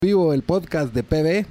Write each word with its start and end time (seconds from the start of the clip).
vivo 0.00 0.32
el 0.32 0.42
podcast 0.42 0.94
de 0.94 1.02
PB. 1.02 1.44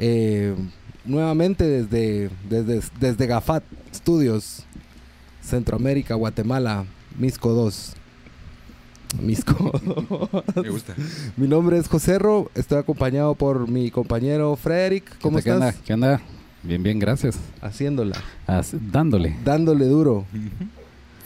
eh, 0.00 0.56
nuevamente 1.04 1.64
desde, 1.64 2.28
desde, 2.48 2.80
desde 2.98 3.26
Gafat 3.28 3.62
Studios, 3.94 4.64
Centroamérica, 5.40 6.16
Guatemala, 6.16 6.84
Misco 7.16 7.50
2. 7.52 7.92
Misco 9.22 9.54
2. 10.54 10.64
Me 10.64 10.68
gusta. 10.70 10.94
Mi 11.36 11.46
nombre 11.46 11.78
es 11.78 11.86
José 11.86 12.18
Ro, 12.18 12.50
estoy 12.56 12.78
acompañado 12.78 13.36
por 13.36 13.68
mi 13.68 13.92
compañero 13.92 14.56
Frederick. 14.56 15.18
¿Cómo 15.20 15.36
¿Qué 15.36 15.50
estás? 15.50 15.54
onda? 15.54 15.74
¿Qué 15.86 15.94
onda? 15.94 16.20
Bien, 16.64 16.82
bien, 16.82 16.98
gracias. 16.98 17.38
Haciéndola, 17.62 18.16
As- 18.48 18.74
dándole. 18.90 19.36
dándole 19.44 19.84
duro. 19.86 20.26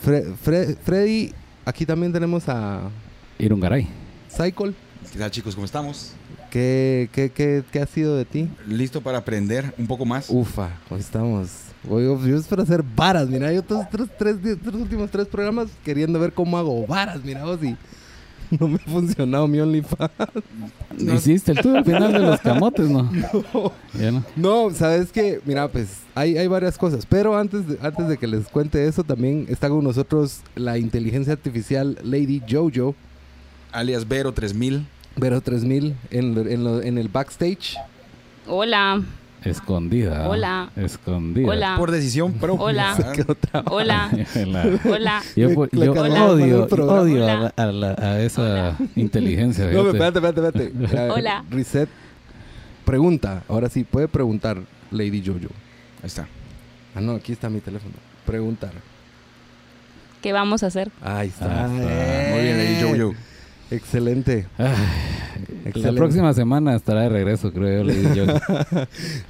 Fre- 0.05 0.35
Fre- 0.45 0.77
Freddy, 0.77 1.33
aquí 1.65 1.87
también 1.87 2.13
tenemos 2.13 2.47
a 2.49 2.81
Irungaray. 3.39 3.87
Cycle. 4.29 4.75
¿Qué 5.11 5.19
tal 5.19 5.31
chicos? 5.31 5.55
¿Cómo 5.55 5.65
estamos? 5.65 6.13
¿Qué, 6.55 7.09
qué, 7.11 7.29
qué, 7.31 7.63
qué 7.69 7.79
ha 7.81 7.85
sido 7.85 8.15
de 8.15 8.23
ti? 8.23 8.47
¿Listo 8.65 9.01
para 9.01 9.17
aprender 9.17 9.73
un 9.77 9.87
poco 9.87 10.05
más? 10.05 10.27
Ufa, 10.29 10.69
hoy 10.89 11.01
estamos. 11.01 11.49
Hoy 11.89 12.05
yo 12.05 12.37
espero 12.37 12.63
hacer 12.63 12.81
varas, 12.95 13.27
mira, 13.27 13.51
yo 13.51 13.61
todos 13.61 13.89
tres, 13.89 14.07
tres, 14.17 14.41
di- 14.41 14.55
tres 14.55 14.73
últimos 14.75 15.11
tres 15.11 15.27
programas 15.27 15.67
queriendo 15.83 16.17
ver 16.17 16.31
cómo 16.31 16.57
hago 16.57 16.87
varas, 16.87 17.21
mira 17.25 17.43
vos 17.43 17.59
y 17.61 17.75
no 18.57 18.69
me 18.69 18.75
ha 18.75 18.89
funcionado 18.89 19.49
mi 19.49 19.59
OnlyFans. 19.59 20.11
Hiciste 20.97 21.51
el 21.51 21.59
tuyo 21.59 21.75
al 21.79 21.83
final 21.83 22.13
de 22.13 22.19
los 22.19 22.39
camotes, 22.39 22.87
¿no? 22.89 23.11
Ya 23.99 24.11
no. 24.13 24.23
No, 24.37 24.69
sabes 24.73 25.11
que, 25.11 25.41
mira, 25.43 25.67
pues 25.67 25.89
hay, 26.15 26.37
hay 26.37 26.47
varias 26.47 26.77
cosas, 26.77 27.05
pero 27.05 27.37
antes 27.37 27.67
de, 27.67 27.77
antes 27.81 28.07
de 28.07 28.17
que 28.17 28.27
les 28.27 28.47
cuente 28.47 28.87
eso, 28.87 29.03
también 29.03 29.45
está 29.49 29.67
con 29.67 29.83
nosotros 29.83 30.39
la 30.55 30.77
inteligencia 30.77 31.33
artificial 31.33 31.97
Lady 32.01 32.41
Jojo, 32.49 32.95
Alias 33.73 34.07
Vero 34.07 34.33
3000. 34.33 34.87
Vero 35.17 35.39
3000, 35.41 35.95
en, 36.11 36.37
en, 36.51 36.63
lo- 36.63 36.81
en 36.81 36.97
el 36.97 37.07
backstage. 37.07 37.77
Hola, 38.47 39.01
Escondida. 39.43 40.27
Hola. 40.27 40.69
Escondida. 40.75 41.47
Hola. 41.47 41.75
Por 41.77 41.91
decisión 41.91 42.33
propia. 42.33 42.63
Hola. 42.65 42.95
Hola, 43.69 44.09
La- 44.45 44.79
hola. 44.91 45.21
Yo, 45.35 45.49
Hola. 45.55 46.25
odio, 46.25 46.65
odio 46.65 47.27
a, 47.27 47.31
Hola. 47.31 47.53
la- 47.55 47.63
a 47.63 47.71
la- 47.71 47.95
a 47.97 48.19
esa 48.21 48.75
inteligencia. 48.95 49.67
No, 49.67 49.87
espérate, 49.89 50.17
espérate, 50.19 50.63
espérate. 50.65 51.09
Hola. 51.11 51.45
Reset. 51.49 51.89
Pregunta. 52.85 53.43
Ahora 53.47 53.69
sí, 53.69 53.83
puede 53.83 54.07
preguntar 54.07 54.57
Lady 54.91 55.23
Jojo. 55.25 55.53
Ahí 56.01 56.07
está. 56.07 56.27
Ah, 56.95 57.01
no, 57.01 57.13
aquí 57.13 57.31
está 57.31 57.49
mi 57.49 57.59
teléfono. 57.61 57.93
Preguntar. 58.25 58.71
¿Qué 60.21 60.33
vamos 60.33 60.63
a 60.63 60.67
hacer? 60.67 60.91
Ahí 61.01 61.27
está. 61.27 61.65
Ah, 61.65 61.67
está. 61.67 61.83
Eh. 61.83 62.31
Muy 62.33 62.43
bien 62.43 62.59
ahí, 62.59 62.99
Jojo. 62.99 63.13
Excelente. 63.71 64.47
La 65.73 65.91
próxima 65.93 66.33
semana 66.33 66.75
estará 66.75 67.01
de 67.01 67.09
regreso, 67.09 67.51
creo 67.51 67.79
yo. 67.79 67.83
le 67.83 67.95
digo 67.95 68.13
yo. 68.13 68.25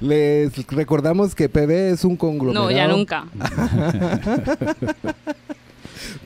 Les 0.00 0.66
recordamos 0.68 1.34
que 1.34 1.48
PB 1.48 1.92
es 1.92 2.04
un 2.04 2.16
conglomerado. 2.16 2.66
No, 2.66 2.70
ya 2.70 2.86
nunca. 2.86 3.26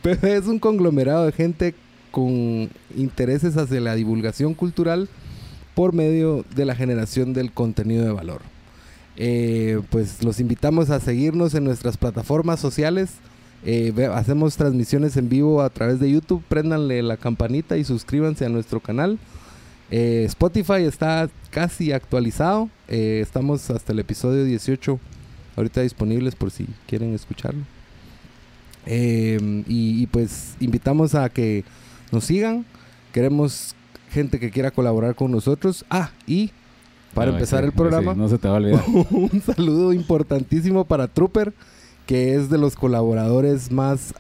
PB 0.03 0.25
es 0.25 0.47
un 0.47 0.59
conglomerado 0.59 1.27
de 1.27 1.33
gente 1.33 1.75
con 2.11 2.71
intereses 2.97 3.57
hacia 3.57 3.81
la 3.81 3.95
divulgación 3.95 4.55
cultural 4.55 5.09
por 5.75 5.93
medio 5.93 6.45
de 6.55 6.65
la 6.65 6.75
generación 6.75 7.33
del 7.33 7.53
contenido 7.53 8.05
de 8.05 8.13
valor. 8.13 8.43
Eh, 9.17 9.81
pues 9.91 10.23
los 10.25 10.41
invitamos 10.41 10.91
a 10.91 10.99
seguirnos 10.99 11.55
en 11.55 11.65
nuestras 11.65 11.97
plataformas 11.97 12.59
sociales. 12.59 13.11
Eh, 13.65 13.93
hacemos 14.13 14.57
transmisiones 14.57 15.17
en 15.17 15.29
vivo 15.29 15.63
a 15.63 15.71
través 15.71 16.01
de 16.01 16.11
YouTube. 16.11 16.43
Préndanle 16.49 17.03
la 17.03 17.17
campanita 17.17 17.77
y 17.77 17.85
suscríbanse 17.85 18.45
a 18.45 18.49
nuestro 18.49 18.81
canal. 18.81 19.19
Eh, 19.91 20.25
Spotify 20.27 20.85
está 20.85 21.29
casi 21.51 21.93
actualizado. 21.93 22.71
Eh, 22.89 23.21
estamos 23.23 23.71
hasta 23.71 23.93
el 23.93 23.99
episodio 23.99 24.45
18 24.45 24.99
ahorita 25.57 25.83
disponibles 25.83 26.35
por 26.35 26.51
si 26.51 26.67
quieren 26.87 27.15
escucharlo. 27.15 27.63
Eh, 28.87 29.65
y, 29.69 30.03
y, 30.03 30.07
pues 30.07 30.55
invitamos 30.61 31.15
a 31.15 31.29
que 31.29 31.65
nos 32.13 32.25
sigan. 32.25 32.65
Queremos 33.13 33.75
gente 34.11 34.39
que 34.39 34.51
quiera 34.51 34.71
colaborar 34.71 35.15
con 35.15 35.31
nosotros. 35.31 35.85
Ah, 35.91 36.11
y 36.27 36.51
para 37.15 37.31
Ay, 37.31 37.37
empezar 37.37 37.61
sí, 37.61 37.67
el 37.67 37.73
programa, 37.73 38.15
sí, 38.15 38.19
no 38.19 38.29
se 38.29 38.39
te 38.39 38.49
va 38.49 38.55
a 38.55 38.57
olvidar. 38.59 38.85
un 39.11 39.43
saludo 39.45 39.93
importantísimo 39.93 40.85
para 40.85 41.09
Trooper, 41.09 41.53
que 42.11 42.35
es 42.35 42.51
de 42.51 42.59
los 42.59 42.75
colaboradores 42.75 43.71
más 43.71 44.13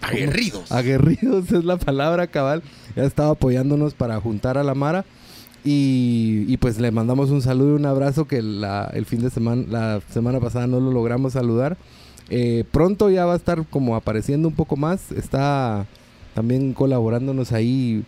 Aguerridos. 0.00 0.70
aguerridos, 0.70 1.50
es 1.52 1.64
la 1.64 1.76
palabra 1.78 2.28
cabal. 2.28 2.62
Ya 2.94 3.02
estaba 3.02 3.30
apoyándonos 3.30 3.94
para 3.94 4.20
juntar 4.20 4.56
a 4.56 4.62
la 4.62 4.76
Mara. 4.76 5.04
Y, 5.64 6.44
y 6.46 6.56
pues 6.58 6.78
le 6.78 6.92
mandamos 6.92 7.30
un 7.30 7.42
saludo 7.42 7.72
y 7.72 7.76
un 7.80 7.86
abrazo 7.86 8.26
que 8.28 8.40
la, 8.40 8.88
el 8.94 9.04
fin 9.04 9.20
de 9.20 9.30
semana, 9.30 9.64
la 9.68 10.00
semana 10.12 10.38
pasada 10.38 10.68
no 10.68 10.78
lo 10.78 10.92
logramos 10.92 11.32
saludar. 11.32 11.76
Eh, 12.28 12.62
pronto 12.70 13.10
ya 13.10 13.26
va 13.26 13.32
a 13.32 13.36
estar 13.36 13.66
como 13.66 13.96
apareciendo 13.96 14.46
un 14.46 14.54
poco 14.54 14.76
más. 14.76 15.10
Está 15.10 15.86
también 16.34 16.72
colaborándonos 16.72 17.50
ahí 17.50 18.04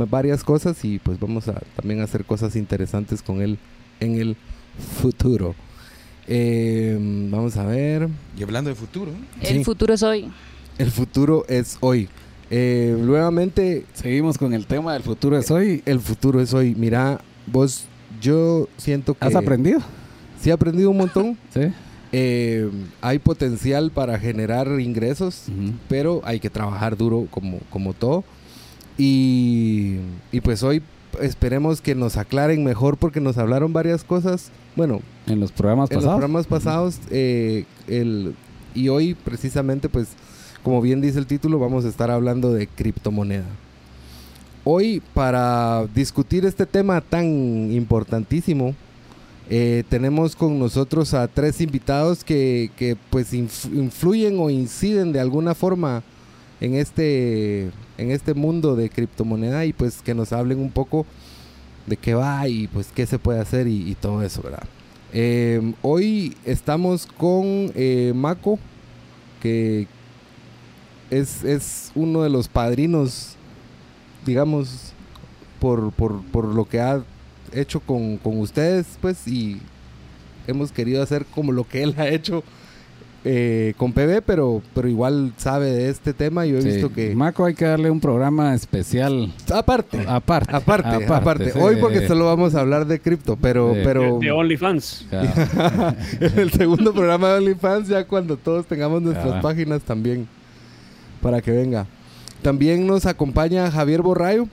va- 0.00 0.06
varias 0.06 0.44
cosas 0.44 0.84
y 0.84 1.00
pues 1.00 1.18
vamos 1.18 1.48
a 1.48 1.60
también 1.74 2.00
hacer 2.00 2.24
cosas 2.24 2.54
interesantes 2.54 3.22
con 3.22 3.42
él 3.42 3.58
en 3.98 4.14
el 4.20 4.36
futuro. 5.00 5.56
Eh, 6.26 6.96
vamos 7.30 7.56
a 7.56 7.64
ver. 7.66 8.08
Y 8.38 8.42
hablando 8.42 8.70
de 8.70 8.76
futuro, 8.76 9.10
El 9.40 9.58
Sí. 9.58 9.64
futuro 9.64 9.94
es 9.94 10.02
hoy. 10.02 10.30
El 10.78 10.90
futuro 10.90 11.44
es 11.48 11.76
hoy. 11.80 12.08
Eh, 12.50 12.96
nuevamente, 12.98 13.84
Seguimos 13.94 14.36
con 14.38 14.52
el 14.54 14.66
tema 14.66 14.92
del 14.92 15.02
futuro 15.02 15.38
es 15.38 15.50
hoy. 15.50 15.82
el 15.86 16.00
futuro 16.00 16.40
es 16.40 16.52
hoy. 16.54 16.74
Mira, 16.74 17.20
vos, 17.46 17.84
yo 18.20 18.68
siento 18.76 19.14
que... 19.14 19.24
¿Has 19.24 19.34
aprendido? 19.34 19.80
Sí, 20.40 20.50
he 20.50 20.52
aprendido 20.52 20.90
un 20.90 20.98
montón. 20.98 21.38
Sí. 21.54 21.60
Eh, 22.14 22.70
hay 23.00 23.18
potencial 23.18 23.90
para 23.90 24.18
generar 24.18 24.68
ingresos, 24.80 25.44
pero 25.88 26.20
hay 26.26 26.40
que 26.40 26.50
trabajar 26.50 26.94
duro 26.98 27.26
como, 27.30 27.58
como 27.70 27.94
todo. 27.94 28.22
Y, 28.98 29.96
y 30.30 30.42
pues 30.42 30.62
hoy 30.62 30.82
esperemos 31.22 31.80
que 31.80 31.94
nos 31.94 32.18
aclaren 32.18 32.64
mejor 32.64 32.98
porque 32.98 33.20
nos 33.20 33.38
hablaron 33.38 33.72
varias 33.72 34.04
cosas. 34.04 34.50
Bueno, 34.76 35.00
En 35.26 35.40
los 35.40 35.52
programas 35.52 35.90
en 35.90 35.96
los 35.96 36.04
pasados. 36.04 36.18
programas 36.18 36.46
pasados 36.46 36.98
eh, 37.10 37.64
el, 37.88 38.34
y 38.74 38.88
hoy 38.88 39.14
precisamente 39.14 39.88
pues 39.88 40.08
como 40.62 40.80
bien 40.80 41.00
dice 41.00 41.18
el 41.18 41.26
título 41.26 41.58
vamos 41.58 41.84
a 41.84 41.88
estar 41.88 42.10
hablando 42.10 42.52
de 42.52 42.66
criptomoneda 42.66 43.44
hoy 44.64 45.02
para 45.12 45.86
discutir 45.94 46.44
este 46.46 46.66
tema 46.66 47.00
tan 47.00 47.70
importantísimo 47.72 48.74
eh, 49.50 49.82
tenemos 49.88 50.36
con 50.36 50.58
nosotros 50.58 51.12
a 51.14 51.26
tres 51.28 51.60
invitados 51.60 52.22
que, 52.24 52.70
que, 52.76 52.96
pues 53.10 53.34
inf- 53.34 53.72
influyen 53.74 54.38
o 54.38 54.48
inciden 54.50 55.12
de 55.12 55.20
alguna 55.20 55.54
forma 55.54 56.02
en 56.60 56.74
este 56.76 57.64
en 57.98 58.10
este 58.12 58.34
mundo 58.34 58.76
de 58.76 58.88
criptomoneda 58.88 59.64
y 59.66 59.72
pues 59.72 60.00
que 60.00 60.14
nos 60.14 60.32
hablen 60.32 60.60
un 60.60 60.70
poco 60.70 61.04
de 61.86 61.96
qué 61.96 62.14
va 62.14 62.48
y 62.48 62.68
pues 62.68 62.88
qué 62.94 63.06
se 63.06 63.18
puede 63.18 63.40
hacer 63.40 63.66
y, 63.66 63.94
todo 63.94 64.22
eso, 64.22 64.42
¿verdad? 64.42 64.64
Eh, 65.12 65.74
hoy 65.82 66.36
estamos 66.44 67.06
con 67.06 67.72
eh, 67.74 68.12
Mako, 68.14 68.58
que 69.40 69.86
es, 71.10 71.44
es 71.44 71.92
uno 71.94 72.22
de 72.22 72.30
los 72.30 72.48
padrinos, 72.48 73.36
digamos, 74.24 74.92
por, 75.60 75.92
por, 75.92 76.24
por 76.26 76.46
lo 76.46 76.64
que 76.64 76.80
ha 76.80 77.02
hecho 77.52 77.80
con, 77.80 78.16
con 78.16 78.40
ustedes, 78.40 78.86
pues, 79.00 79.26
y 79.28 79.60
hemos 80.46 80.72
querido 80.72 81.02
hacer 81.02 81.26
como 81.26 81.52
lo 81.52 81.64
que 81.68 81.82
él 81.82 81.94
ha 81.98 82.08
hecho 82.08 82.42
eh, 83.24 83.74
con 83.76 83.92
PB, 83.92 84.22
pero, 84.26 84.62
pero 84.74 84.88
igual 84.88 85.32
sabe 85.36 85.70
de 85.70 85.88
este 85.90 86.12
tema. 86.12 86.44
Yo 86.46 86.58
he 86.58 86.62
Sí. 86.62 86.68
visto 86.68 86.92
que... 86.92 87.14
Maco 87.14 87.44
hay 87.44 87.54
que 87.54 87.64
darle 87.64 87.90
un 87.90 88.00
programa 88.00 88.54
especial 88.54 89.32
Aparte, 89.52 90.04
aparte. 90.08 90.54
aparte, 90.54 91.04
aparte. 91.06 91.52
sí. 91.52 91.58
Hoy 91.60 91.76
porque 91.76 92.06
solo 92.08 92.24
vamos 92.26 92.54
a 92.56 92.60
hablar 92.60 92.86
de 92.86 93.00
cripto, 93.00 93.36
pero... 93.40 93.74
Sí. 93.74 93.80
pero 93.84 94.18
De, 94.18 94.26
de 94.26 94.32
OnlyFans. 94.32 95.06
El 96.20 96.50
segundo 96.50 96.92
programa 96.92 97.28
de 97.28 97.38
OnlyFans 97.38 97.88
ya 97.88 98.04
cuando 98.06 98.36
todos 98.36 98.66
tengamos 98.66 99.02
nuestras 99.02 99.34
Ah. 99.34 99.40
páginas 99.40 99.82
también 99.82 100.26
para 101.20 101.40
que 101.40 101.52
venga. 101.52 101.86
También 102.42 102.86
nos 102.86 103.06
acompaña 103.06 103.70
Javier 103.70 104.02
Borrayo. 104.02 104.48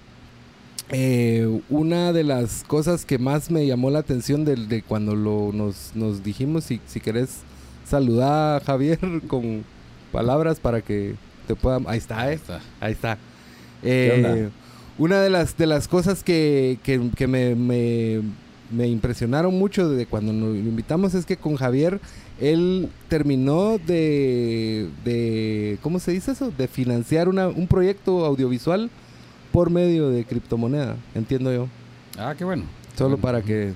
Eh, 0.91 1.61
una 1.69 2.13
de 2.13 2.23
las 2.23 2.63
cosas 2.67 3.05
que 3.05 3.17
más 3.19 3.51
me 3.51 3.65
llamó 3.67 3.89
la 3.91 3.99
atención 3.99 4.43
de, 4.45 4.55
de 4.55 4.81
cuando 4.81 5.15
lo, 5.15 5.51
nos, 5.53 5.91
nos 5.95 6.23
dijimos, 6.23 6.63
si, 6.63 6.81
si 6.87 6.99
querés 6.99 7.41
saludar 7.89 8.61
a 8.61 8.65
Javier 8.65 8.99
con 9.27 9.63
palabras 10.11 10.59
para 10.59 10.81
que 10.81 11.15
te 11.47 11.55
puedan... 11.55 11.85
Ahí 11.87 11.97
está, 11.97 12.19
Ahí 12.21 12.31
¿eh? 12.31 12.35
está. 12.35 12.59
Ahí 12.79 12.91
está. 12.93 13.17
Eh, 13.83 14.49
una 14.97 15.21
de 15.21 15.29
las, 15.29 15.57
de 15.57 15.67
las 15.67 15.87
cosas 15.87 16.23
que, 16.23 16.77
que- 16.83 17.09
que 17.15 17.27
me, 17.27 17.55
me- 17.55 18.21
me 18.71 18.87
impresionaron 18.87 19.57
mucho 19.57 19.89
de 19.89 20.05
cuando 20.05 20.31
nos 20.33 20.49
lo 20.49 20.55
invitamos 20.55 21.13
es 21.15 21.25
que 21.25 21.37
con 21.37 21.55
Javier 21.55 21.99
él 22.39 22.89
terminó 23.07 23.77
de, 23.79 24.89
de 25.03 25.77
¿cómo 25.81 25.99
se 25.99 26.11
dice 26.11 26.31
eso? 26.31 26.51
De 26.55 26.67
financiar 26.67 27.27
una- 27.29 27.47
un 27.47 27.67
proyecto 27.67 28.25
audiovisual 28.25 28.89
por 29.51 29.69
medio 29.71 30.09
de 30.09 30.23
criptomoneda, 30.25 30.95
entiendo 31.15 31.51
yo. 31.51 31.67
Ah, 32.17 32.35
qué 32.37 32.43
bueno. 32.45 32.63
Solo 32.95 33.17
para 33.17 33.41
que 33.41 33.71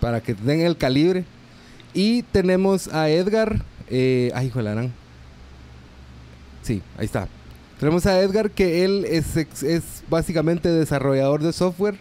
para 0.00 0.20
que 0.22 0.34
den 0.34 0.60
el 0.60 0.76
calibre. 0.76 1.24
Y 1.94 2.22
tenemos 2.22 2.88
a 2.88 3.08
Edgar. 3.08 3.62
Eh, 3.88 4.30
ay, 4.34 4.46
hijo 4.46 4.58
de 4.58 4.64
la 4.64 4.70
gran. 4.72 4.92
Sí, 6.62 6.82
ahí 6.96 7.06
está. 7.06 7.28
Tenemos 7.78 8.06
a 8.06 8.20
Edgar 8.20 8.50
que 8.50 8.84
él 8.84 9.04
es, 9.08 9.36
es 9.36 10.04
básicamente 10.08 10.68
desarrollador 10.68 11.42
de 11.42 11.52
software 11.52 11.96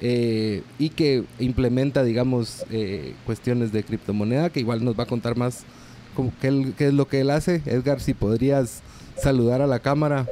eh, 0.00 0.62
y 0.78 0.90
que 0.90 1.24
implementa, 1.38 2.04
digamos, 2.04 2.66
eh, 2.70 3.14
cuestiones 3.24 3.72
de 3.72 3.84
criptomoneda, 3.84 4.50
que 4.50 4.60
igual 4.60 4.84
nos 4.84 4.98
va 4.98 5.04
a 5.04 5.06
contar 5.06 5.36
más 5.36 5.64
como 6.14 6.32
qué 6.40 6.74
es 6.78 6.92
lo 6.92 7.08
que 7.08 7.20
él 7.20 7.30
hace. 7.30 7.62
Edgar, 7.64 8.00
si 8.00 8.14
podrías 8.14 8.82
saludar 9.16 9.62
a 9.62 9.66
la 9.66 9.78
cámara. 9.78 10.26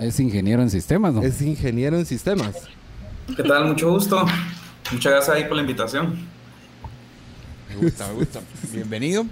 Es 0.00 0.20
ingeniero 0.20 0.62
en 0.62 0.70
sistemas, 0.70 1.12
¿no? 1.12 1.22
Es 1.22 1.42
ingeniero 1.42 1.98
en 1.98 2.06
sistemas. 2.06 2.54
¿Qué 3.36 3.42
tal? 3.42 3.66
Mucho 3.66 3.90
gusto. 3.90 4.24
Muchas 4.92 5.12
gracias 5.12 5.36
ahí 5.36 5.44
por 5.44 5.56
la 5.56 5.62
invitación. 5.62 6.16
Me 7.78 7.84
gusta, 7.84 8.08
me 8.08 8.14
gusta. 8.14 8.40
Bienvenido. 8.72 9.24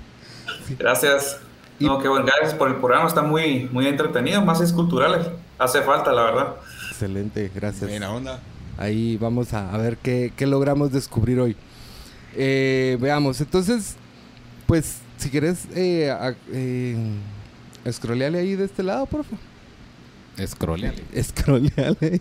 Gracias. 0.79 1.39
No, 1.81 1.99
qué 1.99 2.09
bueno. 2.09 2.25
Gracias 2.25 2.55
por 2.55 2.69
el 2.69 2.77
programa. 2.77 3.09
Está 3.09 3.23
muy, 3.23 3.69
muy 3.73 3.87
entretenido. 3.89 4.41
Más 4.45 4.61
es 4.61 4.73
culturales. 4.73 5.27
Hace 5.59 5.83
falta, 5.83 6.13
la 6.13 6.23
verdad. 6.23 6.57
Excelente, 6.91 7.51
gracias. 7.55 7.91
Buena 7.91 8.11
onda. 8.13 8.41
Ahí 8.79 9.17
vamos 9.17 9.53
a, 9.53 9.75
a 9.75 9.79
ver 9.79 9.97
qué, 9.97 10.33
qué 10.37 10.47
logramos 10.47 10.93
descubrir 10.93 11.41
hoy. 11.41 11.57
Eh, 12.37 12.99
veamos, 13.01 13.41
entonces, 13.41 13.97
pues, 14.67 14.99
si 15.17 15.31
querés, 15.31 15.67
eh, 15.75 16.15
eh, 16.53 16.97
scrolleale 17.91 18.39
ahí 18.39 18.55
de 18.55 18.67
este 18.67 18.83
lado, 18.83 19.07
por 19.07 19.25
favor. 19.25 19.39
Scrolleale. 20.47 21.03
Scrolleale 21.23 22.21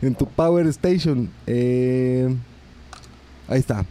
en 0.00 0.14
tu 0.14 0.26
Power 0.26 0.66
Station. 0.68 1.28
Eh, 1.46 2.32
ahí 3.48 3.58
está. 3.58 3.84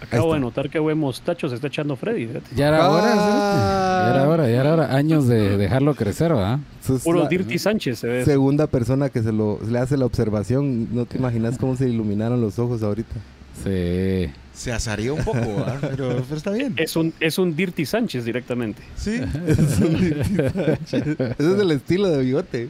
Acabo 0.00 0.34
de 0.34 0.40
notar 0.40 0.70
qué 0.70 0.78
buen 0.78 0.98
mostacho 0.98 1.48
se 1.48 1.56
está 1.56 1.66
echando 1.68 1.94
Freddy. 1.96 2.26
fíjate. 2.26 2.54
Ya 2.56 2.68
era 2.68 2.88
hora, 2.90 3.12
Ah. 3.14 4.02
¿sí? 4.04 4.10
Ya 4.10 4.14
era 4.20 4.28
hora, 4.28 4.48
ya 4.50 4.60
era 4.60 4.72
hora. 4.74 4.94
Años 4.96 5.28
de 5.28 5.56
dejarlo 5.58 5.94
crecer, 5.94 6.32
¿verdad? 6.32 6.58
Puro 7.04 7.22
la 7.24 7.28
Dirty 7.28 7.58
Sánchez 7.58 7.98
se 7.98 8.06
ve. 8.08 8.24
segunda 8.24 8.66
persona 8.66 9.08
que 9.10 9.22
se 9.22 9.30
lo 9.32 9.58
se 9.64 9.70
le 9.70 9.78
hace 9.78 9.96
la 9.96 10.06
observación. 10.06 10.88
No 10.94 11.04
te 11.06 11.18
imaginas 11.18 11.58
cómo 11.58 11.76
se 11.76 11.88
iluminaron 11.88 12.40
los 12.40 12.58
ojos 12.58 12.82
ahorita. 12.82 13.14
Sí. 13.62 14.30
Se 14.54 14.72
azareó 14.72 15.14
un 15.14 15.24
poco, 15.24 15.38
¿verdad? 15.38 15.78
pero, 15.80 16.22
pero 16.24 16.36
está 16.36 16.50
bien. 16.52 16.74
Es 16.76 16.96
un, 16.96 17.12
es 17.20 17.38
un 17.38 17.54
Dirty 17.54 17.84
Sánchez 17.86 18.24
directamente. 18.24 18.82
Sí. 18.96 19.20
Ese 19.46 20.16
es 21.38 21.44
el 21.60 21.70
estilo 21.70 22.08
de 22.08 22.22
bigote. 22.22 22.68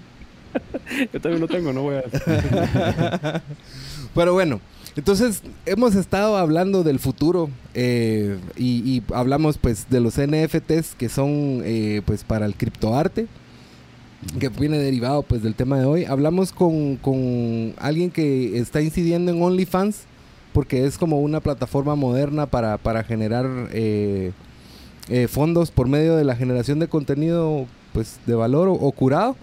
Yo 1.12 1.20
también 1.20 1.40
lo 1.40 1.46
tengo, 1.48 1.72
no 1.72 1.82
voy 1.82 1.96
a... 1.96 3.40
Pero 4.14 4.32
bueno, 4.32 4.60
entonces 5.00 5.42
hemos 5.64 5.94
estado 5.94 6.36
hablando 6.36 6.82
del 6.82 6.98
futuro 6.98 7.48
eh, 7.72 8.38
y, 8.54 9.02
hablamos 9.14 9.56
pues 9.56 9.88
de 9.88 9.98
los 9.98 10.18
NFTs 10.20 10.94
que 10.94 11.08
son 11.08 11.62
eh, 11.64 12.02
pues 12.04 12.22
para 12.22 12.44
el 12.44 12.54
criptoarte 12.54 13.26
que 14.38 14.50
viene 14.50 14.76
derivado 14.76 15.22
pues 15.22 15.42
del 15.42 15.54
tema 15.54 15.78
de 15.78 15.86
hoy. 15.86 16.04
Hablamos 16.04 16.52
con, 16.52 16.96
con 16.96 17.72
alguien 17.78 18.10
que 18.10 18.58
está 18.58 18.82
incidiendo 18.82 19.32
en 19.32 19.42
OnlyFans 19.42 20.02
porque 20.52 20.84
es 20.84 20.98
como 20.98 21.20
una 21.20 21.40
plataforma 21.40 21.94
moderna 21.94 22.44
para, 22.44 23.02
generar 23.02 23.46
eh, 23.72 24.32
eh, 25.08 25.28
fondos 25.28 25.70
por 25.70 25.88
medio 25.88 26.14
de 26.14 26.24
la 26.24 26.36
generación 26.36 26.78
de 26.78 26.88
contenido 26.88 27.64
pues 27.94 28.20
de 28.26 28.34
valor 28.34 28.68
o 28.68 28.92
curado. 28.92 29.34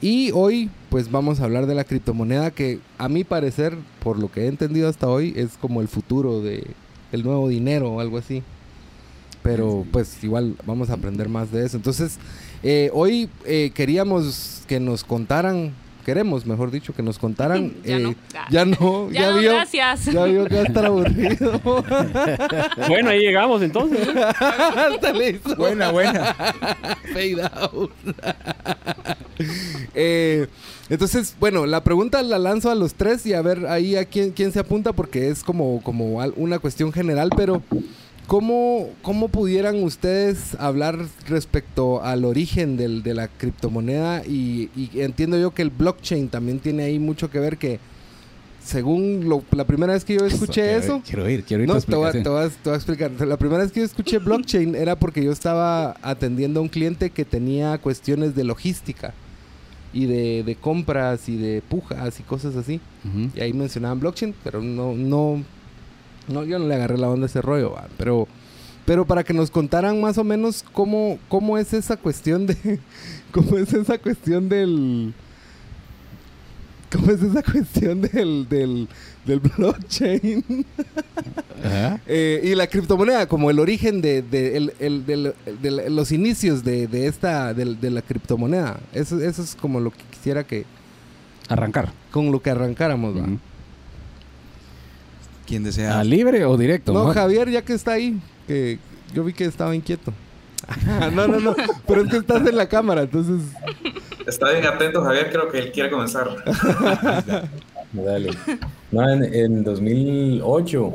Y 0.00 0.30
hoy 0.32 0.70
pues 0.90 1.10
vamos 1.10 1.40
a 1.40 1.44
hablar 1.44 1.66
de 1.66 1.74
la 1.74 1.84
criptomoneda 1.84 2.50
que 2.50 2.80
a 2.98 3.08
mi 3.08 3.24
parecer, 3.24 3.76
por 4.02 4.18
lo 4.18 4.30
que 4.30 4.42
he 4.42 4.46
entendido 4.46 4.88
hasta 4.88 5.08
hoy, 5.08 5.32
es 5.36 5.56
como 5.60 5.80
el 5.80 5.88
futuro 5.88 6.40
de 6.42 6.66
el 7.12 7.22
nuevo 7.24 7.48
dinero 7.48 7.92
o 7.92 8.00
algo 8.00 8.18
así. 8.18 8.42
Pero 9.42 9.86
pues 9.92 10.22
igual 10.24 10.56
vamos 10.66 10.90
a 10.90 10.94
aprender 10.94 11.28
más 11.28 11.52
de 11.52 11.64
eso. 11.64 11.76
Entonces, 11.76 12.18
eh, 12.62 12.90
hoy 12.92 13.30
eh, 13.44 13.70
queríamos 13.74 14.62
que 14.66 14.80
nos 14.80 15.04
contaran, 15.04 15.72
queremos 16.06 16.46
mejor 16.46 16.70
dicho, 16.70 16.94
que 16.94 17.02
nos 17.02 17.18
contaran. 17.18 17.74
Ya 17.84 17.98
no. 17.98 18.10
eh, 18.10 18.16
ya 18.48 18.64
no, 18.64 19.10
Ya, 19.10 19.20
ya, 19.20 19.30
no, 19.32 19.38
vio. 19.38 19.52
gracias. 19.54 20.04
Ya 20.06 20.24
vio 20.24 20.44
que 20.46 20.54
va 20.54 20.60
a 20.62 20.64
estar 20.64 20.86
aburrido. 20.86 21.60
Bueno, 22.88 23.10
ahí 23.10 23.18
llegamos 23.20 23.60
entonces. 23.62 24.06
Buena, 25.56 25.90
buena. 25.90 26.34
fade 27.12 27.42
out. 27.60 27.90
Eh, 29.94 30.46
entonces, 30.88 31.34
bueno, 31.40 31.66
la 31.66 31.82
pregunta 31.82 32.22
la 32.22 32.38
lanzo 32.38 32.70
a 32.70 32.74
los 32.76 32.94
tres 32.94 33.26
y 33.26 33.34
a 33.34 33.42
ver 33.42 33.66
ahí 33.66 33.96
a 33.96 34.04
quién, 34.04 34.30
quién 34.30 34.52
se 34.52 34.60
apunta 34.60 34.92
porque 34.92 35.28
es 35.28 35.42
como, 35.42 35.82
como 35.82 36.18
una 36.36 36.58
cuestión 36.60 36.92
general, 36.92 37.30
pero 37.36 37.62
¿cómo, 38.26 38.90
cómo 39.02 39.28
pudieran 39.28 39.82
ustedes 39.82 40.54
hablar 40.58 40.98
respecto 41.28 42.02
al 42.02 42.24
origen 42.24 42.76
del- 42.76 43.02
de 43.02 43.14
la 43.14 43.28
criptomoneda? 43.28 44.24
Y, 44.26 44.70
y 44.76 45.00
entiendo 45.00 45.38
yo 45.38 45.52
que 45.52 45.62
el 45.62 45.70
blockchain 45.70 46.28
también 46.28 46.58
tiene 46.60 46.84
ahí 46.84 46.98
mucho 46.98 47.30
que 47.30 47.38
ver 47.38 47.56
que 47.58 47.78
según 48.64 49.28
lo- 49.28 49.44
la 49.52 49.64
primera 49.64 49.92
vez 49.92 50.04
que 50.04 50.14
yo 50.18 50.26
escuché 50.26 50.76
eso... 50.76 51.00
Quiero 51.06 51.30
ir, 51.30 51.44
quiero 51.44 51.62
ir. 51.62 51.68
No, 51.68 51.80
te 51.80 51.94
voy, 51.94 52.08
a, 52.08 52.12
te, 52.12 52.28
voy 52.28 52.44
a- 52.44 52.48
te 52.48 52.56
voy 52.64 52.72
a 52.72 52.76
explicar. 52.76 53.10
La 53.26 53.36
primera 53.36 53.62
vez 53.62 53.70
que 53.70 53.80
yo 53.80 53.86
escuché 53.86 54.18
blockchain 54.18 54.74
era 54.74 54.96
porque 54.98 55.22
yo 55.24 55.30
estaba 55.30 55.96
atendiendo 56.02 56.58
a 56.60 56.62
un 56.64 56.68
cliente 56.68 57.10
que 57.10 57.24
tenía 57.24 57.78
cuestiones 57.78 58.34
de 58.34 58.42
logística 58.42 59.14
y 59.92 60.06
de, 60.06 60.42
de 60.42 60.56
compras 60.56 61.28
y 61.28 61.36
de 61.36 61.62
pujas 61.62 62.18
y 62.18 62.22
cosas 62.24 62.56
así. 62.56 62.80
Y 63.36 63.40
ahí 63.40 63.52
mencionaban 63.52 64.00
blockchain, 64.00 64.34
pero 64.42 64.60
no, 64.60 64.94
no, 64.94 65.44
no, 66.28 66.44
yo 66.44 66.58
no 66.58 66.66
le 66.66 66.74
agarré 66.74 66.98
la 66.98 67.08
onda 67.08 67.24
a 67.24 67.26
ese 67.28 67.42
rollo, 67.42 67.72
va. 67.72 67.88
pero, 67.98 68.26
pero 68.84 69.04
para 69.06 69.24
que 69.24 69.32
nos 69.34 69.50
contaran 69.50 70.00
más 70.00 70.18
o 70.18 70.24
menos 70.24 70.64
cómo, 70.72 71.18
cómo 71.28 71.58
es 71.58 71.72
esa 71.72 71.96
cuestión 71.96 72.46
de, 72.46 72.78
cómo 73.32 73.58
es 73.58 73.72
esa 73.72 73.98
cuestión 73.98 74.48
del, 74.48 75.12
cómo 76.92 77.10
es 77.10 77.22
esa 77.22 77.42
cuestión 77.42 78.00
del, 78.02 78.48
del, 78.48 78.88
del 79.24 79.40
blockchain. 79.40 80.44
Eh, 82.06 82.42
y 82.44 82.54
la 82.54 82.66
criptomoneda, 82.66 83.26
como 83.26 83.50
el 83.50 83.58
origen 83.58 84.00
de, 84.02 84.20
de- 84.22 84.56
el- 84.58 84.74
el- 84.78 85.06
del- 85.06 85.34
de 85.60 85.90
los 85.90 86.12
inicios 86.12 86.62
de, 86.62 86.86
de 86.86 87.06
esta, 87.06 87.54
de, 87.54 87.90
la 87.90 88.02
criptomoneda. 88.02 88.78
Eso, 88.92 89.18
eso 89.20 89.42
es 89.42 89.56
como 89.56 89.80
lo 89.80 89.90
que 89.90 90.02
quisiera 90.10 90.44
que, 90.46 90.64
Arrancar. 91.48 91.92
con 92.12 92.30
lo 92.30 92.40
que 92.40 92.50
arrancáramos. 92.50 93.16
¿va? 93.16 93.26
¿Quién 95.46 95.62
desea? 95.62 96.00
¿A 96.00 96.04
libre 96.04 96.44
o 96.44 96.56
directo? 96.56 96.92
No. 96.92 97.12
Javier, 97.12 97.50
ya 97.50 97.62
que 97.62 97.72
está 97.72 97.92
ahí, 97.92 98.20
que 98.46 98.78
yo 99.14 99.24
vi 99.24 99.32
que 99.32 99.44
estaba 99.44 99.74
inquieto. 99.74 100.12
no, 101.14 101.28
no, 101.28 101.38
no, 101.38 101.54
pero 101.86 102.02
es 102.02 102.10
que 102.10 102.16
estás 102.16 102.46
en 102.46 102.56
la 102.56 102.68
cámara, 102.68 103.02
entonces... 103.02 103.42
Está 104.26 104.50
bien 104.50 104.66
atento, 104.66 105.02
Javier. 105.02 105.30
Creo 105.30 105.48
que 105.48 105.58
él 105.58 105.70
quiere 105.70 105.88
comenzar. 105.90 106.28
Dale. 107.92 108.30
No, 108.90 109.08
en, 109.08 109.22
en 109.22 109.62
2008 109.62 110.94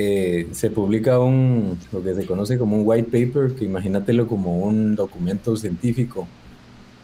eh, 0.00 0.46
se 0.52 0.70
publica 0.70 1.18
un, 1.18 1.76
lo 1.92 2.04
que 2.04 2.14
se 2.14 2.24
conoce 2.24 2.56
como 2.56 2.76
un 2.76 2.82
white 2.86 3.10
paper, 3.10 3.56
que 3.56 3.64
imagínatelo 3.64 4.28
como 4.28 4.58
un 4.58 4.94
documento 4.94 5.56
científico 5.56 6.28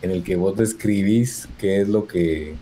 en 0.00 0.12
el 0.12 0.22
que 0.22 0.36
vos 0.36 0.56
describís 0.56 1.48
qué 1.58 1.80
es 1.80 1.88
lo 1.88 2.06
que, 2.06 2.54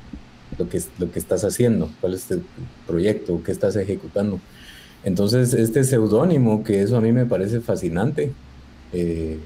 lo 0.58 0.68
que, 0.68 0.80
lo 0.98 1.10
que 1.10 1.18
estás 1.18 1.44
haciendo, 1.44 1.90
cuál 2.00 2.14
es 2.14 2.24
tu 2.24 2.42
proyecto, 2.86 3.42
qué 3.44 3.52
estás 3.52 3.76
ejecutando. 3.76 4.40
Entonces, 5.04 5.54
este 5.54 5.84
seudónimo, 5.84 6.62
que 6.62 6.82
eso 6.82 6.96
a 6.96 7.00
mí 7.00 7.12
me 7.12 7.26
parece 7.26 7.60
fascinante, 7.60 8.32
eh, 8.92 9.38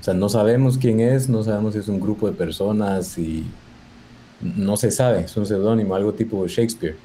o 0.00 0.04
sea, 0.04 0.14
no 0.14 0.28
sabemos 0.28 0.76
quién 0.76 1.00
es, 1.00 1.28
no 1.28 1.42
sabemos 1.42 1.74
si 1.74 1.80
es 1.80 1.88
un 1.88 2.00
grupo 2.00 2.26
de 2.26 2.32
personas 2.34 3.16
y 3.16 3.44
no 4.42 4.76
se 4.76 4.90
sabe, 4.90 5.20
es 5.20 5.36
un 5.36 5.46
seudónimo, 5.46 5.94
algo 5.94 6.12
tipo 6.12 6.46
Shakespeare. 6.46 6.96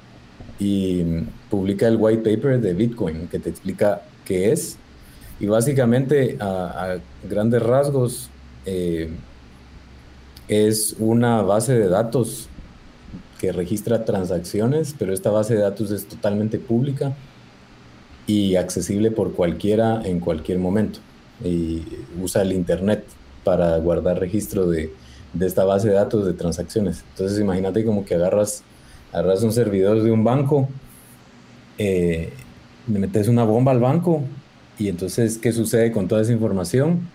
Y 0.58 1.02
mm, 1.02 1.26
publica 1.48 1.88
el 1.88 1.96
white 1.96 2.22
paper 2.22 2.60
de 2.60 2.74
Bitcoin 2.74 3.28
que 3.28 3.38
te 3.38 3.48
explica 3.48 4.02
qué 4.24 4.52
es. 4.52 4.76
Y 5.38 5.46
básicamente, 5.46 6.36
a, 6.40 6.44
a 6.46 6.98
grandes 7.26 7.62
rasgos, 7.62 8.28
eh, 8.66 9.10
es 10.48 10.96
una 10.98 11.42
base 11.42 11.78
de 11.78 11.88
datos 11.88 12.49
que 13.40 13.52
registra 13.52 14.04
transacciones, 14.04 14.94
pero 14.98 15.14
esta 15.14 15.30
base 15.30 15.54
de 15.54 15.62
datos 15.62 15.90
es 15.90 16.06
totalmente 16.06 16.58
pública 16.58 17.14
y 18.26 18.56
accesible 18.56 19.10
por 19.10 19.32
cualquiera 19.32 20.02
en 20.04 20.20
cualquier 20.20 20.58
momento. 20.58 21.00
Y 21.42 21.82
usa 22.22 22.42
el 22.42 22.52
Internet 22.52 23.04
para 23.42 23.78
guardar 23.78 24.20
registro 24.20 24.66
de, 24.68 24.92
de 25.32 25.46
esta 25.46 25.64
base 25.64 25.88
de 25.88 25.94
datos 25.94 26.26
de 26.26 26.34
transacciones. 26.34 27.02
Entonces 27.12 27.40
imagínate 27.40 27.82
como 27.82 28.04
que 28.04 28.14
agarras, 28.14 28.62
agarras 29.10 29.42
un 29.42 29.52
servidor 29.52 30.02
de 30.02 30.10
un 30.10 30.22
banco, 30.22 30.68
eh, 31.78 32.34
le 32.86 32.98
metes 32.98 33.26
una 33.26 33.44
bomba 33.44 33.72
al 33.72 33.80
banco 33.80 34.22
y 34.78 34.88
entonces 34.88 35.38
¿qué 35.38 35.52
sucede 35.52 35.92
con 35.92 36.08
toda 36.08 36.20
esa 36.20 36.32
información? 36.32 37.08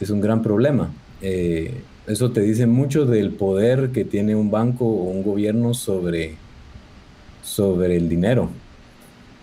Es 0.00 0.10
un 0.10 0.20
gran 0.20 0.42
problema. 0.42 0.90
Eh, 1.22 1.82
eso 2.06 2.30
te 2.30 2.40
dice 2.40 2.66
mucho 2.66 3.04
del 3.06 3.32
poder 3.32 3.90
que 3.90 4.04
tiene 4.04 4.34
un 4.34 4.50
banco 4.50 4.84
o 4.84 5.04
un 5.04 5.22
gobierno 5.22 5.74
sobre, 5.74 6.36
sobre 7.42 7.96
el 7.96 8.08
dinero. 8.08 8.48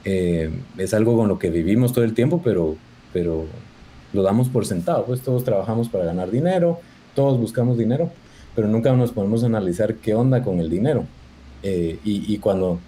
Eh, 0.05 0.49
es 0.77 0.93
algo 0.93 1.15
con 1.15 1.27
lo 1.27 1.39
que 1.39 1.49
vivimos 1.49 1.93
todo 1.93 2.03
el 2.03 2.13
tiempo, 2.13 2.41
pero, 2.43 2.75
pero 3.11 3.45
lo 4.13 4.23
damos 4.23 4.49
por 4.49 4.65
sentado. 4.65 5.05
Pues 5.05 5.21
todos 5.21 5.43
trabajamos 5.43 5.89
para 5.89 6.05
ganar 6.05 6.31
dinero, 6.31 6.79
todos 7.15 7.39
buscamos 7.39 7.77
dinero, 7.77 8.11
pero 8.55 8.67
nunca 8.67 8.93
nos 8.93 9.11
ponemos 9.11 9.43
a 9.43 9.47
analizar 9.47 9.95
qué 9.95 10.15
onda 10.15 10.43
con 10.43 10.59
el 10.59 10.69
dinero. 10.69 11.05
Eh, 11.63 11.99
y, 12.03 12.37
cuando 12.39 12.79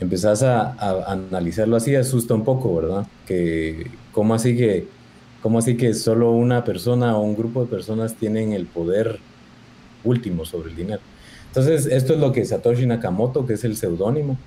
empezás 0.00 0.42
a, 0.42 0.72
analizarlo 1.10 1.76
así, 1.76 1.94
asusta 1.94 2.34
un 2.34 2.44
poco, 2.44 2.74
¿verdad? 2.74 3.06
Que 3.26 3.86
cómo 4.12 4.34
así 4.34 4.56
que, 4.56 4.88
cómo 5.42 5.58
así 5.58 5.76
que 5.76 5.94
solo 5.94 6.32
una 6.32 6.64
persona 6.64 7.16
o 7.16 7.22
un 7.22 7.36
grupo 7.36 7.62
de 7.62 7.66
personas 7.66 8.14
tienen 8.14 8.52
el 8.52 8.66
poder 8.66 9.18
último 10.04 10.44
sobre 10.44 10.70
el 10.70 10.76
dinero. 10.76 11.00
Entonces, 11.48 11.86
esto 11.86 12.14
es 12.14 12.20
lo 12.20 12.32
que 12.32 12.44
Satoshi 12.44 12.86
Nakamoto, 12.86 13.46
que 13.46 13.54
es 13.54 13.64
el 13.64 13.76
seudónimo, 13.76 14.38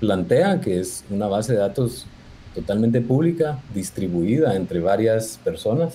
plantea, 0.00 0.60
que 0.60 0.80
es 0.80 1.04
una 1.10 1.28
base 1.28 1.52
de 1.52 1.60
datos 1.60 2.06
totalmente 2.54 3.00
pública, 3.00 3.60
distribuida 3.74 4.56
entre 4.56 4.80
varias 4.80 5.38
personas, 5.44 5.94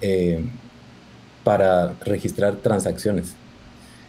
eh, 0.00 0.44
para 1.44 1.94
registrar 2.04 2.56
transacciones. 2.56 3.34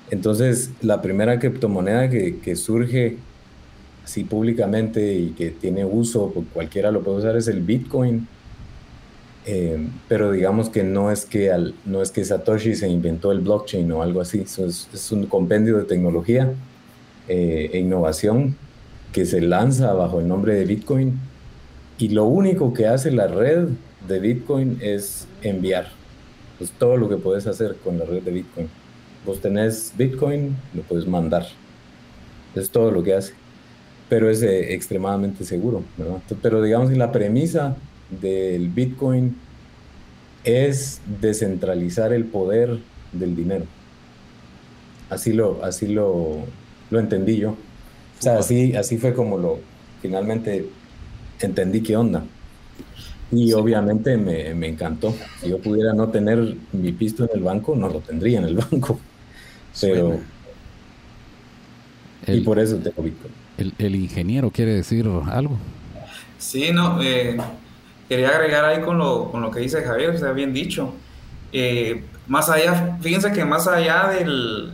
Entonces, 0.09 0.71
la 0.81 1.01
primera 1.01 1.39
criptomoneda 1.39 2.09
que, 2.09 2.55
surge 2.55 3.17
así 4.03 4.23
públicamente 4.23 5.15
y 5.15 5.29
que 5.31 5.49
tiene 5.49 5.83
uso, 5.83 6.33
cualquiera 6.53 6.91
lo 6.91 7.01
puede 7.03 7.17
usar, 7.17 7.35
es 7.35 7.47
el 7.47 7.61
Bitcoin. 7.61 8.27
Eh, 9.47 9.77
pero 10.07 10.31
digamos 10.31 10.69
que 10.69 10.83
no 10.83 11.11
es 11.11 11.25
que, 11.25 11.51
al, 11.51 11.75
no 11.85 12.01
es 12.01 12.11
que 12.11 12.25
Satoshi 12.25 12.73
se 12.75 12.89
inventó 12.89 13.31
el 13.31 13.41
blockchain 13.41 13.91
o 13.91 14.01
algo 14.01 14.21
así, 14.21 14.41
es, 14.41 15.11
un 15.11 15.27
compendio 15.27 15.77
de 15.77 15.83
tecnología 15.83 16.51
eh, 17.27 17.69
e 17.71 17.79
innovación 17.79 18.57
que 19.13 19.25
se 19.25 19.41
lanza 19.41 19.93
bajo 19.93 20.19
el 20.19 20.27
nombre 20.27 20.55
de 20.55 20.65
Bitcoin 20.65 21.19
y 21.99 22.09
lo 22.09 22.25
único 22.25 22.73
que 22.73 22.87
hace 22.87 23.11
la 23.11 23.27
red 23.27 23.69
de 24.07 24.19
Bitcoin 24.19 24.79
es 24.81 25.27
enviar. 25.43 25.87
Pues 26.57 26.71
todo 26.71 26.97
lo 26.97 27.07
que 27.07 27.17
puedes 27.17 27.47
hacer 27.47 27.75
con 27.83 27.99
la 27.99 28.05
red 28.05 28.23
de 28.23 28.31
Bitcoin. 28.31 28.67
Vos 29.25 29.41
tenés 29.41 29.93
Bitcoin, 29.97 30.55
lo 30.73 30.81
puedes 30.81 31.07
mandar. 31.07 31.45
Es 32.55 32.69
todo 32.69 32.91
lo 32.91 33.03
que 33.03 33.13
hace. 33.13 33.33
Pero 34.09 34.29
es 34.29 34.41
eh, 34.41 34.73
extremadamente 34.73 35.45
seguro, 35.45 35.83
Pero 36.41 36.61
digamos 36.61 36.89
que 36.89 36.95
la 36.95 37.11
premisa 37.11 37.75
del 38.09 38.69
Bitcoin 38.69 39.35
es 40.43 41.01
descentralizar 41.21 42.13
el 42.13 42.25
poder 42.25 42.79
del 43.11 43.35
dinero. 43.35 43.65
Así 45.09 45.33
lo, 45.33 45.63
así 45.63 45.87
lo, 45.87 46.45
lo 46.89 46.99
entendí 46.99 47.37
yo. 47.37 47.51
O 47.51 48.21
sea, 48.21 48.39
así, 48.39 48.75
así 48.75 48.97
fue 48.97 49.13
como 49.13 49.37
lo 49.37 49.59
finalmente 50.01 50.69
entendí 51.41 51.81
qué 51.81 51.97
onda. 51.97 52.23
Y 53.31 53.53
obviamente 53.53 54.17
me, 54.17 54.53
me, 54.53 54.67
encantó. 54.67 55.13
Si 55.41 55.49
yo 55.49 55.59
pudiera 55.59 55.93
no 55.93 56.09
tener 56.09 56.55
mi 56.73 56.91
pisto 56.91 57.23
en 57.23 57.31
el 57.33 57.43
banco, 57.43 57.75
no 57.75 57.89
lo 57.89 57.99
tendría 57.99 58.39
en 58.39 58.45
el 58.45 58.55
banco. 58.55 58.99
Pero. 59.81 60.19
y 62.27 62.41
por 62.41 62.59
eso 62.59 62.77
tengo 62.77 63.01
Bitcoin. 63.01 63.33
El, 63.57 63.73
el, 63.79 63.95
ingeniero 63.95 64.51
quiere 64.51 64.73
decir 64.75 65.07
algo. 65.31 65.57
Sí, 66.37 66.71
no. 66.71 67.01
Eh, 67.01 67.37
quería 68.09 68.29
agregar 68.29 68.65
ahí 68.65 68.81
con 68.81 68.97
lo, 68.97 69.31
con 69.31 69.41
lo 69.41 69.51
que 69.51 69.59
dice 69.59 69.83
Javier, 69.83 70.17
se 70.17 70.27
ha 70.27 70.31
bien 70.31 70.53
dicho. 70.53 70.93
Eh, 71.51 72.03
más 72.27 72.49
allá, 72.49 72.97
fíjense 73.01 73.31
que 73.31 73.45
más 73.45 73.67
allá 73.67 74.09
del, 74.09 74.73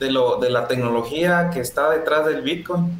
de, 0.00 0.10
lo, 0.10 0.38
de 0.38 0.50
la 0.50 0.68
tecnología 0.68 1.50
que 1.52 1.60
está 1.60 1.90
detrás 1.90 2.26
del 2.26 2.42
Bitcoin, 2.42 2.90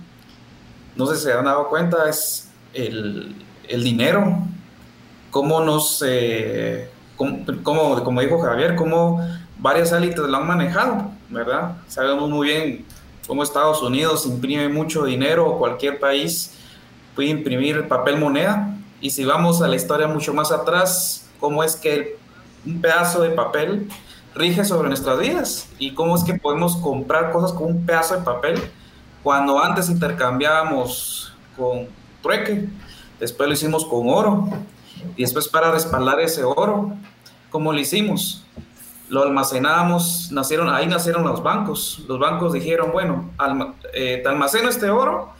no 0.96 1.06
sé 1.06 1.16
si 1.16 1.24
se 1.24 1.32
han 1.32 1.44
dado 1.44 1.68
cuenta, 1.68 2.08
es 2.08 2.50
el, 2.74 3.34
el 3.68 3.84
dinero 3.84 4.46
cómo 5.36 5.60
nos, 5.60 6.02
eh, 6.06 6.88
como, 7.14 8.02
como 8.02 8.20
dijo 8.22 8.38
Javier, 8.40 8.74
cómo 8.74 9.20
varias 9.58 9.92
élites 9.92 10.20
lo 10.20 10.34
han 10.34 10.46
manejado, 10.46 11.10
¿verdad? 11.28 11.72
Sabemos 11.88 12.30
muy 12.30 12.48
bien 12.48 12.84
cómo 13.26 13.42
Estados 13.42 13.82
Unidos 13.82 14.24
imprime 14.24 14.70
mucho 14.70 15.04
dinero 15.04 15.46
o 15.46 15.58
cualquier 15.58 15.98
país 15.98 16.54
puede 17.14 17.28
imprimir 17.28 17.86
papel 17.86 18.16
moneda. 18.16 18.75
Y 19.00 19.10
si 19.10 19.24
vamos 19.24 19.62
a 19.62 19.68
la 19.68 19.76
historia 19.76 20.08
mucho 20.08 20.32
más 20.32 20.52
atrás, 20.52 21.28
cómo 21.38 21.62
es 21.62 21.76
que 21.76 22.18
un 22.64 22.80
pedazo 22.80 23.22
de 23.22 23.30
papel 23.30 23.88
rige 24.34 24.64
sobre 24.64 24.88
nuestras 24.88 25.18
vidas 25.18 25.68
y 25.78 25.94
cómo 25.94 26.16
es 26.16 26.24
que 26.24 26.34
podemos 26.34 26.76
comprar 26.76 27.32
cosas 27.32 27.52
con 27.52 27.68
un 27.68 27.86
pedazo 27.86 28.16
de 28.16 28.22
papel 28.22 28.60
cuando 29.22 29.62
antes 29.62 29.88
intercambiábamos 29.88 31.34
con 31.56 31.88
trueque, 32.22 32.68
después 33.18 33.48
lo 33.48 33.54
hicimos 33.54 33.84
con 33.84 34.08
oro 34.08 34.48
y 35.16 35.22
después 35.22 35.48
para 35.48 35.70
respaldar 35.70 36.20
ese 36.20 36.44
oro, 36.44 36.92
¿cómo 37.50 37.72
lo 37.72 37.80
hicimos? 37.80 38.44
Lo 39.08 39.22
almacenamos, 39.22 40.30
nacieron, 40.32 40.68
ahí 40.68 40.86
nacieron 40.86 41.24
los 41.24 41.42
bancos. 41.42 42.04
Los 42.08 42.18
bancos 42.18 42.52
dijeron, 42.52 42.90
bueno, 42.92 43.30
eh, 43.94 44.20
te 44.22 44.28
almaceno 44.28 44.68
este 44.68 44.90
oro 44.90 45.32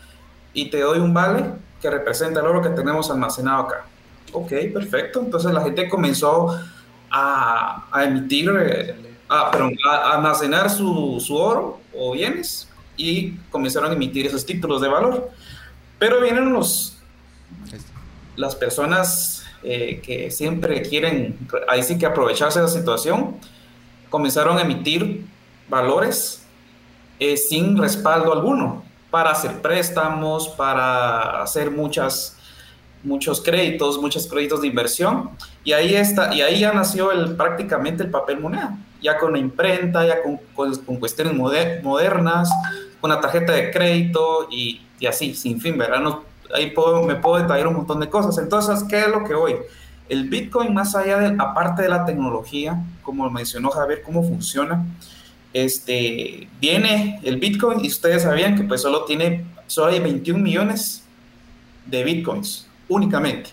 y 0.53 0.71
te 0.71 0.81
doy 0.81 1.01
un 1.01 1.13
vale 1.13 1.45
representa 1.91 2.41
el 2.41 2.47
oro 2.47 2.63
que 2.63 2.71
tenemos 2.71 3.11
almacenado 3.11 3.63
acá. 3.65 3.85
Ok, 4.33 4.53
perfecto. 4.73 5.21
Entonces 5.21 5.53
la 5.53 5.63
gente 5.63 5.89
comenzó 5.89 6.59
a, 7.11 7.89
emitir, 8.05 8.51
eh, 8.59 8.95
a, 9.29 9.51
a, 9.91 10.15
almacenar 10.15 10.71
su, 10.71 11.23
su 11.25 11.37
oro 11.37 11.81
o 11.95 12.13
bienes 12.13 12.69
y 12.97 13.33
comenzaron 13.51 13.91
a 13.91 13.95
emitir 13.95 14.27
esos 14.27 14.45
títulos 14.45 14.81
de 14.81 14.89
valor. 14.89 15.31
Pero 15.99 16.21
vienen 16.21 16.53
los, 16.53 16.99
las 18.37 18.55
personas 18.55 19.45
eh, 19.63 20.01
que 20.05 20.31
siempre 20.31 20.83
quieren, 20.83 21.39
ahí 21.69 21.83
sí 21.83 21.99
que 21.99 22.07
aprovecharse 22.07 22.59
de 22.59 22.67
la 22.67 22.71
situación, 22.71 23.37
comenzaron 24.11 24.59
a 24.59 24.63
emitir 24.63 25.25
valores 25.69 26.47
eh, 27.19 27.37
sin 27.37 27.77
respaldo 27.79 28.33
alguno 28.33 28.85
para 29.17 29.31
hacer 29.31 29.63
préstamos, 29.63 30.47
para 30.47 31.41
hacer 31.43 31.71
muchas, 31.71 32.37
muchos 33.03 33.41
créditos, 33.41 33.99
muchos 33.99 34.27
créditos 34.27 34.61
de 34.61 34.67
inversión. 34.67 35.31
Y 35.65 35.73
ahí, 35.73 35.95
está, 35.95 36.35
y 36.35 36.43
ahí 36.43 36.61
ya 36.61 36.75
nació 36.75 37.13
el, 37.13 37.35
prácticamente 37.35 38.03
el 38.03 38.11
papel 38.11 38.41
moneda, 38.41 38.77
ya 39.01 39.17
con 39.17 39.33
la 39.33 39.39
imprenta, 39.39 40.07
ya 40.07 40.23
con, 40.23 40.39
con, 40.55 40.97
cuestiones 40.99 41.33
modernas, 41.33 42.51
con 43.01 43.09
la 43.09 43.19
tarjeta 43.19 43.55
de 43.55 43.71
crédito 43.71 44.49
y, 44.51 44.83
y 45.01 45.07
así, 45.07 45.35
sin 45.35 45.63
fin, 45.63 45.79
¿verdad? 45.79 46.03
ahí 46.55 46.73
puedo, 46.73 47.03
me 47.03 47.15
puedo 47.15 47.41
detallar 47.41 47.69
un 47.69 47.77
montón 47.77 48.01
de 48.01 48.11
cosas. 48.11 48.37
Entonces, 48.37 48.85
¿qué 48.87 49.01
es 49.01 49.09
lo 49.09 49.25
que 49.25 49.33
hoy? 49.33 49.55
El 50.11 50.29
Bitcoin, 50.29 50.75
más 50.75 50.95
allá 50.95 51.21
de, 51.21 51.37
aparte 51.39 51.81
de 51.81 51.89
la 51.89 52.05
tecnología, 52.05 52.85
como 53.03 53.31
mencionó 53.31 53.71
Javier, 53.71 54.03
cómo 54.03 54.23
funciona, 54.23 54.85
este, 55.65 56.49
viene 56.61 57.21
el 57.23 57.39
Bitcoin 57.39 57.85
y 57.85 57.89
ustedes 57.89 58.23
sabían 58.23 58.57
que 58.57 58.65
pues 58.65 58.83
solo 58.83 59.05
tiene, 59.05 59.45
solo 59.67 59.93
hay 59.93 60.01
21 60.01 60.43
millones 60.43 61.05
de 61.87 62.05
Bitcoins 62.05 62.67
únicamente. 62.89 63.51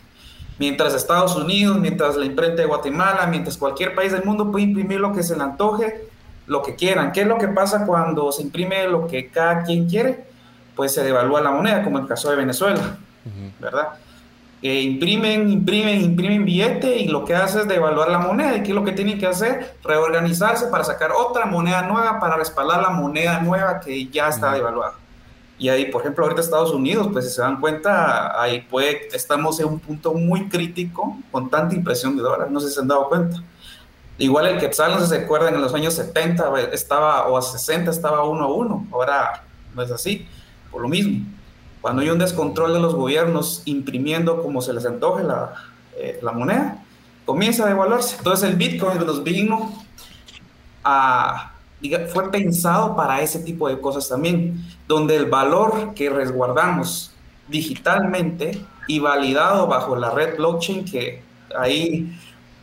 Mientras 0.60 0.94
Estados 0.94 1.36
Unidos, 1.36 1.80
mientras 1.80 2.16
la 2.16 2.26
imprenta 2.26 2.62
de 2.62 2.68
Guatemala, 2.68 3.28
mientras 3.28 3.58
cualquier 3.58 3.96
país 3.96 4.12
del 4.12 4.24
mundo 4.24 4.52
puede 4.52 4.66
imprimir 4.66 5.00
lo 5.00 5.14
que 5.14 5.24
se 5.24 5.36
le 5.36 5.44
antoje, 5.44 6.08
lo 6.46 6.62
que 6.62 6.76
quieran. 6.76 7.12
¿Qué 7.12 7.22
es 7.22 7.28
lo 7.28 7.38
que 7.38 7.48
pasa 7.48 7.86
cuando 7.86 8.32
se 8.32 8.44
imprime 8.44 8.88
lo 8.88 9.08
que 9.08 9.30
cada 9.30 9.64
quien 9.64 9.90
quiere? 9.90 10.34
pues 10.76 10.94
se 10.94 11.04
devalúa 11.04 11.42
la 11.42 11.52
moneda, 11.52 11.84
como 11.84 12.00
el 12.00 12.08
caso 12.08 12.30
de 12.30 12.36
Venezuela, 12.36 12.98
¿verdad? 13.60 13.90
Imprimen, 14.72 15.50
imprimen, 15.50 16.02
imprimen 16.02 16.46
billete 16.46 16.98
y 16.98 17.08
lo 17.10 17.26
que 17.26 17.36
hace 17.36 17.62
es 17.62 17.68
devaluar 17.68 18.10
la 18.10 18.20
moneda. 18.20 18.56
¿Y 18.56 18.64
qué 18.64 18.70
es 18.70 18.76
lo 18.76 18.84
que 18.84 18.94
tienen 18.94 19.20
que 19.20 19.28
hacer? 19.28 19.76
Reorganizarse 19.84 20.68
para 20.68 20.84
sacar 20.84 21.12
otra 21.12 21.46
moneda 21.46 21.82
nueva 21.82 22.20
para 22.20 22.38
respaldar 22.38 22.82
la 22.82 22.90
moneda 22.90 23.42
nueva 23.42 23.80
que 23.80 24.08
ya 24.08 24.30
está 24.30 24.54
devaluada. 24.54 24.94
Y 25.60 25.70
ahí, 25.70 25.86
por 25.86 26.02
ejemplo, 26.02 26.24
ahorita 26.24 26.42
Estados 26.42 26.72
Unidos, 26.72 27.10
pues 27.12 27.26
si 27.26 27.32
se 27.36 27.42
dan 27.42 27.60
cuenta, 27.60 28.42
ahí 28.42 28.62
puede, 28.62 29.08
estamos 29.14 29.60
en 29.60 29.68
un 29.68 29.80
punto 29.80 30.14
muy 30.14 30.50
crítico 30.50 31.18
con 31.32 31.50
tanta 31.50 31.76
impresión 31.76 32.16
de 32.16 32.24
dólares, 32.24 32.52
no 32.52 32.60
sé 32.60 32.70
si 32.70 32.76
se 32.76 32.82
han 32.82 32.88
dado 32.88 33.08
cuenta. 33.08 33.44
Igual 34.18 34.48
el 34.48 34.60
Quetzal, 34.60 34.92
no 34.92 35.00
sé 35.00 35.06
si 35.06 35.10
se 35.12 35.24
acuerdan, 35.24 35.56
en 35.56 35.62
los 35.62 35.74
años 35.74 35.94
70 35.94 36.72
estaba, 36.72 37.28
o 37.28 37.38
a 37.38 37.42
60 37.42 37.92
estaba 37.92 38.24
uno 38.24 38.46
a 38.46 38.54
uno, 38.54 38.88
ahora 38.92 39.44
no 39.76 39.82
es 39.82 39.92
así 39.92 40.28
por 40.72 40.82
lo 40.82 40.88
mismo. 40.88 41.26
Cuando 41.84 42.02
hay 42.02 42.10
un 42.12 42.18
descontrol 42.18 42.72
de 42.72 42.80
los 42.80 42.96
gobiernos 42.96 43.62
imprimiendo 43.66 44.42
como 44.42 44.62
se 44.62 44.72
les 44.72 44.86
antoje 44.86 45.22
la, 45.22 45.54
eh, 45.98 46.18
la 46.22 46.32
moneda, 46.32 46.82
comienza 47.26 47.66
a 47.66 47.68
devaluarse. 47.68 48.16
Entonces 48.16 48.50
el 48.50 48.56
Bitcoin 48.56 49.06
nos 49.06 49.22
vino 49.22 49.84
a, 50.82 51.52
fue 52.14 52.32
pensado 52.32 52.96
para 52.96 53.20
ese 53.20 53.40
tipo 53.40 53.68
de 53.68 53.82
cosas 53.82 54.08
también, 54.08 54.66
donde 54.88 55.18
el 55.18 55.26
valor 55.26 55.94
que 55.94 56.10
resguardamos 56.10 57.12
digitalmente 57.50 58.66
y 58.88 59.00
validado 59.00 59.68
bajo 59.68 59.98
la 59.98 60.12
red 60.12 60.38
blockchain, 60.38 60.86
que 60.86 61.22
ahí 61.54 62.18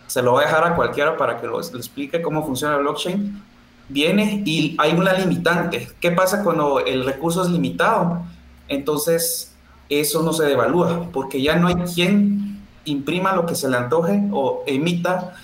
se 0.07 0.23
lo 0.23 0.31
voy 0.31 0.45
a 0.45 0.47
dejar 0.47 0.65
a 0.65 0.77
cualquiera 0.77 1.19
para 1.19 1.39
que 1.39 1.47
lo, 1.47 1.61
explique 1.61 2.23
cómo 2.23 2.43
funciona 2.47 2.77
el 2.77 2.81
blockchain, 2.81 3.43
viene 3.91 4.43
y 4.47 4.77
hay 4.79 4.93
una 4.95 5.13
limitante. 5.13 5.91
¿Qué 6.01 6.11
pasa 6.11 6.43
cuando 6.43 6.81
el 6.81 7.05
recurso 7.05 7.43
es 7.43 7.51
limitado? 7.51 8.25
Entonces, 8.71 9.53
eso 9.91 10.23
no 10.23 10.33
se 10.33 10.45
devalúa, 10.45 11.09
porque 11.13 11.43
ya 11.43 11.57
no 11.57 11.69
hay 11.69 11.75
quien 11.95 12.61
imprima 12.85 13.35
lo 13.35 13.45
que 13.45 13.55
se 13.55 13.69
le 13.69 13.77
antoje 13.77 14.23
o 14.33 14.63
emita 14.67 15.35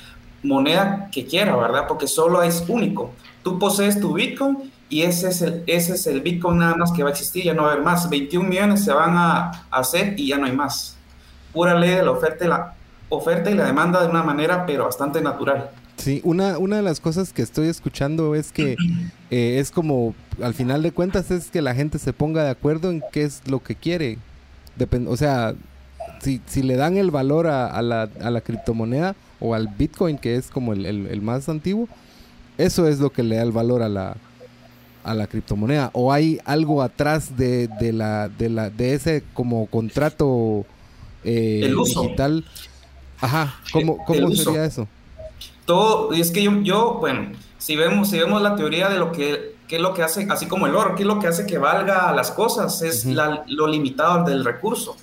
moneda 0.42 1.11
que 1.12 1.26
quiera, 1.26 1.56
¿verdad? 1.56 1.85
Porque 1.88 2.06
solo 2.06 2.42
es 2.42 2.64
único. 2.68 3.11
Tú 3.42 3.59
posees 3.59 4.00
tu 4.00 4.14
Bitcoin 4.14 4.73
y 4.88 5.02
ese 5.02 5.28
es 5.28 5.42
el, 5.42 5.64
ese 5.66 5.95
es 5.95 6.06
el 6.06 6.21
Bitcoin 6.21 6.59
nada 6.59 6.76
más 6.76 6.92
que 6.92 7.02
va 7.02 7.09
a 7.09 7.12
existir, 7.12 7.45
ya 7.45 7.52
no 7.52 7.62
va 7.62 7.71
a 7.71 7.73
haber 7.73 7.85
más. 7.85 8.09
21 8.09 8.49
millones 8.49 8.85
se 8.85 8.92
van 8.92 9.16
a 9.16 9.66
hacer 9.71 10.18
y 10.18 10.28
ya 10.28 10.38
no 10.38 10.47
hay 10.47 10.52
más. 10.52 10.97
Pura 11.52 11.75
ley 11.75 11.90
de 11.90 12.04
la 12.04 12.12
oferta 12.12 12.47
la, 12.47 12.75
oferta 13.09 13.50
y 13.50 13.54
la 13.54 13.66
demanda 13.66 14.00
de 14.00 14.09
una 14.09 14.23
manera, 14.23 14.64
pero 14.64 14.85
bastante 14.85 15.21
natural. 15.21 15.71
Sí, 15.97 16.21
una, 16.25 16.59
una 16.59 16.76
de 16.76 16.83
las 16.83 17.00
cosas 17.00 17.33
que 17.33 17.43
estoy 17.43 17.69
escuchando 17.69 18.35
es 18.35 18.53
que 18.53 18.76
eh, 19.31 19.59
es 19.59 19.71
como, 19.71 20.15
al 20.43 20.55
final 20.55 20.83
de 20.83 20.93
cuentas, 20.93 21.31
es 21.31 21.50
que 21.50 21.62
la 21.62 21.75
gente 21.75 21.99
se 21.99 22.12
ponga 22.12 22.45
de 22.45 22.50
acuerdo 22.50 22.91
en 22.91 23.03
qué 23.12 23.23
es 23.23 23.43
lo 23.47 23.62
que 23.62 23.75
quiere. 23.75 24.19
o 25.07 25.17
sea, 25.17 25.55
si, 26.21 26.41
si 26.47 26.62
le 26.62 26.76
dan 26.76 26.97
el 26.97 27.11
valor 27.11 27.47
a, 27.47 27.81
la, 27.83 28.09
a, 28.21 28.31
la, 28.31 28.41
criptomoneda 28.41 29.17
o 29.41 29.55
al 29.55 29.69
Bitcoin, 29.69 30.19
que 30.19 30.37
es 30.37 30.49
como 30.49 30.73
el, 30.73 30.87
el, 30.87 31.23
más 31.23 31.49
antiguo, 31.49 31.88
eso 32.59 32.87
es 32.87 33.00
lo 33.00 33.11
que 33.11 33.23
le 33.23 33.37
da 33.37 33.43
el 33.43 33.53
valor 33.53 33.83
a 33.83 33.88
la, 33.88 34.17
a 35.03 35.15
la 35.15 35.26
criptomoneda. 35.26 35.91
O 35.93 36.12
hay 36.12 36.41
algo 36.45 36.83
atrás 36.83 37.37
de, 37.37 37.69
de, 37.81 37.93
la, 37.93 38.29
de, 38.29 38.50
la, 38.50 38.71
de 38.71 38.95
ese 38.95 39.25
como 39.35 39.67
contrato 39.67 40.67
eh, 41.25 41.73
digital. 41.85 42.45
Ajá, 43.21 43.55
¿cómo, 43.73 44.05
cómo 44.05 44.31
sería 44.33 44.65
eso? 44.65 44.87
Todo, 45.66 46.14
y 46.14 46.20
es 46.20 46.30
que 46.30 46.42
yo, 46.42 46.52
yo, 46.62 46.94
bueno, 46.94 47.32
si 47.58 47.76
vemos, 47.76 48.08
si 48.08 48.18
vemos 48.18 48.40
la 48.40 48.56
teoría 48.56 48.88
de 48.88 48.99
lo 48.99 49.12
que, 49.12 49.56
qué 49.68 49.76
es 49.76 49.82
lo 49.82 49.92
que 49.92 50.02
hace, 50.02 50.26
así 50.30 50.46
como 50.46 50.66
el 50.66 50.75
oro, 50.75 50.94
qué 50.94 51.02
es 51.02 51.06
lo 51.06 51.18
que 51.18 51.26
hace 51.26 51.46
que 51.46 51.58
valga 51.58 52.12
las 52.12 52.30
cosas, 52.30 52.80
es 52.82 53.04
lo 53.04 53.66
limitado 53.66 54.25
del 54.25 54.44
recurso. 54.44 54.96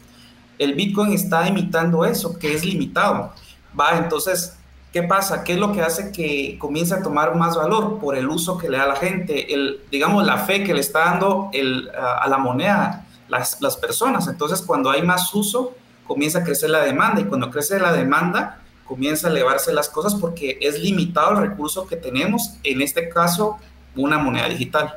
El 0.58 0.74
Bitcoin 0.74 1.12
está 1.12 1.48
imitando 1.48 2.06
eso, 2.06 2.40
que 2.40 2.54
es 2.54 2.64
limitado. 2.64 3.34
Va, 3.78 3.98
entonces, 3.98 4.58
¿qué 4.94 5.04
pasa? 5.04 5.44
¿Qué 5.44 5.54
es 5.54 5.60
lo 5.60 5.74
que 5.74 5.82
hace 5.82 6.12
que 6.12 6.58
comience 6.60 6.94
a 6.94 7.02
tomar 7.02 7.36
más 7.36 7.58
valor? 7.58 8.00
Por 8.00 8.16
el 8.16 8.30
uso 8.30 8.58
que 8.58 8.70
le 8.70 8.78
da 8.78 8.88
la 8.88 8.96
gente, 8.96 9.54
el, 9.54 9.82
digamos, 9.92 10.26
la 10.26 10.38
fe 10.38 10.64
que 10.64 10.74
le 10.74 10.80
está 10.80 11.00
dando 11.00 11.50
el, 11.52 11.90
a, 11.90 12.28
la 12.30 12.38
moneda 12.38 13.06
las, 13.28 13.62
las 13.62 13.76
personas. 13.76 14.28
Entonces, 14.28 14.62
cuando 14.62 14.92
hay 14.92 15.02
más 15.02 15.34
uso, 15.34 15.76
comienza 16.06 16.40
a 16.40 16.44
crecer 16.44 16.70
la 16.70 16.82
demanda 16.82 17.20
y 17.20 17.26
cuando 17.26 17.50
crece 17.50 17.80
la 17.80 17.92
demanda, 17.92 18.63
comienza 18.94 19.28
a 19.28 19.32
elevarse 19.32 19.74
las 19.74 19.90
cosas 19.90 20.14
porque 20.14 20.60
es 20.62 20.80
limitado 20.80 21.32
el 21.32 21.50
recurso 21.50 21.88
que 21.88 21.96
tenemos, 21.96 22.58
en 22.64 22.80
este 22.80 23.10
caso, 23.10 23.58
una 23.96 24.20
moneda 24.20 24.48
digital. 24.48 24.94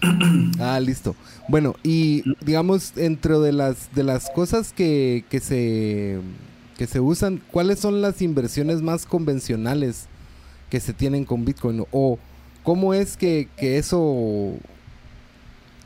Ah, 0.60 0.78
listo. 0.78 1.16
Bueno, 1.48 1.74
y 1.82 2.22
digamos, 2.40 2.94
dentro 2.94 3.40
de 3.40 3.50
las, 3.50 3.92
de 3.96 4.04
las 4.04 4.30
cosas 4.30 4.72
que, 4.72 5.24
que, 5.28 5.40
se, 5.40 6.20
que 6.78 6.86
se 6.86 7.00
usan, 7.00 7.42
¿cuáles 7.50 7.80
son 7.80 8.00
las 8.00 8.22
inversiones 8.22 8.80
más 8.80 9.06
convencionales 9.06 10.06
que 10.70 10.78
se 10.78 10.92
tienen 10.92 11.24
con 11.24 11.44
Bitcoin? 11.44 11.84
¿O 11.90 12.20
cómo 12.62 12.94
es 12.94 13.16
que, 13.16 13.48
que 13.56 13.78
eso 13.78 14.54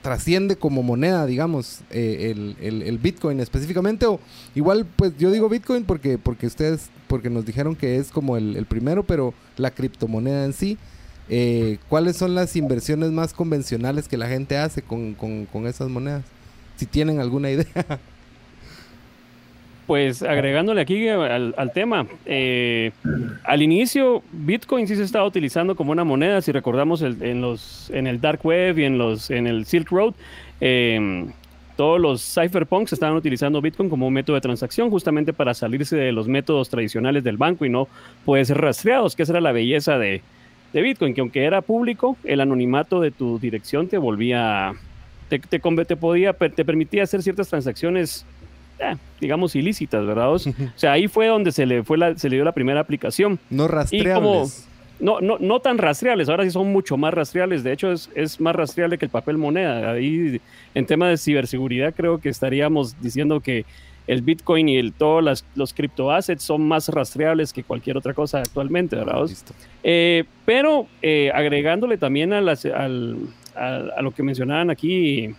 trasciende 0.06 0.54
como 0.54 0.84
moneda, 0.84 1.26
digamos, 1.26 1.80
eh, 1.90 2.32
el, 2.60 2.98
Bitcoin 2.98 3.40
específicamente. 3.40 4.06
O 4.06 4.20
igual, 4.54 4.86
pues 4.86 5.18
yo 5.18 5.32
digo 5.32 5.48
Bitcoin 5.48 5.82
porque, 5.82 6.16
porque 6.16 6.46
ustedes, 6.46 6.90
porque 7.08 7.28
nos 7.28 7.44
dijeron 7.44 7.74
que 7.74 7.96
es 7.96 8.12
como 8.12 8.36
el, 8.36 8.64
primero, 8.66 9.02
pero 9.02 9.34
la 9.56 9.72
criptomoneda 9.72 10.44
en 10.44 10.52
sí. 10.52 10.78
Eh, 11.28 11.78
¿Cuáles 11.88 12.16
son 12.16 12.36
las 12.36 12.54
inversiones 12.54 13.10
más 13.10 13.34
convencionales 13.34 14.06
que 14.06 14.16
la 14.16 14.28
gente 14.28 14.56
hace 14.56 14.80
con, 14.80 15.14
con 15.14 15.66
esas 15.66 15.88
monedas? 15.88 16.22
Si 16.76 16.86
tienen 16.86 17.18
alguna 17.18 17.50
idea. 17.50 17.98
Pues 19.86 20.22
agregándole 20.22 20.80
aquí 20.80 21.08
al, 21.08 21.70
tema, 21.72 22.06
eh, 22.24 22.90
al 23.44 23.62
inicio 23.62 24.24
Bitcoin 24.32 24.88
sí 24.88 24.96
se 24.96 25.04
estaba 25.04 25.24
utilizando 25.24 25.76
como 25.76 25.92
una 25.92 26.02
moneda, 26.02 26.42
si 26.42 26.50
recordamos 26.50 27.02
en, 27.02 27.40
los, 27.40 27.88
en 27.90 28.08
el 28.08 28.20
Dark 28.20 28.44
Web 28.44 28.80
y 28.80 28.84
en, 28.84 28.98
los, 28.98 29.30
en 29.30 29.46
el 29.46 29.64
Silk 29.64 29.88
Road, 29.90 30.14
em, 30.60 31.28
todos 31.76 32.00
los 32.00 32.34
cypherpunks 32.34 32.94
estaban 32.94 33.16
utilizando 33.16 33.60
Bitcoin 33.60 33.88
como 33.88 34.08
un 34.08 34.14
método 34.14 34.34
de 34.34 34.40
transacción 34.40 34.90
justamente 34.90 35.32
para 35.32 35.54
salirse 35.54 35.94
de 35.96 36.10
los 36.10 36.26
métodos 36.26 36.68
tradicionales 36.68 37.22
del 37.22 37.36
banco 37.36 37.64
y 37.64 37.68
no 37.68 37.86
poder 38.24 38.44
ser 38.44 38.58
rastreados, 38.58 39.14
que 39.14 39.22
esa 39.22 39.34
era 39.34 39.40
la 39.40 39.52
belleza 39.52 39.98
de, 39.98 40.20
de 40.72 40.82
Bitcoin, 40.82 41.14
que 41.14 41.20
aunque 41.20 41.44
era 41.44 41.60
público, 41.60 42.16
el 42.24 42.40
anonimato 42.40 43.00
de 43.00 43.12
tu 43.12 43.38
dirección 43.38 43.86
te 43.86 43.98
volvía, 43.98 44.72
te, 45.28 45.38
te, 45.38 45.60
te, 45.60 45.96
podía, 45.96 46.32
te 46.32 46.64
permitía 46.64 47.04
hacer 47.04 47.22
ciertas 47.22 47.48
transacciones 47.48 48.26
eh, 48.78 48.96
digamos, 49.20 49.54
ilícitas, 49.56 50.04
¿verdad? 50.06 50.32
O 50.32 50.38
sea, 50.38 50.92
ahí 50.92 51.08
fue 51.08 51.26
donde 51.26 51.52
se 51.52 51.66
le, 51.66 51.82
fue 51.82 51.98
se 52.16 52.28
le 52.28 52.36
dio 52.36 52.44
la 52.44 52.52
primera 52.52 52.80
aplicación. 52.80 53.38
No 53.50 53.68
rastreables. 53.68 54.68
no, 55.00 55.20
no, 55.20 55.38
no 55.38 55.60
tan 55.60 55.78
rastreables, 55.78 56.28
ahora 56.28 56.44
sí 56.44 56.50
son 56.50 56.72
mucho 56.72 56.96
más 56.96 57.14
rastreables. 57.14 57.64
De 57.64 57.72
hecho, 57.72 57.92
es, 57.92 58.10
es 58.14 58.40
más 58.40 58.54
rastreable 58.54 58.98
que 58.98 59.06
el 59.06 59.10
papel 59.10 59.38
moneda. 59.38 59.92
Ahí, 59.92 60.40
en 60.74 60.86
tema 60.86 61.08
de 61.08 61.16
ciberseguridad, 61.16 61.94
creo 61.94 62.18
que 62.18 62.28
estaríamos 62.28 63.00
diciendo 63.00 63.40
que 63.40 63.64
el 64.06 64.22
Bitcoin 64.22 64.68
y 64.68 64.76
el, 64.76 64.92
todos 64.92 65.44
los 65.54 65.74
criptoassets 65.74 66.42
son 66.42 66.66
más 66.66 66.88
rastreables 66.88 67.52
que 67.52 67.64
cualquier 67.64 67.96
otra 67.96 68.14
cosa 68.14 68.38
actualmente, 68.38 68.96
¿verdad? 68.96 69.28
Eh, 69.82 70.24
pero 70.44 70.86
eh, 71.02 71.30
agregándole 71.34 71.98
también 71.98 72.32
a, 72.32 72.40
las, 72.40 72.64
al, 72.66 73.18
a, 73.56 74.00
lo 74.02 74.12
que 74.12 74.22
mencionaban 74.22 74.70
aquí 74.70 75.34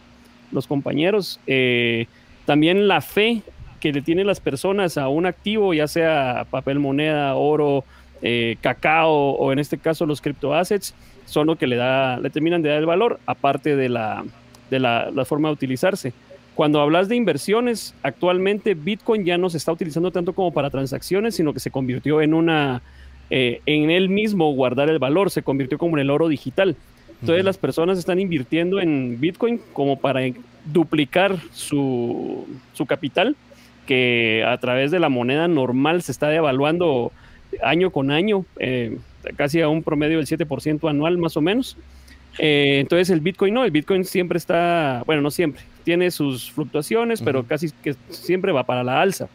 los 0.52 0.68
compañeros, 0.68 1.40
eh, 1.48 2.08
también 2.48 2.88
la 2.88 3.02
fe 3.02 3.42
que 3.82 3.92
le 3.92 4.02
tienen 4.02 4.26
las 4.26 4.40
personas 4.40 4.98
a 4.98 5.10
un 5.10 5.26
activo, 5.26 5.74
ya 5.74 5.86
sea 5.86 6.48
papel 6.50 6.80
moneda, 6.80 7.36
oro, 7.36 7.84
eh, 8.22 8.56
cacao 8.62 9.12
o 9.12 9.52
en 9.52 9.60
este 9.60 9.78
caso 9.78 10.06
los 10.06 10.22
criptoassets, 10.22 10.96
son 11.26 11.48
lo 11.48 11.58
que 11.58 11.68
le, 11.68 11.76
da, 11.76 12.22
le 12.22 12.30
terminan 12.30 12.62
de 12.62 12.70
dar 12.70 12.78
el 12.80 12.86
valor, 12.86 13.20
aparte 13.26 13.76
de, 13.76 13.90
la, 13.90 14.24
de 14.72 14.80
la, 14.80 15.12
forma 15.26 15.50
de 15.50 15.56
utilizarse. 15.56 16.14
Cuando 16.56 16.80
hablas 16.80 17.10
de 17.10 17.18
inversiones, 17.18 17.94
actualmente 18.02 18.76
Bitcoin 18.76 19.26
ya 19.26 19.38
no 19.38 19.50
se 19.50 19.58
está 19.58 19.74
utilizando 19.74 20.12
tanto 20.12 20.32
como 20.32 20.54
para 20.54 20.70
transacciones, 20.70 21.36
sino 21.36 21.52
que 21.54 21.60
se 21.60 21.70
convirtió 21.70 22.22
en 22.22 22.34
una, 22.34 22.82
eh, 23.30 23.60
en 23.66 23.92
él 23.92 24.08
mismo 24.08 24.54
guardar 24.54 24.90
el 24.90 25.00
valor, 25.00 25.32
se 25.32 25.44
convirtió 25.44 25.78
como 25.78 25.98
en 25.98 26.04
el 26.04 26.12
oro 26.12 26.30
digital. 26.30 26.78
Entonces 27.22 27.44
las 27.44 27.58
personas 27.58 27.98
están 27.98 28.20
invirtiendo 28.20 28.80
en 28.80 29.20
Bitcoin 29.20 29.60
como 29.74 30.00
para 30.00 30.22
duplicar 30.66 31.38
su, 31.52 32.48
su 32.74 32.86
capital, 32.86 33.36
que 33.86 34.44
a 34.46 34.58
través 34.58 34.92
de 34.92 35.00
la 35.00 35.10
moneda 35.10 35.48
normal 35.48 36.02
se 36.04 36.12
está 36.12 36.30
devaluando 36.30 37.12
año 37.64 37.92
con 37.92 38.12
año, 38.12 38.46
eh, 38.60 38.98
casi 39.36 39.62
a 39.62 39.70
un 39.70 39.84
promedio 39.84 40.18
del 40.18 40.28
7% 40.28 40.90
anual 40.90 41.18
más 41.18 41.38
o 41.38 41.42
menos. 41.42 41.78
Eh, 42.40 42.78
entonces 42.82 43.10
el 43.10 43.22
Bitcoin 43.22 43.54
no, 43.54 43.64
el 43.64 43.72
Bitcoin 43.72 44.06
siempre 44.06 44.38
está, 44.38 45.04
bueno, 45.08 45.22
no 45.22 45.32
siempre, 45.32 45.64
tiene 45.84 46.12
sus 46.12 46.52
fluctuaciones, 46.52 47.22
pero 47.22 47.44
casi 47.44 47.72
que 47.72 47.96
siempre 48.10 48.52
va 48.52 48.64
para 48.64 48.84
la 48.84 49.02
alza. 49.02 49.28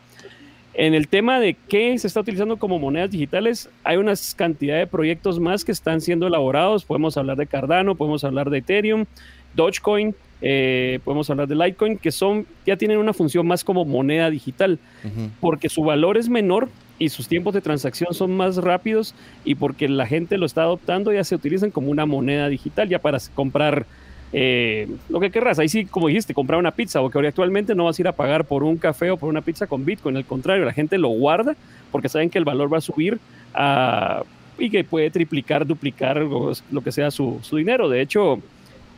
En 0.74 0.94
el 0.94 1.08
tema 1.08 1.38
de 1.38 1.54
qué 1.68 1.98
se 1.98 2.06
está 2.06 2.20
utilizando 2.20 2.56
como 2.56 2.78
monedas 2.78 3.10
digitales, 3.10 3.68
hay 3.84 3.98
una 3.98 4.14
cantidad 4.36 4.78
de 4.78 4.86
proyectos 4.86 5.38
más 5.38 5.64
que 5.64 5.72
están 5.72 6.00
siendo 6.00 6.26
elaborados. 6.26 6.84
Podemos 6.84 7.16
hablar 7.18 7.36
de 7.36 7.46
Cardano, 7.46 7.94
podemos 7.94 8.24
hablar 8.24 8.48
de 8.48 8.58
Ethereum, 8.58 9.04
Dogecoin, 9.54 10.14
eh, 10.40 10.98
podemos 11.04 11.28
hablar 11.28 11.46
de 11.46 11.56
Litecoin, 11.56 11.98
que 11.98 12.10
son, 12.10 12.46
ya 12.66 12.76
tienen 12.76 12.98
una 12.98 13.12
función 13.12 13.46
más 13.46 13.64
como 13.64 13.84
moneda 13.84 14.30
digital, 14.30 14.78
porque 15.40 15.68
su 15.68 15.84
valor 15.84 16.16
es 16.16 16.28
menor 16.28 16.68
y 16.98 17.10
sus 17.10 17.28
tiempos 17.28 17.52
de 17.52 17.60
transacción 17.60 18.14
son 18.14 18.34
más 18.36 18.56
rápidos 18.56 19.14
y 19.44 19.54
porque 19.56 19.88
la 19.88 20.06
gente 20.06 20.38
lo 20.38 20.46
está 20.46 20.62
adoptando, 20.62 21.12
ya 21.12 21.22
se 21.22 21.34
utilizan 21.34 21.70
como 21.70 21.90
una 21.90 22.06
moneda 22.06 22.48
digital, 22.48 22.88
ya 22.88 22.98
para 22.98 23.18
comprar 23.34 23.86
eh, 24.32 24.88
lo 25.08 25.20
que 25.20 25.30
querrás. 25.30 25.58
Ahí 25.58 25.68
sí, 25.68 25.84
como 25.84 26.08
dijiste, 26.08 26.34
comprar 26.34 26.58
una 26.58 26.70
pizza, 26.70 27.00
o 27.00 27.10
que 27.10 27.26
actualmente 27.26 27.74
no 27.74 27.84
vas 27.84 27.98
a 27.98 28.02
ir 28.02 28.08
a 28.08 28.12
pagar 28.12 28.44
por 28.44 28.62
un 28.62 28.76
café 28.76 29.10
o 29.10 29.16
por 29.16 29.28
una 29.28 29.42
pizza 29.42 29.66
con 29.66 29.84
Bitcoin. 29.84 30.16
Al 30.16 30.24
contrario, 30.24 30.64
la 30.64 30.72
gente 30.72 30.98
lo 30.98 31.08
guarda 31.08 31.54
porque 31.90 32.08
saben 32.08 32.30
que 32.30 32.38
el 32.38 32.44
valor 32.44 32.72
va 32.72 32.78
a 32.78 32.80
subir 32.80 33.18
y 34.58 34.70
que 34.70 34.84
puede 34.84 35.10
triplicar, 35.10 35.66
duplicar 35.66 36.16
lo, 36.18 36.80
que 36.82 36.92
sea 36.92 37.10
su, 37.10 37.40
dinero. 37.52 37.88
De 37.88 38.00
hecho, 38.00 38.40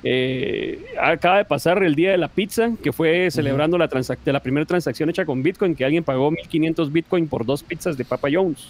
eh, 0.05 0.85
acaba 1.01 1.39
de 1.39 1.45
pasar 1.45 1.83
el 1.83 1.95
día 1.95 2.13
de 2.13 2.19
la 2.19 2.29
pizza, 2.29 2.71
que 2.83 2.93
fue 2.93 3.31
celebrando 3.31 3.77
la, 3.77 3.89
de 3.89 4.33
la 4.33 4.41
primera 4.41 4.67
transacción 4.67 5.11
hecha 5.11 5.25
con 5.25 5.43
Bitcoin, 5.43 5.75
que 5.75 5.85
alguien 5.85 6.05
pagó 6.05 6.31
1500 6.31 6.93
Bitcoin 6.93 7.27
por 7.27 7.45
dos 7.45 7.63
pizzas 7.63 7.97
de 7.97 8.05
Papa 8.05 8.29
Jones. 8.33 8.69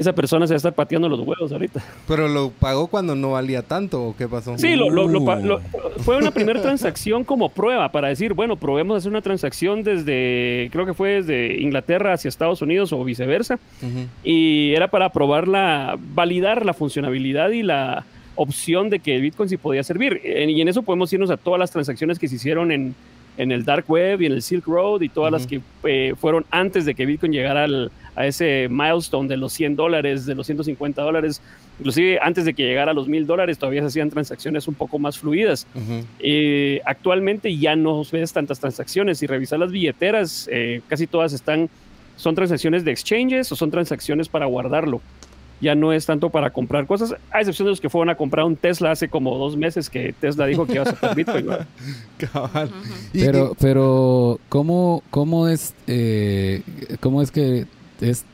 Esa 0.00 0.12
persona 0.14 0.46
se 0.46 0.52
va 0.54 0.56
a 0.56 0.58
estar 0.58 0.72
pateando 0.74 1.08
los 1.08 1.20
huevos 1.20 1.52
ahorita. 1.52 1.82
Pero 2.08 2.26
lo 2.28 2.50
pagó 2.50 2.86
cuando 2.88 3.14
no 3.14 3.32
valía 3.32 3.62
tanto, 3.62 4.02
¿o 4.02 4.16
qué 4.16 4.26
pasó? 4.26 4.56
Sí, 4.58 4.74
lo, 4.74 4.90
lo- 4.90 5.06
lo 5.08 5.24
pa- 5.24 5.38
Uh. 5.38 5.44
lo- 5.44 5.60
fue 5.98 6.16
una 6.16 6.30
primera 6.30 6.60
transacción 6.62 7.22
como 7.24 7.50
prueba 7.50 7.90
para 7.92 8.08
decir, 8.08 8.32
bueno, 8.34 8.56
probemos 8.56 8.96
hacer 8.96 9.10
una 9.10 9.20
transacción 9.22 9.82
desde, 9.82 10.68
creo 10.72 10.86
que 10.86 10.94
fue 10.94 11.22
desde 11.22 11.60
Inglaterra 11.60 12.12
hacia 12.14 12.28
Estados 12.28 12.62
Unidos 12.62 12.92
o 12.92 13.04
viceversa. 13.04 13.58
Y 14.24 14.72
era 14.74 14.88
para 14.88 15.10
probar 15.12 15.46
la, 15.48 15.98
validar 16.14 16.64
la 16.64 16.74
funcionabilidad 16.74 17.50
y 17.50 17.62
la 17.62 18.04
opción 18.36 18.88
de 18.90 19.00
que 19.00 19.18
Bitcoin 19.18 19.48
sí 19.48 19.56
podía 19.56 19.82
servir. 19.82 20.20
Y 20.24 20.60
en 20.60 20.68
eso 20.68 20.82
podemos 20.82 21.12
irnos 21.12 21.30
a 21.30 21.36
todas 21.36 21.58
las 21.60 21.70
transacciones 21.70 22.18
que 22.18 22.26
se 22.28 22.36
hicieron 22.36 22.72
en, 22.72 22.94
en 23.36 23.52
el 23.52 23.64
Dark 23.64 23.84
Web 23.88 24.22
y 24.22 24.26
en 24.26 24.32
el 24.32 24.42
Silk 24.42 24.66
Road 24.66 25.02
y 25.02 25.08
todas 25.08 25.30
las 25.32 25.46
que 25.46 25.60
eh, 25.84 26.14
fueron 26.18 26.44
antes 26.50 26.84
de 26.86 26.94
que 26.94 27.04
Bitcoin 27.06 27.32
llegara 27.32 27.64
al- 27.64 27.90
a 28.16 28.26
ese 28.26 28.68
milestone 28.70 29.28
de 29.28 29.36
los 29.36 29.52
100 29.52 29.76
dólares, 29.76 30.26
de 30.26 30.34
los 30.34 30.46
150 30.46 31.00
dólares. 31.02 31.40
Inclusive 31.78 32.18
antes 32.20 32.44
de 32.44 32.52
que 32.52 32.64
llegara 32.64 32.90
a 32.90 32.94
los 32.94 33.08
1000 33.08 33.26
dólares 33.26 33.56
todavía 33.58 33.80
se 33.80 33.86
hacían 33.86 34.10
transacciones 34.10 34.68
un 34.68 34.74
poco 34.74 34.98
más 34.98 35.18
fluidas. 35.18 35.66
Eh, 36.18 36.80
actualmente 36.84 37.56
ya 37.56 37.74
no 37.76 38.02
ves 38.12 38.32
tantas 38.32 38.60
transacciones. 38.60 39.18
Si 39.18 39.26
revisas 39.26 39.58
las 39.58 39.72
billeteras, 39.72 40.48
eh, 40.52 40.82
casi 40.88 41.06
todas 41.06 41.32
están, 41.32 41.70
son 42.16 42.34
transacciones 42.34 42.84
de 42.84 42.90
exchanges 42.92 43.50
o 43.52 43.56
son 43.56 43.70
transacciones 43.70 44.28
para 44.28 44.44
guardarlo. 44.46 45.00
Ya 45.62 45.74
no 45.74 45.92
es 45.92 46.06
tanto 46.06 46.30
para 46.30 46.50
comprar 46.50 46.86
cosas, 46.86 47.14
a 47.30 47.40
excepción 47.40 47.66
de 47.66 47.70
los 47.70 47.80
que 47.82 47.90
fueron 47.90 48.08
a 48.08 48.14
comprar 48.14 48.46
un 48.46 48.56
Tesla 48.56 48.92
hace 48.92 49.08
como 49.08 49.36
dos 49.36 49.58
meses 49.58 49.90
que 49.90 50.14
Tesla 50.18 50.46
dijo 50.46 50.66
que 50.66 50.72
iba 50.74 50.82
a 50.84 50.86
sacar 50.86 51.14
Bitcoin. 51.14 51.46
Y- 53.12 53.24
Pero, 53.24 53.54
pero 53.60 54.40
¿cómo, 54.48 55.02
cómo 55.10 55.48
es, 55.48 55.74
eh, 55.86 56.62
cómo 57.00 57.20
es 57.22 57.30
que 57.30 57.66
es, 58.00 58.24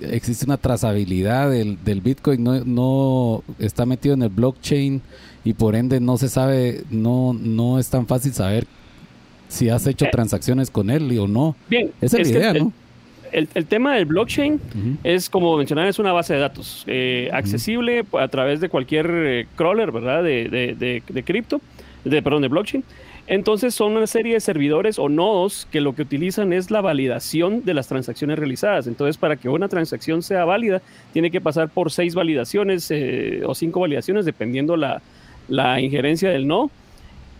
existe 0.00 0.44
una 0.44 0.56
trazabilidad 0.56 1.50
del, 1.50 1.78
del 1.84 2.00
Bitcoin? 2.00 2.42
No, 2.44 2.64
no 2.64 3.42
está 3.58 3.86
metido 3.86 4.14
en 4.14 4.22
el 4.22 4.28
blockchain 4.28 5.00
y 5.44 5.52
por 5.54 5.74
ende 5.76 6.00
no 6.00 6.16
se 6.16 6.28
sabe, 6.28 6.82
no, 6.90 7.32
no 7.38 7.78
es 7.78 7.88
tan 7.88 8.06
fácil 8.06 8.32
saber 8.32 8.66
si 9.48 9.68
has 9.68 9.86
hecho 9.86 10.06
Eh. 10.06 10.10
transacciones 10.10 10.70
con 10.70 10.90
él 10.90 11.16
o 11.18 11.28
no. 11.28 11.54
Bien, 11.68 11.90
Esa 12.00 12.18
es, 12.18 12.30
la 12.32 12.38
idea, 12.38 12.50
el, 12.50 12.58
¿no? 12.58 12.72
el- 13.32 13.48
el 13.54 13.66
tema 13.66 13.94
del 13.94 14.06
blockchain 14.06 14.60
es 15.04 15.30
como 15.30 15.56
mencionaba, 15.56 15.88
es 15.88 15.98
una 15.98 16.12
base 16.12 16.34
de 16.34 16.40
datos 16.40 16.84
eh, 16.86 17.30
accesible 17.32 18.04
a 18.18 18.28
través 18.28 18.60
de 18.60 18.68
cualquier 18.68 19.08
eh, 19.10 19.46
crawler, 19.56 19.92
¿verdad? 19.92 20.22
De, 20.24 20.48
de, 20.48 20.74
de, 20.74 21.02
de 21.08 21.22
cripto, 21.22 21.60
de, 22.04 22.22
perdón, 22.22 22.42
de 22.42 22.48
blockchain. 22.48 22.82
Entonces 23.28 23.74
son 23.74 23.96
una 23.96 24.06
serie 24.06 24.34
de 24.34 24.40
servidores 24.40 24.98
o 24.98 25.08
nodos 25.08 25.66
que 25.72 25.80
lo 25.80 25.94
que 25.94 26.02
utilizan 26.02 26.52
es 26.52 26.70
la 26.70 26.80
validación 26.80 27.64
de 27.64 27.74
las 27.74 27.88
transacciones 27.88 28.38
realizadas. 28.38 28.86
Entonces 28.86 29.16
para 29.16 29.36
que 29.36 29.48
una 29.48 29.68
transacción 29.68 30.22
sea 30.22 30.44
válida, 30.44 30.80
tiene 31.12 31.30
que 31.30 31.40
pasar 31.40 31.68
por 31.68 31.90
seis 31.90 32.14
validaciones 32.14 32.88
eh, 32.90 33.42
o 33.44 33.54
cinco 33.54 33.80
validaciones, 33.80 34.24
dependiendo 34.24 34.76
la, 34.76 35.02
la 35.48 35.80
injerencia 35.80 36.30
del 36.30 36.46
nodo. 36.46 36.70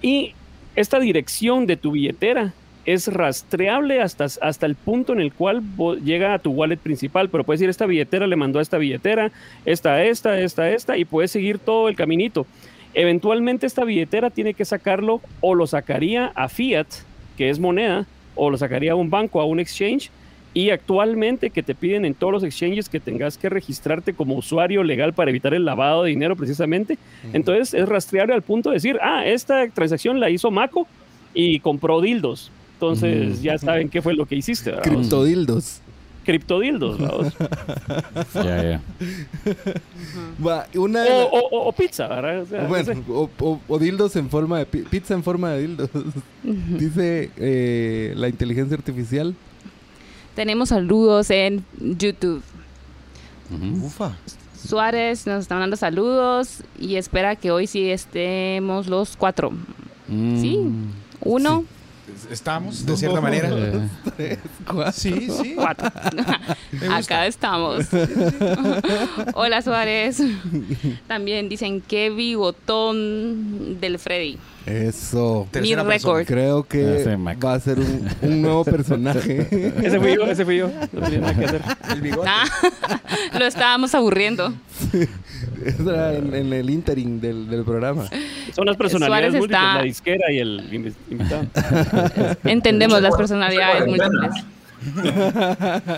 Y 0.03 0.35
esta 0.75 0.99
dirección 0.99 1.66
de 1.66 1.77
tu 1.77 1.92
billetera 1.92 2.53
es 2.85 3.09
rastreable 3.09 4.01
hasta, 4.01 4.25
hasta 4.25 4.66
el 4.66 4.77
punto 4.77 5.12
en 5.12 5.20
el 5.20 5.33
cual 5.33 5.62
llega 6.05 6.35
a 6.35 6.38
tu 6.38 6.53
wallet 6.53 6.77
principal, 6.77 7.29
pero 7.29 7.42
puedes 7.42 7.59
decir, 7.59 7.68
esta 7.68 7.87
billetera 7.87 8.29
le 8.29 8.37
mandó 8.37 8.61
a 8.61 8.62
esta 8.62 8.79
billetera, 8.79 9.33
esta 9.64 10.05
esta, 10.05 10.38
esta 10.38 10.70
esta, 10.70 10.96
y 10.96 11.05
puedes 11.05 11.33
seguir 11.33 11.59
todo 11.59 11.88
el 11.88 11.96
caminito. 11.96 12.46
Eventualmente 12.97 13.67
esta 13.67 13.85
billetera 13.85 14.31
tiene 14.31 14.55
que 14.55 14.65
sacarlo 14.65 15.21
o 15.43 15.55
lo 15.55 15.67
sacaría 15.67 16.33
a 16.35 16.49
fiat, 16.49 16.87
que 17.37 17.51
es 17.51 17.61
moneda, 17.61 18.07
o 18.35 18.49
lo 18.49 18.57
sacaría 18.57 18.93
a 18.93 18.95
un 18.95 19.11
banco, 19.11 19.39
a 19.39 19.45
un 19.45 19.61
exchange, 19.61 20.11
y 20.55 20.71
actualmente 20.71 21.51
que 21.51 21.63
te 21.63 21.75
piden 21.75 22.07
en 22.07 22.15
todos 22.15 22.33
los 22.33 22.43
exchanges 22.43 22.89
que 22.89 22.99
tengas 22.99 23.37
que 23.37 23.51
registrarte 23.51 24.15
como 24.15 24.35
usuario 24.35 24.83
legal 24.83 25.13
para 25.13 25.29
evitar 25.29 25.53
el 25.53 25.67
lavado 25.67 26.05
de 26.05 26.09
dinero 26.09 26.37
precisamente. 26.37 26.97
Entonces 27.35 27.75
es 27.75 27.87
rastreable 27.87 28.33
al 28.33 28.41
punto 28.41 28.71
de 28.71 28.77
decir, 28.77 28.99
ah, 29.03 29.27
esta 29.27 29.69
transacción 29.69 30.19
la 30.19 30.31
hizo 30.31 30.51
Mako 30.51 30.89
y 31.35 31.61
compró 31.61 32.01
dildos. 32.01 32.51
Entonces 32.77 33.43
ya 33.43 33.59
saben 33.59 33.91
qué 33.91 34.01
fue 34.01 34.15
lo 34.15 34.25
que 34.25 34.37
hiciste. 34.37 34.73
Criptodildos. 34.83 35.83
Criptodildos. 36.27 36.99
vamos. 36.99 37.33
Ya, 38.35 38.62
ya. 38.62 38.81
Va, 40.45 40.67
una 40.75 41.03
de 41.03 41.11
o, 41.11 41.19
la- 41.21 41.25
o- 41.27 41.49
o- 41.51 41.69
o 41.69 41.73
pizza, 41.73 42.09
¿verdad? 42.09 42.43
O 42.43 42.47
sea, 42.47 42.62
no 42.62 42.69
bueno, 42.69 42.85
sé. 42.95 43.03
o, 43.09 43.31
o- 43.41 43.61
o 43.69 43.79
dildos 43.79 44.17
en 44.17 44.29
forma 44.29 44.59
de 44.59 44.67
pi- 44.67 44.83
pizza 44.83 45.15
en 45.15 45.23
forma 45.23 45.51
de 45.53 45.62
dildos. 45.62 45.91
Dice 46.43 47.31
eh, 47.37 48.12
la 48.17 48.29
inteligencia 48.29 48.77
artificial. 48.77 49.35
Tenemos 50.35 50.69
saludos 50.71 51.31
en 51.31 51.65
YouTube. 51.81 52.43
Ufa. 53.83 54.17
Suárez 54.61 55.27
nos 55.27 55.43
está 55.43 55.55
mandando 55.55 55.77
saludos 55.77 56.62
y 56.79 56.97
espera 56.97 57.37
que 57.37 57.51
hoy 57.53 57.67
sí 57.69 57.89
estemos 57.91 58.89
los 58.89 59.17
cuatro. 59.17 59.53
Mm. 60.09 60.41
Sí. 60.41 60.61
Uno, 61.21 61.65
Estamos, 62.31 62.87
de 62.87 62.97
cierta 62.97 63.21
manera. 63.21 63.49
Eh, 64.19 64.38
Sí, 64.92 65.29
sí. 65.31 65.55
cuatro. 65.57 65.88
Acá 66.90 67.27
estamos. 67.27 67.87
Hola 69.35 69.62
Suárez. 69.62 70.21
También 71.07 71.49
dicen 71.49 71.81
que 71.81 72.11
bigotón 72.11 73.81
del 73.81 73.99
Freddy. 73.99 74.38
Eso. 74.66 75.49
Mi 75.62 75.75
récord. 75.77 76.27
Creo 76.27 76.64
que 76.64 77.16
Mac. 77.16 77.38
va 77.45 77.55
a 77.55 77.61
ser 77.61 77.79
un, 77.79 78.09
un 78.23 78.42
nuevo 78.42 78.64
personaje. 78.64 79.47
Ese 79.83 80.01
fui 80.01 80.16
yo, 80.16 80.25
ese 80.27 80.45
fui 80.45 80.57
yo. 80.57 80.71
No 80.92 81.01
tenía 81.03 81.21
nada 81.21 81.35
que 81.35 81.45
hacer. 81.45 81.62
El 81.90 82.01
bigote. 82.01 82.29
Ah, 82.29 82.45
lo 83.38 83.47
estábamos 83.47 83.95
aburriendo. 83.95 84.53
Eso 85.64 85.90
era 85.92 86.14
en, 86.14 86.35
en 86.35 86.53
el 86.53 86.69
interim 86.71 87.21
del, 87.21 87.49
del 87.49 87.64
programa. 87.64 88.05
Son 88.55 88.66
las 88.66 88.77
personalidades 88.77 89.33
Suárez 89.33 89.40
múltiples, 89.40 89.61
está- 89.61 89.75
la 89.79 89.83
disquera 89.83 90.33
y 90.33 90.38
el 90.38 90.71
invi- 90.71 90.95
invitado. 91.11 91.47
Entendemos 92.45 93.01
las 93.03 93.14
personalidades 93.16 93.87
múltiples. 93.87 94.31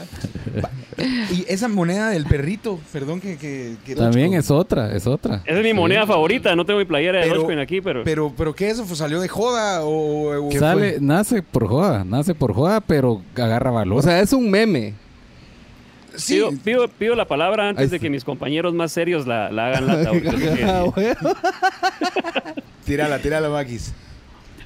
Y 1.31 1.45
esa 1.47 1.69
moneda 1.69 2.09
del 2.11 2.25
perrito, 2.27 2.81
perdón 2.93 3.21
que... 3.21 3.37
que, 3.37 3.77
que 3.87 3.95
También 3.95 4.35
es 4.35 4.51
otra, 4.51 4.93
es 4.97 5.07
otra. 5.07 5.43
Esa 5.47 5.59
es 5.59 5.63
mi 5.65 5.73
moneda 5.73 6.07
favorita. 6.07 6.57
No 6.57 6.65
tengo 6.65 6.81
mi 6.81 6.87
playera 6.87 7.21
de 7.21 7.29
Dogecoin 7.29 7.59
aquí, 7.61 7.81
pero... 7.81 8.03
Pero, 8.03 8.33
pero 8.37 8.53
¿qué 8.55 8.71
eso? 8.71 8.85
Pues, 8.85 8.99
¿Salió 8.99 9.21
de 9.21 9.29
joda 9.29 9.85
o...? 9.85 10.49
o- 10.49 10.53
Sale, 10.53 10.97
nace 11.01 11.41
por 11.43 11.69
joda, 11.69 12.03
nace 12.05 12.35
por 12.35 12.53
joda, 12.53 12.81
pero 12.81 13.23
agarra 13.37 13.71
valor. 13.71 13.99
O 13.99 14.03
sea, 14.03 14.21
es 14.21 14.33
un 14.33 14.51
meme. 14.51 14.95
Sí, 16.19 16.35
Pido, 16.35 16.51
pido, 16.65 16.89
pido 16.89 17.15
la 17.15 17.25
palabra 17.27 17.69
antes 17.69 17.91
de 17.91 17.99
que 18.01 18.11
mis 18.11 18.25
compañeros 18.25 18.75
más 18.75 18.93
serios 18.93 19.27
la, 19.27 19.51
la 19.51 19.69
hagan 19.69 20.21
que- 20.21 20.65
Ah, 20.65 20.85
bueno. 20.95 21.15
tírala, 22.85 23.19
tírala, 23.19 23.49
Maquis. 23.49 23.95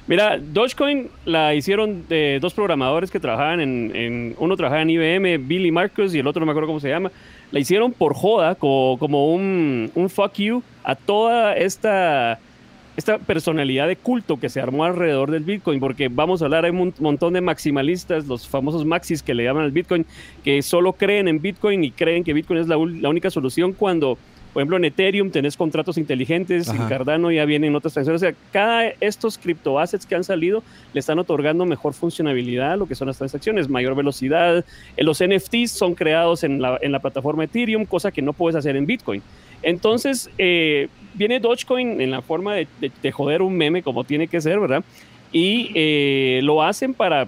Mira, 0.05 0.37
Dogecoin 0.37 1.09
la 1.23 1.53
hicieron 1.55 2.05
de 2.09 2.39
dos 2.41 2.53
programadores 2.53 3.09
que 3.09 3.19
trabajaban 3.21 3.61
en, 3.61 3.91
en- 3.95 4.35
uno 4.37 4.57
trabajaba 4.57 4.81
en 4.81 4.89
IBM, 4.89 5.47
Billy 5.47 5.71
Marcus, 5.71 6.13
y 6.13 6.19
el 6.19 6.27
otro 6.27 6.41
no 6.41 6.45
me 6.45 6.51
acuerdo 6.51 6.67
cómo 6.67 6.79
se 6.81 6.89
llama. 6.89 7.09
La 7.51 7.59
hicieron 7.59 7.93
por 7.93 8.13
joda, 8.13 8.55
como, 8.55 8.97
como 8.99 9.33
un, 9.33 9.91
un 9.95 10.09
fuck 10.09 10.33
you 10.35 10.61
a 10.83 10.95
toda 10.95 11.55
esta, 11.55 12.39
esta 12.95 13.17
personalidad 13.17 13.87
de 13.87 13.95
culto 13.95 14.39
que 14.39 14.49
se 14.49 14.61
armó 14.61 14.83
alrededor 14.83 15.31
del 15.31 15.43
Bitcoin, 15.43 15.79
porque 15.79 16.09
vamos 16.09 16.41
a 16.41 16.45
hablar, 16.45 16.65
hay 16.65 16.71
un 16.71 16.93
montón 16.99 17.33
de 17.33 17.41
maximalistas, 17.41 18.27
los 18.27 18.47
famosos 18.47 18.85
maxis 18.85 19.23
que 19.23 19.33
le 19.33 19.43
llaman 19.43 19.63
al 19.63 19.71
Bitcoin, 19.71 20.05
que 20.43 20.61
solo 20.61 20.93
creen 20.93 21.27
en 21.27 21.41
Bitcoin 21.41 21.83
y 21.83 21.91
creen 21.91 22.23
que 22.23 22.33
Bitcoin 22.33 22.59
es 22.59 22.67
la, 22.67 22.77
única 22.77 23.31
solución 23.31 23.73
cuando, 23.73 24.17
por 24.53 24.61
ejemplo, 24.61 24.77
en 24.77 24.85
Ethereum 24.85 25.31
tenés 25.31 25.57
contratos 25.57 25.97
inteligentes, 25.97 26.67
en 26.67 26.75
Ajá. 26.75 26.89
Cardano 26.89 27.31
ya 27.31 27.45
vienen 27.45 27.75
otras 27.75 27.93
transacciones. 27.93 28.21
O 28.21 28.25
sea, 28.25 28.49
cada 28.51 28.89
estos 28.99 29.39
criptoassets 29.39 30.05
que 30.05 30.13
han 30.13 30.23
salido 30.23 30.61
le 30.93 30.99
están 30.99 31.17
otorgando 31.17 31.65
mejor 31.65 31.95
funcionalidad 31.95 32.73
a 32.73 32.77
lo 32.77 32.85
que 32.85 32.93
son 32.93 33.07
las 33.07 33.17
transacciones, 33.17 33.69
mayor 33.69 33.95
velocidad. 33.95 34.63
Eh, 34.97 35.03
Los 35.03 35.23
NFTs 35.23 35.71
son 35.71 35.95
creados 35.95 36.43
en 36.43 36.61
la, 36.61 36.77
en 36.79 36.91
la 36.91 36.99
plataforma 36.99 37.45
Ethereum, 37.45 37.85
cosa 37.85 38.11
que 38.11 38.21
no 38.21 38.33
puedes 38.33 38.55
hacer 38.55 38.75
en 38.75 38.85
Bitcoin. 38.85 39.23
Entonces, 39.63 40.29
eh, 40.37 40.89
viene 41.13 41.39
Dogecoin 41.39 42.01
en 42.01 42.11
la 42.11 42.21
forma 42.21 42.55
de, 42.55 42.67
de- 42.81 42.91
de 43.01 43.11
joder 43.11 43.41
un 43.41 43.55
meme 43.55 43.83
como 43.83 44.03
tiene 44.03 44.27
que 44.27 44.41
ser, 44.41 44.59
¿verdad? 44.59 44.83
Y 45.31 45.71
eh, 45.75 46.41
lo 46.43 46.61
hacen 46.63 46.93
para 46.93 47.27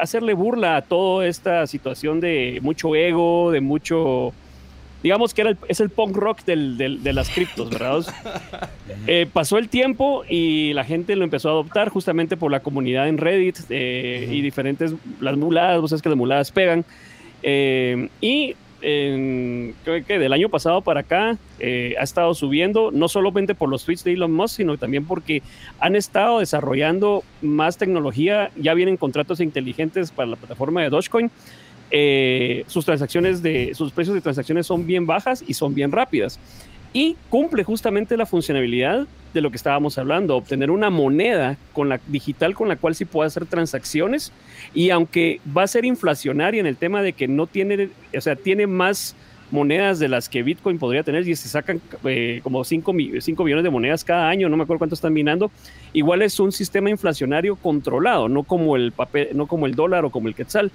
hacerle 0.00 0.34
burla 0.34 0.76
a 0.76 0.82
toda 0.82 1.26
esta 1.26 1.66
situación 1.66 2.20
de 2.20 2.58
mucho 2.62 2.94
ego, 2.96 3.50
de 3.52 3.60
mucho... 3.60 4.32
Digamos 5.02 5.32
que 5.32 5.42
era 5.42 5.50
el- 5.50 5.58
es 5.68 5.78
el 5.78 5.90
punk 5.90 6.16
rock 6.16 6.44
del- 6.44 6.76
del- 6.76 7.02
de 7.04 7.12
las 7.12 7.28
criptos, 7.30 7.70
¿verdad? 7.70 8.04
Eh, 9.06 9.26
pasó 9.32 9.56
el 9.56 9.68
tiempo 9.70 10.22
y 10.28 10.72
la 10.74 10.84
gente 10.84 11.16
lo 11.16 11.24
empezó 11.24 11.48
a 11.48 11.52
adoptar 11.52 11.88
justamente 11.88 12.36
por 12.36 12.50
la 12.50 12.60
comunidad 12.60 13.08
en 13.08 13.16
Reddit 13.16 13.56
eh, 13.70 14.28
y 14.30 14.42
diferentes, 14.42 14.92
las 15.20 15.36
muladas, 15.38 15.80
vos 15.80 15.90
sabes 15.90 16.02
que 16.02 16.08
las 16.10 16.18
muladas 16.18 16.50
pegan. 16.52 16.84
Eh, 17.42 18.08
y 18.20 18.54
en- 18.82 19.74
creo 19.84 20.04
que 20.04 20.18
del 20.18 20.32
año 20.32 20.48
pasado 20.48 20.82
para 20.82 21.00
acá 21.00 21.36
eh, 21.58 21.94
ha 21.98 22.02
estado 22.02 22.34
subiendo, 22.34 22.90
no 22.90 23.08
solamente 23.08 23.54
por 23.54 23.68
los 23.68 23.84
tweets 23.84 24.04
de 24.04 24.12
Elon 24.12 24.32
Musk, 24.32 24.56
sino 24.56 24.76
también 24.78 25.04
porque 25.04 25.42
han 25.80 25.96
estado 25.96 26.38
desarrollando 26.40 27.24
más 27.42 27.76
tecnología, 27.76 28.50
ya 28.56 28.74
vienen 28.74 28.96
contratos 28.96 29.40
inteligentes 29.40 30.10
para 30.10 30.30
la 30.30 30.36
plataforma 30.36 30.82
de 30.82 30.90
Dogecoin. 30.90 31.30
Eh, 31.90 32.64
sus 32.66 32.84
transacciones 32.84 33.42
de 33.42 33.72
sus 33.74 33.92
precios 33.92 34.14
de 34.14 34.20
transacciones 34.20 34.66
son 34.66 34.86
bien 34.86 35.06
bajas 35.06 35.42
y 35.46 35.54
son 35.54 35.74
bien 35.74 35.90
rápidas 35.90 36.38
y 36.98 37.16
cumple 37.28 37.62
justamente 37.62 38.16
la 38.16 38.26
funcionalidad 38.26 39.06
de 39.32 39.40
lo 39.40 39.50
que 39.50 39.56
estábamos 39.56 39.98
hablando, 39.98 40.34
obtener 40.34 40.68
una 40.72 40.90
moneda 40.90 41.56
con 41.72 41.88
la 41.88 42.00
digital 42.08 42.56
con 42.56 42.66
la 42.66 42.74
cual 42.74 42.96
sí 42.96 43.04
pueda 43.04 43.28
hacer 43.28 43.46
transacciones. 43.46 44.32
Y 44.74 44.90
aunque 44.90 45.40
va 45.56 45.62
a 45.62 45.68
ser 45.68 45.84
inflacionaria 45.84 46.58
en 46.58 46.66
el 46.66 46.76
tema 46.76 47.00
de 47.00 47.12
que 47.12 47.28
no 47.28 47.46
tiene, 47.46 47.90
o 48.16 48.20
sea, 48.20 48.34
tiene 48.34 48.66
más 48.66 49.14
monedas 49.52 50.00
de 50.00 50.08
las 50.08 50.28
que 50.28 50.42
Bitcoin 50.42 50.80
podría 50.80 51.04
tener 51.04 51.28
y 51.28 51.36
se 51.36 51.48
sacan 51.48 51.80
eh, 52.02 52.40
como 52.42 52.64
5 52.64 52.92
millones 52.92 53.62
de 53.62 53.70
monedas 53.70 54.02
cada 54.02 54.28
año, 54.28 54.48
no 54.48 54.56
me 54.56 54.64
acuerdo 54.64 54.78
cuánto 54.78 54.96
están 54.96 55.12
minando, 55.12 55.52
igual 55.92 56.22
es 56.22 56.40
un 56.40 56.50
sistema 56.50 56.90
inflacionario 56.90 57.54
controlado, 57.54 58.28
no 58.28 58.42
como 58.42 58.74
el 58.74 58.90
papel, 58.90 59.28
no 59.34 59.46
como 59.46 59.66
el 59.66 59.76
dólar 59.76 60.04
o 60.04 60.10
como 60.10 60.26
el 60.26 60.34
quetzal, 60.34 60.72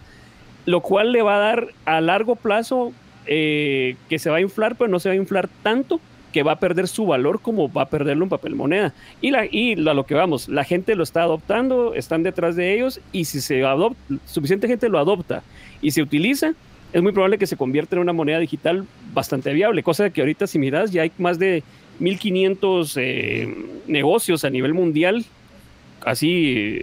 lo 0.66 0.80
cual 0.80 1.12
le 1.12 1.22
va 1.22 1.36
a 1.36 1.40
dar 1.40 1.68
a 1.84 2.00
largo 2.00 2.38
plazo 2.38 2.94
eh, 3.26 3.98
que 4.08 4.20
se 4.20 4.30
va 4.30 4.38
a 4.38 4.42
inflar, 4.42 4.78
pero 4.78 4.90
no 4.90 5.02
se 5.02 5.10
va 5.10 5.14
a 5.14 5.18
inflar 5.18 5.50
tanto 5.62 6.00
que 6.34 6.44
va 6.44 6.54
a 6.54 6.60
perder 6.60 6.88
su 6.90 7.06
valor 7.06 7.40
como 7.40 7.72
va 7.72 7.84
a 7.84 7.90
perderlo 7.90 8.26
un 8.26 8.30
papel 8.30 8.56
moneda. 8.56 8.94
Y, 9.22 9.32
la, 9.32 9.46
y 9.46 9.74
a 9.88 9.94
lo 9.94 10.06
que 10.06 10.16
vamos, 10.16 10.50
la 10.50 10.66
gente 10.66 10.96
lo 10.96 11.04
está 11.04 11.22
adoptando, 11.22 11.94
están 11.94 12.24
detrás 12.24 12.58
de 12.58 12.74
ellos 12.74 13.00
y 13.14 13.26
si 13.26 13.40
se 13.40 13.64
adopta, 13.64 14.16
suficiente 14.26 14.68
gente 14.68 14.90
lo 14.90 15.00
adopta 15.00 15.44
y 15.82 15.92
se 15.92 16.02
utiliza, 16.02 16.54
es 16.92 17.02
muy 17.02 17.12
probable 17.12 17.38
que 17.38 17.48
se 17.48 17.56
convierta 17.56 17.96
en 17.96 18.02
una 18.02 18.14
moneda 18.14 18.40
digital 18.40 18.86
bastante 19.14 19.54
viable, 19.54 19.84
cosa 19.84 20.10
que 20.10 20.22
ahorita 20.22 20.48
si 20.48 20.60
miras 20.60 20.92
ya 20.92 21.04
hay 21.04 21.12
más 21.18 21.40
de 21.40 21.64
1500 22.00 22.98
eh, 22.98 23.56
negocios 23.88 24.44
a 24.44 24.50
nivel 24.50 24.74
mundial, 24.74 25.26
así 26.04 26.82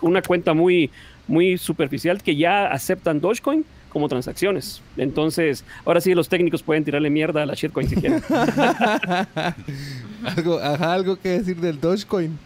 una 0.00 0.22
cuenta 0.22 0.54
muy, 0.54 0.90
muy 1.26 1.58
superficial 1.58 2.22
que 2.22 2.36
ya 2.36 2.66
aceptan 2.66 3.20
Dogecoin 3.20 3.64
como 3.90 4.08
transacciones. 4.08 4.80
Entonces, 4.96 5.64
ahora 5.84 6.00
sí 6.00 6.14
los 6.14 6.28
técnicos 6.28 6.62
pueden 6.62 6.84
tirarle 6.84 7.10
mierda 7.10 7.42
a 7.42 7.46
la 7.46 7.54
shitcoin 7.54 7.88
si 7.88 7.96
quieren. 7.96 8.22
algo, 10.24 10.58
algo 10.58 11.16
que 11.16 11.28
decir 11.28 11.56
del 11.56 11.80
Dogecoin. 11.80 12.38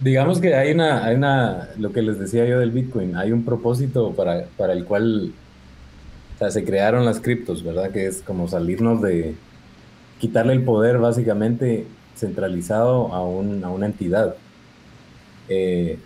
Digamos 0.00 0.40
que 0.40 0.54
hay 0.54 0.72
una, 0.72 1.06
hay 1.06 1.16
una, 1.16 1.70
lo 1.78 1.92
que 1.92 2.02
les 2.02 2.18
decía 2.18 2.44
yo 2.44 2.58
del 2.58 2.72
Bitcoin, 2.72 3.16
hay 3.16 3.32
un 3.32 3.44
propósito 3.44 4.12
para, 4.12 4.44
para 4.58 4.74
el 4.74 4.84
cual 4.84 5.32
se 6.50 6.64
crearon 6.64 7.06
las 7.06 7.20
criptos, 7.20 7.64
¿verdad? 7.64 7.90
Que 7.90 8.06
es 8.06 8.20
como 8.20 8.46
salirnos 8.48 9.00
de, 9.00 9.34
quitarle 10.24 10.54
el 10.54 10.62
poder 10.62 10.98
básicamente 10.98 11.86
centralizado 12.16 13.12
a, 13.12 13.22
un, 13.22 13.62
a 13.64 13.68
una 13.68 13.86
entidad. 13.86 14.36
Eh, 15.50 15.98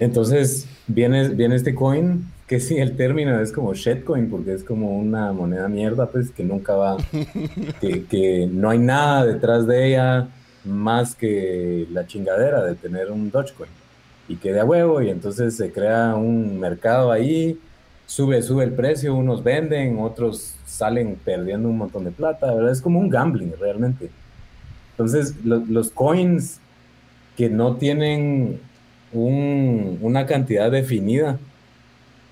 entonces 0.00 0.66
viene, 0.88 1.28
viene 1.28 1.54
este 1.54 1.74
coin, 1.74 2.24
que 2.48 2.58
sí, 2.58 2.78
el 2.78 2.96
término 2.96 3.38
es 3.40 3.52
como 3.52 3.74
shitcoin, 3.74 4.28
porque 4.28 4.54
es 4.54 4.64
como 4.64 4.98
una 4.98 5.32
moneda 5.32 5.68
mierda, 5.68 6.06
pues 6.06 6.30
que 6.30 6.42
nunca 6.42 6.74
va, 6.74 6.96
que, 7.80 8.04
que 8.06 8.48
no 8.50 8.70
hay 8.70 8.78
nada 8.78 9.24
detrás 9.24 9.66
de 9.66 9.86
ella 9.86 10.28
más 10.64 11.14
que 11.14 11.86
la 11.92 12.06
chingadera 12.06 12.64
de 12.64 12.74
tener 12.74 13.10
un 13.10 13.30
Dogecoin 13.30 13.70
y 14.28 14.36
quede 14.36 14.60
a 14.60 14.64
huevo 14.64 15.02
y 15.02 15.10
entonces 15.10 15.56
se 15.56 15.72
crea 15.72 16.14
un 16.14 16.58
mercado 16.60 17.10
ahí, 17.10 17.58
sube, 18.06 18.42
sube 18.42 18.64
el 18.64 18.72
precio, 18.72 19.14
unos 19.14 19.42
venden, 19.42 19.98
otros 19.98 20.54
salen 20.66 21.16
perdiendo 21.24 21.68
un 21.68 21.78
montón 21.78 22.04
de 22.04 22.10
plata, 22.10 22.52
¿verdad? 22.54 22.72
Es 22.72 22.80
como 22.80 23.00
un 23.00 23.10
gambling 23.10 23.52
realmente. 23.58 24.10
Entonces 24.92 25.34
los 25.44 25.90
coins 25.90 26.60
que 27.36 27.48
no 27.48 27.76
tienen 27.76 28.60
un, 29.12 29.98
una 30.00 30.26
cantidad 30.26 30.70
definida, 30.70 31.38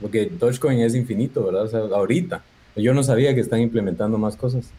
porque 0.01 0.27
Dogecoin 0.27 0.81
es 0.81 0.95
infinito, 0.95 1.45
¿verdad? 1.45 1.63
O 1.65 1.69
sea, 1.69 1.81
ahorita, 1.81 2.43
yo 2.77 2.95
no 2.95 3.03
sabía 3.03 3.35
que 3.35 3.41
están 3.41 3.61
implementando 3.61 4.19
más 4.19 4.37
cosas, 4.37 4.71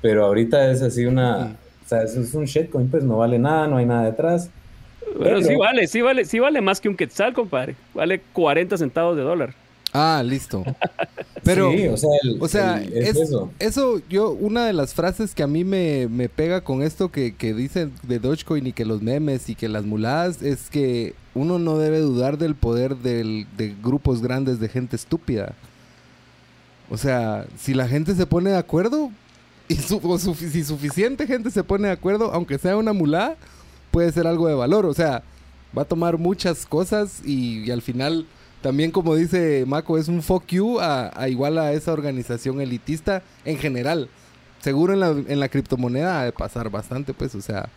pero 0.00 0.24
ahorita 0.24 0.70
es 0.70 0.82
así 0.82 1.04
una 1.04 1.56
o 1.84 1.88
sea, 1.90 2.04
eso 2.04 2.20
es 2.20 2.34
un 2.34 2.44
shitcoin, 2.44 2.88
pues 2.88 3.02
no 3.02 3.16
vale 3.16 3.36
nada, 3.36 3.66
no 3.66 3.76
hay 3.76 3.84
nada 3.84 4.04
detrás. 4.04 4.48
Pero, 5.18 5.42
sí 5.42 5.56
vale, 5.56 5.88
sí 5.88 6.00
vale, 6.00 6.24
sí 6.24 6.38
vale 6.38 6.60
más 6.60 6.80
que 6.80 6.88
un 6.88 6.96
quetzal, 6.96 7.32
compadre. 7.32 7.74
Vale 7.94 8.20
40 8.32 8.78
centavos 8.78 9.16
de 9.16 9.22
dólar. 9.22 9.54
Ah, 9.92 10.22
listo. 10.24 10.64
Pero, 11.42 11.72
sí, 11.72 11.88
o 11.88 11.96
sea, 11.96 12.10
o 12.38 12.48
sea 12.48 12.82
es, 12.82 13.16
eso. 13.16 13.50
eso. 13.58 14.02
yo, 14.08 14.30
una 14.30 14.66
de 14.66 14.72
las 14.72 14.94
frases 14.94 15.34
que 15.34 15.42
a 15.42 15.46
mí 15.46 15.64
me, 15.64 16.06
me 16.08 16.28
pega 16.28 16.60
con 16.60 16.82
esto 16.82 17.10
que, 17.10 17.34
que, 17.34 17.54
dicen 17.54 17.92
de 18.02 18.18
Dogecoin 18.18 18.66
y 18.66 18.72
que 18.72 18.84
los 18.84 19.02
memes 19.02 19.48
y 19.48 19.54
que 19.54 19.68
las 19.68 19.84
muladas 19.84 20.42
es 20.42 20.68
que 20.68 21.14
uno 21.34 21.58
no 21.58 21.78
debe 21.78 22.00
dudar 22.00 22.38
del 22.38 22.54
poder 22.54 22.96
del, 22.96 23.46
de 23.56 23.74
grupos 23.82 24.20
grandes 24.20 24.60
de 24.60 24.68
gente 24.68 24.96
estúpida. 24.96 25.54
O 26.90 26.96
sea, 26.96 27.46
si 27.58 27.72
la 27.72 27.88
gente 27.88 28.14
se 28.14 28.26
pone 28.26 28.50
de 28.50 28.58
acuerdo, 28.58 29.10
y 29.68 29.76
si 29.76 30.64
suficiente 30.64 31.26
gente 31.28 31.50
se 31.52 31.62
pone 31.62 31.86
de 31.86 31.94
acuerdo, 31.94 32.32
aunque 32.32 32.58
sea 32.58 32.76
una 32.76 32.92
mulá, 32.92 33.36
puede 33.92 34.10
ser 34.10 34.26
algo 34.26 34.48
de 34.48 34.54
valor. 34.54 34.84
O 34.84 34.94
sea, 34.94 35.22
va 35.76 35.82
a 35.82 35.84
tomar 35.84 36.18
muchas 36.18 36.66
cosas 36.66 37.24
y, 37.24 37.70
al 37.70 37.80
final, 37.80 38.26
también 38.62 38.90
como 38.90 39.14
dice 39.14 39.64
Mako, 39.66 39.98
es 39.98 40.08
un 40.08 40.22
fuck 40.22 40.46
you 40.48 40.78
a, 40.80 41.28
igual 41.28 41.58
a 41.58 41.72
esa 41.72 41.92
organización 41.92 42.60
elitista 42.60 43.22
en 43.44 43.58
general. 43.58 44.08
Seguro 44.60 44.92
en 44.92 45.00
la, 45.00 45.08
en 45.10 45.40
la 45.40 45.48
criptomoneda 45.48 46.20
ha 46.20 46.24
de 46.24 46.32
pasar 46.32 46.70
bastante, 46.70 47.14
pues, 47.14 47.34
o 47.34 47.40
sea, 47.40 47.70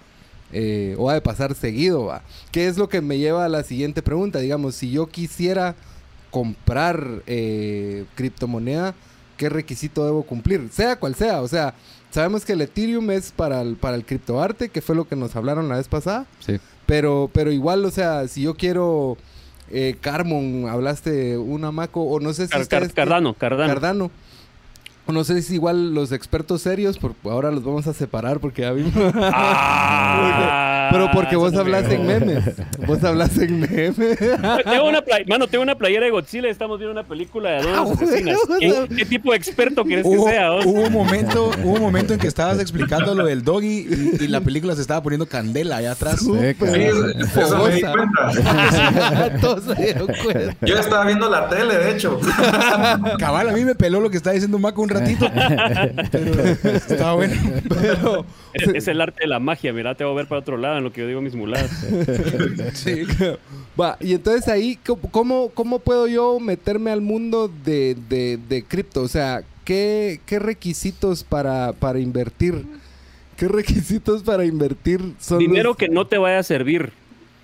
eh, 0.51 0.95
o 0.99 1.09
ha 1.09 1.13
de 1.13 1.21
pasar 1.21 1.55
seguido, 1.55 2.05
va. 2.05 2.21
¿Qué 2.51 2.67
es 2.67 2.77
lo 2.77 2.89
que 2.89 3.01
me 3.01 3.17
lleva 3.17 3.45
a 3.45 3.49
la 3.49 3.63
siguiente 3.63 4.01
pregunta? 4.01 4.39
Digamos, 4.39 4.75
si 4.75 4.91
yo 4.91 5.07
quisiera 5.07 5.75
comprar 6.29 7.23
eh, 7.25 8.05
criptomoneda, 8.15 8.93
qué 9.37 9.49
requisito 9.49 10.05
debo 10.05 10.23
cumplir, 10.23 10.69
sea 10.71 10.99
cual 10.99 11.15
sea. 11.15 11.41
O 11.41 11.47
sea, 11.47 11.73
sabemos 12.11 12.45
que 12.45 12.53
el 12.53 12.61
Ethereum 12.61 13.09
es 13.11 13.31
para 13.31 13.61
el, 13.61 13.77
para 13.77 13.95
el 13.95 14.05
criptoarte, 14.05 14.69
que 14.69 14.81
fue 14.81 14.95
lo 14.95 15.07
que 15.07 15.15
nos 15.15 15.35
hablaron 15.35 15.69
la 15.69 15.77
vez 15.77 15.87
pasada. 15.87 16.27
Sí. 16.39 16.59
Pero, 16.85 17.31
pero 17.33 17.51
igual, 17.51 17.83
o 17.85 17.91
sea, 17.91 18.27
si 18.27 18.41
yo 18.41 18.55
quiero 18.55 19.17
eh, 19.71 19.95
Carmon, 19.99 20.67
hablaste 20.69 21.37
una 21.37 21.71
Maco, 21.71 22.01
o 22.03 22.19
no 22.19 22.33
sé 22.33 22.47
si... 22.47 22.51
Cardano, 22.93 23.33
Cardano. 23.33 23.73
Cardano. 23.73 24.11
No 25.07 25.23
sé 25.25 25.41
si 25.41 25.55
igual 25.55 25.93
los 25.93 26.13
expertos 26.13 26.61
serios, 26.61 26.97
por, 26.97 27.13
ahora 27.25 27.51
los 27.51 27.63
vamos 27.63 27.87
a 27.87 27.93
separar 27.93 28.39
porque 28.39 28.61
ya 28.61 28.71
vimos. 28.71 28.93
Ah, 30.15 30.89
pero 30.91 31.09
porque 31.11 31.35
vos 31.35 31.53
hablas 31.55 31.89
en 31.89 32.05
memes. 32.05 32.43
Vos 32.85 33.03
hablas 33.03 33.37
en 33.37 33.61
memes. 33.61 33.95
tengo 34.17 34.87
una 34.87 35.03
Mano, 35.27 35.47
tengo 35.47 35.63
una 35.63 35.75
playera 35.75 36.05
de 36.05 36.11
Godzilla 36.11 36.47
y 36.47 36.51
estamos 36.51 36.77
viendo 36.77 36.91
una 36.91 37.07
película 37.07 37.51
de 37.51 37.63
dos 37.63 37.89
ah, 37.89 37.93
asesinas. 37.93 38.37
¿Qué, 38.95 39.05
tipo 39.05 39.31
de 39.31 39.37
experto 39.37 39.83
quieres 39.83 40.05
que 40.05 40.19
sea? 40.19 40.53
Hubo 40.53 40.81
un, 40.83 40.93
momento, 40.93 41.51
hubo 41.63 41.73
un 41.73 41.81
momento 41.81 42.13
en 42.13 42.19
que 42.19 42.27
estabas 42.27 42.59
explicando 42.59 43.15
lo 43.15 43.25
del 43.25 43.43
doggy 43.43 43.87
y, 44.19 44.27
la 44.27 44.41
película 44.41 44.75
se 44.75 44.81
estaba 44.81 45.01
poniendo 45.01 45.25
candela 45.25 45.77
allá 45.77 45.93
atrás. 45.93 46.19
Sí, 46.19 46.31
eso 46.31 47.63
me 47.63 47.75
di 47.75 47.81
cuenta. 47.81 49.39
Todos 49.41 49.63
se 49.63 49.81
dieron 49.81 50.07
cuenta. 50.23 50.65
Yo 50.65 50.77
estaba 50.77 51.05
viendo 51.05 51.29
la 51.29 51.49
tele, 51.49 51.77
de 51.77 51.91
hecho. 51.91 52.19
Cabal, 53.17 53.49
a 53.49 53.53
mí 53.53 53.63
me 53.63 53.75
peló 53.75 53.99
lo 53.99 54.09
que 54.09 54.17
está 54.17 54.31
diciendo 54.31 54.59
Maco 54.59 54.81
un 54.81 54.89
ratito. 54.93 55.25
estaba 56.63 57.13
bueno. 57.15 57.35
Pero, 57.69 58.25
es, 58.53 58.87
el 58.87 59.01
arte 59.01 59.21
de 59.21 59.27
la 59.27 59.39
magia, 59.39 59.73
mira, 59.73 59.95
te 59.95 60.03
voy 60.03 60.13
a 60.13 60.15
ver 60.17 60.27
para 60.27 60.39
otro 60.39 60.57
lado 60.57 60.77
en 60.77 60.83
lo 60.83 60.91
que 60.93 61.01
yo 61.01 61.07
digo 61.07 61.21
mis 61.21 61.35
muladas. 61.35 61.71
sí. 62.73 63.03
Va, 63.79 63.97
y 63.99 64.13
entonces 64.13 64.47
ahí, 64.47 64.79
¿cómo, 65.11 65.49
cómo 65.53 65.79
puedo 65.79 66.07
yo 66.07 66.39
meterme 66.39 66.91
al 66.91 67.01
mundo 67.01 67.51
de, 67.63 67.95
de, 68.09 68.63
cripto? 68.63 69.01
O 69.01 69.07
sea, 69.07 69.43
¿qué, 69.65 70.19
qué 70.25 70.39
requisitos 70.39 71.23
para, 71.23 71.73
para 71.73 71.99
invertir? 71.99 72.65
¿Qué 73.37 73.47
requisitos 73.47 74.23
para 74.23 74.45
invertir 74.45 75.01
son 75.19 75.39
Dinero 75.39 75.75
que 75.75 75.89
no 75.89 76.05
te 76.05 76.17
vaya 76.17 76.39
a 76.39 76.43
servir. 76.43 76.91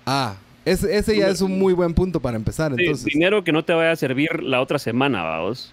Ah, 0.06 0.36
ese, 0.64 1.16
ya 1.16 1.28
es 1.28 1.40
un 1.40 1.58
muy 1.58 1.72
buen 1.72 1.94
punto 1.94 2.20
para 2.20 2.36
empezar. 2.36 2.72
entonces. 2.76 3.04
Dinero 3.04 3.42
que 3.44 3.52
no 3.52 3.64
te 3.64 3.72
vaya 3.72 3.92
a 3.92 3.96
servir 3.96 4.42
la 4.42 4.60
otra 4.60 4.78
semana, 4.78 5.22
vamos. 5.22 5.72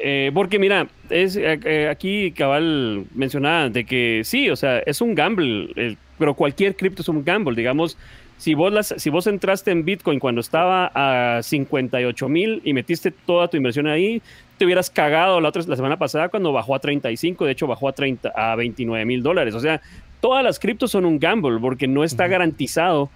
Eh, 0.00 0.30
porque 0.32 0.58
mira, 0.58 0.88
es 1.10 1.36
eh, 1.36 1.58
eh, 1.64 1.88
aquí 1.90 2.32
Cabal 2.32 3.06
mencionaba 3.14 3.68
de 3.68 3.84
que 3.84 4.22
sí, 4.24 4.48
o 4.50 4.56
sea, 4.56 4.78
es 4.80 5.00
un 5.00 5.14
gamble, 5.14 5.96
pero 6.18 6.34
cualquier 6.34 6.76
cripto 6.76 7.02
es 7.02 7.08
un 7.08 7.24
gamble, 7.24 7.56
digamos. 7.56 7.96
Si 8.36 8.54
vos, 8.54 8.72
las, 8.72 8.94
si 8.96 9.10
vos 9.10 9.26
entraste 9.26 9.72
en 9.72 9.84
Bitcoin 9.84 10.20
cuando 10.20 10.40
estaba 10.40 10.92
a 10.94 11.42
58 11.42 12.28
mil 12.28 12.62
y 12.64 12.72
metiste 12.72 13.10
toda 13.10 13.48
tu 13.48 13.56
inversión 13.56 13.88
ahí, 13.88 14.22
te 14.58 14.64
hubieras 14.64 14.90
cagado 14.90 15.40
la, 15.40 15.48
otra, 15.48 15.62
la 15.66 15.74
semana 15.74 15.96
pasada 15.96 16.28
cuando 16.28 16.52
bajó 16.52 16.76
a 16.76 16.78
35, 16.78 17.44
de 17.44 17.52
hecho 17.52 17.66
bajó 17.66 17.88
a, 17.88 17.92
30, 17.92 18.28
a 18.28 18.54
29 18.54 19.04
mil 19.04 19.24
dólares. 19.24 19.56
O 19.56 19.60
sea, 19.60 19.80
todas 20.20 20.44
las 20.44 20.60
criptos 20.60 20.92
son 20.92 21.04
un 21.04 21.18
gamble 21.18 21.58
porque 21.60 21.88
no 21.88 22.04
está 22.04 22.28
garantizado 22.28 23.10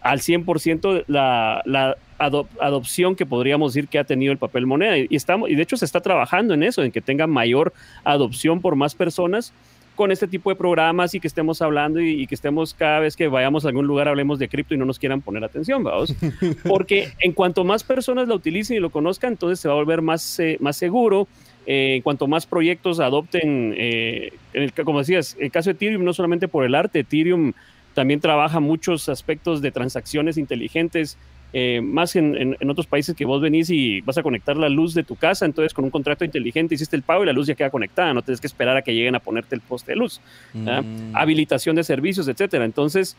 al 0.00 0.20
100% 0.20 1.04
la, 1.08 1.60
la 1.64 1.96
adopción 2.18 3.14
que 3.16 3.26
podríamos 3.26 3.72
decir 3.72 3.88
que 3.88 3.98
ha 3.98 4.04
tenido 4.04 4.32
el 4.32 4.38
papel 4.38 4.66
moneda. 4.66 4.98
Y, 4.98 5.08
estamos, 5.10 5.48
y 5.50 5.54
de 5.54 5.62
hecho 5.62 5.76
se 5.76 5.84
está 5.84 6.00
trabajando 6.00 6.54
en 6.54 6.62
eso, 6.62 6.82
en 6.82 6.92
que 6.92 7.00
tenga 7.00 7.26
mayor 7.26 7.72
adopción 8.04 8.60
por 8.60 8.76
más 8.76 8.94
personas, 8.94 9.52
con 9.94 10.12
este 10.12 10.28
tipo 10.28 10.48
de 10.50 10.54
programas 10.54 11.12
y 11.14 11.20
que 11.20 11.26
estemos 11.26 11.60
hablando 11.60 12.00
y, 12.00 12.22
y 12.22 12.26
que 12.28 12.36
estemos 12.36 12.72
cada 12.72 13.00
vez 13.00 13.16
que 13.16 13.26
vayamos 13.26 13.64
a 13.64 13.68
algún 13.68 13.88
lugar 13.88 14.06
hablemos 14.06 14.38
de 14.38 14.48
cripto 14.48 14.72
y 14.72 14.78
no 14.78 14.84
nos 14.84 14.96
quieran 14.96 15.22
poner 15.22 15.42
atención, 15.42 15.82
vamos. 15.82 16.14
Porque 16.68 17.08
en 17.18 17.32
cuanto 17.32 17.64
más 17.64 17.82
personas 17.82 18.28
lo 18.28 18.36
utilicen 18.36 18.76
y 18.76 18.80
lo 18.80 18.90
conozcan, 18.90 19.32
entonces 19.32 19.58
se 19.58 19.66
va 19.66 19.74
a 19.74 19.78
volver 19.78 20.00
más, 20.02 20.38
eh, 20.38 20.56
más 20.60 20.76
seguro. 20.76 21.26
Eh, 21.70 21.96
en 21.96 22.02
cuanto 22.02 22.26
más 22.26 22.46
proyectos 22.46 22.98
adopten, 22.98 23.74
eh, 23.76 24.32
en 24.54 24.62
el, 24.62 24.72
como 24.72 25.00
decías, 25.00 25.36
el 25.38 25.50
caso 25.50 25.68
de 25.68 25.74
Ethereum, 25.74 26.02
no 26.02 26.14
solamente 26.14 26.48
por 26.48 26.64
el 26.64 26.74
arte, 26.74 27.00
Ethereum 27.00 27.52
también 27.92 28.20
trabaja 28.20 28.58
muchos 28.58 29.08
aspectos 29.10 29.60
de 29.60 29.70
transacciones 29.70 30.38
inteligentes, 30.38 31.18
eh, 31.52 31.80
más 31.82 32.14
en, 32.16 32.36
en- 32.36 32.56
en 32.60 32.70
otros 32.70 32.86
países 32.86 33.14
que 33.16 33.24
vos 33.24 33.40
venís 33.40 33.70
y 33.70 34.00
vas 34.02 34.18
a 34.18 34.22
conectar 34.22 34.56
la 34.56 34.68
luz 34.68 34.92
de 34.94 35.02
tu 35.02 35.16
casa, 35.16 35.46
entonces 35.46 35.72
con 35.72 35.84
un 35.84 35.90
contrato 35.90 36.24
inteligente 36.24 36.74
hiciste 36.74 36.94
el 36.96 37.02
pago 37.02 37.22
y 37.22 37.26
la 37.26 37.32
luz 37.32 37.46
ya 37.46 37.54
queda 37.54 37.70
conectada, 37.70 38.12
no 38.12 38.22
tienes 38.22 38.40
que 38.40 38.46
esperar 38.46 38.76
a 38.76 38.82
que 38.82 38.94
lleguen 38.94 39.14
a 39.14 39.20
ponerte 39.20 39.54
el 39.54 39.60
poste 39.62 39.92
de 39.92 39.96
luz. 39.96 40.20
Mm. 40.52 41.14
Habilitación 41.14 41.76
de 41.76 41.84
servicios, 41.84 42.28
etcétera. 42.28 42.64
Entonces, 42.64 43.16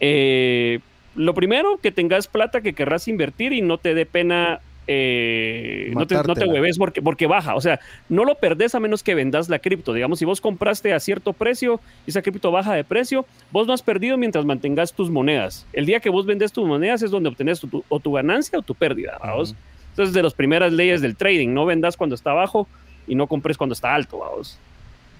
eh, 0.00 0.80
lo 1.16 1.34
primero, 1.34 1.78
que 1.82 1.90
tengas 1.90 2.28
plata 2.28 2.60
que 2.60 2.72
querrás 2.72 3.08
invertir 3.08 3.52
y 3.52 3.62
no 3.62 3.78
te 3.78 3.94
dé 3.94 4.06
pena. 4.06 4.60
Eh, 4.92 5.90
no, 5.94 6.04
te, 6.06 6.16
no 6.16 6.34
te 6.34 6.46
hueves 6.46 6.76
porque, 6.76 7.00
porque 7.00 7.26
baja, 7.28 7.54
o 7.54 7.60
sea, 7.60 7.78
no 8.08 8.24
lo 8.24 8.34
perdés 8.34 8.74
a 8.74 8.80
menos 8.80 9.04
que 9.04 9.14
vendas 9.14 9.48
la 9.48 9.60
cripto. 9.60 9.92
Digamos, 9.92 10.18
si 10.18 10.24
vos 10.24 10.40
compraste 10.40 10.92
a 10.92 10.98
cierto 10.98 11.32
precio 11.32 11.80
y 12.06 12.10
esa 12.10 12.22
cripto 12.22 12.50
baja 12.50 12.74
de 12.74 12.82
precio, 12.82 13.24
vos 13.52 13.68
no 13.68 13.72
has 13.72 13.82
perdido 13.82 14.16
mientras 14.18 14.44
mantengas 14.44 14.92
tus 14.92 15.08
monedas. 15.08 15.64
El 15.72 15.86
día 15.86 16.00
que 16.00 16.10
vos 16.10 16.26
vendes 16.26 16.50
tus 16.52 16.66
monedas 16.66 17.02
es 17.02 17.10
donde 17.12 17.28
obtenés 17.28 17.60
tu- 17.60 17.68
tu- 17.68 17.84
o 17.88 18.00
tu 18.00 18.12
ganancia 18.12 18.58
o 18.58 18.62
tu 18.62 18.74
pérdida. 18.74 19.16
¿vaos? 19.22 19.54
Entonces, 19.90 20.12
de 20.12 20.22
las 20.24 20.34
primeras 20.34 20.72
leyes 20.72 21.00
del 21.02 21.14
trading, 21.14 21.54
no 21.54 21.66
vendas 21.66 21.96
cuando 21.96 22.14
está 22.16 22.32
bajo 22.32 22.66
y 23.06 23.14
no 23.14 23.28
compres 23.28 23.56
cuando 23.56 23.74
está 23.74 23.94
alto. 23.94 24.18
¿vaos? 24.18 24.58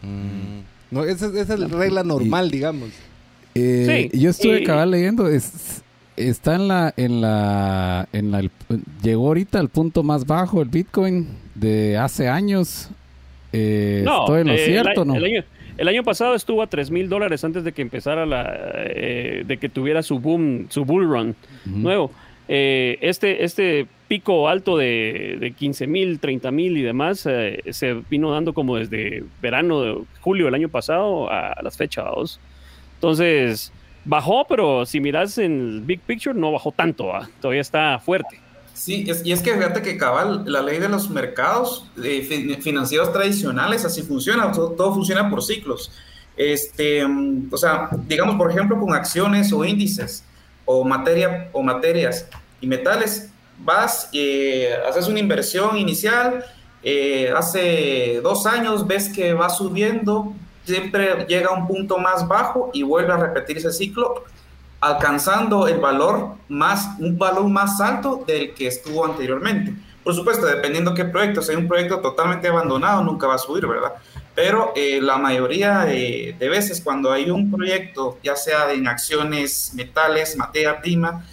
Mm. 0.03 0.61
No, 0.91 1.05
esa, 1.05 1.27
es- 1.27 1.35
esa 1.35 1.55
es 1.55 1.61
la 1.61 1.69
regla 1.69 2.03
normal, 2.03 2.51
digamos. 2.51 2.89
Eh, 3.55 4.09
Sí, 4.13 4.19
yo 4.19 4.31
estuve 4.31 4.63
y- 4.63 4.65
cabal 4.65 4.91
leyendo, 4.91 5.29
es- 5.29 5.83
está 6.29 6.55
en 6.55 6.69
la, 6.69 6.93
en 6.97 7.21
la, 7.21 8.09
en 8.13 8.31
la, 8.31 8.41
el- 8.41 8.51
llegó 9.03 9.29
ahorita 9.29 9.59
al 9.59 9.69
punto 9.69 10.03
más 10.03 10.27
bajo 10.27 10.63
el 10.63 10.69
Bitcoin 10.69 11.29
de 11.55 11.97
hace 11.99 12.29
años. 12.29 12.91
Eh, 13.53 14.05
¿Estoy 14.07 14.43
en 14.43 14.47
lo 14.49 14.53
eh, 14.55 14.59
cierto 14.59 15.03
el, 15.03 15.09
no? 15.09 15.15
El 15.17 15.25
año, 15.25 15.45
el 15.77 15.89
año 15.89 16.03
pasado 16.05 16.35
estuvo 16.35 16.63
a 16.63 16.67
3 16.69 16.91
mil 16.91 17.09
dólares 17.09 17.43
antes 17.45 17.65
de 17.65 17.73
que 17.73 17.83
empezara 17.83 18.27
la. 18.27 18.47
eh, 18.77 19.45
de 19.47 19.57
que 19.57 19.69
tuviera 19.69 20.03
su 20.03 20.19
boom, 20.21 20.67
su 20.69 20.85
bull 20.85 21.05
run 21.09 21.35
nuevo. 21.65 22.11
Este, 22.53 23.45
este 23.45 23.87
pico 24.09 24.49
alto 24.49 24.77
de, 24.77 25.37
de 25.39 25.53
15 25.53 25.87
mil, 25.87 26.19
30 26.19 26.51
mil 26.51 26.77
y 26.77 26.83
demás 26.83 27.21
se 27.21 28.03
vino 28.11 28.33
dando 28.33 28.53
como 28.55 28.77
desde 28.77 29.23
verano 29.41 29.83
de 29.83 29.99
julio 30.21 30.47
del 30.47 30.55
año 30.55 30.69
pasado 30.69 31.31
a, 31.31 31.57
las 31.63 31.77
fechas. 31.77 32.41
Entonces, 32.97 33.73
bajó, 34.05 34.47
pero 34.49 34.87
si 34.87 35.01
miras 35.01 35.39
en 35.39 35.87
big 35.87 36.01
picture, 36.01 36.39
no 36.39 36.53
bajó 36.53 36.73
tanto. 36.73 37.11
Todavía 37.41 37.61
está 37.61 37.99
fuerte. 37.99 38.41
Sí, 38.73 39.05
y 39.25 39.33
es 39.33 39.43
que 39.43 39.53
fíjate 39.55 39.83
que 39.83 39.99
cabal, 39.99 40.45
la 40.47 40.63
ley 40.63 40.79
de 40.79 40.89
los 40.89 41.11
mercados 41.11 41.87
eh, 42.03 42.23
fin- 42.23 42.63
financieros 42.63 43.13
tradicionales 43.13 43.85
así 43.85 44.01
funciona, 44.03 44.51
todo, 44.53 44.71
todo 44.71 44.95
funciona 44.95 45.29
por 45.29 45.43
ciclos. 45.43 45.93
Este, 46.37 47.07
mm, 47.07 47.49
o 47.53 47.57
sea, 47.59 47.91
digamos 48.09 48.37
por 48.37 48.51
ejemplo 48.51 48.79
con 48.81 48.95
acciones 48.95 49.53
o 49.53 49.65
índices 49.67 50.25
o 50.65 50.83
materia 50.85 51.51
o 51.53 51.63
materias 51.63 52.27
y 52.63 52.67
metales, 52.67 53.31
vas, 53.59 54.09
eh, 54.15 54.71
haces 54.89 55.07
una 55.09 55.19
inversión 55.19 55.77
inicial, 55.77 56.43
eh, 56.83 57.31
hace 57.37 58.21
dos 58.23 58.47
años 58.47 58.87
ves 58.87 59.11
que 59.11 59.35
va 59.35 59.51
subiendo, 59.51 60.33
siempre 60.71 61.27
llega 61.27 61.49
a 61.49 61.53
un 61.53 61.67
punto 61.67 61.99
más 61.99 62.27
bajo 62.27 62.71
y 62.73 62.83
vuelve 62.83 63.13
a 63.13 63.17
repetir 63.17 63.59
ese 63.59 63.73
ciclo 63.73 64.25
alcanzando 64.81 65.69
el 65.69 65.79
valor 65.79 66.37
más, 66.49 66.99
un 66.99 67.19
valor 67.19 67.49
más 67.49 67.81
alto 67.81 68.25
del 68.27 68.55
que 68.55 68.67
estuvo 68.67 69.05
anteriormente. 69.05 69.75
Por 70.03 70.15
supuesto, 70.15 70.47
dependiendo 70.47 70.95
qué 70.95 71.05
proyecto, 71.05 71.43
si 71.43 71.51
hay 71.51 71.59
un 71.59 71.69
proyecto 71.69 72.01
totalmente 72.01 72.49
abandonado, 72.49 73.03
nunca 73.05 73.27
va 73.27 73.35
a 73.35 73.39
subir, 73.39 73.67
¿verdad? 73.67 73.93
Pero 74.35 74.73
eh, 74.75 75.01
la 75.03 75.19
mayoría 75.19 75.81
de, 75.81 76.35
de 76.39 76.49
veces 76.49 76.81
cuando 76.81 77.13
hay 77.13 77.31
un 77.31 77.51
proyecto, 77.51 78.19
ya 78.23 78.35
sea 78.35 78.73
en 78.73 78.89
acciones, 78.89 79.73
metales, 79.75 80.37
materia 80.37 80.81
prima, 80.81 81.27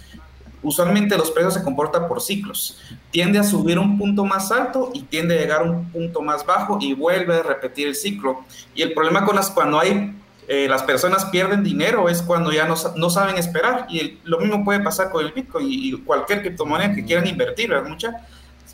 usualmente 0.62 1.16
los 1.16 1.30
precios 1.30 1.54
se 1.54 1.62
comportan 1.62 2.08
por 2.08 2.20
ciclos. 2.20 2.80
Tiende 3.10 3.38
a 3.38 3.44
subir 3.44 3.78
un 3.78 3.98
punto 3.98 4.24
más 4.24 4.50
alto 4.50 4.90
y 4.94 5.02
tiende 5.02 5.36
a 5.36 5.40
llegar 5.40 5.62
un 5.62 5.90
punto 5.90 6.22
más 6.22 6.44
bajo 6.44 6.78
y 6.80 6.94
vuelve 6.94 7.36
a 7.36 7.42
repetir 7.42 7.88
el 7.88 7.94
ciclo. 7.94 8.44
Y 8.74 8.82
el 8.82 8.92
problema 8.92 9.24
con 9.24 9.36
las 9.36 9.50
cuando 9.50 9.78
hay 9.78 10.14
eh, 10.48 10.66
las 10.66 10.82
personas 10.82 11.26
pierden 11.26 11.62
dinero 11.62 12.08
es 12.08 12.22
cuando 12.22 12.50
ya 12.50 12.66
no, 12.66 12.74
no 12.96 13.10
saben 13.10 13.36
esperar. 13.36 13.86
Y 13.90 14.18
lo 14.24 14.38
mismo 14.38 14.64
puede 14.64 14.80
pasar 14.80 15.10
con 15.10 15.24
el 15.24 15.32
Bitcoin 15.32 15.66
y, 15.70 15.90
y 15.90 15.92
cualquier 15.92 16.40
criptomoneda 16.40 16.94
que 16.94 17.04
quieran 17.04 17.26
invertir, 17.26 17.68
¿verdad? 17.68 17.88
Mucha, 17.88 18.26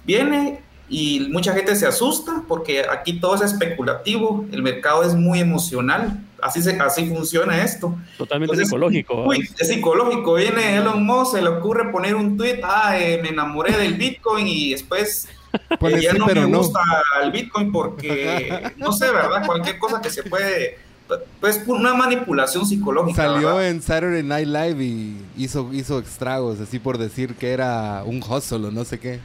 viene 0.05 0.63
y 0.89 1.29
mucha 1.33 1.53
gente 1.53 1.75
se 1.77 1.87
asusta 1.87 2.43
porque 2.47 2.85
aquí 2.89 3.19
todo 3.19 3.35
es 3.35 3.41
especulativo, 3.41 4.47
el 4.53 4.63
mercado 4.63 5.03
es 5.03 5.15
muy 5.15 5.41
emocional, 5.41 6.21
así, 6.45 6.63
se, 6.63 6.79
así 6.79 7.07
funciona 7.07 7.65
esto. 7.65 7.97
Totalmente 8.19 8.53
Entonces, 8.53 8.69
psicológico. 8.69 9.25
Uy, 9.25 9.49
es 9.59 9.69
psicológico. 9.69 10.35
Viene 10.35 10.77
Elon 10.77 11.05
Musk, 11.05 11.37
se 11.37 11.43
le 11.43 11.49
ocurre 11.49 11.91
poner 11.91 12.15
un 12.15 12.37
tweet, 12.37 12.61
ah, 12.63 12.99
eh, 12.99 13.19
me 13.23 13.31
enamoré 13.31 13.77
del 13.77 13.95
Bitcoin 13.95 14.47
y 14.47 14.73
después 14.73 15.27
eh, 15.71 16.01
ya 16.03 16.13
sí, 16.13 16.19
no 16.19 16.27
pero 16.27 16.43
me 16.43 16.49
no. 16.49 16.59
gusta 16.59 16.81
el 17.23 17.33
Bitcoin 17.33 17.73
porque, 17.73 18.73
no 18.77 18.93
sé, 18.93 19.11
¿verdad? 19.11 19.47
Cualquier 19.47 19.79
cosa 19.79 20.03
que 20.03 20.11
se 20.11 20.23
puede, 20.25 20.79
pues 21.41 21.63
una 21.67 21.95
manipulación 21.95 22.67
psicológica. 22.67 23.23
Salió 23.23 23.57
¿verdad? 23.57 23.69
en 23.71 23.81
Saturday 23.83 24.23
Night 24.23 24.49
Live 24.49 24.85
y 24.85 25.17
hizo, 25.39 25.71
hizo 25.73 25.99
estragos, 25.99 26.61
así 26.61 26.79
por 26.79 26.99
decir 26.99 27.37
que 27.37 27.53
era 27.53 28.03
un 28.05 28.23
hustle 28.23 28.67
o 28.69 28.71
no 28.71 28.85
sé 28.85 29.01
qué. 29.01 29.19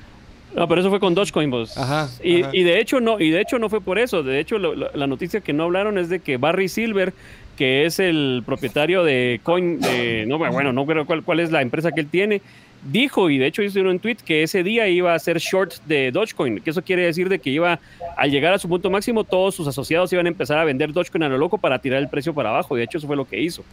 No, 0.56 0.68
pero 0.68 0.82
eso 0.82 0.90
fue 0.90 1.00
con 1.00 1.14
Dogecoin, 1.16 1.50
vos. 1.52 1.78
Ajá, 1.78 2.10
Y, 2.24 2.42
ajá. 2.42 2.52
y 2.54 2.64
de 2.64 2.80
hecho 2.80 3.00
no, 3.00 3.20
y 3.20 3.30
de 3.30 3.42
hecho 3.42 3.60
no 3.60 3.70
fue 3.70 3.82
por 3.82 4.00
eso. 4.00 4.24
De 4.24 4.40
hecho, 4.40 4.58
lo- 4.58 4.76
lo- 4.76 4.92
la 4.94 5.08
noticia 5.08 5.42
que 5.42 5.54
no 5.54 5.64
hablaron 5.64 5.98
es 5.98 6.10
de 6.10 6.20
que 6.20 6.38
Barry 6.38 6.68
Silver, 6.70 7.14
que 7.58 7.86
es 7.86 8.00
el 8.00 8.42
propietario 8.46 9.04
de 9.04 9.40
Coin, 9.44 9.80
de, 9.80 10.26
no, 10.28 10.38
bueno, 10.38 10.74
no 10.74 10.86
creo 10.86 11.06
cuál, 11.06 11.24
cuál 11.24 11.40
es 11.40 11.52
la 11.52 11.62
empresa 11.62 11.92
que 11.92 12.02
él 12.02 12.08
tiene, 12.08 12.42
dijo, 12.84 13.30
y 13.30 13.38
de 13.38 13.48
hecho 13.48 13.62
hizo 13.62 13.80
un 13.82 14.00
tweet, 14.00 14.18
que 14.26 14.44
ese 14.44 14.64
día 14.64 14.88
iba 14.88 15.14
a 15.14 15.20
ser 15.20 15.38
short 15.40 15.74
de 15.86 16.12
Dogecoin, 16.12 16.60
que 16.62 16.70
eso 16.70 16.82
quiere 16.82 17.04
decir 17.04 17.30
de 17.30 17.40
que 17.40 17.50
iba, 17.50 17.80
al 18.18 18.32
llegar 18.32 18.54
a 18.54 18.60
su 18.60 18.68
punto 18.70 18.90
máximo, 18.90 19.24
todos 19.24 19.56
sus 19.56 19.68
asociados 19.68 20.12
iban 20.14 20.26
a 20.26 20.30
empezar 20.30 20.58
a 20.58 20.64
vender 20.64 20.94
Dogecoin 20.94 21.24
a 21.24 21.30
lo 21.30 21.38
loco 21.38 21.58
para 21.58 21.80
tirar 21.80 22.00
el 22.00 22.08
precio 22.10 22.34
para 22.34 22.50
abajo, 22.50 22.76
y 22.76 22.80
de 22.80 22.86
hecho 22.86 22.98
eso 22.98 23.08
fue 23.08 23.16
lo 23.16 23.26
que 23.26 23.42
hizo. 23.42 23.64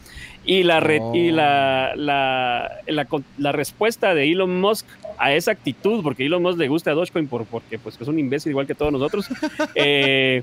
Y 0.44 0.62
la, 0.62 0.80
re- 0.80 1.00
y 1.14 1.30
la, 1.30 1.92
la, 1.96 2.70
la, 2.86 3.06
la 3.38 3.52
respuesta 3.52 4.14
de 4.14 4.30
Elon 4.30 4.60
Musk 4.60 4.86
a 5.18 5.32
esa 5.32 5.52
actitud, 5.52 6.02
porque 6.02 6.22
a 6.24 6.26
Elon 6.26 6.42
Musk 6.42 6.58
le 6.58 6.68
gusta 6.68 6.92
Dogecoin 6.92 7.28
por, 7.28 7.44
porque 7.46 7.78
pues, 7.78 7.98
es 8.00 8.08
un 8.08 8.18
imbécil 8.18 8.50
igual 8.50 8.66
que 8.66 8.74
todos 8.74 8.92
nosotros, 8.92 9.26
eh, 9.74 10.42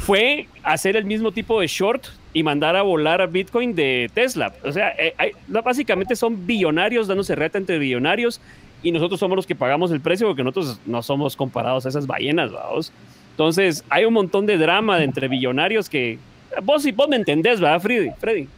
fue 0.00 0.46
hacer 0.62 0.96
el 0.96 1.04
mismo 1.04 1.32
tipo 1.32 1.60
de 1.60 1.66
short 1.66 2.04
y 2.32 2.42
mandar 2.42 2.76
a 2.76 2.82
volar 2.82 3.20
a 3.20 3.26
Bitcoin 3.26 3.74
de 3.74 4.10
Tesla. 4.14 4.52
O 4.64 4.70
sea, 4.72 4.90
eh, 4.98 5.14
hay- 5.18 5.32
básicamente 5.48 6.14
son 6.16 6.46
billonarios 6.46 7.08
dándose 7.08 7.34
reta 7.34 7.58
entre 7.58 7.78
billonarios 7.78 8.40
y 8.82 8.92
nosotros 8.92 9.18
somos 9.18 9.36
los 9.36 9.46
que 9.46 9.54
pagamos 9.54 9.90
el 9.90 10.00
precio 10.00 10.26
porque 10.28 10.42
nosotros 10.44 10.78
no 10.86 11.02
somos 11.02 11.36
comparados 11.36 11.86
a 11.86 11.88
esas 11.88 12.06
ballenas, 12.06 12.52
vamos. 12.52 12.92
Entonces, 13.32 13.84
hay 13.88 14.04
un 14.04 14.14
montón 14.14 14.46
de 14.46 14.58
drama 14.58 14.98
de 14.98 15.04
entre 15.04 15.28
billonarios 15.28 15.88
que... 15.88 16.18
Vos, 16.62 16.84
vos 16.94 17.08
me 17.08 17.16
entendés, 17.16 17.60
¿verdad, 17.60 17.80
Freddy? 17.80 18.10
Freddy. 18.18 18.48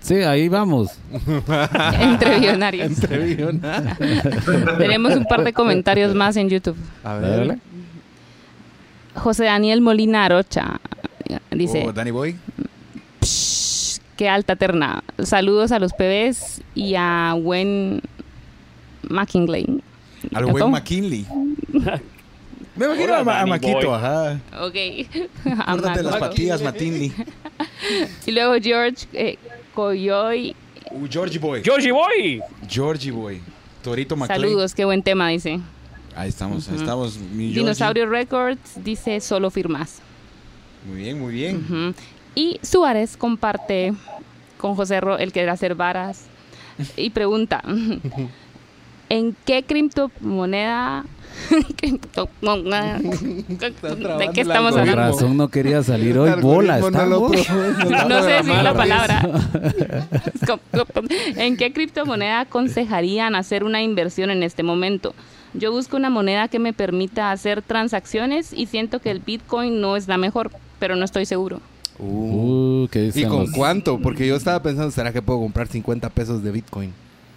Sí, 0.00 0.16
ahí 0.16 0.48
vamos. 0.48 0.98
Entre 2.00 2.38
billonarios. 2.38 2.86
Entre 2.86 3.18
billonarios. 3.18 3.96
Tenemos 4.78 5.16
un 5.16 5.24
par 5.24 5.42
de 5.44 5.52
comentarios 5.52 6.14
más 6.14 6.36
en 6.36 6.48
YouTube. 6.50 6.76
A 7.02 7.14
Dale. 7.16 7.58
José 9.14 9.44
Daniel 9.44 9.80
Molina 9.80 10.24
Arocha 10.24 10.80
dice, 11.50 11.84
Oh, 11.86 11.92
Danny 11.92 12.10
Boy. 12.10 12.36
"Psh, 13.20 13.98
qué 14.16 14.28
alta 14.28 14.56
terna. 14.56 15.02
Saludos 15.22 15.72
a 15.72 15.78
los 15.78 15.92
PBs 15.92 16.62
y 16.74 16.94
a 16.96 17.34
Gwen 17.38 18.00
McKinley. 19.08 19.82
Al 20.34 20.46
buen 20.46 20.70
McKinley. 20.70 21.26
Me 22.74 22.86
imagino 22.86 23.18
Hola, 23.20 23.32
a, 23.38 23.40
a 23.42 23.46
Maquito, 23.46 23.88
Boy. 23.88 23.94
ajá. 23.94 24.40
Ok. 24.62 24.74
Acuérdate 25.66 26.02
las 26.02 26.16
patillas, 26.16 26.62
Matinley. 26.62 27.12
Y 28.26 28.30
luego 28.30 28.54
George 28.62 29.06
eh, 29.12 29.36
Coyoy. 29.74 30.54
Uh, 30.90 31.06
Georgie 31.10 31.38
Boy. 31.38 31.62
Georgie 31.62 31.90
Boy. 31.92 32.40
Georgie 32.68 33.10
Boy. 33.10 33.40
Torito 33.82 34.16
McLean. 34.16 34.40
Saludos, 34.40 34.74
qué 34.74 34.84
buen 34.84 35.02
tema, 35.02 35.28
dice. 35.28 35.60
Ahí 36.14 36.28
estamos, 36.28 36.68
ahí 36.68 36.76
estamos. 36.76 37.18
Mi 37.18 37.44
Georgie. 37.44 37.60
Dinosaurio 37.60 38.08
Records 38.08 38.72
dice 38.76 39.20
solo 39.20 39.50
firmas. 39.50 40.00
Muy 40.86 41.02
bien, 41.02 41.20
muy 41.20 41.32
bien. 41.32 41.94
Y 42.34 42.58
Suárez 42.62 43.16
comparte 43.16 43.94
con 44.58 44.74
José 44.74 45.00
Ro 45.00 45.18
el 45.18 45.32
que 45.32 45.40
era 45.40 45.52
hacer 45.52 45.74
varas 45.74 46.26
y 46.96 47.10
pregunta. 47.10 47.62
¿En 49.08 49.36
qué 49.44 49.62
criptomoneda? 49.62 51.04
¿De 51.50 51.98
qué 54.32 54.40
estamos 54.40 54.72
Con 54.72 54.80
hablando? 54.80 54.96
razón 54.96 55.36
no 55.36 55.48
quería 55.48 55.82
salir 55.82 56.18
hoy. 56.18 56.30
Bola, 56.40 56.78
está 56.78 57.06
no 57.06 57.28
sé 58.22 58.30
decir 58.30 58.62
la 58.62 58.74
palabra. 58.74 59.22
¿En 61.36 61.56
qué 61.56 61.72
criptomoneda 61.72 62.40
aconsejarían 62.40 63.34
hacer 63.34 63.64
una 63.64 63.82
inversión 63.82 64.30
en 64.30 64.42
este 64.42 64.62
momento? 64.62 65.14
Yo 65.54 65.70
busco 65.72 65.96
una 65.96 66.10
moneda 66.10 66.48
que 66.48 66.58
me 66.58 66.72
permita 66.72 67.30
hacer 67.30 67.62
transacciones 67.62 68.52
y 68.52 68.66
siento 68.66 69.00
que 69.00 69.10
el 69.10 69.20
Bitcoin 69.20 69.80
no 69.80 69.96
es 69.96 70.08
la 70.08 70.16
mejor, 70.18 70.50
pero 70.78 70.96
no 70.96 71.04
estoy 71.04 71.26
seguro. 71.26 71.60
Uh. 71.98 72.82
Uh, 72.84 72.88
¿qué 72.88 73.10
¿Y 73.14 73.24
con 73.24 73.40
los- 73.40 73.50
cuánto? 73.52 73.98
Porque 73.98 74.26
yo 74.26 74.34
estaba 74.36 74.62
pensando, 74.62 74.90
¿será 74.90 75.12
que 75.12 75.20
puedo 75.22 75.40
comprar 75.40 75.68
50 75.68 76.08
pesos 76.10 76.42
de 76.42 76.50
Bitcoin? 76.50 76.92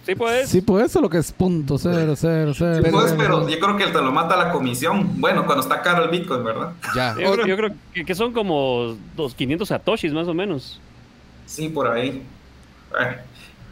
Sí, 0.06 0.14
puedes. 0.14 0.48
Sí, 0.48 0.60
pues 0.60 0.86
eso 0.86 1.00
lo 1.00 1.10
que 1.10 1.18
es 1.18 1.32
punto 1.32 1.78
cero, 1.78 2.14
cero, 2.16 2.52
cero. 2.56 2.80
Sí, 2.84 2.90
pues, 2.92 3.12
pero 3.18 3.48
yo 3.48 3.58
creo 3.58 3.76
que 3.76 3.86
te 3.86 4.00
lo 4.00 4.12
mata 4.12 4.36
la 4.36 4.52
comisión. 4.52 5.20
Bueno, 5.20 5.44
cuando 5.44 5.62
está 5.62 5.82
caro 5.82 6.04
el 6.04 6.10
Bitcoin, 6.10 6.44
¿verdad? 6.44 6.72
Ya. 6.94 7.16
Yo, 7.20 7.32
creo, 7.32 7.46
yo 7.46 7.56
creo 7.56 7.70
que, 7.92 8.04
que 8.04 8.14
son 8.14 8.32
como 8.32 8.96
dos 9.16 9.34
500 9.34 9.66
satoshis 9.66 10.12
más 10.12 10.28
o 10.28 10.34
menos. 10.34 10.80
Sí, 11.44 11.68
por 11.68 11.88
ahí. 11.88 12.22
Bueno, 12.92 13.16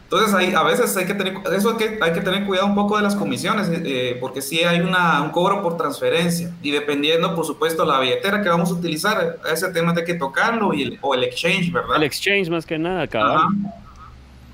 Entonces 0.05 0.33
ahí, 0.35 0.53
a 0.53 0.61
veces 0.61 0.95
hay 0.95 1.05
que 1.05 1.15
tener, 1.15 1.35
eso 1.51 1.71
hay 1.71 1.77
que, 1.77 1.99
hay 1.99 2.13
que 2.13 2.21
tener 2.21 2.45
cuidado 2.45 2.67
un 2.67 2.75
poco 2.75 2.95
de 2.95 3.01
las 3.01 3.15
comisiones, 3.15 3.67
eh, 3.71 4.17
porque 4.21 4.39
sí 4.39 4.63
hay 4.63 4.79
una, 4.79 5.21
un 5.23 5.31
cobro 5.31 5.63
por 5.63 5.77
transferencia 5.77 6.51
y 6.61 6.69
dependiendo, 6.69 7.35
por 7.35 7.43
supuesto, 7.43 7.85
la 7.85 7.99
billetera 7.99 8.43
que 8.43 8.49
vamos 8.49 8.69
a 8.69 8.73
utilizar, 8.75 9.39
ese 9.51 9.71
tema 9.71 9.95
hay 9.97 10.03
que 10.03 10.13
tocarlo 10.13 10.75
y 10.75 10.83
el, 10.83 10.99
o 11.01 11.15
el 11.15 11.23
exchange, 11.23 11.71
¿verdad? 11.71 11.97
El 11.97 12.03
exchange 12.03 12.49
más 12.49 12.67
que 12.67 12.77
nada. 12.77 13.09
Ajá. 13.11 13.47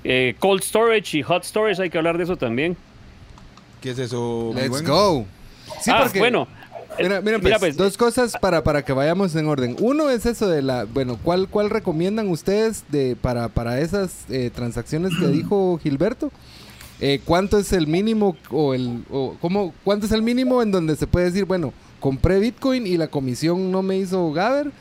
Eh, 0.03 0.35
cold 0.39 0.63
storage 0.63 1.17
y 1.17 1.21
hot 1.21 1.43
storage, 1.43 1.81
hay 1.81 1.89
que 1.89 1.97
hablar 1.97 2.17
de 2.17 2.23
eso 2.23 2.37
también. 2.37 2.77
¿Qué 3.81 3.91
es 3.91 3.99
eso? 3.99 4.51
Let's 4.55 4.81
go. 4.83 5.25
Sí, 5.81 5.91
ah, 5.91 6.01
porque, 6.03 6.19
bueno. 6.19 6.47
Mira, 6.97 7.21
mira, 7.21 7.37
mira, 7.37 7.59
pues, 7.59 7.59
pues, 7.59 7.77
dos 7.77 7.97
cosas 7.97 8.33
para, 8.39 8.63
para 8.63 8.83
que 8.83 8.93
vayamos 8.93 9.35
en 9.35 9.47
orden. 9.47 9.75
Uno 9.79 10.09
es 10.09 10.25
eso 10.25 10.47
de 10.47 10.61
la, 10.61 10.83
bueno, 10.85 11.17
¿cuál, 11.23 11.47
cuál 11.47 11.69
recomiendan 11.69 12.29
ustedes 12.29 12.83
de, 12.89 13.15
para, 13.15 13.49
para 13.49 13.79
esas 13.79 14.25
eh, 14.29 14.51
transacciones 14.53 15.13
que 15.19 15.27
dijo 15.29 15.79
Gilberto? 15.81 16.31
Eh, 16.99 17.19
¿Cuánto 17.25 17.57
es 17.57 17.73
el 17.73 17.87
mínimo 17.87 18.35
o 18.51 18.73
el, 18.75 19.03
o 19.09 19.35
cómo, 19.41 19.73
cuánto 19.83 20.05
es 20.05 20.11
el 20.11 20.21
mínimo 20.21 20.61
en 20.61 20.71
donde 20.71 20.95
se 20.95 21.07
puede 21.07 21.27
decir, 21.27 21.45
bueno, 21.45 21.73
compré 21.99 22.39
Bitcoin 22.39 22.85
y 22.85 22.97
la 22.97 23.07
comisión 23.07 23.71
no 23.71 23.81
me 23.81 23.97
hizo 23.97 24.31
Gaber? 24.31 24.71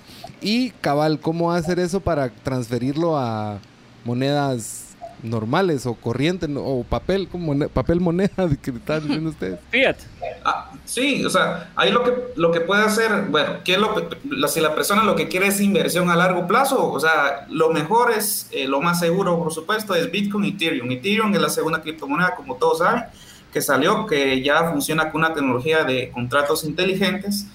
Y 0.43 0.71
cabal, 0.83 1.21
¿cómo 1.21 1.53
hacer 1.53 1.79
eso 1.79 2.01
para 2.01 2.29
transferirlo 2.29 3.17
a 3.17 3.59
monedas 4.05 4.90
normales 5.23 5.87
o 5.87 5.95
corrientes 5.95 6.49
no- 6.49 6.63
o 6.65 6.85
papel, 6.85 7.29
como 7.29 7.69
papel 7.69 8.01
moneda 8.01 8.49
que 8.63 8.71
están 8.71 9.03
diciendo 9.03 9.31
ustedes? 9.31 9.59
Fiat. 9.71 9.97
Ah, 10.45 10.71
sí, 10.85 11.25
o 11.25 11.31
sea, 11.31 11.71
ahí 11.77 11.91
lo 11.93 12.03
que, 12.05 12.13
lo 12.37 12.51
que 12.51 12.61
puede 12.61 12.83
hacer, 12.83 13.27
bueno, 13.31 13.59
¿qué 13.65 13.75
es 13.75 13.79
lo, 13.79 13.95
que- 13.95 14.17
la- 14.29 14.49
si 14.49 14.61
la 14.61 14.75
persona 14.75 15.05
lo 15.05 15.15
que 15.17 15.29
quiere 15.29 15.47
es 15.49 15.61
inversión 15.61 16.11
a 16.11 16.17
largo 16.17 16.47
plazo, 16.47 16.91
o 16.91 16.99
sea, 17.01 17.47
lo 17.51 17.71
mejor 17.71 18.13
es, 18.13 18.49
eh, 18.53 18.67
lo 18.67 18.81
más 18.81 19.01
seguro, 19.01 19.39
por 19.39 19.53
supuesto, 19.53 19.95
es 19.95 20.11
Bitcoin 20.11 20.45
y 20.45 20.49
Ethereum. 20.51 20.91
Ethereum 20.91 21.35
es 21.35 21.41
la 21.41 21.49
segunda 21.51 21.81
criptomoneda, 21.83 22.35
como 22.35 22.57
todos 22.57 22.79
saben, 22.79 23.05
que 23.53 23.61
salió, 23.61 24.07
que 24.07 24.43
ya 24.43 24.71
funciona 24.71 25.11
con 25.11 25.23
una 25.23 25.35
tecnología 25.35 25.85
de 25.85 26.11
contratos 26.11 26.65
inteligentes, 26.65 27.47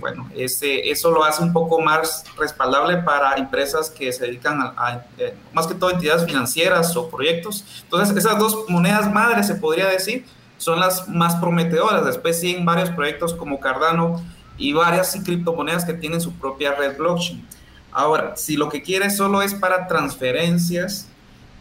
bueno, 0.00 0.28
ese, 0.34 0.90
eso 0.90 1.10
lo 1.10 1.22
hace 1.24 1.42
un 1.42 1.52
poco 1.52 1.80
más 1.80 2.24
respaldable 2.38 2.98
para 2.98 3.34
empresas 3.36 3.88
que 3.90 4.12
se 4.12 4.26
dedican 4.26 4.60
a, 4.60 4.74
a, 4.76 5.04
eh, 5.18 5.34
más 5.52 5.66
que 5.66 5.74
todo, 5.74 5.90
entidades 5.90 6.24
financieras 6.26 6.96
o 6.96 7.08
proyectos. 7.08 7.64
Entonces, 7.84 8.16
esas 8.16 8.38
dos 8.38 8.64
monedas 8.68 9.12
madres, 9.12 9.46
se 9.46 9.54
podría 9.54 9.86
decir, 9.86 10.24
son 10.58 10.80
las 10.80 11.08
más 11.08 11.36
prometedoras. 11.36 12.04
Después 12.04 12.40
siguen 12.40 12.64
varios 12.64 12.90
proyectos 12.90 13.32
como 13.34 13.60
Cardano 13.60 14.20
y 14.58 14.72
varias 14.72 15.16
criptomonedas 15.24 15.84
que 15.84 15.94
tienen 15.94 16.20
su 16.20 16.32
propia 16.34 16.72
red 16.74 16.96
blockchain. 16.98 17.46
Ahora, 17.92 18.36
si 18.36 18.56
lo 18.56 18.68
que 18.68 18.82
quieres 18.82 19.16
solo 19.16 19.40
es 19.42 19.54
para 19.54 19.86
transferencias, 19.86 21.06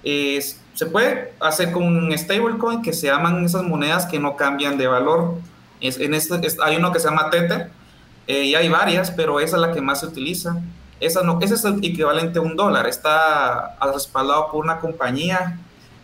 es- 0.04 0.60
se 0.74 0.86
puede 0.86 1.34
hacer 1.40 1.72
con 1.72 1.84
un 1.84 2.18
stablecoin 2.18 2.82
que 2.82 2.94
se 2.94 3.08
llaman 3.08 3.44
esas 3.44 3.64
monedas 3.64 4.06
que 4.06 4.20
no 4.20 4.36
cambian 4.36 4.78
de 4.78 4.88
valor. 4.88 5.36
Es, 5.82 6.00
en 6.00 6.14
este, 6.14 6.46
es- 6.46 6.58
hay 6.62 6.78
uno 6.78 6.92
que 6.92 7.00
se 7.00 7.08
llama 7.08 7.30
Tether 7.30 7.72
eh, 8.30 8.44
y 8.44 8.54
hay 8.54 8.70
varias, 8.70 9.10
pero 9.10 9.40
esa 9.40 9.56
es 9.56 9.62
la 9.62 9.72
que 9.72 9.82
más 9.82 10.02
se 10.02 10.06
utiliza. 10.06 10.62
Esa 11.00 11.24
no, 11.24 11.40
ese 11.42 11.56
es 11.56 11.66
el 11.66 11.84
equivalente 11.84 12.38
a 12.38 12.44
un 12.44 12.56
dólar. 12.56 12.86
Está 12.86 13.76
respaldado 13.92 14.52
por 14.52 14.64
una 14.64 14.80
compañía 14.80 15.58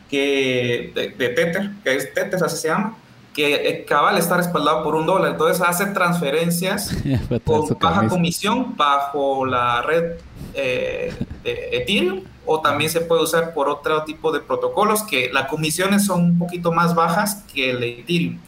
que, 0.09 0.91
de, 0.95 1.09
de 1.09 1.29
Tether, 1.29 1.69
que 1.83 1.95
es 1.95 2.11
Tether, 2.15 2.43
así 2.43 2.57
se 2.57 2.69
llama, 2.69 2.97
que 3.31 3.53
eh, 3.53 3.85
cabal 3.85 4.17
está 4.17 4.37
respaldado 4.37 4.83
por 4.83 4.95
un 4.95 5.05
dólar. 5.05 5.33
Entonces 5.33 5.61
hace 5.61 5.85
transferencias 5.85 6.97
con 7.45 7.77
baja 7.79 8.07
comisión 8.07 8.75
bajo 8.75 9.45
la 9.45 9.83
red 9.83 10.13
eh, 10.55 11.13
de 11.43 11.69
Ethereum 11.73 12.23
o 12.43 12.59
también 12.59 12.89
se 12.89 13.01
puede 13.01 13.21
usar 13.21 13.53
por 13.53 13.69
otro 13.69 14.03
tipo 14.03 14.31
de 14.31 14.39
protocolos 14.39 15.03
que 15.03 15.29
las 15.31 15.47
comisiones 15.47 16.07
son 16.07 16.23
un 16.23 16.39
poquito 16.39 16.71
más 16.71 16.95
bajas 16.95 17.43
que 17.53 17.69
el 17.69 17.83
Ethereum. 17.83 18.39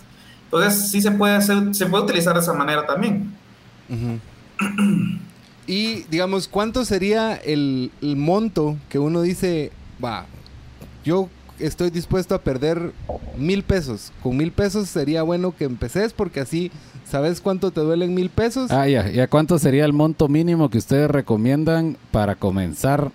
Entonces 0.45 0.89
sí 0.89 0.99
se 0.99 1.11
puede 1.11 1.35
hacer, 1.35 1.75
se 1.75 1.85
puede 1.85 2.05
utilizar 2.05 2.33
de 2.33 2.39
esa 2.39 2.53
manera 2.53 2.87
también. 2.87 3.37
Y 5.67 6.03
digamos, 6.03 6.47
¿cuánto 6.47 6.85
sería 6.85 7.35
el, 7.35 7.91
el 8.01 8.15
monto 8.15 8.77
que 8.87 8.99
uno 8.99 9.21
dice, 9.21 9.73
va, 10.03 10.25
yo 11.03 11.27
estoy 11.59 11.89
dispuesto 11.89 12.33
a 12.33 12.41
perder 12.41 12.93
mil 13.37 13.63
pesos? 13.63 14.13
Con 14.23 14.37
mil 14.37 14.53
pesos 14.53 14.87
sería 14.87 15.23
bueno 15.23 15.53
que 15.53 15.65
empeces 15.65 16.13
porque 16.13 16.39
así, 16.39 16.71
¿sabes 17.05 17.41
cuánto 17.41 17.71
te 17.71 17.81
duelen 17.81 18.15
mil 18.15 18.29
pesos? 18.29 18.71
Ah, 18.71 18.87
ya. 18.87 19.11
¿Y 19.11 19.19
a 19.19 19.27
cuánto 19.27 19.59
sería 19.59 19.83
el 19.83 19.91
monto 19.91 20.29
mínimo 20.29 20.69
que 20.69 20.77
ustedes 20.77 21.11
recomiendan 21.11 21.97
para 22.11 22.35
comenzar? 22.35 23.11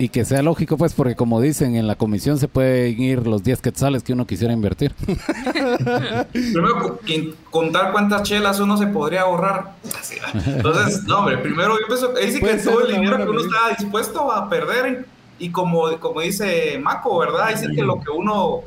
Y 0.00 0.08
que 0.08 0.24
sea 0.24 0.40
lógico, 0.40 0.78
pues, 0.78 0.94
porque 0.94 1.14
como 1.14 1.42
dicen, 1.42 1.76
en 1.76 1.86
la 1.86 1.94
comisión 1.94 2.38
se 2.38 2.48
pueden 2.48 2.98
ir 3.02 3.26
los 3.26 3.42
10 3.42 3.60
quetzales 3.60 4.02
que 4.02 4.14
uno 4.14 4.26
quisiera 4.26 4.50
invertir. 4.50 4.94
Primero, 6.32 6.98
contar 7.50 7.92
cuántas 7.92 8.22
chelas 8.22 8.60
uno 8.60 8.78
se 8.78 8.86
podría 8.86 9.22
ahorrar. 9.22 9.74
Entonces, 10.46 11.04
no, 11.04 11.18
hombre, 11.18 11.36
primero 11.36 11.78
yo 11.78 11.86
pienso, 11.86 12.14
ahí 12.16 12.32
sí 12.32 12.40
que 12.40 12.54
todo 12.54 12.86
el 12.86 12.94
dinero 12.94 13.18
que 13.18 13.24
uno 13.24 13.40
está 13.42 13.76
dispuesto 13.78 14.32
a 14.32 14.48
perder. 14.48 15.06
Y 15.38 15.50
como, 15.50 15.94
como 16.00 16.22
dice 16.22 16.78
Maco, 16.82 17.18
¿verdad? 17.18 17.48
Ahí 17.48 17.58
sí 17.58 17.66
que 17.76 17.82
lo 17.82 18.00
que 18.00 18.10
uno 18.10 18.62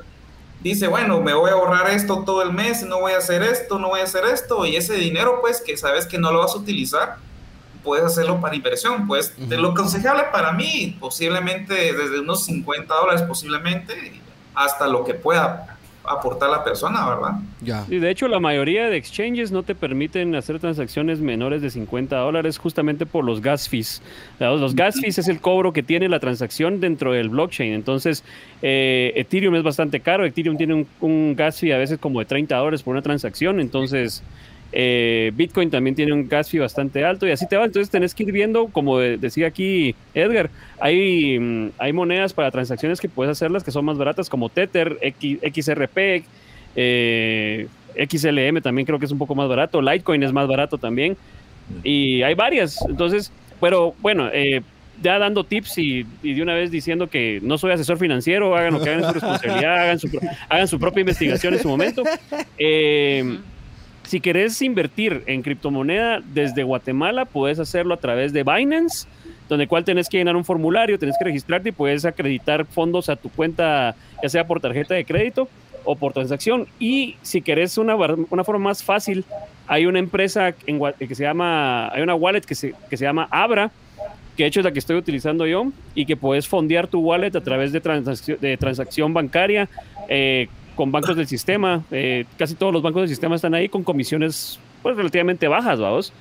dice, 0.61 0.88
bueno, 0.88 1.19
me 1.19 1.34
voy 1.34 1.49
a 1.49 1.53
ahorrar 1.53 1.89
esto 1.89 2.23
todo 2.23 2.43
el 2.43 2.53
mes, 2.53 2.86
no 2.86 2.99
voy 2.99 3.13
a 3.13 3.17
hacer 3.17 3.41
esto, 3.41 3.79
no 3.79 3.88
voy 3.88 4.01
a 4.01 4.03
hacer 4.03 4.25
esto. 4.25 4.67
Y 4.67 4.75
ese 4.75 4.93
dinero, 4.97 5.39
pues, 5.41 5.63
que 5.65 5.77
sabes 5.77 6.05
que 6.05 6.19
no 6.19 6.31
lo 6.31 6.41
vas 6.41 6.53
a 6.53 6.59
utilizar, 6.59 7.17
puedes 7.84 8.05
hacerlo 8.05 8.39
para 8.41 8.55
inversión. 8.55 9.07
Pues, 9.07 9.34
de 9.38 9.57
lo 9.57 9.71
aconsejable 9.71 10.23
para 10.31 10.51
mí, 10.51 10.97
posiblemente 10.99 11.73
desde 11.73 12.19
unos 12.19 12.45
50 12.45 12.93
dólares, 12.93 13.21
posiblemente, 13.23 14.21
hasta 14.55 14.88
lo 14.88 15.03
que 15.03 15.13
pueda 15.13 15.73
aportar 16.05 16.49
la 16.49 16.63
persona, 16.63 17.07
¿verdad? 17.07 17.31
Ya. 17.61 17.86
Y 17.89 17.97
de 17.97 18.09
hecho, 18.09 18.27
la 18.27 18.39
mayoría 18.39 18.89
de 18.89 18.97
exchanges 18.97 19.51
no 19.51 19.63
te 19.63 19.73
permiten 19.73 20.36
hacer 20.36 20.59
transacciones 20.59 21.19
menores 21.19 21.61
de 21.61 21.69
50 21.69 22.15
dólares 22.17 22.57
justamente 22.57 23.05
por 23.05 23.23
los 23.23 23.41
gas 23.41 23.69
fees. 23.69 24.01
Los, 24.39 24.59
los 24.59 24.75
gas 24.75 24.99
fees 24.99 25.17
es 25.17 25.27
el 25.27 25.39
cobro 25.39 25.71
que 25.71 25.81
tiene 25.81 26.09
la 26.09 26.19
transacción 26.19 26.81
dentro 26.81 27.13
del 27.13 27.29
blockchain. 27.29 27.73
Entonces, 27.73 28.23
eh, 28.61 29.13
Ethereum 29.15 29.55
es 29.55 29.63
bastante 29.63 30.01
caro. 30.01 30.25
Ethereum 30.25 30.57
tiene 30.57 30.73
un, 30.73 30.88
un 30.99 31.36
gas 31.36 31.59
fee 31.59 31.71
a 31.71 31.77
veces 31.77 31.99
como 31.99 32.19
de 32.19 32.25
30 32.25 32.55
dólares 32.55 32.84
por 32.84 32.91
una 32.91 33.01
transacción. 33.01 33.61
Entonces, 33.61 34.23
eh, 34.76 35.32
Bitcoin 35.36 35.69
también 35.69 35.95
tiene 35.95 36.11
un 36.13 36.28
gas 36.28 36.49
fee 36.49 36.59
bastante 36.59 37.05
alto 37.05 37.28
y 37.28 37.32
así 37.32 37.47
te 37.47 37.55
va. 37.55 37.65
Entonces, 37.65 37.89
tenés 37.91 38.13
que 38.15 38.24
ir 38.24 38.32
viendo, 38.32 38.67
como 38.67 38.97
de- 38.99 39.17
decía 39.17 39.47
aquí 39.47 39.95
Edgar, 40.13 40.49
hay, 40.80 41.38
mm, 41.39 41.69
hay 41.78 41.93
monedas 41.93 42.34
para 42.34 42.49
transacciones 42.51 42.99
que 42.99 43.07
puedes 43.09 43.32
hacerlas 43.32 43.63
que 43.63 43.71
son 43.71 43.86
más 43.86 43.97
baratas, 43.97 44.30
como 44.30 44.49
Tether, 44.49 44.97
X- 45.01 45.39
XRP, 45.43 46.24
eh, 46.76 47.67
XLM 47.95 48.61
también 48.61 48.86
creo 48.86 48.97
que 48.99 49.05
es 49.05 49.11
un 49.11 49.19
poco 49.19 49.36
más 49.36 49.47
barato, 49.47 49.82
Litecoin 49.82 50.24
es 50.24 50.34
más 50.34 50.47
barato 50.47 50.78
también, 50.78 51.15
y 51.84 52.24
hay 52.24 52.34
varias. 52.34 52.80
Entonces, 52.89 53.32
pero 53.61 53.93
bueno, 54.01 54.30
eh, 54.34 54.61
ya 55.01 55.19
dando 55.19 55.43
tips 55.43 55.78
y, 55.78 56.05
y 56.24 56.34
de 56.34 56.41
una 56.41 56.53
vez 56.55 56.71
diciendo 56.71 57.07
que 57.07 57.39
no 57.43 57.57
soy 57.57 57.71
asesor 57.71 57.97
financiero, 57.97 58.55
hagan 58.55 58.74
lo 58.74 58.82
que 58.82 58.89
hagan 58.89 59.03
su 59.05 59.13
responsabilidad, 59.13 59.82
hagan 59.84 59.99
su, 59.99 60.09
hagan 60.49 60.67
su 60.67 60.80
propia 60.80 61.01
investigación 61.01 61.53
en 61.53 61.61
su 61.61 61.67
momento. 61.69 62.03
Eh, 62.57 63.38
si 64.03 64.19
querés 64.19 64.61
invertir 64.61 65.23
en 65.27 65.41
criptomoneda 65.41 66.21
desde 66.23 66.63
Guatemala, 66.63 67.25
puedes 67.25 67.59
hacerlo 67.59 67.93
a 67.93 67.97
través 67.97 68.33
de 68.33 68.43
Binance, 68.43 69.07
donde 69.49 69.67
cual 69.67 69.85
tenés 69.85 70.09
que 70.09 70.17
llenar 70.17 70.35
un 70.35 70.45
formulario, 70.45 70.99
tenés 70.99 71.15
que 71.17 71.25
registrarte 71.25 71.69
y 71.69 71.71
puedes 71.71 72.05
acreditar 72.05 72.65
fondos 72.65 73.09
a 73.09 73.15
tu 73.15 73.29
cuenta, 73.29 73.95
ya 74.21 74.29
sea 74.29 74.47
por 74.47 74.59
tarjeta 74.59 74.93
de 74.93 75.05
crédito 75.05 75.47
o 75.85 75.95
por 75.95 76.13
transacción. 76.13 76.67
Y 76.79 77.17
si 77.21 77.41
querés 77.41 77.77
una, 77.77 77.95
una 77.95 78.43
forma 78.43 78.69
más 78.69 78.83
fácil, 78.83 79.25
hay 79.67 79.85
una 79.85 79.99
empresa 79.99 80.53
en, 80.65 80.79
que 80.97 81.15
se 81.15 81.23
llama, 81.23 81.89
hay 81.89 82.01
una 82.01 82.15
wallet 82.15 82.41
que 82.41 82.55
se, 82.55 82.73
que 82.89 82.97
se 82.97 83.05
llama 83.05 83.27
Abra, 83.31 83.71
que 84.35 84.43
de 84.43 84.47
hecho 84.47 84.59
es 84.59 84.65
la 84.65 84.71
que 84.71 84.79
estoy 84.79 84.97
utilizando 84.97 85.45
yo, 85.45 85.67
y 85.95 86.05
que 86.05 86.17
puedes 86.17 86.47
fondear 86.47 86.87
tu 86.87 86.99
wallet 86.99 87.35
a 87.35 87.41
través 87.41 87.71
de, 87.71 87.79
transacción 87.79 88.37
de 88.41 88.57
transacción 88.57 89.13
bancaria, 89.13 89.69
eh, 90.09 90.47
con 90.76 90.91
bancos 90.91 91.15
del 91.15 91.28
sistema. 91.28 91.84
Eh, 91.91 92.26
casi 92.38 92.55
todos 92.55 92.74
los 92.74 92.82
bancos 92.82 93.03
del 93.03 93.09
sistema 93.09 93.36
están 93.36 93.53
ahí 93.53 93.69
con 93.69 93.84
comisiones 93.84 94.59
pues, 94.82 94.95
relativamente 94.95 95.47
bajas, 95.47 95.80
vamos. 95.80 96.13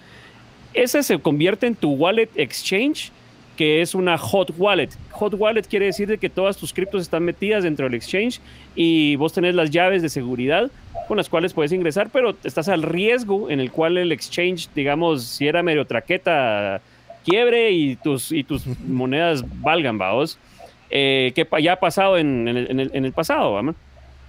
Ese 0.75 1.03
se 1.03 1.19
convierte 1.19 1.67
en 1.67 1.75
tu 1.75 1.93
wallet 1.93 2.31
exchange, 2.35 3.13
que 3.57 3.83
es 3.83 3.95
una 3.95 4.17
hot 4.17 4.53
wallet. 4.57 4.89
Hot 5.11 5.35
wallet 5.35 5.63
quiere 5.63 5.87
decir 5.87 6.19
que 6.19 6.31
todas 6.31 6.57
tus 6.57 6.73
criptos 6.73 7.03
están 7.03 7.25
metidas 7.25 7.65
dentro 7.65 7.85
del 7.85 7.95
exchange 7.95 8.41
y 8.75 9.17
vos 9.17 9.33
tenés 9.33 9.55
las 9.55 9.71
llaves 9.71 10.01
de 10.01 10.09
seguridad 10.09 10.71
con 11.09 11.17
las 11.17 11.29
cuales 11.29 11.53
puedes 11.53 11.73
ingresar, 11.73 12.09
pero 12.11 12.35
estás 12.45 12.69
al 12.69 12.83
riesgo 12.83 13.51
en 13.51 13.61
el 13.61 13.71
cual 13.71 13.99
el 13.99 14.13
exchange, 14.13 14.69
digamos, 14.75 15.25
si 15.25 15.47
era 15.47 15.63
medio 15.63 15.85
traqueta, 15.85 16.81
quiebre 17.25 17.71
y 17.73 17.97
tus, 17.97 18.33
y 18.33 18.45
tus 18.45 18.67
monedas 18.81 19.45
valgan, 19.61 19.99
vamos. 19.99 20.39
Eh, 20.91 21.33
que 21.35 21.47
ya 21.63 21.75
ha 21.75 21.81
pasado 21.81 22.19
en, 22.19 22.49
el, 22.49 22.91
en 22.93 23.05
el, 23.05 23.13
pasado, 23.13 23.55
¿vamos? 23.55 23.77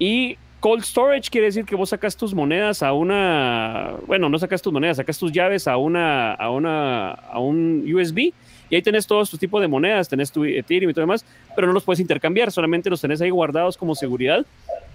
Y 0.03 0.37
cold 0.59 0.83
storage 0.83 1.29
quiere 1.29 1.47
decir 1.47 1.63
que 1.63 1.77
vos 1.77 1.91
sacas 1.91 2.17
tus 2.17 2.33
monedas 2.33 2.83
a 2.83 2.91
una, 2.91 3.93
bueno, 4.05 4.27
no 4.27 4.37
sacas 4.37 4.61
tus 4.61 4.73
monedas, 4.73 4.97
sacas 4.97 5.17
tus 5.17 5.31
llaves 5.31 5.65
a 5.65 5.77
una, 5.77 6.33
a 6.33 6.49
una, 6.49 7.11
a 7.11 7.39
un 7.39 7.85
USB 7.89 8.33
y 8.69 8.75
ahí 8.75 8.81
tenés 8.81 9.07
todos 9.07 9.29
tus 9.29 9.39
tipos 9.39 9.61
de 9.61 9.69
monedas, 9.69 10.09
tenés 10.09 10.29
tu 10.29 10.43
Ethereum 10.43 10.89
y 10.89 10.93
todo 10.93 11.03
demás, 11.03 11.25
pero 11.55 11.67
no 11.67 11.73
los 11.73 11.85
puedes 11.85 12.01
intercambiar, 12.01 12.51
solamente 12.51 12.89
los 12.89 12.99
tenés 12.99 13.21
ahí 13.21 13.29
guardados 13.29 13.77
como 13.77 13.95
seguridad. 13.95 14.45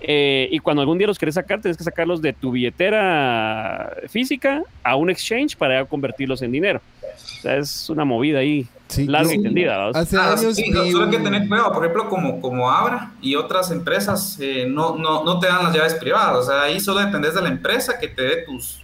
Eh, 0.03 0.51
y 0.51 0.59
cuando 0.59 0.83
algún 0.83 0.99
día 0.99 1.07
los 1.07 1.19
querés 1.19 1.37
sacar, 1.37 1.63
tenés 1.63 1.79
que 1.79 1.85
sacarlos 1.85 2.21
de 2.21 2.35
tu 2.35 2.51
billetera 2.51 3.97
física 4.09 4.63
a 4.83 4.95
un 4.97 5.09
exchange 5.09 5.57
para 5.57 5.87
convertirlos 5.87 6.43
en 6.43 6.53
dinero. 6.53 6.83
O 7.39 7.43
sea, 7.43 7.57
es 7.57 7.89
una 7.91 8.05
movida 8.05 8.41
ahí 8.41 8.69
larga 8.97 9.35
y 9.35 9.43
tendida. 9.43 9.89
Hace 9.89 10.17
ah, 10.17 10.33
años 10.33 10.57
sí, 10.57 10.73
solo 10.73 11.05
hay 11.05 11.11
que 11.11 11.19
tener 11.19 11.49
cuidado, 11.49 11.73
por 11.73 11.85
ejemplo, 11.85 12.09
como, 12.09 12.41
como 12.41 12.71
Abra 12.71 13.13
y 13.21 13.35
otras 13.35 13.71
empresas 13.71 14.39
eh, 14.41 14.67
no, 14.69 14.97
no, 14.97 15.25
no, 15.25 15.39
te 15.39 15.47
dan 15.47 15.65
las 15.65 15.75
llaves 15.75 15.95
privadas, 15.95 16.37
o 16.37 16.43
sea, 16.51 16.63
ahí 16.63 16.81
solo 16.81 17.01
dependes 17.01 17.35
de 17.35 17.43
la 17.43 17.49
empresa 17.49 17.99
que 17.99 18.09
te 18.09 18.23
dé 18.23 18.37
tus, 18.43 18.83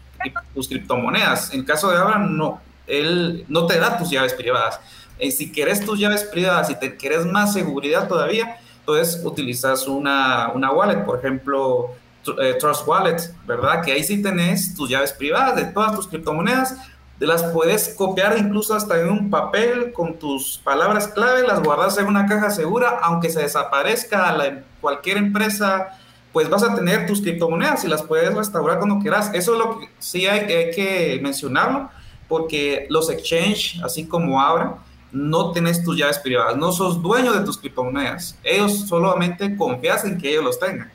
tus 0.55 0.69
criptomonedas. 0.69 1.53
En 1.53 1.61
el 1.61 1.67
caso 1.67 1.91
de 1.91 1.97
Abra, 1.97 2.19
no, 2.19 2.61
él 2.87 3.45
no 3.49 3.67
te 3.67 3.79
da 3.79 3.99
tus 3.99 4.11
llaves 4.11 4.35
privadas. 4.35 4.81
Eh, 5.19 5.31
si 5.31 5.51
quieres 5.51 5.85
tus 5.85 5.99
llaves 5.99 6.25
privadas 6.25 6.71
y 6.71 6.79
te 6.79 6.97
quieres 6.97 7.25
más 7.25 7.53
seguridad 7.53 8.09
todavía, 8.09 8.59
entonces 8.81 9.21
utilizas 9.25 9.87
una, 9.87 10.51
una 10.55 10.71
wallet, 10.71 11.05
por 11.05 11.19
ejemplo, 11.19 11.93
eh, 12.41 12.57
Trust 12.59 12.87
Wallet, 12.87 13.17
¿verdad? 13.47 13.83
Que 13.83 13.93
ahí 13.93 14.03
sí 14.03 14.23
tenés 14.23 14.75
tus 14.75 14.89
llaves 14.89 15.13
privadas 15.13 15.57
de 15.57 15.65
todas 15.67 15.95
tus 15.95 16.09
criptomonedas, 16.09 16.77
las 17.21 17.43
puedes 17.45 17.95
copiar 17.95 18.37
incluso 18.39 18.75
hasta 18.75 19.01
en 19.01 19.09
un 19.09 19.31
papel 19.31 19.93
con 19.93 20.19
tus 20.19 20.59
palabras 20.59 21.09
clave, 21.09 21.47
las 21.47 21.63
guardas 21.63 21.97
en 21.99 22.07
una 22.07 22.27
caja 22.27 22.51
segura, 22.51 22.99
aunque 23.03 23.31
se 23.31 23.41
desaparezca 23.41 24.33
la, 24.33 24.63
cualquier 24.81 25.19
empresa, 25.19 25.99
pues 26.33 26.51
vas 26.51 26.63
a 26.65 26.75
tener 26.75 27.07
tus 27.07 27.21
criptomonedas 27.21 27.85
y 27.85 27.89
las 27.89 28.03
puedes 28.03 28.35
restaurar 28.35 28.79
cuando 28.79 28.99
quieras. 28.99 29.31
Eso 29.33 29.53
es 29.53 29.59
lo 29.59 29.79
que 29.79 29.89
sí 29.99 30.27
hay, 30.27 30.41
hay 30.53 30.71
que 30.73 31.21
mencionarlo, 31.23 31.89
porque 32.29 32.87
los 32.91 33.09
exchange, 33.11 33.81
así 33.83 34.07
como 34.07 34.41
ahora, 34.41 34.79
no 35.13 35.53
tenés 35.53 35.85
tus 35.85 35.97
llaves 35.97 36.19
privadas, 36.19 36.57
no 36.57 36.73
sos 36.73 37.01
dueño 37.01 37.33
de 37.33 37.45
tus 37.45 37.57
criptomonedas. 37.57 38.37
Ellos 38.43 38.81
solamente 38.89 39.57
confías 39.57 40.05
en 40.05 40.19
que 40.19 40.31
ellos 40.31 40.45
los 40.45 40.59
tengan, 40.59 40.91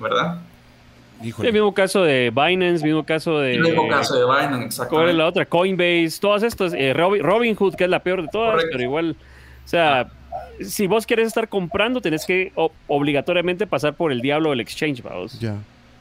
¿verdad? 0.00 0.40
El 1.22 1.52
mismo 1.52 1.72
caso 1.72 2.02
de 2.02 2.30
Binance, 2.30 2.84
mismo 2.84 3.04
caso 3.04 3.38
de. 3.38 3.54
El 3.54 3.62
mismo 3.62 3.88
caso 3.88 4.14
de 4.14 4.24
Binance, 4.24 4.66
exactamente. 4.66 4.94
¿Cuál 4.94 5.08
es 5.10 5.14
la 5.16 5.26
otra? 5.26 5.46
Coinbase, 5.46 6.18
todas 6.20 6.42
estas. 6.42 6.72
Eh, 6.74 6.92
Robinhood, 6.92 7.74
que 7.74 7.84
es 7.84 7.90
la 7.90 8.02
peor 8.02 8.22
de 8.22 8.28
todas, 8.28 8.62
pero 8.70 8.82
igual. 8.82 9.16
O 9.64 9.68
sea, 9.68 10.08
si 10.60 10.86
vos 10.86 11.06
quieres 11.06 11.28
estar 11.28 11.48
comprando, 11.48 12.00
tenés 12.00 12.24
que 12.24 12.52
obligatoriamente 12.86 13.66
pasar 13.66 13.94
por 13.94 14.12
el 14.12 14.20
diablo 14.20 14.50
del 14.50 14.60
exchange, 14.60 15.02
vamos. 15.02 15.38
Ya. 15.40 15.56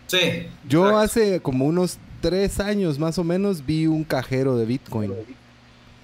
Sí. 0.07 0.47
Yo 0.67 0.97
hace 0.97 1.39
como 1.39 1.65
unos 1.65 1.97
tres 2.21 2.59
años 2.59 2.99
más 2.99 3.17
o 3.17 3.23
menos 3.23 3.65
vi 3.65 3.87
un 3.87 4.03
cajero 4.03 4.57
de 4.57 4.65
Bitcoin. 4.65 5.13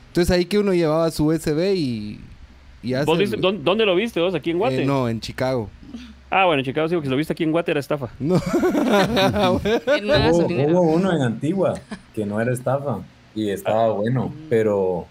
Entonces 0.07 0.31
ahí 0.35 0.45
que 0.45 0.59
uno 0.59 0.73
llevaba 0.73 1.09
su 1.11 1.27
USB 1.27 1.73
y. 1.75 2.19
y 2.83 2.91
¿Dónde, 2.91 3.85
lo 3.85 3.95
viste 3.95 4.19
vos? 4.19 4.35
¿Aquí 4.35 4.51
en 4.51 4.57
Guate? 4.57 4.83
Eh, 4.83 4.85
no, 4.85 5.07
en 5.07 5.21
Chicago. 5.21 5.69
Ah, 6.33 6.45
bueno, 6.45 6.61
en 6.61 6.65
Chicago 6.65 6.87
sí, 6.87 6.95
porque 6.95 7.07
si 7.07 7.11
lo 7.11 7.17
viste 7.17 7.33
aquí 7.33 7.43
en 7.43 7.51
Guate 7.51 7.71
era 7.71 7.81
estafa. 7.81 8.09
No. 8.17 8.35
hubo, 10.71 10.81
uno 10.81 11.13
en 11.13 11.21
Antigua 11.21 11.73
que 12.15 12.25
no 12.25 12.39
era 12.39 12.53
estafa 12.53 13.01
y 13.35 13.49
estaba 13.49 13.87
ah. 13.87 13.89
bueno, 13.91 14.33
pero 14.49 15.07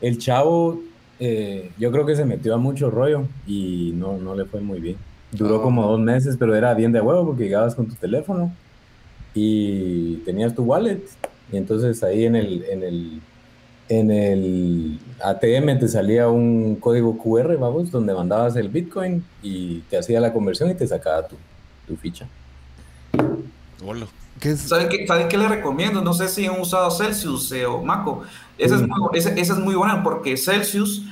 el 0.00 0.18
chavo 0.18 0.80
eh, 1.20 1.70
yo 1.78 1.92
creo 1.92 2.04
que 2.04 2.16
se 2.16 2.24
metió 2.24 2.54
a 2.54 2.58
mucho 2.58 2.90
rollo 2.90 3.22
y 3.46 3.92
no, 3.94 4.18
no 4.18 4.34
le 4.34 4.46
fue 4.46 4.60
muy 4.60 4.80
bien. 4.80 4.96
Duró 5.30 5.62
como 5.62 5.86
dos 5.86 6.00
meses, 6.00 6.36
pero 6.36 6.56
era 6.56 6.74
bien 6.74 6.90
de 6.90 7.00
huevo 7.00 7.24
porque 7.26 7.44
llegabas 7.44 7.76
con 7.76 7.86
tu 7.86 7.94
teléfono 7.94 8.52
y 9.34 10.16
tenías 10.18 10.56
tu 10.56 10.64
wallet 10.64 11.02
y 11.52 11.56
entonces 11.56 12.02
ahí 12.02 12.24
en 12.24 12.34
el, 12.34 12.64
en 12.64 12.82
el 12.82 13.20
en 13.88 14.10
el 14.10 15.00
ATM 15.22 15.78
te 15.78 15.88
salía 15.88 16.28
un 16.28 16.76
código 16.76 17.16
QR, 17.18 17.56
vamos, 17.56 17.90
donde 17.90 18.14
mandabas 18.14 18.56
el 18.56 18.68
Bitcoin 18.68 19.24
y 19.42 19.80
te 19.80 19.98
hacía 19.98 20.20
la 20.20 20.32
conversión 20.32 20.70
y 20.70 20.74
te 20.74 20.86
sacaba 20.86 21.26
tu, 21.26 21.36
tu 21.86 21.96
ficha. 21.96 22.26
Hola. 23.84 24.06
¿Qué 24.40 24.56
¿Saben, 24.56 24.88
qué, 24.88 25.06
¿Saben, 25.06 25.28
qué, 25.28 25.36
les 25.36 25.48
recomiendo? 25.48 26.00
No 26.00 26.12
sé 26.14 26.28
si 26.28 26.46
han 26.46 26.60
usado 26.60 26.90
Celsius 26.90 27.50
eh, 27.52 27.66
o 27.66 27.82
Maco. 27.82 28.22
Ese, 28.56 28.76
es 28.76 28.82
mm. 28.82 28.88
muy, 28.88 29.18
ese, 29.18 29.40
es 29.40 29.58
muy 29.58 29.74
bueno 29.74 30.00
porque 30.04 30.36
Celsius 30.36 31.02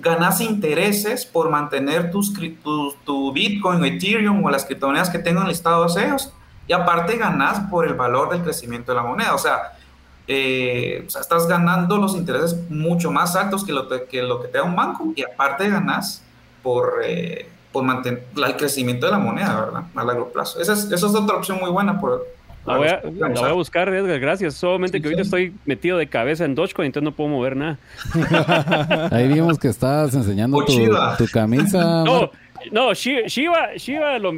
ganas 0.00 0.40
intereses 0.40 1.24
por 1.24 1.48
mantener 1.48 2.10
tus, 2.10 2.34
tu, 2.62 2.94
tu 3.04 3.32
Bitcoin, 3.32 3.82
Ethereum 3.84 4.44
o 4.44 4.50
las 4.50 4.64
criptomonedas 4.64 5.08
que 5.08 5.18
tengan 5.18 5.48
listados 5.48 5.96
ellos. 5.96 6.32
Y 6.68 6.72
aparte 6.72 7.16
ganas 7.16 7.60
por 7.70 7.86
el 7.86 7.94
valor 7.94 8.30
del 8.30 8.42
crecimiento 8.42 8.92
de 8.92 8.96
la 8.96 9.04
moneda. 9.04 9.34
O 9.34 9.38
sea, 9.38 9.75
eh, 10.28 11.04
o 11.06 11.10
sea, 11.10 11.20
estás 11.20 11.46
ganando 11.46 11.98
los 11.98 12.14
intereses 12.14 12.58
mucho 12.68 13.10
más 13.10 13.36
altos 13.36 13.64
que 13.64 13.72
lo, 13.72 13.88
que, 13.88 14.22
lo 14.22 14.42
que 14.42 14.48
te 14.48 14.58
da 14.58 14.64
un 14.64 14.74
banco 14.74 15.12
y 15.14 15.22
aparte 15.22 15.68
ganas 15.68 16.22
por, 16.62 17.00
eh, 17.04 17.48
por 17.72 17.84
mantener 17.84 18.24
el 18.36 18.56
crecimiento 18.56 19.06
de 19.06 19.12
la 19.12 19.18
moneda, 19.18 19.64
¿verdad? 19.64 19.82
A 19.94 20.04
largo 20.04 20.28
plazo. 20.30 20.60
Esa 20.60 20.72
es, 20.72 20.84
esa 20.90 21.06
es 21.06 21.14
otra 21.14 21.36
opción 21.36 21.58
muy 21.60 21.70
buena. 21.70 22.00
Por, 22.00 22.26
la 22.66 22.76
voy, 22.76 22.88
a, 22.88 23.00
voy 23.04 23.48
a 23.48 23.52
buscar, 23.52 23.88
Edgar, 23.88 24.18
gracias. 24.18 24.54
Solamente 24.54 25.00
que 25.00 25.06
ahorita 25.06 25.22
estoy 25.22 25.54
metido 25.64 25.98
de 25.98 26.08
cabeza 26.08 26.44
en 26.44 26.56
Dogecoin, 26.56 26.86
entonces 26.86 27.04
no 27.04 27.12
puedo 27.14 27.30
mover 27.30 27.56
nada. 27.56 27.78
Ahí 29.12 29.28
vimos 29.28 29.58
que 29.58 29.68
estabas 29.68 30.14
enseñando 30.14 30.58
tu, 30.64 30.74
tu, 31.18 31.26
camisa. 31.28 31.78
No, 32.04 32.30
no, 32.72 32.94
Shiba, 32.94 33.74
Shiba 33.76 34.18
lo, 34.18 34.30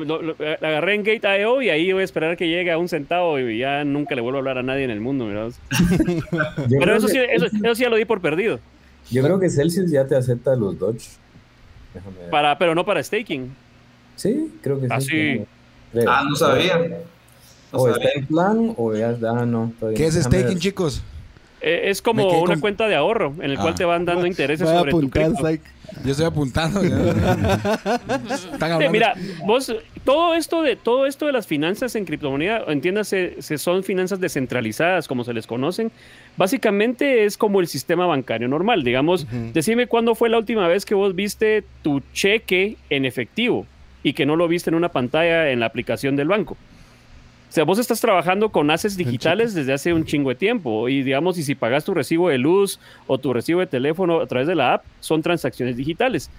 agarré 0.60 0.94
en 0.94 1.02
Gate.io 1.02 1.62
y 1.62 1.70
ahí 1.70 1.92
voy 1.92 2.02
a 2.02 2.04
esperar 2.04 2.36
que 2.36 2.48
llegue 2.48 2.70
a 2.70 2.78
un 2.78 2.88
centavo 2.88 3.38
y 3.38 3.58
ya 3.58 3.84
nunca 3.84 4.14
le 4.14 4.20
vuelvo 4.20 4.38
a 4.38 4.40
hablar 4.40 4.58
a 4.58 4.62
nadie 4.62 4.84
en 4.84 4.90
el 4.90 5.00
mundo. 5.00 5.26
Pero 6.68 6.96
eso 6.96 7.08
sí, 7.08 7.18
eso, 7.18 7.46
sí 7.48 7.82
ya 7.82 7.88
lo 7.88 7.96
di 7.96 8.04
por 8.04 8.20
perdido. 8.20 8.60
Yo 9.10 9.22
creo 9.22 9.38
que 9.40 9.48
Celsius 9.48 9.90
ya 9.90 10.06
te 10.06 10.16
acepta 10.16 10.54
los 10.54 10.78
Dodge. 10.78 11.08
Para, 12.30 12.56
pero 12.58 12.74
no 12.74 12.84
para 12.84 13.02
staking. 13.02 13.50
Sí, 14.14 14.52
creo 14.62 14.80
que 14.80 14.88
sí. 15.00 15.44
Ah, 16.06 16.22
no 16.28 16.36
sabía. 16.36 17.00
o 17.72 17.88
está 17.88 18.08
en 18.14 18.26
plan 18.26 18.74
o 18.76 18.94
ya 18.94 19.16
ah, 19.26 19.46
no. 19.46 19.72
¿Qué 19.96 20.06
es 20.06 20.14
staking, 20.14 20.58
chicos? 20.58 21.02
Eh, 21.60 21.90
es 21.90 22.02
como 22.02 22.42
una 22.42 22.60
cuenta 22.60 22.86
de 22.86 22.94
ahorro 22.94 23.34
en 23.40 23.50
el 23.50 23.56
cual 23.56 23.72
ah. 23.72 23.76
te 23.76 23.84
van 23.84 24.04
dando 24.04 24.26
intereses 24.26 24.68
sobre 24.68 24.92
tu 24.92 25.10
cripto. 25.10 25.48
Yo 26.04 26.12
estoy 26.12 26.26
apuntando. 26.26 26.80
mira, 28.90 29.14
vos, 29.44 29.74
todo 30.04 30.34
esto 30.34 30.62
de 30.62 30.76
todo 30.76 31.06
esto 31.06 31.26
de 31.26 31.32
las 31.32 31.46
finanzas 31.46 31.94
en 31.96 32.04
criptomoneda, 32.04 32.64
entiéndase, 32.68 33.36
se 33.40 33.58
son 33.58 33.82
finanzas 33.82 34.20
descentralizadas, 34.20 35.08
como 35.08 35.24
se 35.24 35.32
les 35.32 35.46
conocen. 35.46 35.90
Básicamente 36.36 37.24
es 37.24 37.36
como 37.36 37.60
el 37.60 37.66
sistema 37.66 38.06
bancario 38.06 38.48
normal. 38.48 38.84
Digamos, 38.84 39.26
decime 39.52 39.86
cuándo 39.86 40.14
fue 40.14 40.28
la 40.28 40.38
última 40.38 40.68
vez 40.68 40.84
que 40.84 40.94
vos 40.94 41.14
viste 41.14 41.64
tu 41.82 42.02
cheque 42.12 42.76
en 42.90 43.04
efectivo 43.04 43.66
y 44.02 44.12
que 44.12 44.26
no 44.26 44.36
lo 44.36 44.46
viste 44.46 44.70
en 44.70 44.74
una 44.74 44.90
pantalla 44.90 45.50
en 45.50 45.60
la 45.60 45.66
aplicación 45.66 46.16
del 46.16 46.28
banco. 46.28 46.56
O 47.48 47.52
sea, 47.52 47.64
vos 47.64 47.78
estás 47.78 48.00
trabajando 48.00 48.50
con 48.50 48.70
assets 48.70 48.96
digitales 48.96 49.54
desde 49.54 49.72
hace 49.72 49.94
un 49.94 50.04
chingo 50.04 50.28
de 50.28 50.34
tiempo 50.34 50.88
y 50.88 51.02
digamos, 51.02 51.38
y 51.38 51.42
si 51.42 51.54
pagas 51.54 51.84
tu 51.84 51.94
recibo 51.94 52.28
de 52.28 52.36
luz 52.36 52.78
o 53.06 53.16
tu 53.16 53.32
recibo 53.32 53.60
de 53.60 53.66
teléfono 53.66 54.20
a 54.20 54.26
través 54.26 54.46
de 54.46 54.54
la 54.54 54.74
app, 54.74 54.84
son 55.00 55.22
transacciones 55.22 55.76
digitales. 55.76 56.30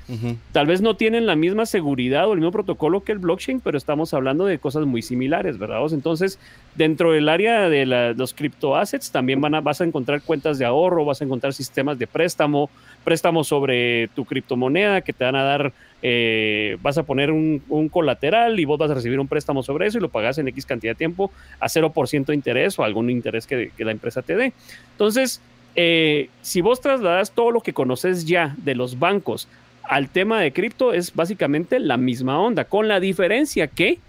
Tal 0.52 0.68
vez 0.68 0.82
no 0.82 0.96
tienen 0.96 1.26
la 1.26 1.36
misma 1.36 1.66
seguridad 1.66 2.28
o 2.28 2.34
el 2.34 2.40
mismo 2.40 2.52
protocolo 2.52 3.04
que 3.04 3.12
el 3.12 3.18
blockchain, 3.18 3.60
pero 3.60 3.78
estamos 3.78 4.14
hablando 4.14 4.46
de 4.46 4.60
cosas 4.60 4.86
muy 4.86 5.02
similares, 5.02 5.58
¿verdad? 5.58 5.82
Entonces, 5.92 6.38
dentro 6.76 7.12
del 7.12 7.28
área 7.28 7.70
de 7.70 7.86
los 8.16 8.36
criptoassets 8.36 9.12
también 9.12 9.42
van 9.42 9.56
a, 9.56 9.62
vas 9.62 9.82
a 9.82 9.86
encontrar 9.86 10.22
cuentas 10.22 10.60
de 10.60 10.66
ahorro, 10.66 11.06
vas 11.06 11.22
a 11.22 11.26
encontrar 11.26 11.54
sistemas 11.54 11.98
de 11.98 12.06
préstamo, 12.06 12.70
préstamos 13.04 13.48
sobre 13.48 14.10
tu 14.10 14.26
criptomoneda 14.26 15.02
que 15.02 15.14
te 15.14 15.24
van 15.24 15.36
a 15.36 15.44
dar 15.44 15.74
eh, 16.02 16.78
vas 16.82 16.98
a 16.98 17.04
poner 17.04 17.30
un, 17.32 17.90
colateral 17.92 18.60
y 18.60 18.66
vos 18.66 18.78
vas 18.78 18.90
a 18.92 18.94
recibir 18.94 19.20
un 19.20 19.28
préstamo 19.28 19.64
sobre 19.64 19.88
eso 19.88 19.98
y 19.98 20.02
lo 20.02 20.10
pagas 20.10 20.38
en 20.38 20.48
X 20.48 20.66
cantidad 20.66 20.92
de 20.92 20.98
tiempo 20.98 21.32
a 21.60 21.68
0% 21.68 22.26
de 22.26 22.36
interés 22.36 22.80
o 22.80 22.84
algún 22.84 23.10
interés 23.10 23.46
que, 23.46 23.72
la 23.78 23.92
empresa 23.92 24.22
te 24.22 24.36
dé. 24.36 24.54
Entonces, 24.92 25.42
eh, 25.76 26.30
si 26.42 26.62
vos 26.62 26.80
trasladas 26.80 27.32
todo 27.32 27.52
lo 27.52 27.62
que 27.62 27.74
conoces 27.74 28.26
ya 28.26 28.56
de 28.58 28.76
los 28.76 28.98
bancos 29.00 29.50
al 29.84 30.10
tema 30.10 30.40
de 30.40 30.54
cripto, 30.54 30.94
es 30.94 31.14
básicamente 31.14 31.80
la 31.80 31.98
misma 31.98 32.40
onda, 32.40 32.64
con 32.66 32.88
la 32.88 33.00
diferencia 33.00 33.68
que 33.68 34.00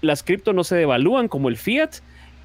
las 0.00 0.22
cripto 0.22 0.52
no 0.52 0.64
se 0.64 0.76
devalúan 0.76 1.28
como 1.28 1.48
el 1.48 1.56
fiat 1.56 1.96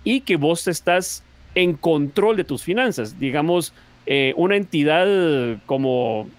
y 0.03 0.21
que 0.21 0.37
vos 0.37 0.67
estás 0.67 1.23
en 1.55 1.73
control 1.73 2.37
de 2.37 2.43
tus 2.43 2.63
finanzas. 2.63 3.19
Digamos, 3.19 3.73
eh, 4.07 4.33
una 4.37 4.55
entidad 4.55 5.57
como 5.65 6.29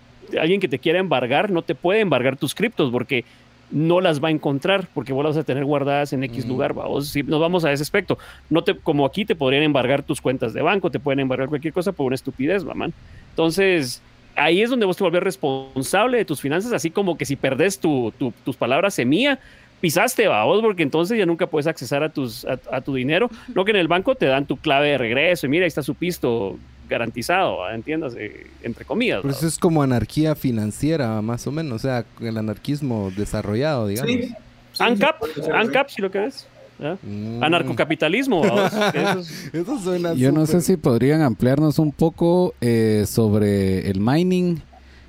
alguien 0.40 0.60
que 0.60 0.68
te 0.68 0.78
quiera 0.78 0.98
embargar 0.98 1.50
no 1.50 1.62
te 1.62 1.74
puede 1.74 2.00
embargar 2.00 2.36
tus 2.36 2.54
criptos 2.54 2.90
porque 2.90 3.24
no 3.70 4.00
las 4.00 4.22
va 4.22 4.28
a 4.28 4.30
encontrar 4.30 4.88
porque 4.94 5.12
vos 5.12 5.22
las 5.22 5.36
vas 5.36 5.42
a 5.42 5.46
tener 5.46 5.64
guardadas 5.64 6.14
en 6.14 6.24
X 6.24 6.46
lugar. 6.46 6.72
Vamos, 6.72 7.08
si 7.08 7.22
nos 7.22 7.40
vamos 7.40 7.64
a 7.64 7.72
ese 7.72 7.82
aspecto, 7.82 8.18
no 8.48 8.64
te, 8.64 8.74
como 8.74 9.04
aquí 9.04 9.24
te 9.24 9.36
podrían 9.36 9.62
embargar 9.62 10.02
tus 10.02 10.20
cuentas 10.20 10.54
de 10.54 10.62
banco, 10.62 10.90
te 10.90 10.98
pueden 10.98 11.20
embargar 11.20 11.48
cualquier 11.48 11.74
cosa 11.74 11.92
por 11.92 12.06
una 12.06 12.14
estupidez, 12.14 12.64
mamá. 12.64 12.88
Entonces, 13.30 14.02
ahí 14.34 14.62
es 14.62 14.70
donde 14.70 14.86
vos 14.86 14.96
te 14.96 15.04
volvés 15.04 15.22
responsable 15.22 16.16
de 16.16 16.24
tus 16.24 16.40
finanzas, 16.40 16.72
así 16.72 16.90
como 16.90 17.18
que 17.18 17.26
si 17.26 17.36
perdés 17.36 17.78
tu, 17.78 18.12
tus 18.44 18.56
palabras 18.56 18.94
semilla, 18.94 19.38
pisaste, 19.80 20.28
vos, 20.28 20.62
porque 20.62 20.82
entonces 20.82 21.18
ya 21.18 21.26
nunca 21.26 21.46
puedes 21.46 21.66
accesar 21.66 22.02
a, 22.02 22.08
tus, 22.08 22.46
a, 22.46 22.80
tu 22.80 22.94
dinero. 22.94 23.30
Lo 23.52 23.64
que 23.64 23.72
en 23.72 23.76
el 23.76 23.88
banco 23.88 24.14
te 24.14 24.26
dan 24.26 24.46
tu 24.46 24.56
clave 24.56 24.88
de 24.88 24.98
regreso 24.98 25.46
y 25.46 25.50
mira, 25.50 25.64
ahí 25.64 25.68
está 25.68 25.82
su 25.82 25.94
pisto 25.94 26.56
garantizado, 26.88 27.68
¿entiendas? 27.70 28.14
entre 28.62 28.84
comillas. 28.84 29.20
Pero 29.22 29.34
eso 29.34 29.46
es 29.46 29.58
como 29.58 29.82
anarquía 29.82 30.34
financiera, 30.34 31.20
más 31.22 31.46
o 31.46 31.52
menos, 31.52 31.76
o 31.76 31.78
sea, 31.78 32.04
el 32.20 32.36
anarquismo 32.36 33.10
desarrollado, 33.16 33.86
digamos. 33.86 34.10
Sí. 34.10 34.34
ANCAP, 34.78 35.22
ANCAP, 35.52 35.88
si 35.88 36.02
lo 36.02 36.10
que 36.10 36.26
es. 36.26 36.46
Mm. 36.78 37.42
Anarcocapitalismo. 37.42 38.42
Eso 39.52 39.78
suena 39.80 40.14
Yo 40.14 40.30
no 40.30 40.46
sé 40.46 40.60
si 40.60 40.76
podrían 40.76 41.22
ampliarnos 41.22 41.78
un 41.78 41.92
poco 41.92 42.54
eh, 42.60 43.04
sobre 43.08 43.90
el 43.90 44.00
mining 44.00 44.60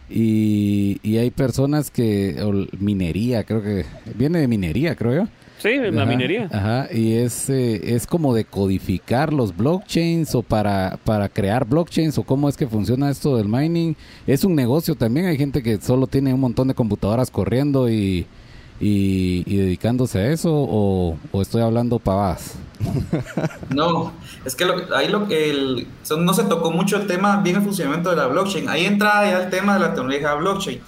y, 0.10 1.00
y, 1.04 1.18
hay 1.18 1.30
personas 1.30 1.92
que, 1.92 2.36
minería, 2.80 3.44
creo 3.44 3.62
que, 3.62 3.86
viene 4.16 4.40
de 4.40 4.48
minería, 4.48 4.96
creo 4.96 5.14
yo. 5.14 5.30
Sí, 5.60 5.78
la 5.78 6.06
minería. 6.06 6.50
Ajá, 6.52 6.88
y 6.92 7.16
es, 7.16 7.50
eh, 7.50 7.96
es 7.96 8.08
como 8.08 8.34
de 8.34 8.46
codificar 8.46 9.34
los 9.34 9.56
blockchains 9.56 10.34
o 10.34 10.42
para, 10.42 10.98
para 11.04 11.30
crear 11.30 11.66
blockchains 11.66 12.18
o 12.18 12.24
cómo 12.24 12.48
es 12.48 12.56
que 12.56 12.66
funciona 12.66 13.10
esto 13.10 13.36
del 13.36 13.48
mining. 13.48 13.94
Es 14.26 14.44
un 14.44 14.56
negocio 14.56 14.96
también, 14.96 15.26
hay 15.28 15.38
gente 15.38 15.62
que 15.62 15.80
solo 15.82 16.08
tiene 16.08 16.34
un 16.34 16.40
montón 16.40 16.70
de 16.70 16.74
computadoras 16.74 17.30
corriendo 17.30 17.90
y, 17.90 18.26
y, 18.80 19.58
dedicándose 19.58 20.20
a 20.20 20.32
eso 20.32 20.52
o, 20.54 21.18
estoy 21.42 21.62
hablando 21.62 22.00
pavadas? 22.00 22.56
No, 23.70 24.14
es 24.46 24.56
que 24.56 24.66
ahí 24.96 25.10
lo 25.10 25.28
que 25.28 25.50
el, 25.50 25.88
no 26.18 26.34
se 26.34 26.46
tocó 26.46 26.72
mucho 26.72 26.98
el 26.98 27.08
tema 27.08 27.42
bien 27.42 27.58
el 27.58 27.62
funcionamiento 27.62 28.10
de 28.10 28.16
la 28.16 28.28
blockchain. 28.28 28.70
Ahí 28.70 28.86
entra 28.86 29.30
ya 29.30 29.44
el 29.44 29.50
tema 29.50 29.76
de 29.76 29.82
la 29.82 29.94
tecnología 29.94 30.34
blockchain. 30.36 30.80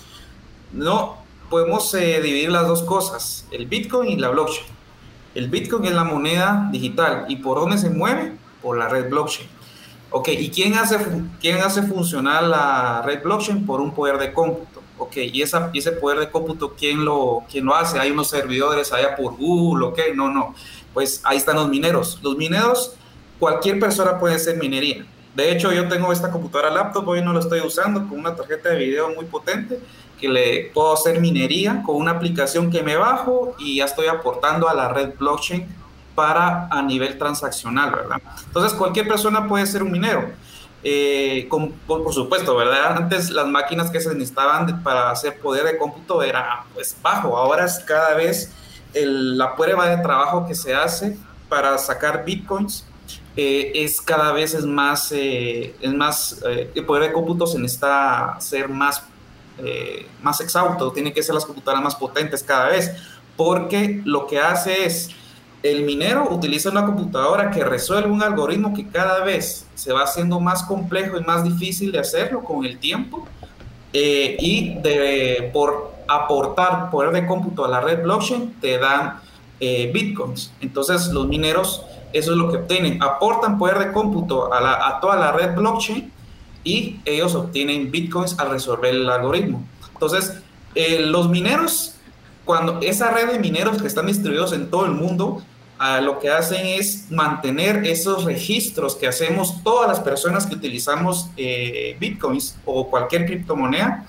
No, 0.74 1.18
podemos 1.52 1.94
eh, 1.94 2.22
dividir 2.22 2.50
las 2.50 2.66
dos 2.66 2.82
cosas, 2.82 3.46
el 3.52 3.68
Bitcoin 3.68 4.10
y 4.10 4.16
la 4.16 4.30
blockchain. 4.30 4.66
El 5.36 5.50
Bitcoin 5.50 5.86
es 5.86 5.92
la 5.92 6.06
moneda 6.06 6.70
digital 6.72 7.26
y 7.28 7.36
por 7.36 7.60
dónde 7.60 7.78
se 7.78 7.90
mueve? 7.90 8.38
Por 8.62 8.78
la 8.78 8.88
red 8.88 9.10
blockchain. 9.10 9.48
Ok, 10.10 10.30
¿y 10.30 10.50
quién 10.50 10.74
hace, 10.76 10.98
quién 11.40 11.60
hace 11.60 11.84
funcionar 11.84 12.44
la 12.44 13.02
red 13.06 13.22
blockchain? 13.22 13.66
Por 13.66 13.82
un 13.82 13.94
poder 13.94 14.18
de 14.18 14.34
cómputo. 14.34 14.82
Ok, 14.98 15.18
¿y, 15.18 15.42
esa, 15.42 15.70
ese 15.74 15.92
poder 15.92 16.20
de 16.20 16.32
cómputo 16.32 16.74
quién 16.78 17.04
lo, 17.04 17.44
quién 17.50 17.66
lo 17.66 17.76
hace? 17.76 18.00
¿Hay 18.00 18.12
unos 18.12 18.30
servidores 18.30 18.92
allá 18.94 19.16
por 19.16 19.36
Google? 19.36 19.88
Ok, 19.88 20.00
no, 20.16 20.30
no. 20.30 20.56
Pues 20.94 21.22
ahí 21.24 21.38
están 21.38 21.58
los 21.58 21.68
mineros. 21.70 22.20
Los 22.24 22.38
mineros, 22.38 22.96
cualquier 23.40 23.80
persona 23.80 24.18
puede 24.20 24.40
ser 24.40 24.58
minería. 24.58 25.06
De 25.36 25.52
hecho, 25.52 25.72
yo 25.72 25.88
tengo 25.88 26.12
esta 26.12 26.30
computadora 26.30 26.70
laptop, 26.70 27.08
hoy 27.08 27.22
no 27.22 27.32
lo 27.32 27.40
estoy 27.40 27.62
usando, 27.62 28.08
con 28.08 28.20
una 28.20 28.36
tarjeta 28.36 28.70
de 28.70 28.78
video 28.78 29.10
muy 29.16 29.26
potente 29.26 29.80
que 30.22 30.30
le 30.30 30.72
puedo 30.74 30.94
hacer 30.94 31.20
minería 31.20 31.82
con 31.84 31.96
una 31.96 32.12
aplicación 32.12 32.70
que 32.70 32.84
me 32.84 32.96
bajo 32.96 33.56
y 33.60 33.78
ya 33.78 33.86
estoy 33.86 34.08
aportando 34.08 34.70
a 34.70 34.74
la 34.74 34.88
red 34.88 35.16
blockchain 35.18 35.68
para 36.16 36.68
a 36.68 36.82
nivel 36.84 37.18
transaccional, 37.18 37.92
¿verdad? 37.92 38.22
Entonces 38.46 38.74
cualquier 38.74 39.08
persona 39.08 39.48
puede 39.48 39.66
ser 39.66 39.82
un 39.82 39.92
minero. 39.92 40.30
Eh, 40.84 41.48
por, 41.88 42.14
supuesto, 42.14 42.56
¿verdad? 42.56 42.98
Antes 42.98 43.32
las 43.32 43.48
máquinas 43.48 43.90
que 43.90 44.00
se 44.00 44.14
necesitaban 44.14 44.84
para 44.84 45.12
hacer 45.12 45.40
poder 45.40 45.66
de 45.66 45.78
cómputo 45.78 46.22
era 46.22 46.64
pues 46.74 46.96
bajo, 47.02 47.38
ahora 47.38 47.66
es 47.66 47.80
cada 47.80 48.14
vez 48.16 48.54
la 48.94 49.56
prueba 49.56 49.88
de 49.88 49.98
trabajo 50.04 50.46
que 50.46 50.54
se 50.54 50.76
hace 50.76 51.18
para 51.48 51.78
sacar 51.78 52.26
bitcoins 52.26 52.86
eh, 53.38 53.72
es 53.74 54.02
cada 54.02 54.34
vez 54.34 54.54
es 54.54 54.66
más, 54.66 55.12
eh, 55.14 55.74
es 55.80 55.94
más 55.94 56.44
el 56.44 56.86
poder 56.86 57.04
de 57.04 57.14
cómputo 57.14 57.48
se 57.48 57.58
necesita 57.58 58.36
ser 58.40 58.68
más 58.68 59.02
eh, 59.64 60.08
más 60.22 60.42
exhausto, 60.42 60.92
tienen 60.92 61.14
que 61.14 61.24
ser 61.24 61.36
las 61.36 61.46
computadoras 61.46 61.84
más 61.84 61.96
potentes 61.96 62.44
cada 62.44 62.70
vez, 62.70 62.92
porque 63.36 64.02
lo 64.06 64.28
que 64.28 64.40
hace 64.40 64.86
es, 64.86 65.10
el 65.64 65.84
minero 65.84 66.28
utiliza 66.32 66.70
una 66.70 66.86
computadora 66.86 67.52
que 67.52 67.64
resuelve 67.64 68.10
un 68.10 68.24
algoritmo 68.24 68.74
que 68.74 68.88
cada 68.88 69.24
vez 69.24 69.68
se 69.76 69.94
va 69.94 70.04
haciendo 70.04 70.40
más 70.40 70.64
complejo 70.64 71.18
y 71.18 71.24
más 71.24 71.44
difícil 71.44 71.92
de 71.92 72.00
hacerlo 72.00 72.44
con 72.44 72.66
el 72.66 72.80
tiempo, 72.80 73.28
eh, 73.94 74.38
y 74.40 74.78
por 75.54 75.92
aportar 76.08 76.90
poder 76.90 77.12
de 77.12 77.28
cómputo 77.28 77.66
a 77.66 77.68
la 77.68 77.82
red 77.82 78.02
blockchain, 78.04 78.56
te 78.60 78.78
dan 78.78 79.20
eh, 79.60 79.92
bitcoins. 79.94 80.52
Entonces 80.62 81.08
los 81.10 81.28
mineros, 81.28 81.84
eso 82.14 82.32
es 82.32 82.38
lo 82.38 82.50
que 82.52 82.58
obtienen, 82.58 83.02
aportan 83.02 83.58
poder 83.58 83.80
de 83.80 83.92
cómputo 83.92 84.54
a, 84.54 84.88
a 84.88 85.00
toda 85.00 85.16
la 85.18 85.32
red 85.32 85.56
blockchain 85.56 86.12
y 86.64 87.00
ellos 87.06 87.36
obtienen 87.36 87.92
bitcoins 87.92 88.38
al 88.40 88.52
resolver 88.52 88.94
el 88.94 89.10
algoritmo. 89.10 89.66
Entonces, 89.94 90.34
eh, 90.76 91.00
los 91.02 91.30
mineros, 91.30 91.96
cuando 92.46 92.80
esa 92.82 93.12
red 93.12 93.32
de 93.32 93.40
mineros 93.40 93.82
que 93.82 93.88
están 93.88 94.08
distribuidos 94.08 94.54
en 94.54 94.70
todo 94.70 94.86
el 94.86 94.92
mundo, 94.94 95.44
ah, 95.80 96.02
lo 96.02 96.20
que 96.20 96.30
hacen 96.30 96.66
es 96.66 97.12
mantener 97.12 97.86
esos 97.86 98.24
registros 98.24 98.96
que 98.96 99.08
hacemos 99.08 99.64
todas 99.64 99.88
las 99.88 100.00
personas 100.00 100.46
que 100.46 100.56
utilizamos 100.56 101.30
eh, 101.38 101.98
bitcoins 102.00 102.56
o 102.66 102.90
cualquier 102.90 103.26
criptomoneda 103.26 104.06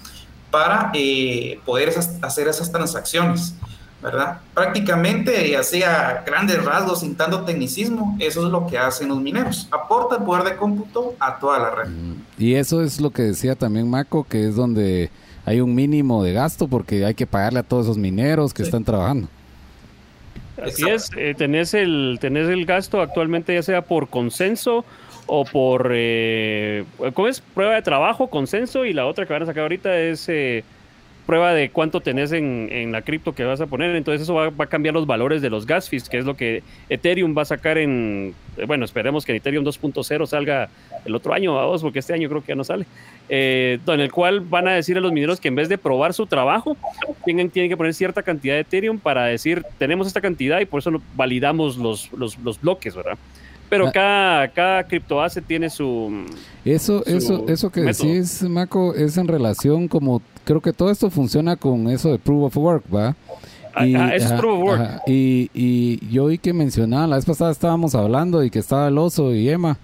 para 0.51 0.91
eh, 0.95 1.59
poder 1.65 1.93
hacer 2.23 2.49
esas 2.49 2.71
transacciones. 2.71 3.55
¿Verdad? 4.03 4.41
Prácticamente, 4.53 5.49
y 5.49 5.55
así 5.55 5.83
a 5.83 6.25
grandes 6.27 6.63
rasgos, 6.65 7.01
sin 7.01 7.15
tanto 7.15 7.45
tecnicismo, 7.45 8.17
eso 8.19 8.45
es 8.45 8.53
lo 8.53 8.67
que 8.67 8.77
hacen 8.77 9.09
los 9.09 9.21
mineros. 9.21 9.69
Aporta 9.71 10.17
el 10.17 10.25
poder 10.25 10.45
de 10.45 10.57
cómputo 10.57 11.15
a 11.21 11.39
toda 11.39 11.59
la 11.61 11.71
red. 11.71 11.91
Y 12.37 12.55
eso 12.55 12.83
es 12.83 13.01
lo 13.01 13.11
que 13.11 13.23
decía 13.23 13.55
también 13.55 13.89
Maco, 13.89 14.25
que 14.25 14.49
es 14.49 14.57
donde 14.57 15.11
hay 15.45 15.61
un 15.61 15.75
mínimo 15.75 16.25
de 16.25 16.33
gasto 16.33 16.67
porque 16.67 17.05
hay 17.05 17.15
que 17.15 17.27
pagarle 17.27 17.61
a 17.61 17.63
todos 17.63 17.87
esos 17.87 17.99
mineros 17.99 18.53
que 18.53 18.65
están 18.65 18.85
trabajando. 18.85 19.29
Así 20.61 20.89
es, 20.89 21.11
eh, 21.17 21.35
tenés, 21.37 21.73
el, 21.73 22.19
tenés 22.21 22.49
el 22.49 22.67
gasto 22.67 23.01
actualmente 23.01 23.55
ya 23.55 23.63
sea 23.63 23.83
por 23.83 24.09
consenso 24.09 24.85
o 25.27 25.45
por, 25.45 25.91
eh, 25.93 26.85
¿cómo 27.15 27.29
es? 27.29 27.41
Prueba 27.41 27.75
de 27.75 27.83
trabajo, 27.83 28.29
consenso 28.29 28.85
y 28.85 28.93
la 28.93 29.07
otra 29.07 29.27
que 29.27 29.33
van 29.33 29.43
a 29.43 29.47
sacar 29.47 29.63
ahorita 29.63 29.97
es... 29.97 30.29
Eh, 30.29 30.65
prueba 31.27 31.53
de 31.55 31.71
cuánto 31.71 32.01
tenés 32.01 32.33
en, 32.33 32.93
la 32.93 33.03
cripto 33.03 33.35
que 33.35 33.45
vas 33.45 33.61
a 33.61 33.67
poner. 33.67 33.95
Entonces 33.97 34.23
eso 34.23 34.35
va, 34.35 34.47
a 34.47 34.67
cambiar 34.67 34.95
los 34.95 35.07
valores 35.07 35.43
de 35.43 35.51
los 35.51 35.67
gas 35.67 35.89
fees, 35.89 36.09
que 36.09 36.19
es 36.19 36.25
lo 36.25 36.37
que 36.37 36.63
Ethereum 36.89 37.37
va 37.37 37.43
a 37.43 37.47
sacar 37.47 37.79
en, 37.79 38.35
bueno, 38.67 38.85
esperemos 38.85 39.25
que 39.25 39.35
Ethereum 39.35 39.65
2.0 39.65 40.27
salga 40.27 40.69
el 41.05 41.15
otro 41.15 41.33
año, 41.35 41.55
vamos, 41.55 41.83
porque 41.83 41.99
este 41.99 42.13
año 42.13 42.29
creo 42.29 42.43
que 42.43 42.49
ya 42.49 42.55
no 42.55 42.65
sale. 42.65 42.87
Eh, 43.29 43.79
en 43.87 44.01
el 44.01 44.13
cual 44.13 44.41
van 44.41 44.69
a 44.69 44.73
decir 44.73 44.97
a 44.97 45.01
los 45.01 45.13
mineros 45.13 45.41
que 45.41 45.49
en 45.49 45.55
vez 45.55 45.69
de 45.69 45.79
probar 45.79 46.15
su 46.15 46.27
trabajo, 46.27 46.77
tienen, 47.25 47.51
tienen 47.51 47.71
que 47.71 47.77
poner 47.77 47.95
cierta 47.95 48.23
cantidad 48.23 48.55
de 48.55 48.61
Ethereum 48.61 48.99
para 48.99 49.25
decir, 49.25 49.65
tenemos 49.79 50.07
esta 50.07 50.21
cantidad 50.21 50.61
y 50.61 50.67
por 50.67 50.81
eso 50.81 50.91
validamos 51.15 51.77
los, 51.77 52.13
los, 52.13 52.39
los 52.39 52.61
bloques, 52.61 52.95
¿verdad? 52.95 53.17
Pero 53.73 53.87
ah. 53.87 53.91
cada, 53.91 54.49
cada 54.49 54.85
criptoasset 54.85 55.47
tiene 55.47 55.71
su. 55.71 56.27
Eso, 56.63 57.03
eso, 57.07 57.47
eso 57.49 57.71
que 57.71 57.81
decís, 57.81 58.43
Maco, 58.43 58.95
es 58.95 59.17
en 59.17 59.27
relación 59.27 59.89
como. 59.89 60.21
Creo 60.45 60.61
que 60.61 60.73
todo 60.73 60.91
esto 60.91 61.11
funciona 61.11 61.57
con 61.57 61.89
eso 61.89 62.11
de 62.11 62.19
proof 62.19 62.45
of 62.45 62.57
work, 62.57 62.85
¿va? 62.95 63.17
Ah, 63.75 63.87
y, 63.87 63.95
ah, 63.95 64.15
es 64.15 64.31
proof 64.33 64.59
of 64.59 64.65
work. 64.65 65.03
y, 65.07 65.51
y 65.55 66.09
yo 66.11 66.25
oí 66.25 66.39
que 66.39 66.53
mencionaba, 66.53 67.07
la 67.07 67.17
vez 67.17 67.25
pasada 67.25 67.51
estábamos 67.51 67.95
hablando 67.95 68.43
y 68.45 68.51
que 68.51 68.59
estaba 68.59 68.89
el 68.89 68.99
oso 68.99 69.35
y 69.35 69.49
Emma, 69.49 69.79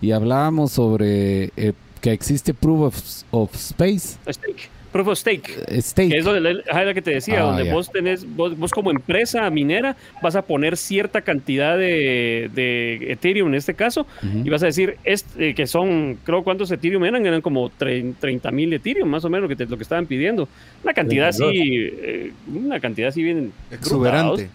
y 0.00 0.12
hablábamos 0.12 0.72
sobre 0.72 1.50
eh, 1.56 1.72
que 2.00 2.12
existe 2.12 2.52
proof 2.54 2.80
of, 2.80 3.22
of 3.30 3.54
space. 3.54 4.18
Proof 4.92 5.08
of 5.08 5.18
Stake. 5.18 5.80
Stake. 5.80 6.14
es 6.16 6.24
lo 6.24 6.94
que 6.94 7.02
te 7.02 7.12
decía, 7.12 7.40
ah, 7.40 7.44
donde 7.44 7.72
vos 7.72 7.90
tenés, 7.90 8.26
vos, 8.36 8.70
como 8.70 8.90
empresa 8.90 9.48
minera 9.50 9.96
vas 10.22 10.36
a 10.36 10.42
poner 10.42 10.76
cierta 10.76 11.22
cantidad 11.22 11.78
de, 11.78 12.50
de 12.54 13.12
Ethereum 13.12 13.48
en 13.48 13.54
este 13.54 13.74
caso 13.74 14.06
y 14.44 14.48
vas 14.50 14.62
a 14.62 14.66
decir 14.66 14.98
este, 15.04 15.54
que 15.54 15.66
son, 15.66 16.18
creo 16.24 16.44
cuántos 16.44 16.70
Ethereum 16.70 17.04
eran, 17.04 17.24
eran 17.24 17.40
como 17.40 17.70
30 17.70 18.50
mil 18.50 18.72
Ethereum 18.72 19.08
más 19.08 19.24
o 19.24 19.30
menos 19.30 19.48
lo 19.48 19.56
que, 19.56 19.64
lo 19.64 19.76
que 19.76 19.82
estaban 19.82 20.06
pidiendo. 20.06 20.48
Una 20.84 20.92
cantidad 20.92 21.28
así, 21.28 21.50
eh, 21.52 22.32
una 22.54 22.78
cantidad 22.78 23.08
así 23.08 23.22
bien 23.22 23.52
exuberante. 23.70 24.48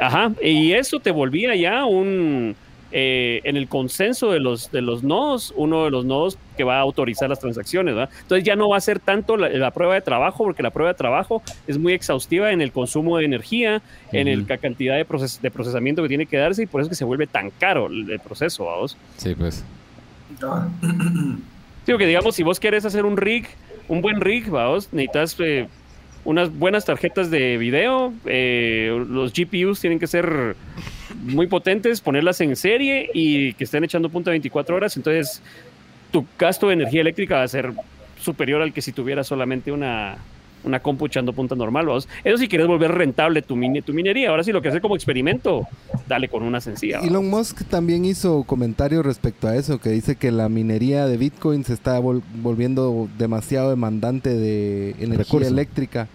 Ajá, 0.00 0.32
y 0.42 0.72
eso 0.72 1.00
te 1.00 1.10
volvía 1.10 1.54
ya 1.56 1.84
un 1.84 2.54
eh, 2.92 3.40
en 3.44 3.56
el 3.56 3.68
consenso 3.68 4.30
de 4.32 4.40
los, 4.40 4.70
de 4.72 4.82
los 4.82 5.02
nodos, 5.02 5.52
uno 5.56 5.84
de 5.84 5.90
los 5.90 6.04
nodos 6.04 6.38
que 6.56 6.64
va 6.64 6.78
a 6.78 6.80
autorizar 6.80 7.28
las 7.28 7.38
transacciones. 7.40 7.94
¿verdad? 7.94 8.10
Entonces 8.22 8.44
ya 8.44 8.56
no 8.56 8.68
va 8.68 8.76
a 8.76 8.80
ser 8.80 8.98
tanto 9.00 9.36
la, 9.36 9.48
la 9.48 9.70
prueba 9.70 9.94
de 9.94 10.00
trabajo, 10.00 10.44
porque 10.44 10.62
la 10.62 10.70
prueba 10.70 10.92
de 10.92 10.96
trabajo 10.98 11.42
es 11.66 11.78
muy 11.78 11.92
exhaustiva 11.92 12.52
en 12.52 12.60
el 12.60 12.72
consumo 12.72 13.18
de 13.18 13.24
energía, 13.24 13.82
en 14.12 14.28
el, 14.28 14.46
la 14.48 14.58
cantidad 14.58 14.96
de, 14.96 15.06
proces- 15.06 15.40
de 15.40 15.50
procesamiento 15.50 16.02
que 16.02 16.08
tiene 16.08 16.26
que 16.26 16.36
darse, 16.36 16.62
y 16.64 16.66
por 16.66 16.80
eso 16.80 16.86
es 16.86 16.90
que 16.90 16.96
se 16.96 17.04
vuelve 17.04 17.26
tan 17.26 17.50
caro 17.50 17.86
el, 17.86 18.10
el 18.10 18.20
proceso, 18.20 18.64
vamos. 18.66 18.96
Sí, 19.16 19.34
pues. 19.34 19.64
Ah, 20.42 20.68
Digo 21.86 21.98
que 21.98 22.06
digamos, 22.06 22.34
si 22.34 22.42
vos 22.42 22.60
querés 22.60 22.84
hacer 22.84 23.04
un 23.04 23.16
rig, 23.16 23.46
un 23.88 24.02
buen 24.02 24.20
rig, 24.20 24.48
vamos, 24.50 24.92
necesitas 24.92 25.34
eh, 25.40 25.66
unas 26.24 26.56
buenas 26.56 26.84
tarjetas 26.84 27.30
de 27.30 27.56
video, 27.56 28.12
eh, 28.26 29.04
los 29.08 29.32
GPUs 29.32 29.80
tienen 29.80 29.98
que 29.98 30.06
ser 30.06 30.56
muy 31.22 31.46
potentes, 31.46 32.00
ponerlas 32.00 32.40
en 32.40 32.56
serie 32.56 33.10
y 33.14 33.54
que 33.54 33.64
estén 33.64 33.84
echando 33.84 34.08
punta 34.08 34.30
24 34.30 34.76
horas, 34.76 34.96
entonces 34.96 35.42
tu 36.10 36.26
gasto 36.38 36.68
de 36.68 36.74
energía 36.74 37.00
eléctrica 37.00 37.36
va 37.36 37.42
a 37.44 37.48
ser 37.48 37.72
superior 38.20 38.62
al 38.62 38.72
que 38.72 38.82
si 38.82 38.92
tuvieras 38.92 39.26
solamente 39.26 39.72
una, 39.72 40.18
una 40.64 40.80
compu 40.80 41.06
echando 41.06 41.32
punta 41.32 41.54
normal, 41.54 41.86
vamos. 41.86 42.08
Eso 42.24 42.36
si 42.38 42.48
quieres 42.48 42.66
volver 42.66 42.92
rentable 42.92 43.42
tu, 43.42 43.56
mine- 43.56 43.82
tu 43.82 43.92
minería, 43.92 44.30
ahora 44.30 44.44
sí 44.44 44.52
lo 44.52 44.60
que 44.62 44.68
hacer 44.68 44.80
como 44.80 44.94
experimento, 44.96 45.66
dale 46.08 46.28
con 46.28 46.42
una 46.42 46.60
sencilla. 46.60 47.00
Elon 47.00 47.28
Musk 47.30 47.64
también 47.64 48.04
hizo 48.04 48.44
comentarios 48.44 49.04
respecto 49.04 49.48
a 49.48 49.56
eso, 49.56 49.78
que 49.78 49.90
dice 49.90 50.16
que 50.16 50.30
la 50.30 50.48
minería 50.48 51.06
de 51.06 51.16
Bitcoin 51.16 51.64
se 51.64 51.72
está 51.74 52.00
vol- 52.00 52.22
volviendo 52.42 53.08
demasiado 53.18 53.70
demandante 53.70 54.34
de 54.34 54.90
energía 55.00 55.16
Recurso. 55.24 55.48
eléctrica 55.48 56.08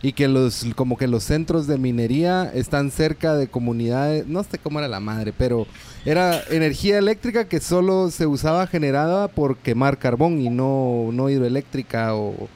y 0.00 0.12
que 0.12 0.28
los 0.28 0.64
como 0.76 0.96
que 0.96 1.06
los 1.06 1.24
centros 1.24 1.66
de 1.66 1.76
minería 1.76 2.50
están 2.54 2.90
cerca 2.90 3.34
de 3.34 3.48
comunidades, 3.48 4.26
no 4.26 4.42
sé 4.44 4.56
cómo 4.56 4.78
era 4.78 4.88
la 4.88 5.00
madre, 5.00 5.34
pero 5.36 5.66
era 6.06 6.40
energía 6.50 6.96
eléctrica 6.96 7.46
que 7.46 7.60
solo 7.60 8.10
se 8.10 8.26
usaba 8.26 8.66
generada 8.66 9.28
por 9.28 9.58
quemar 9.58 9.98
carbón 9.98 10.40
y 10.40 10.48
no 10.48 11.10
no 11.12 11.28
hidroeléctrica 11.28 12.14
o 12.14 12.48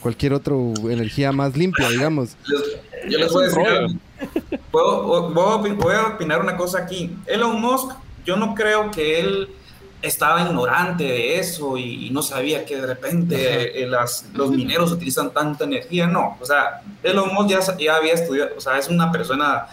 cualquier 0.00 0.32
otra 0.34 0.54
energía 0.88 1.32
más 1.32 1.56
limpia, 1.56 1.88
digamos. 1.88 2.36
Yo 3.08 3.18
les 3.18 3.26
Es 3.28 3.32
voy 3.32 3.44
a 3.44 3.46
decir. 3.48 3.98
Puedo- 4.70 5.30
voy, 5.30 5.94
a 5.94 6.06
opinar 6.08 6.40
una 6.40 6.56
cosa 6.56 6.78
aquí. 6.80 7.16
Elon 7.26 7.60
Musk, 7.60 7.92
yo 8.24 8.36
no 8.36 8.54
creo 8.54 8.90
que 8.90 9.20
él 9.20 9.48
estaba 10.02 10.42
ignorante 10.42 11.04
de 11.04 11.38
eso 11.38 11.76
y, 11.76 12.06
y 12.06 12.10
no 12.10 12.22
sabía 12.22 12.64
que 12.64 12.76
de 12.76 12.86
repente 12.86 13.82
eh, 13.82 13.86
las- 13.86 14.26
los 14.34 14.50
mineros 14.50 14.92
utilizan 14.92 15.30
tanta 15.30 15.64
energía. 15.64 16.06
No, 16.06 16.36
o 16.40 16.44
sea, 16.44 16.82
Elon 17.02 17.32
Musk 17.34 17.50
ya, 17.50 17.76
ya 17.78 17.96
había 17.96 18.12
estudiado, 18.14 18.50
o 18.56 18.60
sea, 18.60 18.78
es 18.78 18.88
una 18.88 19.10
persona, 19.12 19.66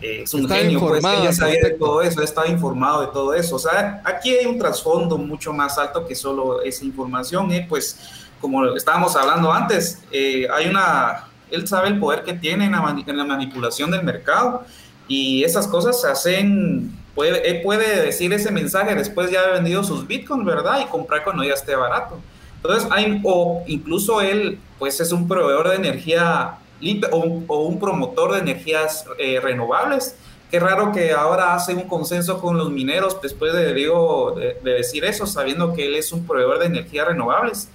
eh, 0.00 0.20
es 0.22 0.32
un 0.34 0.42
Estaba 0.42 0.60
genio, 0.60 0.80
pues, 0.80 1.04
él 1.04 1.22
ya 1.24 1.32
sabía 1.32 1.60
de 1.64 1.70
todo 1.70 2.02
eso, 2.02 2.22
estaba 2.22 2.46
informado 2.48 3.00
de 3.02 3.06
todo 3.08 3.34
eso. 3.34 3.56
O 3.56 3.58
sea, 3.58 4.02
aquí 4.04 4.30
hay 4.30 4.46
un 4.46 4.58
trasfondo 4.58 5.18
mucho 5.18 5.52
más 5.52 5.76
alto 5.78 6.06
que 6.06 6.14
solo 6.14 6.62
esa 6.62 6.84
información, 6.84 7.50
eh, 7.52 7.66
pues 7.68 7.98
como 8.40 8.76
estábamos 8.76 9.16
hablando 9.16 9.52
antes, 9.52 10.02
eh, 10.12 10.46
hay 10.52 10.68
una, 10.68 11.28
él 11.50 11.66
sabe 11.66 11.88
el 11.88 11.98
poder 11.98 12.22
que 12.22 12.34
tiene 12.34 12.66
en 12.66 12.72
la, 12.72 12.96
en 13.06 13.16
la 13.16 13.24
manipulación 13.24 13.90
del 13.90 14.02
mercado 14.02 14.64
y 15.06 15.42
esas 15.44 15.66
cosas 15.66 16.00
se 16.00 16.08
hacen, 16.08 16.92
puede, 17.14 17.48
él 17.48 17.62
puede 17.62 18.02
decir 18.02 18.32
ese 18.32 18.50
mensaje 18.50 18.94
después 18.94 19.30
ya 19.30 19.40
de 19.40 19.46
haber 19.46 19.62
vendido 19.62 19.82
sus 19.82 20.06
bitcoins, 20.06 20.44
¿verdad? 20.44 20.80
Y 20.80 20.86
comprar 20.86 21.24
cuando 21.24 21.42
ya 21.44 21.54
esté 21.54 21.74
barato. 21.74 22.18
Entonces, 22.56 22.88
hay, 22.90 23.20
o 23.24 23.62
incluso 23.66 24.20
él, 24.20 24.58
pues 24.78 25.00
es 25.00 25.12
un 25.12 25.26
proveedor 25.28 25.68
de 25.68 25.76
energía 25.76 26.58
limpia 26.80 27.08
o 27.12 27.42
o 27.46 27.62
un 27.62 27.78
promotor 27.80 28.32
de 28.32 28.38
energías 28.40 29.04
eh, 29.18 29.40
renovables. 29.40 30.16
Qué 30.50 30.58
raro 30.60 30.92
que 30.92 31.12
ahora 31.12 31.54
hace 31.54 31.74
un 31.74 31.88
consenso 31.88 32.40
con 32.40 32.56
los 32.56 32.70
mineros 32.70 33.20
después 33.20 33.52
de, 33.52 33.74
digo, 33.74 34.34
de, 34.36 34.56
de 34.62 34.72
decir 34.72 35.04
eso, 35.04 35.26
sabiendo 35.26 35.74
que 35.74 35.86
él 35.86 35.94
es 35.94 36.10
un 36.12 36.26
proveedor 36.26 36.58
de 36.58 36.66
energías 36.66 37.06
renovables. 37.06 37.68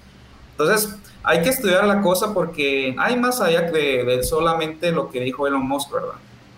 Entonces, 0.57 0.95
hay 1.23 1.41
que 1.41 1.49
estudiar 1.49 1.85
la 1.85 2.01
cosa 2.01 2.33
porque 2.33 2.95
hay 2.97 3.17
más 3.17 3.41
allá 3.41 3.61
de, 3.71 4.03
de 4.03 4.23
solamente 4.23 4.91
lo 4.91 5.09
que 5.09 5.19
dijo 5.21 5.45
Elon 5.47 5.67
Musk, 5.67 5.91
¿verdad? 5.91 6.15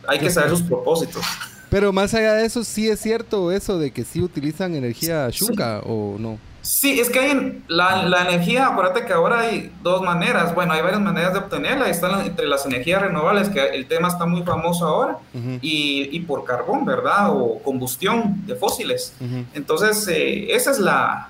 Hay 0.08 0.20
que 0.20 0.30
saber 0.30 0.50
sus 0.52 0.62
propósitos. 0.64 1.24
Pero 1.70 1.92
más 1.92 2.14
allá 2.14 2.34
de 2.36 2.46
eso, 2.46 2.64
sí 2.64 2.88
es 2.90 3.00
cierto 3.00 3.52
eso 3.52 3.80
de 3.80 3.92
que 3.92 4.04
sí 4.06 4.22
utilizan 4.22 4.76
energía 4.76 5.28
Shuka 5.32 5.80
o 5.86 6.16
no. 6.20 6.38
Sí, 6.62 7.00
es 7.00 7.10
que 7.12 7.20
hay 7.20 7.32
en- 7.32 7.64
la, 7.68 8.04
la 8.08 8.22
energía, 8.28 8.68
acuérdate 8.68 9.06
que 9.06 9.14
ahora 9.14 9.42
hay 9.42 9.72
dos 9.84 10.02
maneras, 10.02 10.54
bueno, 10.56 10.74
hay 10.74 10.82
varias 10.82 11.02
maneras 11.02 11.34
de 11.34 11.40
obtenerla, 11.40 11.90
están 11.90 12.22
entre 12.26 12.48
las 12.48 12.66
energías 12.66 13.02
renovables, 13.04 13.50
que 13.50 13.60
el 13.68 13.86
tema 13.88 14.08
está 14.08 14.26
muy 14.26 14.42
famoso 14.44 14.86
ahora, 14.88 15.18
y, 15.62 16.10
y 16.12 16.20
por 16.22 16.44
carbón, 16.44 16.84
¿verdad? 16.86 17.30
O 17.32 17.60
combustión 17.64 18.46
de 18.48 18.56
fósiles. 18.56 19.14
Entonces, 19.54 20.08
eh, 20.08 20.56
esa 20.56 20.72
es 20.72 20.80
la, 20.80 21.30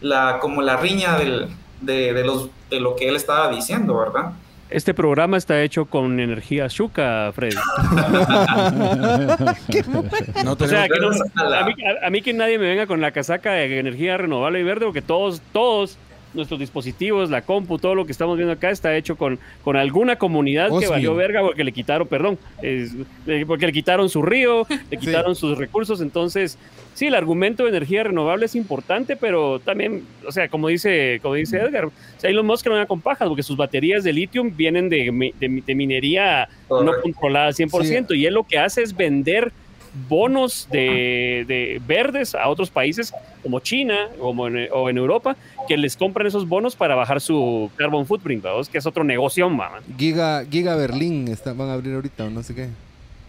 la, 0.00 0.38
como 0.40 0.62
la 0.62 0.76
riña 0.76 1.18
del, 1.18 1.48
de, 1.84 2.12
de 2.12 2.24
los, 2.24 2.48
de 2.70 2.80
lo 2.80 2.96
que 2.96 3.08
él 3.08 3.16
estaba 3.16 3.48
diciendo, 3.50 3.96
¿verdad? 3.98 4.32
Este 4.70 4.94
programa 4.94 5.36
está 5.36 5.62
hecho 5.62 5.84
con 5.84 6.18
energía 6.18 6.66
Shuka, 6.68 7.30
Freddy. 7.34 7.54
No 10.44 10.52
O 10.52 10.66
sea, 10.66 10.86
tenemos- 10.88 11.16
que 11.22 11.30
no- 11.34 11.54
A 11.54 11.64
mí, 11.64 11.74
a- 11.84 12.06
a 12.06 12.10
mí 12.10 12.22
que 12.22 12.32
nadie 12.32 12.58
me 12.58 12.66
venga 12.68 12.86
con 12.86 13.00
la 13.00 13.12
casaca 13.12 13.52
de 13.52 13.78
energía 13.78 14.16
renovable 14.16 14.60
y 14.60 14.62
verde, 14.62 14.86
porque 14.86 15.02
todos, 15.02 15.40
todos 15.52 15.98
nuestros 16.34 16.58
dispositivos, 16.60 17.30
la 17.30 17.42
compu, 17.42 17.78
todo 17.78 17.94
lo 17.94 18.04
que 18.06 18.12
estamos 18.12 18.36
viendo 18.36 18.52
acá 18.52 18.70
está 18.70 18.96
hecho 18.96 19.16
con, 19.16 19.38
con 19.62 19.76
alguna 19.76 20.16
comunidad 20.16 20.68
que 20.68 20.74
Osmio. 20.74 20.90
valió 20.90 21.14
verga 21.14 21.40
porque 21.42 21.64
le 21.64 21.72
quitaron, 21.72 22.06
perdón, 22.08 22.38
eh, 22.62 22.88
porque 23.46 23.66
le 23.66 23.72
quitaron 23.72 24.08
su 24.08 24.22
río, 24.22 24.66
le 24.90 24.96
quitaron 24.96 25.34
sus 25.34 25.56
recursos. 25.58 26.00
Entonces, 26.00 26.58
sí, 26.94 27.06
el 27.06 27.14
argumento 27.14 27.62
de 27.64 27.70
energía 27.70 28.02
renovable 28.04 28.46
es 28.46 28.54
importante, 28.54 29.16
pero 29.16 29.60
también, 29.60 30.02
o 30.26 30.32
sea, 30.32 30.48
como 30.48 30.68
dice, 30.68 31.18
como 31.22 31.34
dice 31.34 31.58
Edgar, 31.58 31.86
o 31.86 31.92
sea, 32.18 32.30
Elon 32.30 32.46
Musk 32.46 32.66
no 32.66 32.86
con 32.86 33.00
pajas 33.00 33.28
porque 33.28 33.42
sus 33.42 33.56
baterías 33.56 34.04
de 34.04 34.12
litio 34.12 34.44
vienen 34.44 34.88
de, 34.88 35.32
de- 35.40 35.62
de 35.64 35.74
minería 35.74 36.48
no 36.68 36.92
controlada 37.02 37.46
al 37.48 37.54
100%, 37.54 38.16
y 38.16 38.26
él 38.26 38.34
lo 38.34 38.44
que 38.44 38.58
hace 38.58 38.82
es 38.82 38.96
vender 38.96 39.52
bonos 40.08 40.68
de, 40.72 41.44
de 41.46 41.80
verdes 41.86 42.34
a 42.34 42.48
otros 42.48 42.68
países 42.70 43.12
como 43.42 43.60
China 43.60 44.08
como 44.18 44.48
en- 44.48 44.68
o 44.72 44.90
en 44.90 44.98
Europa 44.98 45.36
que 45.68 45.76
les 45.76 45.96
compran 45.96 46.26
esos 46.26 46.48
bonos 46.48 46.74
para 46.76 46.94
bajar 46.94 47.20
su 47.20 47.70
carbon 47.76 48.04
footprint, 48.06 48.42
¿vamos? 48.42 48.68
que 48.68 48.78
es 48.78 48.86
otro 48.86 49.04
negocio, 49.04 49.48
mamá. 49.48 49.80
Giga, 49.96 50.44
Giga 50.50 50.74
Berlín 50.76 51.28
está- 51.28 51.52
van 51.52 51.68
a 51.68 51.74
abrir 51.74 51.94
ahorita 51.94 52.24
o 52.24 52.30
no 52.30 52.42
sé 52.42 52.54
qué. 52.54 52.68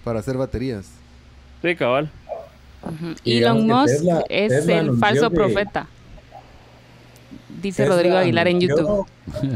Para 0.03 0.19
hacer 0.19 0.37
baterías. 0.37 0.91
Sí, 1.61 1.75
cabal. 1.75 2.09
Elon 3.25 3.65
Musk 3.65 3.87
Tesla- 3.93 4.23
es 4.29 4.49
Tesla 4.49 4.79
el 4.79 4.97
falso 4.97 5.29
que- 5.29 5.35
profeta. 5.35 5.87
Dice 7.61 7.83
Tesla 7.83 7.95
Rodrigo 7.95 8.17
Aguilar 8.17 8.47
en 8.47 8.59
YouTube. 8.59 9.07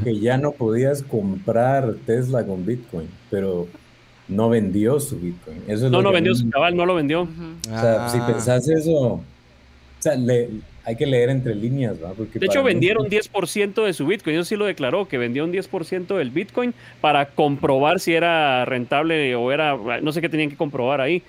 Que 0.03 0.19
ya 0.19 0.37
no 0.37 0.51
podías 0.51 1.03
comprar 1.03 1.93
Tesla 2.05 2.45
con 2.45 2.65
Bitcoin, 2.65 3.07
pero 3.29 3.67
no 4.29 4.47
vendió 4.49 4.99
su 4.99 5.17
Bitcoin. 5.19 5.57
Eso 5.67 5.85
es 5.87 5.91
No, 5.91 5.97
lo 5.97 6.03
no 6.03 6.11
vendió 6.13 6.31
mí- 6.33 6.39
su 6.39 6.49
cabal, 6.49 6.75
no 6.75 6.85
lo 6.85 6.95
vendió. 6.95 7.21
O 7.23 7.27
sea, 7.79 8.09
si 8.09 8.17
Ah. 8.19 8.27
pensás 8.27 8.67
eso, 8.69 8.91
o 8.93 9.23
sea, 9.99 10.15
le- 10.15 10.49
hay 10.85 10.95
que 10.95 11.05
leer 11.05 11.29
entre 11.29 11.53
líneas, 11.53 11.97
¿va? 12.03 12.13
Porque 12.13 12.39
De 12.39 12.45
hecho, 12.47 12.63
vendieron 12.63 13.09
10% 13.09 13.83
de 13.85 13.93
su 13.93 14.07
Bitcoin. 14.07 14.35
Eso 14.37 14.45
sí 14.45 14.55
lo 14.55 14.65
declaró, 14.65 15.07
que 15.07 15.17
vendió 15.19 15.43
un 15.43 15.51
10% 15.51 16.17
del 16.17 16.31
Bitcoin 16.31 16.73
para 17.01 17.25
comprobar 17.27 17.99
si 17.99 18.13
era 18.13 18.65
rentable 18.65 19.35
o 19.35 19.51
era, 19.51 19.77
no 20.01 20.11
sé 20.11 20.21
qué 20.21 20.29
tenían 20.29 20.49
que 20.49 20.55
comprobar 20.57 21.01
ahí. 21.01 21.21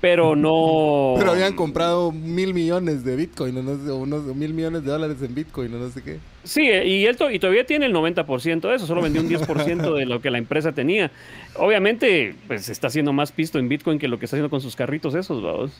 Pero 0.00 0.36
no... 0.36 1.14
Pero 1.18 1.32
habían 1.32 1.54
comprado 1.56 2.12
mil 2.12 2.54
millones 2.54 3.04
de 3.04 3.16
Bitcoin, 3.16 3.56
o 3.58 3.62
no 3.62 3.76
sé, 3.84 3.90
o 3.90 3.96
unos 3.96 4.24
mil 4.36 4.54
millones 4.54 4.84
de 4.84 4.90
dólares 4.90 5.16
en 5.22 5.34
Bitcoin, 5.34 5.74
o 5.74 5.78
no 5.78 5.90
sé 5.90 6.02
qué. 6.02 6.18
Sí, 6.44 6.62
y 6.62 7.04
él 7.04 7.16
to- 7.16 7.30
y 7.30 7.38
todavía 7.38 7.66
tiene 7.66 7.86
el 7.86 7.92
90% 7.92 8.60
de 8.68 8.74
eso, 8.76 8.86
solo 8.86 9.02
vendió 9.02 9.20
un 9.20 9.28
10% 9.28 9.94
de 9.94 10.06
lo 10.06 10.20
que 10.22 10.30
la 10.30 10.38
empresa 10.38 10.72
tenía. 10.72 11.10
Obviamente, 11.56 12.34
pues 12.46 12.68
está 12.68 12.86
haciendo 12.86 13.12
más 13.12 13.32
pisto 13.32 13.58
en 13.58 13.68
Bitcoin 13.68 13.98
que 13.98 14.08
lo 14.08 14.18
que 14.18 14.24
está 14.26 14.36
haciendo 14.36 14.48
con 14.50 14.60
sus 14.60 14.74
carritos 14.76 15.14
esos, 15.14 15.42
vamos. 15.42 15.72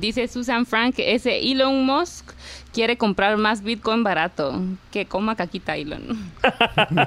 Dice 0.00 0.26
Susan 0.28 0.66
Frank, 0.66 0.96
ese 0.98 1.38
Elon 1.50 1.84
Musk 1.86 2.32
quiere 2.72 2.96
comprar 2.98 3.36
más 3.36 3.62
Bitcoin 3.62 4.02
barato. 4.02 4.60
Que 4.90 5.06
coma 5.06 5.36
caquita 5.36 5.76
Elon. 5.76 6.18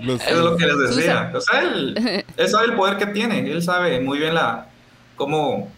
Los- 0.00 0.22
Eso 0.22 0.30
es 0.30 0.36
lo 0.38 0.56
que 0.56 0.66
les 0.66 0.74
Susan. 0.74 0.96
decía. 0.96 1.32
O 1.34 1.40
sea, 1.40 1.60
él, 1.62 2.24
él 2.36 2.48
sabe 2.48 2.66
el 2.66 2.74
poder 2.74 2.96
que 2.96 3.06
tiene. 3.06 3.40
Él 3.50 3.62
sabe 3.62 4.00
muy 4.00 4.18
bien 4.18 4.34
la 4.34 4.66
cómo 5.16 5.70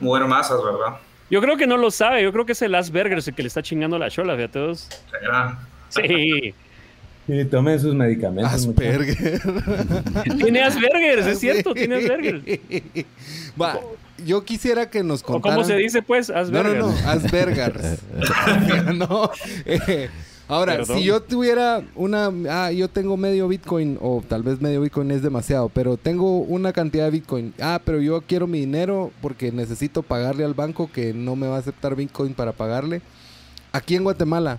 mover 0.00 0.24
masas, 0.26 0.58
¿verdad? 0.62 0.98
Yo 1.30 1.40
creo 1.40 1.56
que 1.56 1.66
no 1.66 1.76
lo 1.76 1.90
sabe, 1.90 2.22
yo 2.22 2.32
creo 2.32 2.44
que 2.44 2.52
es 2.52 2.62
el 2.62 2.74
Asperger 2.74 3.18
el 3.18 3.34
que 3.34 3.42
le 3.42 3.48
está 3.48 3.62
chingando 3.62 3.98
la 3.98 4.10
chola, 4.10 4.34
fíjate 4.34 4.52
todos. 4.52 4.88
¿verdad? 5.12 5.54
Sí, 5.90 6.54
Sí, 7.26 7.44
tomen 7.44 7.78
sus 7.80 7.94
medicamentos. 7.94 8.52
Asperger. 8.52 9.40
tiene 10.38 10.62
Asperger, 10.62 11.18
es 11.20 11.38
cierto, 11.38 11.74
tiene 11.74 11.96
Asperger. 11.96 12.60
Va, 13.60 13.78
yo 14.24 14.44
quisiera 14.44 14.90
que 14.90 15.02
nos 15.02 15.22
¿O 15.22 15.26
contaran... 15.26 15.56
cómo 15.58 15.66
se 15.66 15.76
dice, 15.76 16.02
pues? 16.02 16.28
No, 16.28 16.36
Asperger. 16.36 16.78
no, 16.78 16.88
no, 16.88 17.08
Aspergers. 17.08 17.98
no, 18.94 19.30
eh, 19.64 20.08
Ahora, 20.50 20.78
Perdón. 20.78 20.98
si 20.98 21.04
yo 21.04 21.22
tuviera 21.22 21.80
una... 21.94 22.32
Ah, 22.48 22.72
yo 22.72 22.88
tengo 22.88 23.16
medio 23.16 23.46
Bitcoin, 23.46 23.98
o 24.00 24.20
tal 24.28 24.42
vez 24.42 24.60
medio 24.60 24.80
Bitcoin 24.80 25.12
es 25.12 25.22
demasiado, 25.22 25.68
pero 25.68 25.96
tengo 25.96 26.38
una 26.40 26.72
cantidad 26.72 27.04
de 27.04 27.12
Bitcoin. 27.12 27.54
Ah, 27.60 27.80
pero 27.84 28.00
yo 28.00 28.20
quiero 28.22 28.48
mi 28.48 28.58
dinero 28.58 29.12
porque 29.22 29.52
necesito 29.52 30.02
pagarle 30.02 30.44
al 30.44 30.54
banco 30.54 30.90
que 30.92 31.14
no 31.14 31.36
me 31.36 31.46
va 31.46 31.54
a 31.54 31.60
aceptar 31.60 31.94
Bitcoin 31.94 32.34
para 32.34 32.50
pagarle. 32.50 33.00
Aquí 33.70 33.94
en 33.94 34.02
Guatemala, 34.02 34.58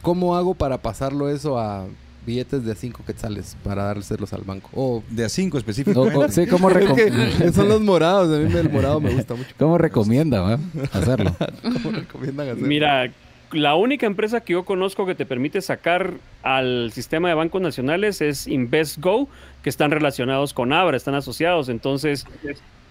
¿cómo 0.00 0.34
hago 0.34 0.54
para 0.54 0.78
pasarlo 0.78 1.28
eso 1.28 1.58
a 1.58 1.84
billetes 2.26 2.64
de 2.64 2.74
5 2.74 3.02
quetzales 3.06 3.56
para 3.64 3.84
dárselos 3.84 4.32
al 4.32 4.42
banco? 4.42 4.68
O... 4.74 5.02
De 5.10 5.24
a 5.24 5.28
5 5.28 5.56
O- 5.56 5.58
específicamente. 5.60 6.16
o- 6.16 6.28
sí, 6.28 6.46
¿cómo, 6.46 6.68
Es 7.44 7.54
son 7.54 7.68
los 7.68 7.80
morados, 7.80 8.34
a 8.34 8.38
mí 8.42 8.52
me- 8.52 8.60
el 8.60 8.70
morado 8.70 9.00
me 9.00 9.10
gusta 9.12 9.34
mucho. 9.34 9.50
¿Cómo 9.58 9.78
recomienda 9.78 10.40
va, 10.40 10.58
hacerlo? 10.92 11.34
¿Cómo 11.62 11.90
recomiendan 11.92 12.48
hacerlo? 12.48 12.66
Mira, 12.68 13.10
la 13.52 13.74
única 13.74 14.06
empresa 14.06 14.40
que 14.42 14.52
yo 14.52 14.64
conozco 14.64 15.06
que 15.06 15.14
te 15.14 15.26
permite 15.26 15.60
sacar 15.60 16.12
al 16.42 16.92
sistema 16.92 17.28
de 17.28 17.34
bancos 17.34 17.60
nacionales 17.60 18.20
es 18.20 18.46
InvestGo, 18.46 19.28
que 19.62 19.70
están 19.70 19.90
relacionados 19.90 20.54
con 20.54 20.72
Abra, 20.72 20.96
están 20.96 21.14
asociados. 21.16 21.68
Entonces, 21.68 22.26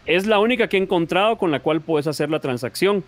es 0.05 0.25
la 0.25 0.39
única 0.39 0.67
que 0.67 0.77
he 0.77 0.81
encontrado 0.81 1.37
con 1.37 1.51
la 1.51 1.59
cual 1.61 1.81
puedes 1.81 2.07
hacer 2.07 2.29
la 2.29 2.39
transacción 2.39 3.03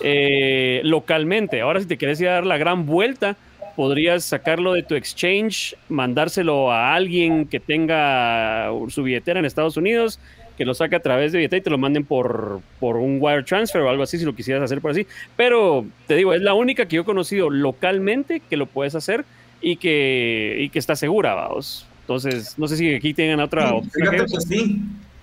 eh, 0.00 0.80
localmente. 0.84 1.60
Ahora, 1.60 1.80
si 1.80 1.86
te 1.86 1.96
quieres 1.96 2.20
ir 2.20 2.28
a 2.28 2.32
dar 2.34 2.46
la 2.46 2.56
gran 2.58 2.86
vuelta, 2.86 3.36
podrías 3.76 4.24
sacarlo 4.24 4.72
de 4.74 4.82
tu 4.82 4.94
exchange, 4.94 5.76
mandárselo 5.88 6.70
a 6.72 6.94
alguien 6.94 7.46
que 7.46 7.60
tenga 7.60 8.70
su 8.88 9.02
billetera 9.02 9.38
en 9.40 9.46
Estados 9.46 9.76
Unidos, 9.76 10.18
que 10.56 10.64
lo 10.64 10.74
saque 10.74 10.96
a 10.96 11.00
través 11.00 11.32
de 11.32 11.38
billetera 11.38 11.58
y 11.58 11.62
te 11.62 11.70
lo 11.70 11.78
manden 11.78 12.04
por, 12.04 12.60
por 12.78 12.96
un 12.96 13.18
wire 13.20 13.42
transfer 13.42 13.80
o 13.82 13.88
algo 13.88 14.02
así, 14.02 14.18
si 14.18 14.24
lo 14.24 14.34
quisieras 14.34 14.62
hacer 14.62 14.80
por 14.80 14.90
así. 14.90 15.06
Pero 15.36 15.84
te 16.06 16.14
digo, 16.16 16.34
es 16.34 16.42
la 16.42 16.54
única 16.54 16.86
que 16.86 16.96
yo 16.96 17.02
he 17.02 17.06
conocido 17.06 17.48
localmente 17.50 18.40
que 18.48 18.56
lo 18.56 18.66
puedes 18.66 18.94
hacer 18.94 19.24
y 19.60 19.76
que, 19.76 20.56
y 20.58 20.68
que 20.68 20.78
está 20.78 20.94
segura, 20.96 21.34
vamos. 21.34 21.86
Entonces, 22.02 22.58
no 22.58 22.68
sé 22.68 22.76
si 22.76 22.94
aquí 22.94 23.14
tengan 23.14 23.40
otra 23.40 23.68
Sí, 23.70 23.74
opción. 23.76 24.08
Fíjate 24.10 24.32
que 24.32 24.40
sí, 24.40 24.80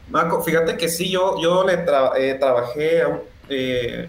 Marco, 0.10 0.42
fíjate 0.42 0.78
que 0.78 0.88
sí, 0.90 1.12
yo, 1.12 1.36
yo 1.42 1.64
le 1.68 1.86
tra- 1.86 2.14
eh, 2.18 2.34
trabajé, 2.40 3.02
eh, 3.50 4.08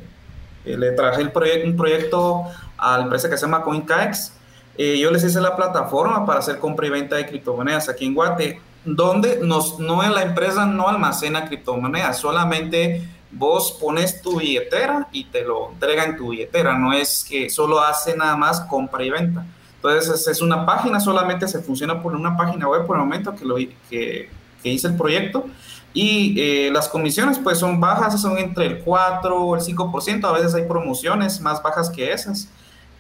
eh, 0.65 0.77
le 0.77 0.93
trabajé 0.93 1.23
el 1.23 1.33
proye- 1.33 1.65
un 1.65 1.77
proyecto 1.77 2.45
a 2.81 2.97
la 2.99 3.05
empresa 3.05 3.29
que 3.29 3.37
se 3.37 3.43
llama 3.43 3.63
CoinCaex. 3.63 4.33
Eh, 4.77 4.99
yo 4.99 5.11
les 5.11 5.23
hice 5.25 5.41
la 5.41 5.57
plataforma 5.57 6.25
para 6.25 6.39
hacer 6.39 6.59
compra 6.59 6.87
y 6.87 6.91
venta 6.91 7.17
de 7.17 7.27
criptomonedas 7.27 7.89
aquí 7.89 8.07
en 8.07 8.15
Guate, 8.15 8.61
donde 8.85 9.41
nos, 9.43 9.79
no 9.79 10.03
la 10.03 10.23
empresa 10.23 10.65
no 10.65 10.89
almacena 10.89 11.45
criptomonedas, 11.45 12.19
solamente 12.19 13.07
vos 13.31 13.73
pones 13.81 14.23
tu 14.23 14.39
billetera 14.39 15.09
y 15.13 15.25
te 15.25 15.45
lo 15.45 15.71
entrega 15.71 16.05
en 16.05 16.17
tu 16.17 16.31
billetera, 16.31 16.77
no 16.79 16.93
es 16.93 17.25
que 17.29 17.51
solo 17.51 17.81
hace 17.81 18.17
nada 18.17 18.37
más 18.37 18.61
compra 18.63 19.05
y 19.05 19.11
venta. 19.11 19.45
Entonces 19.77 20.27
es, 20.27 20.43
una 20.43 20.67
página, 20.67 21.01
solamente 21.01 21.49
se 21.49 21.61
funciona 21.61 22.03
por 22.03 22.15
una 22.15 22.37
página 22.37 22.69
web 22.69 22.87
por 22.87 22.97
el 22.97 23.03
momento 23.03 23.35
que, 23.35 23.45
lo, 23.45 23.57
que, 23.57 24.29
que 24.63 24.69
hice 24.69 24.89
el 24.89 24.97
proyecto. 24.97 25.47
Y 25.93 26.39
eh, 26.39 26.71
las 26.71 26.89
comisiones 26.89 27.39
pues 27.39 27.59
son 27.59 27.81
bajas, 27.81 28.21
son 28.21 28.39
entre 28.39 28.67
el 28.67 28.79
4 28.79 29.37
o 29.37 29.57
el 29.57 29.61
5%, 29.61 30.25
a 30.25 30.33
veces 30.33 30.55
hay 30.55 30.65
promociones 30.65 31.41
más 31.41 31.63
bajas 31.63 31.91
que 31.91 32.13
esas, 32.13 32.49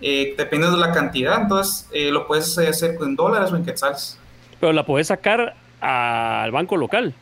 eh, 0.01 0.35
dependiendo 0.37 0.77
de 0.79 0.87
la 0.87 0.93
cantidad, 0.93 1.43
entonces 1.43 1.87
eh, 1.93 2.11
lo 2.11 2.27
puedes 2.27 2.57
hacer 2.59 2.97
en 3.01 3.17
dólares 3.17 3.53
o 3.53 3.57
en 3.57 3.65
quetzales. 3.65 4.19
Pero 4.59 4.73
la 4.73 4.85
puedes 4.85 5.07
sacar 5.09 5.55
al 5.81 6.51
banco 6.53 6.77
local. 6.77 7.15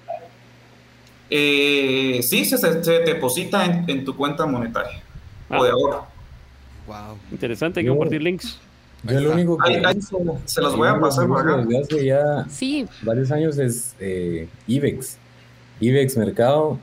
Eh, 1.31 2.21
sí, 2.23 2.45
se, 2.45 2.57
se- 2.59 2.83
se 2.83 2.93
deposita 3.01 3.65
en, 3.65 3.85
en 3.89 4.05
tu 4.05 4.17
cuenta 4.17 4.47
monetaria 4.47 5.03
Ah. 5.51 5.59
o 5.61 5.65
de 5.65 5.71
ahorro. 5.71 6.07
Wow. 6.87 7.19
Interesante, 7.31 7.81
hay 7.81 7.87
que 7.87 7.91
compartir 7.91 8.23
links. 8.23 8.59
Yo 9.05 9.21
lo 9.21 9.33
único 9.33 9.57
que 9.59 9.75
Ahí- 9.77 9.83
ahí 9.85 9.99
uso, 9.99 10.19
se 10.47 10.61
los 10.61 10.77
voy 10.77 10.89
a 10.89 10.99
pasar 10.99 11.29
por 11.29 11.41
acá. 11.41 11.57
Desde 11.59 11.81
hace 11.81 12.05
ya 12.07 12.45
Sí, 12.49 12.87
varios 13.03 13.31
años 13.31 13.59
es 13.59 13.95
eh, 14.01 14.49
IBEX. 14.67 15.19
IBEX 15.81 16.17
Mercado, 16.17 16.79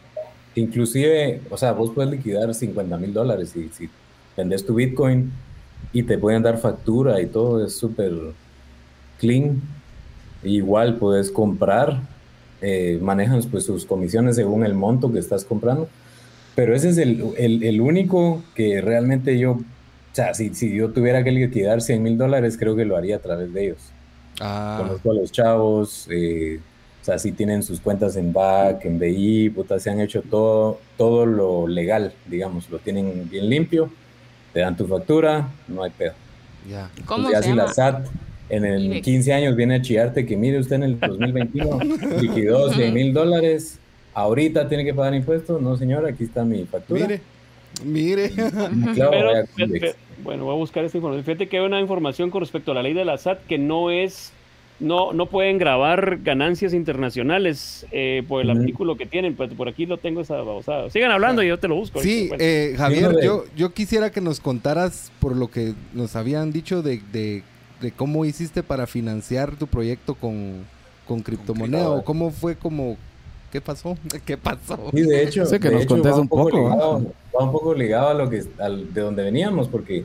inclusive, 0.56 1.42
o 1.50 1.58
sea, 1.58 1.74
vos 1.74 1.92
puedes 1.94 2.10
liquidar 2.12 2.54
50 2.54 2.98
mil 2.98 3.14
dólares 3.14 3.50
si, 3.54 3.70
si 3.70 3.90
vendes 4.38 4.66
tu 4.66 4.76
Bitcoin 4.76 5.32
y 5.96 6.04
te 6.04 6.18
pueden 6.18 6.44
dar 6.44 6.58
factura 6.60 7.22
y 7.22 7.26
todo, 7.26 7.66
es 7.66 7.74
súper 7.76 8.12
clean. 9.20 9.62
Igual 10.44 10.98
puedes 10.98 11.32
comprar, 11.32 12.02
eh, 12.62 13.00
manejan 13.02 13.42
pues 13.50 13.64
sus 13.66 13.86
comisiones 13.86 14.36
según 14.36 14.66
el 14.66 14.74
monto 14.74 15.12
que 15.12 15.20
estás 15.20 15.44
comprando, 15.46 15.88
pero 16.56 16.76
ese 16.76 16.90
es 16.90 16.98
el, 16.98 17.24
el- 17.38 17.64
el 17.64 17.82
único 17.82 18.44
que 18.56 18.82
realmente 18.82 19.40
yo, 19.40 19.52
o 19.54 19.64
sea, 20.14 20.34
si, 20.34 20.54
si 20.54 20.76
yo 20.76 20.90
tuviera 20.92 21.24
que 21.24 21.32
liquidar 21.32 21.82
100 21.82 22.04
mil 22.04 22.18
dólares, 22.18 22.58
creo 22.60 22.76
que 22.76 22.86
lo 22.86 22.96
haría 22.98 23.16
a 23.18 23.20
través 23.20 23.54
de 23.54 23.66
ellos. 23.66 23.80
Ah, 24.42 24.76
Conozco 24.86 25.12
a 25.12 25.16
los 25.16 25.32
chavos, 25.32 26.08
eh, 26.12 26.60
o 27.02 27.06
sea, 27.06 27.18
sí 27.20 27.32
tienen 27.32 27.64
sus 27.64 27.80
cuentas 27.80 28.16
en 28.18 28.34
BAC, 28.34 28.86
en 28.86 29.00
BI, 29.00 29.50
puta, 29.50 29.80
se 29.80 29.90
han 29.90 30.00
hecho 30.02 30.22
todo, 30.22 30.80
todo 30.98 31.26
lo 31.26 31.68
legal, 31.68 32.14
digamos, 32.30 32.70
lo 32.70 32.80
tienen 32.80 33.30
bien 33.30 33.50
limpio, 33.50 33.90
te 34.56 34.62
dan 34.62 34.78
tu 34.78 34.88
factura, 34.88 35.50
no 35.68 35.84
hay 35.84 35.92
pedo. 35.92 36.14
ya. 36.70 36.90
¿cómo 37.06 37.24
Pues 37.26 37.34
ya 37.34 37.40
se 37.40 37.44
si 37.44 37.50
llama? 37.50 37.64
la 37.66 37.74
SAT 37.74 38.08
en 38.48 38.64
el 38.64 38.86
IBEX. 38.86 39.04
15 39.04 39.34
años 39.34 39.56
viene 39.58 39.76
a 39.76 39.82
chillarte 39.82 40.26
que 40.26 40.38
mire 40.38 40.58
usted 40.60 40.78
en 40.78 40.84
el 40.84 40.98
2021 41.00 41.80
liquidó 42.22 42.72
100 42.72 42.94
mil 42.94 43.14
dólares, 43.14 43.80
ahorita 44.14 44.70
tiene 44.70 44.86
que 44.86 44.94
pagar 44.94 45.14
impuestos, 45.14 45.62
no 45.62 45.76
señor, 45.76 46.06
aquí 46.06 46.24
está 46.24 46.46
mi 46.46 46.64
factura. 46.64 47.02
Mire, 47.06 47.22
mire. 47.84 48.32
Claro, 48.96 49.46
Pero, 49.58 49.94
bueno, 50.24 50.46
voy 50.46 50.54
a 50.54 50.58
buscar 50.58 50.86
esta 50.86 50.98
información. 50.98 51.26
Fíjate 51.26 51.50
que 51.50 51.58
hay 51.60 51.66
una 51.66 51.82
información 51.82 52.30
con 52.32 52.40
respecto 52.40 52.72
a 52.72 52.76
la 52.76 52.82
ley 52.84 52.94
de 52.94 53.04
la 53.04 53.18
SAT 53.18 53.40
que 53.48 53.58
no 53.58 53.92
es, 53.92 54.32
no, 54.80 55.14
no 55.14 55.28
pueden 55.28 55.58
grabar 55.58 56.20
ganancias 56.24 56.74
internacionales 56.74 57.86
eh, 57.92 58.24
por 58.28 58.42
el 58.42 58.50
artículo 58.50 58.98
que 58.98 59.06
tienen. 59.06 59.36
Pues 59.36 59.54
por 59.54 59.70
aquí 59.70 59.86
lo 59.86 59.98
tengo 59.98 60.22
esa 60.22 60.36
babosada. 60.36 60.90
Sigan 60.90 61.12
hablando 61.12 61.42
y 61.44 61.48
yo 61.48 61.58
te 61.60 61.68
lo 61.68 61.76
busco. 61.76 62.02
Sí, 62.02 62.28
ahorita. 62.32 62.36
eh, 62.44 62.74
Javier, 62.78 63.16
yo, 63.24 63.46
yo 63.56 63.74
quisiera 63.74 64.12
que 64.12 64.22
nos 64.22 64.40
contaras 64.40 65.12
por 65.20 65.36
lo 65.36 65.50
que 65.50 65.74
nos 65.94 66.16
habían 66.16 66.52
dicho 66.52 66.82
de, 66.82 67.02
de, 67.14 67.44
de 67.82 67.92
cómo 67.92 68.26
hiciste 68.26 68.64
para 68.64 68.86
financiar 68.88 69.56
tu 69.56 69.68
proyecto 69.68 70.16
con, 70.16 70.66
con 71.08 71.22
criptomoneda 71.22 71.90
o 71.90 72.04
cómo 72.04 72.32
fue 72.32 72.56
como... 72.56 72.98
¿Qué 73.52 73.62
pasó? 73.62 73.98
¿Qué 74.26 74.36
pasó? 74.38 74.92
Sí, 74.94 75.02
de 75.04 75.24
hecho, 75.24 75.50
que 75.50 75.60
de 75.60 75.72
nos 75.76 75.84
hecho, 75.84 76.04
va 76.04 76.16
un 76.20 76.28
poco, 76.28 76.50
ligado, 76.50 77.14
va 77.34 77.44
un 77.46 77.52
poco 77.54 77.74
ligado 77.74 78.10
a 78.10 78.14
lo 78.14 78.30
que 78.30 78.44
al- 78.60 78.94
de 78.94 79.00
donde 79.02 79.24
veníamos, 79.24 79.70
porque 79.70 80.04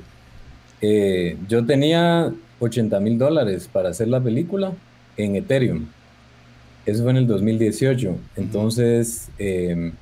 eh, 0.80 1.36
yo 1.48 1.66
tenía 1.66 2.32
80 2.60 3.00
mil 3.00 3.18
dólares 3.18 3.68
para 3.72 3.88
hacer 3.88 4.08
la 4.08 4.20
película 4.20 4.72
en 5.16 5.36
Ethereum. 5.36 5.86
Eso 6.86 7.02
fue 7.02 7.10
en 7.10 7.18
el 7.18 7.26
2018. 7.26 8.16
Entonces, 8.36 9.28
eh, 9.38 9.92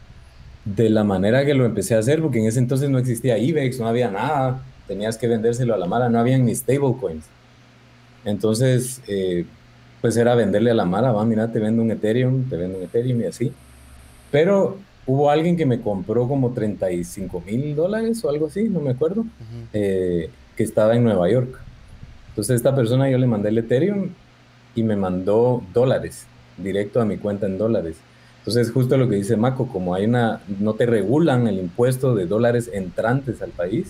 de 0.65 0.91
la 0.91 1.05
manera 1.05 1.45
que 1.45 1.55
lo 1.55 1.65
empecé 1.65 1.95
a 1.95 1.99
hacer, 1.99 2.21
porque 2.21 2.39
en 2.39 2.47
ese 2.47 2.59
entonces 2.59 2.91
no 2.91 2.99
existía 2.99 3.39
IBEX, 3.39 3.81
no 3.81 3.89
había 3.89 4.11
nada, 4.11 4.63
tenías 4.87 5.17
que 5.17 5.29
vendérselo 5.29 5.75
a 5.75 5.79
la 5.79 5.87
mala, 5.87 6.09
no 6.09 6.19
habían 6.19 6.45
ni 6.45 6.55
stablecoins. 6.55 7.25
Entonces, 8.25 9.01
eh, 9.07 9.45
pues 10.01 10.17
era 10.17 10.35
venderle 10.35 10.71
a 10.71 10.75
la 10.75 10.85
mala, 10.85 11.13
va, 11.13 11.25
mira, 11.25 11.51
te 11.51 11.59
vendo 11.59 11.83
un 11.83 11.91
Ethereum, 11.91 12.49
te 12.49 12.57
vendo 12.57 12.79
un 12.79 12.85
Ethereum 12.85 13.21
y 13.21 13.25
así. 13.25 13.53
Pero 14.31 14.79
hubo 15.07 15.31
alguien 15.31 15.57
que 15.57 15.67
me 15.67 15.81
compró 15.81 16.29
como 16.29 16.53
35 16.53 17.43
mil 17.47 17.75
dólares 17.75 18.23
o 18.25 18.31
algo 18.31 18.47
así, 18.47 18.65
no 18.65 18.81
me 18.81 18.91
acuerdo, 18.91 19.25
eh, 19.73 20.31
que 20.57 20.63
estaba 20.63 20.95
en 20.95 21.05
Nueva 21.05 21.31
York. 21.31 21.61
Entonces 22.39 22.55
esta 22.55 22.73
persona 22.73 23.11
yo 23.11 23.19
le 23.19 23.27
mandé 23.27 23.49
el 23.49 23.59
Ethereum 23.59 24.11
y 24.77 24.85
me 24.85 24.95
mandó 24.95 25.61
dólares 25.75 26.25
directo 26.57 27.01
a 27.01 27.05
mi 27.05 27.17
cuenta 27.17 27.47
en 27.47 27.59
dólares. 27.59 27.97
Entonces 28.39 28.71
justo 28.71 28.97
lo 28.97 29.09
que 29.09 29.17
dice 29.17 29.37
Mako, 29.37 29.67
como 29.67 29.93
hay 29.93 30.05
una, 30.05 30.41
no 30.61 30.75
te 30.75 30.87
regulan 30.87 31.49
el 31.49 31.59
impuesto 31.59 32.15
de 32.15 32.27
dólares 32.27 32.71
entrantes 32.73 33.43
al 33.43 33.51
país, 33.51 33.89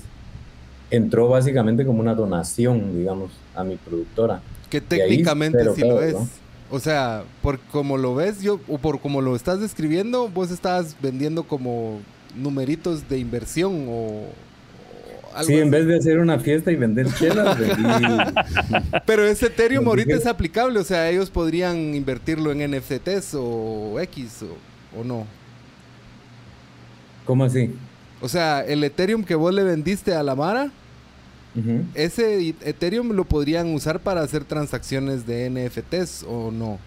entró 0.90 1.28
básicamente 1.28 1.84
como 1.84 2.00
una 2.00 2.14
donación, 2.14 2.96
digamos, 2.96 3.32
a 3.54 3.64
mi 3.64 3.76
productora. 3.76 4.40
Que 4.70 4.80
técnicamente 4.80 5.62
sí 5.74 5.82
lo 5.82 5.98
claro, 5.98 6.02
es. 6.02 6.14
¿no? 6.14 6.28
O 6.70 6.80
sea, 6.80 7.24
por 7.42 7.58
como 7.58 7.98
lo 7.98 8.14
ves, 8.14 8.40
yo, 8.40 8.60
o 8.66 8.78
por 8.78 8.98
como 9.00 9.20
lo 9.20 9.36
estás 9.36 9.60
describiendo, 9.60 10.30
vos 10.30 10.50
estás 10.50 10.96
vendiendo 11.02 11.42
como 11.42 12.00
numeritos 12.34 13.10
de 13.10 13.18
inversión 13.18 13.84
o 13.90 14.22
algo 15.34 15.46
Sí, 15.46 15.54
en 15.54 15.70
vez 15.70 15.86
de 15.86 15.96
hacer 15.96 16.18
una 16.18 16.38
fiesta 16.38 16.72
y 16.72 16.76
vender 16.76 17.06
chelas, 17.14 17.58
vendí 17.58 17.82
Pero 19.06 19.24
ese 19.24 19.46
Ethereum 19.46 19.86
ahorita 19.86 20.14
es 20.14 20.26
aplicable, 20.26 20.78
o 20.78 20.84
sea, 20.84 21.10
ellos 21.10 21.30
podrían 21.30 21.94
invertirlo 21.94 22.52
en 22.52 22.70
NFTs 22.70 23.34
o 23.34 23.98
X 24.00 24.42
o, 24.42 25.00
o 25.00 25.04
no. 25.04 25.26
¿Cómo 27.24 27.44
así? 27.44 27.74
O 28.20 28.28
sea, 28.28 28.60
el 28.60 28.82
Ethereum 28.82 29.22
que 29.22 29.34
vos 29.34 29.54
le 29.54 29.62
vendiste 29.62 30.14
a 30.14 30.22
la 30.22 30.34
Mara, 30.34 30.70
ese 31.94 32.54
Ethereum 32.64 33.12
lo 33.12 33.24
podrían 33.24 33.74
usar 33.74 34.00
para 34.00 34.22
hacer 34.22 34.44
transacciones 34.44 35.26
de 35.26 35.50
NFTs 35.50 36.24
o 36.28 36.50
no. 36.50 36.78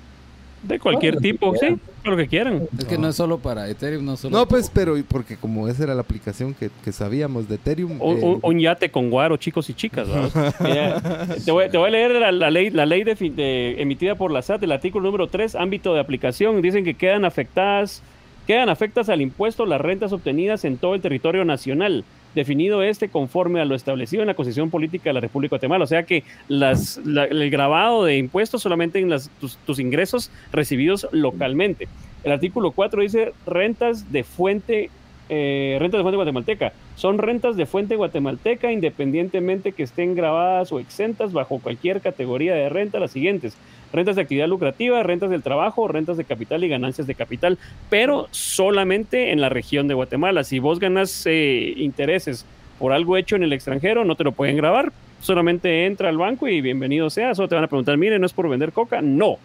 De 0.64 0.80
cualquier 0.80 1.18
tipo, 1.18 1.54
sí. 1.58 1.78
Lo 2.04 2.18
que 2.18 2.28
quieran. 2.28 2.64
Es 2.78 2.86
que 2.86 2.98
no 2.98 3.10
es 3.10 3.16
solo 3.16 3.38
para 3.40 3.68
Ethereum, 3.70 4.04
no 4.06 4.18
solo. 4.18 4.38
No, 4.38 4.48
pues, 4.48 4.72
pero 4.74 4.98
y 4.98 5.04
porque 5.04 5.38
como 5.38 5.68
esa 5.68 5.84
era 5.84 5.94
la 5.96 6.02
aplicación 6.02 6.54
que, 6.54 6.70
que 6.84 6.92
sabíamos 6.92 7.48
de 7.48 7.56
Ethereum. 7.56 8.02
Un, 8.02 8.18
eh, 8.18 8.22
un- 8.24 8.40
un 8.42 8.60
yate 8.60 8.90
con 8.90 9.10
guaro, 9.10 9.38
chicos 9.38 9.70
y 9.70 9.74
chicas. 9.74 10.08
te, 11.46 11.52
voy, 11.52 11.70
te 11.70 11.78
voy 11.78 11.88
a 11.88 11.92
leer 11.92 12.12
la, 12.14 12.32
la 12.32 12.50
ley, 12.52 12.70
la 12.70 12.86
ley 12.86 13.04
de 13.04 13.16
de- 13.16 13.82
emitida 13.82 14.16
por 14.16 14.32
la 14.32 14.42
SAT, 14.42 14.64
el 14.64 14.72
artículo 14.72 15.06
número 15.06 15.28
3, 15.28 15.56
ámbito 15.56 15.94
de 15.94 16.00
aplicación. 16.00 16.62
Dicen 16.62 16.84
que 16.84 16.94
quedan 16.96 17.26
afectadas, 17.26 18.02
quedan 18.48 18.70
afectas 18.70 19.10
al 19.10 19.22
impuesto 19.22 19.66
las 19.66 19.82
rentas 19.82 20.12
obtenidas 20.14 20.66
en 20.66 20.78
todo 20.78 20.96
el 20.96 21.02
territorio 21.02 21.46
nacional, 21.46 22.04
definido 22.36 22.84
este 22.84 23.10
conforme 23.10 23.60
a 23.62 23.66
lo 23.66 23.76
establecido 23.76 24.24
en 24.24 24.28
la 24.28 24.34
Constitución 24.34 24.70
Política 24.70 25.10
de 25.10 25.14
la 25.16 25.20
República 25.20 25.56
de 25.56 25.58
Guatemala. 25.60 25.84
O 25.84 25.88
sea 25.88 26.04
que 26.04 26.24
las, 26.48 26.98
la- 27.06 27.26
el 27.26 27.50
grabado 27.50 28.06
de 28.06 28.18
impuestos 28.18 28.62
solamente 28.62 29.00
en 29.00 29.10
las, 29.10 29.30
tus, 29.40 29.58
tus 29.58 29.80
ingresos 29.80 30.32
recibidos 30.52 31.08
localmente. 31.12 31.88
El 32.24 32.32
artículo 32.32 32.72
4 32.72 33.02
dice 33.02 33.34
rentas 33.46 34.12
de 34.12 34.24
fuente 34.24 34.90
eh, 35.34 35.78
rentas 35.80 36.00
de 36.00 36.04
fuente 36.04 36.18
guatemalteca. 36.18 36.74
Son 36.98 37.18
rentas 37.18 37.56
de 37.56 37.66
fuente 37.66 37.96
guatemalteca 37.96 38.70
independientemente 38.70 39.72
que 39.72 39.84
estén 39.84 40.14
grabadas 40.14 40.74
o 40.74 40.80
exentas 40.80 41.32
bajo 41.32 41.60
cualquier 41.60 42.02
categoría 42.02 42.54
de 42.54 42.68
renta 42.68 43.00
las 43.00 43.12
siguientes. 43.12 43.56
Rentas 43.94 44.18
de 44.18 44.24
actividad 44.24 44.50
lucrativa, 44.50 45.02
rentas 45.04 45.30
del 45.30 45.42
trabajo, 45.42 45.88
rentas 45.88 46.18
de 46.18 46.26
capital 46.26 46.66
y 46.66 46.68
ganancias 46.68 47.08
de 47.08 47.16
capital, 47.16 47.58
pero 47.90 48.28
solamente 48.32 49.32
en 49.32 49.40
la 49.40 49.48
región 49.48 49.88
de 49.88 49.94
Guatemala. 49.94 50.44
Si 50.44 50.60
vos 50.60 50.80
ganas 50.80 51.26
eh, 51.26 51.76
intereses 51.78 52.46
por 52.78 52.92
algo 52.92 53.16
hecho 53.16 53.38
en 53.38 53.44
el 53.44 53.54
extranjero, 53.54 54.04
no 54.04 54.16
te 54.16 54.26
lo 54.26 54.34
pueden 54.34 54.58
grabar. 54.58 54.92
Solamente 55.22 55.86
entra 55.86 56.10
al 56.10 56.18
banco 56.18 56.50
y 56.50 56.60
bienvenido 56.60 57.10
sea. 57.10 57.36
Solo 57.36 57.48
te 57.48 57.56
van 57.56 57.64
a 57.64 57.68
preguntar, 57.68 57.96
mire, 57.96 58.20
¿no 58.20 58.26
es 58.26 58.34
por 58.34 58.50
vender 58.50 58.74
coca? 58.74 59.02
No. 59.02 59.38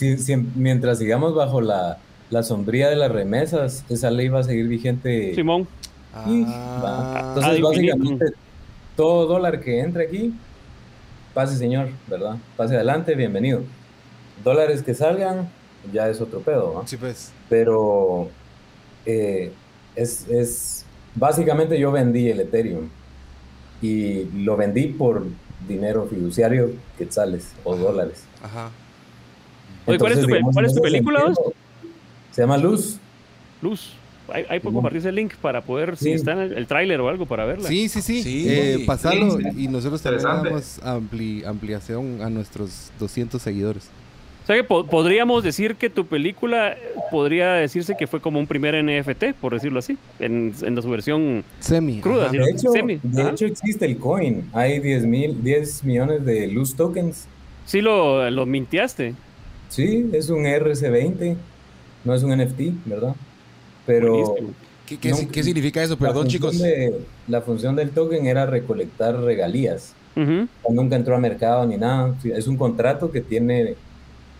Mientras 0.56 0.98
sigamos 0.98 1.36
bajo 1.36 1.60
la, 1.60 1.98
la 2.30 2.42
sombría 2.42 2.88
de 2.88 2.96
las 2.96 3.10
remesas, 3.10 3.84
esa 3.88 4.10
ley 4.10 4.28
va 4.28 4.40
a 4.40 4.42
seguir 4.44 4.68
vigente. 4.68 5.34
Simón, 5.34 5.66
Y 6.26 6.44
Ah. 6.44 7.32
Entonces, 7.34 7.60
básicamente, 7.62 8.24
todo 8.96 9.26
dólar 9.26 9.60
que 9.60 9.80
entre 9.80 10.06
aquí, 10.06 10.32
pase 11.34 11.56
señor, 11.56 11.88
¿verdad? 12.08 12.36
Pase 12.56 12.74
adelante, 12.74 13.14
bienvenido. 13.14 13.62
Dólares 14.42 14.82
que 14.82 14.94
salgan, 14.94 15.48
ya 15.92 16.08
es 16.08 16.20
otro 16.20 16.40
pedo, 16.40 16.74
¿va? 16.74 16.86
Sí, 16.86 16.96
pues. 16.96 17.32
Pero 17.48 18.28
eh, 19.06 19.52
es, 19.94 20.26
es, 20.28 20.84
básicamente 21.14 21.78
yo 21.78 21.92
vendí 21.92 22.28
el 22.28 22.40
Ethereum 22.40 22.88
y 23.80 24.24
lo 24.42 24.56
vendí 24.56 24.88
por 24.88 25.24
dinero 25.68 26.06
fiduciario, 26.10 26.72
quetzales 26.96 27.52
o 27.64 27.76
dólares. 27.76 28.24
Ajá. 28.42 28.70
Oye, 29.86 29.98
¿cuál 29.98 30.12
es 30.12 30.20
tu 30.20 30.26
pe- 30.26 30.32
digamos, 30.32 30.54
cuál 30.54 30.64
es 30.64 30.72
en 30.72 30.76
tu 30.78 30.84
ese 30.84 30.92
película, 30.92 31.20
sentido, 31.26 31.52
Se 32.38 32.42
llama 32.44 32.56
Luz. 32.56 32.98
Luz. 33.62 33.94
Ahí, 34.32 34.44
ahí 34.48 34.60
puedo 34.60 34.74
compartir 34.74 35.00
ese 35.00 35.10
link 35.10 35.34
para 35.42 35.60
poder, 35.60 35.96
si 35.96 36.04
Sí. 36.04 36.10
está 36.12 36.34
en 36.34 36.38
el, 36.38 36.52
el 36.52 36.66
tráiler 36.68 37.00
o 37.00 37.08
algo, 37.08 37.26
para 37.26 37.44
verla. 37.44 37.66
Sí, 37.68 37.88
sí, 37.88 38.00
sí. 38.00 38.22
Sí. 38.22 38.46
Eh, 38.48 38.86
sí. 38.86 39.64
y 39.64 39.66
nosotros 39.66 40.00
también 40.00 40.22
damos 40.22 40.80
ampli- 40.84 41.44
ampliación 41.44 42.22
a 42.22 42.30
nuestros 42.30 42.92
200 43.00 43.42
seguidores. 43.42 43.90
O 44.44 44.46
sea 44.46 44.54
que 44.54 44.62
po- 44.62 44.86
podríamos 44.86 45.42
decir 45.42 45.74
que 45.74 45.90
tu 45.90 46.06
película 46.06 46.74
eh, 46.74 46.78
podría 47.10 47.54
decirse 47.54 47.96
que 47.98 48.06
fue 48.06 48.20
como 48.20 48.38
un 48.38 48.46
primer 48.46 48.76
NFT, 48.84 49.34
por 49.40 49.52
decirlo 49.54 49.80
así, 49.80 49.98
en, 50.20 50.54
en 50.62 50.80
su 50.80 50.88
versión 50.88 51.42
Semi. 51.58 51.98
Cruda. 52.00 52.28
De 52.28 52.38
hecho, 52.52 52.70
Semi, 52.70 53.00
de 53.02 53.30
hecho 53.30 53.46
existe 53.46 53.84
el 53.84 53.96
coin. 53.98 54.48
Hay 54.52 54.78
10, 54.78 55.06
mil, 55.06 55.42
10 55.42 55.82
millones 55.82 56.24
de 56.24 56.46
Luz 56.46 56.76
tokens. 56.76 57.26
Sí 57.66 57.80
lo, 57.80 58.30
lo 58.30 58.46
minteaste. 58.46 59.14
Sí, 59.70 60.08
es 60.12 60.30
un 60.30 60.44
RC20. 60.44 61.34
No 62.04 62.14
es 62.14 62.22
un 62.22 62.30
NFT, 62.32 62.72
¿verdad? 62.86 63.14
Pero. 63.86 64.34
¿Qué, 64.86 64.96
qué, 64.98 65.10
No, 65.10 65.16
si- 65.16 65.26
qué 65.26 65.42
significa 65.42 65.82
eso? 65.82 65.98
Perdón, 65.98 66.28
chicos. 66.28 66.58
de- 66.58 66.98
la 67.26 67.42
función 67.42 67.76
del 67.76 67.90
token 67.90 68.26
era 68.26 68.46
recolectar 68.46 69.14
regalías. 69.20 69.92
Ujú. 70.16 70.48
Nunca 70.70 70.96
entró 70.96 71.14
a 71.14 71.18
mercado 71.18 71.66
ni 71.66 71.76
nada. 71.76 72.14
Es 72.24 72.46
un 72.48 72.56
contrato 72.56 73.10
que 73.12 73.20
tiene, 73.20 73.74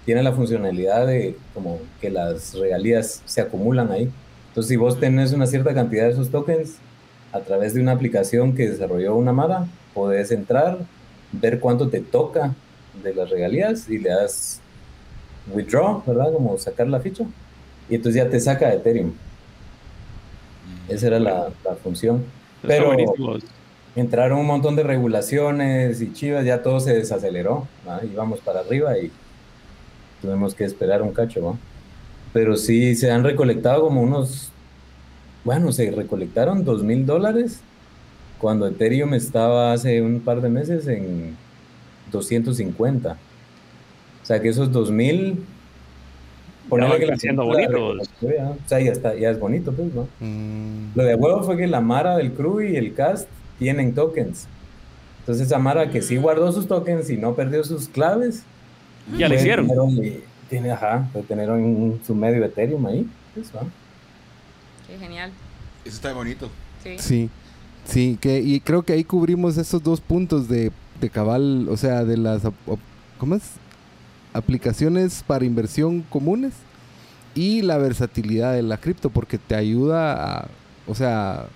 tiene 0.06 0.22
la 0.22 0.32
funcionalidad 0.32 1.06
de 1.06 1.36
como 1.52 1.78
que 2.00 2.08
las 2.10 2.54
regalías 2.54 3.22
se 3.26 3.42
acumulan 3.42 3.92
ahí. 3.92 4.10
Entonces, 4.48 4.70
si 4.70 4.76
vos 4.76 4.98
tenés 4.98 5.32
una 5.34 5.46
cierta 5.46 5.74
cantidad 5.74 6.04
de 6.06 6.12
esos 6.12 6.30
tokens, 6.30 6.76
a 7.32 7.40
través 7.40 7.74
de 7.74 7.82
una 7.82 7.92
aplicación 7.92 8.54
que 8.54 8.70
desarrolló 8.70 9.14
una 9.16 9.34
Mara, 9.34 9.66
podés 9.92 10.30
entrar, 10.30 10.78
ver 11.30 11.60
cuánto 11.60 11.88
te 11.90 12.00
toca 12.00 12.54
de 13.04 13.14
las 13.14 13.28
regalías 13.28 13.88
y 13.90 13.98
le 13.98 14.08
das 14.08 14.60
withdraw, 15.52 16.02
¿verdad? 16.06 16.32
Como 16.32 16.56
sacar 16.58 16.86
la 16.88 17.00
ficha. 17.00 17.24
Y 17.88 17.96
entonces 17.96 18.22
ya 18.22 18.30
te 18.30 18.40
saca 18.40 18.68
de 18.68 18.76
Ethereum. 18.76 19.12
Esa 20.88 21.08
era 21.08 21.18
la, 21.18 21.48
la 21.64 21.74
función. 21.76 22.24
Pero 22.62 22.94
entraron 23.94 24.38
un 24.38 24.46
montón 24.46 24.76
de 24.76 24.82
regulaciones 24.82 26.00
y 26.00 26.12
chivas, 26.12 26.44
ya 26.44 26.62
todo 26.62 26.80
se 26.80 26.94
desaceleró. 26.94 27.66
¿va? 27.86 28.00
Íbamos 28.04 28.40
para 28.40 28.60
arriba 28.60 28.98
y 28.98 29.10
tuvimos 30.22 30.54
que 30.54 30.64
esperar 30.64 31.02
un 31.02 31.12
cacho. 31.12 31.44
¿va? 31.44 31.54
Pero 32.32 32.56
sí 32.56 32.94
se 32.94 33.10
han 33.10 33.24
recolectado 33.24 33.82
como 33.82 34.02
unos, 34.02 34.50
bueno, 35.44 35.72
se 35.72 35.90
recolectaron 35.90 36.64
dos 36.64 36.82
mil 36.82 37.06
dólares 37.06 37.60
cuando 38.38 38.66
Ethereum 38.66 39.14
estaba 39.14 39.72
hace 39.72 40.00
un 40.00 40.20
par 40.20 40.40
de 40.40 40.48
meses 40.48 40.86
en 40.86 41.36
250. 42.12 43.16
O 44.22 44.26
sea 44.26 44.40
que 44.40 44.48
esos 44.48 44.70
2000 44.70 45.44
ponele 46.68 46.90
van 46.90 46.98
que 47.00 47.06
la 47.06 47.16
la 47.32 47.42
bonitos. 47.44 48.08
O 48.22 48.68
sea, 48.68 48.80
ya, 48.80 48.92
está, 48.92 49.14
ya 49.14 49.30
es 49.30 49.38
bonito, 49.40 49.72
pues, 49.72 49.92
¿no? 49.94 50.08
Mm, 50.20 50.92
Lo 50.94 51.04
de 51.04 51.14
huevo 51.14 51.42
fue 51.42 51.56
que 51.56 51.66
la 51.66 51.80
Mara 51.80 52.16
del 52.16 52.32
crew 52.32 52.60
y 52.60 52.76
el 52.76 52.94
cast 52.94 53.28
tienen 53.58 53.94
tokens. 53.94 54.46
Entonces 55.20 55.46
esa 55.46 55.58
Mara 55.58 55.90
que 55.90 56.00
sí 56.02 56.16
guardó 56.16 56.50
sus 56.52 56.66
tokens 56.68 57.10
y 57.10 57.16
no 57.16 57.34
perdió 57.34 57.62
sus 57.64 57.88
claves. 57.88 58.42
Ya 59.16 59.28
le 59.28 59.36
hicieron. 59.36 59.66
tener 59.66 59.80
un- 59.80 60.20
tiene, 60.48 60.70
ajá, 60.70 61.08
tener 61.28 61.50
un, 61.50 62.00
su 62.06 62.14
medio 62.14 62.42
Ethereum 62.44 62.86
ahí. 62.86 63.06
pues, 63.34 63.50
¿va? 63.54 63.60
Qué 64.86 64.96
genial. 64.98 65.30
Eso 65.84 65.96
está 65.96 66.12
bonito. 66.14 66.48
Sí. 66.82 66.96
Sí, 66.98 67.30
sí, 67.84 68.18
que, 68.20 68.40
y 68.40 68.60
creo 68.60 68.82
que 68.82 68.94
ahí 68.94 69.04
cubrimos 69.04 69.56
esos 69.58 69.82
dos 69.82 70.00
puntos 70.00 70.48
de, 70.48 70.72
de 71.00 71.10
cabal, 71.10 71.68
o 71.68 71.76
sea, 71.76 72.04
de 72.04 72.16
las, 72.16 72.42
¿cómo 73.18 73.34
es? 73.34 73.42
Aplicaciones 74.38 75.22
para 75.26 75.44
inversión 75.44 76.02
comunes 76.08 76.54
y 77.34 77.62
la 77.62 77.78
versatilidad 77.78 78.54
de 78.54 78.62
la 78.62 78.78
cripto, 78.78 79.10
porque 79.10 79.38
te 79.38 79.54
ayuda 79.54 80.40
a, 80.40 80.48
o 80.86 80.94
sea, 80.94 81.46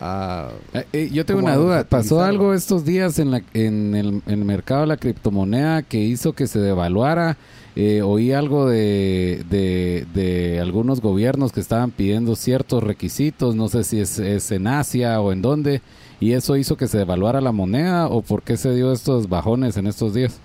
a... 0.00 0.48
Eh, 0.74 0.86
eh, 0.92 1.10
yo 1.12 1.24
tengo 1.24 1.40
¿Cómo 1.40 1.52
una 1.52 1.56
duda. 1.56 1.84
¿Pasó 1.84 2.22
algo 2.22 2.54
estos 2.54 2.84
días 2.84 3.18
en, 3.18 3.30
la, 3.30 3.42
en, 3.54 3.94
el, 3.94 4.22
en 4.26 4.38
el 4.40 4.44
mercado 4.44 4.82
de 4.82 4.88
la 4.88 4.96
criptomoneda 4.96 5.82
que 5.82 5.98
hizo 5.98 6.34
que 6.34 6.46
se 6.46 6.58
devaluara? 6.58 7.36
Eh, 7.74 8.02
oí 8.02 8.32
algo 8.32 8.68
de, 8.68 9.44
de, 9.48 10.06
de 10.12 10.60
algunos 10.60 11.00
gobiernos 11.00 11.52
que 11.52 11.60
estaban 11.60 11.90
pidiendo 11.90 12.36
ciertos 12.36 12.82
requisitos, 12.82 13.56
no 13.56 13.68
sé 13.68 13.82
si 13.84 13.98
es, 13.98 14.18
es 14.18 14.52
en 14.52 14.66
Asia 14.66 15.18
o 15.22 15.32
en 15.32 15.40
dónde, 15.40 15.80
y 16.20 16.32
eso 16.32 16.56
hizo 16.56 16.76
que 16.76 16.86
se 16.86 16.98
devaluara 16.98 17.40
la 17.40 17.50
moneda 17.50 18.08
o 18.08 18.20
por 18.20 18.42
qué 18.42 18.58
se 18.58 18.74
dio 18.74 18.92
estos 18.92 19.28
bajones 19.28 19.78
en 19.78 19.86
estos 19.86 20.12
días. 20.12 20.38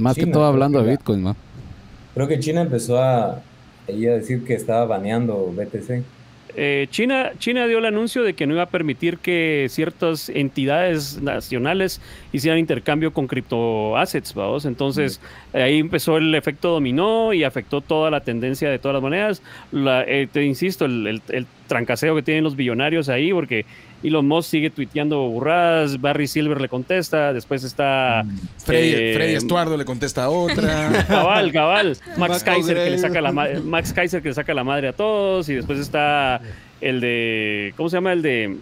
Más 0.00 0.14
que 0.16 0.22
China, 0.22 0.32
todo 0.32 0.44
hablando 0.44 0.80
que 0.80 0.84
de 0.86 0.90
Bitcoin, 0.92 1.22
¿no? 1.22 1.36
Creo 2.14 2.26
que 2.28 2.38
China 2.40 2.62
empezó 2.62 3.02
a 3.02 3.40
decir 3.86 4.44
que 4.44 4.54
estaba 4.54 4.84
baneando 4.86 5.52
BTC. 5.56 6.02
Eh, 6.56 6.88
China, 6.90 7.30
China 7.38 7.68
dio 7.68 7.78
el 7.78 7.84
anuncio 7.84 8.24
de 8.24 8.34
que 8.34 8.44
no 8.44 8.54
iba 8.54 8.64
a 8.64 8.68
permitir 8.68 9.18
que 9.18 9.68
ciertas 9.70 10.28
entidades 10.28 11.22
nacionales 11.22 12.00
hicieran 12.32 12.58
intercambio 12.58 13.12
con 13.12 13.28
criptoassets, 13.28 14.34
vamos. 14.34 14.64
Entonces 14.64 15.20
ahí 15.52 15.78
empezó 15.78 16.16
el 16.16 16.34
efecto 16.34 16.70
dominó 16.70 17.32
y 17.32 17.44
afectó 17.44 17.80
toda 17.80 18.10
la 18.10 18.20
tendencia 18.22 18.68
de 18.68 18.80
todas 18.80 18.94
las 18.94 19.02
monedas. 19.02 19.42
La- 19.70 20.02
eh, 20.02 20.28
te 20.30 20.44
insisto, 20.44 20.86
el, 20.86 21.06
el- 21.06 21.22
el 21.28 21.46
trancaseo 21.68 22.16
que 22.16 22.22
tienen 22.22 22.42
los 22.42 22.56
billonarios 22.56 23.08
ahí, 23.08 23.32
porque 23.32 23.64
Elon 24.02 24.26
Musk 24.26 24.50
sigue 24.50 24.70
tuiteando 24.70 25.20
burradas, 25.28 26.00
Barry 26.00 26.26
Silver 26.26 26.60
le 26.60 26.68
contesta, 26.68 27.32
después 27.32 27.64
está 27.64 28.24
Freddy, 28.64 28.92
Eh, 28.94 29.12
Freddy 29.14 29.34
Estuardo 29.34 29.76
le 29.76 29.84
contesta 29.84 30.24
a 30.24 30.30
otra. 30.30 31.04
Cabal, 31.08 31.52
cabal. 31.52 31.96
Max 32.16 32.42
Kaiser 32.42 32.76
que 32.76 32.90
le 32.90 32.98
saca 32.98 33.20
la 33.20 33.32
ma- 33.32 33.48
Max 33.64 33.92
Kaiser 33.92 34.22
que 34.22 34.28
le 34.28 34.34
saca 34.34 34.54
la 34.54 34.64
madre 34.64 34.88
a 34.88 34.92
todos 34.94 35.48
y 35.48 35.54
después 35.54 35.78
está 35.78 36.40
el 36.80 37.00
de 37.00 37.74
¿cómo 37.76 37.88
se 37.90 37.96
llama? 37.98 38.12
El 38.14 38.22
de 38.22 38.56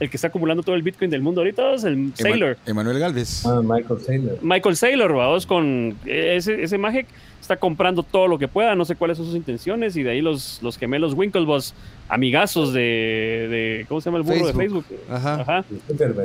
el 0.00 0.10
que 0.10 0.16
está 0.16 0.28
acumulando 0.28 0.62
todo 0.62 0.74
el 0.74 0.82
Bitcoin 0.82 1.10
del 1.10 1.22
mundo 1.22 1.40
ahorita, 1.40 1.74
es 1.74 1.84
el 1.84 2.12
Sailor. 2.14 2.56
Ema- 2.66 2.70
Emanuel 2.70 2.98
Galvez. 2.98 3.46
Ah, 3.46 3.60
Michael 3.62 4.00
Saylor. 4.00 4.38
Michael 4.42 4.76
Saylor, 4.76 5.12
vamos 5.14 5.46
con 5.46 5.96
ese 6.04 6.62
ese 6.62 6.78
maje 6.78 7.06
está 7.40 7.56
comprando 7.56 8.02
todo 8.02 8.26
lo 8.26 8.38
que 8.38 8.48
pueda, 8.48 8.74
no 8.74 8.86
sé 8.86 8.96
cuáles 8.96 9.18
son 9.18 9.26
sus 9.26 9.36
intenciones 9.36 9.96
y 9.96 10.02
de 10.02 10.10
ahí 10.10 10.20
los 10.22 10.58
los 10.62 10.78
gemelos 10.78 11.12
Winklevoss, 11.14 11.74
amigazos 12.08 12.72
de, 12.72 12.80
de 12.80 13.86
¿cómo 13.88 14.00
se 14.00 14.06
llama 14.06 14.18
el 14.18 14.24
burro 14.24 14.46
de 14.46 14.52
Facebook. 14.54 14.86
Ajá. 15.10 15.40
Ajá. 15.42 15.64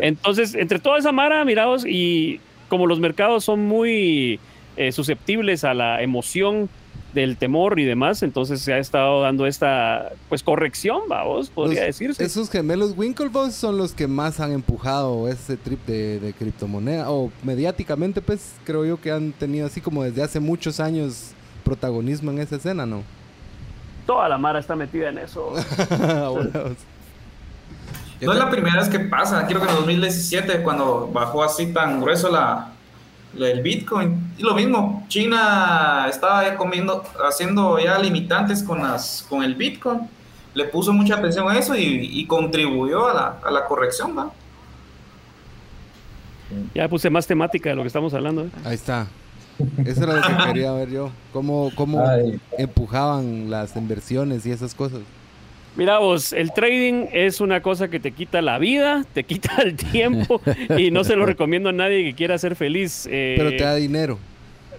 Entonces, 0.02 0.56
entre 0.56 0.80
toda 0.80 0.98
esa 0.98 1.12
mara, 1.12 1.44
mirados, 1.46 1.86
y 1.86 2.40
como 2.70 2.88
los 2.88 3.00
mercados 3.00 3.44
son 3.44 3.62
muy 3.66 4.40
eh, 4.78 4.92
susceptibles 4.92 5.64
a 5.64 5.74
la 5.74 6.02
emoción 6.02 6.70
del 7.14 7.38
temor 7.38 7.80
y 7.80 7.86
demás, 7.86 8.22
entonces 8.24 8.62
se 8.62 8.72
ha 8.74 8.78
estado 8.78 9.22
dando 9.22 9.46
esta 9.48 10.12
pues 10.30 10.44
corrección, 10.44 11.02
vamos, 11.08 11.50
podría 11.50 11.80
Los- 11.82 11.88
decirse. 11.88 12.24
Esos 12.24 12.50
gemelos 12.50 12.94
Winklevoss 12.96 13.54
son 13.56 13.78
los 13.78 13.94
que 13.94 14.08
más 14.08 14.40
han 14.40 14.52
empujado 14.52 15.28
ese 15.28 15.58
trip 15.58 15.84
de, 15.88 16.20
de 16.20 16.34
criptomoneda. 16.34 17.10
O 17.10 17.32
mediáticamente, 17.44 18.22
pues 18.22 18.54
creo 18.64 18.86
yo 18.86 19.02
que 19.02 19.12
han 19.12 19.32
tenido 19.32 19.66
así 19.66 19.82
como 19.82 20.04
desde 20.04 20.22
hace 20.22 20.40
muchos 20.40 20.80
años 20.80 21.32
protagonismo 21.64 22.32
en 22.32 22.40
esa 22.40 22.58
escena, 22.58 22.86
¿no? 22.86 23.02
Toda 24.06 24.28
la 24.30 24.38
mara 24.38 24.60
está 24.60 24.76
metida 24.76 25.10
en 25.10 25.18
eso. 25.20 25.54
No 28.22 28.34
es 28.34 28.38
la 28.38 28.50
primera 28.50 28.76
vez 28.82 28.90
que 28.90 29.00
pasa, 29.00 29.48
creo 29.48 29.62
que 29.62 29.70
en 29.70 29.76
2017 29.76 30.62
cuando 30.62 31.10
bajó 31.14 31.42
así 31.44 31.68
tan 31.72 32.02
grueso 32.02 32.30
la- 32.30 32.74
el 33.38 33.62
Bitcoin. 33.62 34.34
Y 34.38 34.44
lo 34.44 34.54
mismo, 34.56 35.06
China 35.08 36.08
estaba 36.10 36.44
ya 36.44 36.56
comiendo, 36.56 37.04
haciendo 37.28 37.80
ya 37.80 37.98
limitantes 38.00 38.64
con, 38.64 38.82
las, 38.82 39.26
con 39.30 39.44
el 39.44 39.56
Bitcoin. 39.56 40.02
Le 40.54 40.66
puso 40.66 40.94
mucha 40.94 41.16
atención 41.16 41.48
a 41.50 41.58
eso 41.58 41.76
y, 41.76 42.10
y 42.12 42.26
contribuyó 42.26 43.08
a 43.08 43.14
la, 43.14 43.40
a 43.44 43.52
la 43.52 43.66
corrección, 43.66 44.18
¿va? 44.18 44.32
ya 46.74 46.88
puse 46.88 47.10
más 47.10 47.28
temática 47.28 47.70
de 47.70 47.76
lo 47.76 47.84
que 47.84 47.88
estamos 47.88 48.14
hablando. 48.14 48.46
¿eh? 48.46 48.50
ahí 48.66 48.76
está. 48.76 49.08
Eso 49.86 50.04
era 50.04 50.16
lo 50.16 50.22
que 50.22 50.46
quería 50.46 50.72
ver 50.72 50.90
yo. 50.90 51.12
Cómo, 51.34 51.72
cómo 51.76 52.06
Ay. 52.08 52.40
empujaban 52.58 53.50
las 53.50 53.76
inversiones 53.76 54.46
y 54.46 54.52
esas 54.52 54.74
cosas. 54.74 55.02
Mira 55.80 55.98
vos, 56.00 56.34
el 56.34 56.52
trading 56.54 57.06
es 57.14 57.40
una 57.40 57.62
cosa 57.62 57.88
que 57.90 58.00
te 58.02 58.12
quita 58.12 58.42
la 58.42 58.60
vida, 58.60 59.06
te 59.14 59.24
quita 59.24 59.50
el 59.64 59.76
tiempo 59.78 60.42
y 60.78 60.92
no 60.92 61.04
se 61.06 61.16
lo 61.16 61.26
recomiendo 61.26 61.70
a 61.70 61.72
nadie 61.72 62.04
que 62.04 62.14
quiera 62.14 62.38
ser 62.38 62.56
feliz. 62.58 63.08
eh, 63.10 63.36
Pero 63.38 63.50
te 63.52 63.64
da 63.64 63.76
dinero. 63.76 64.20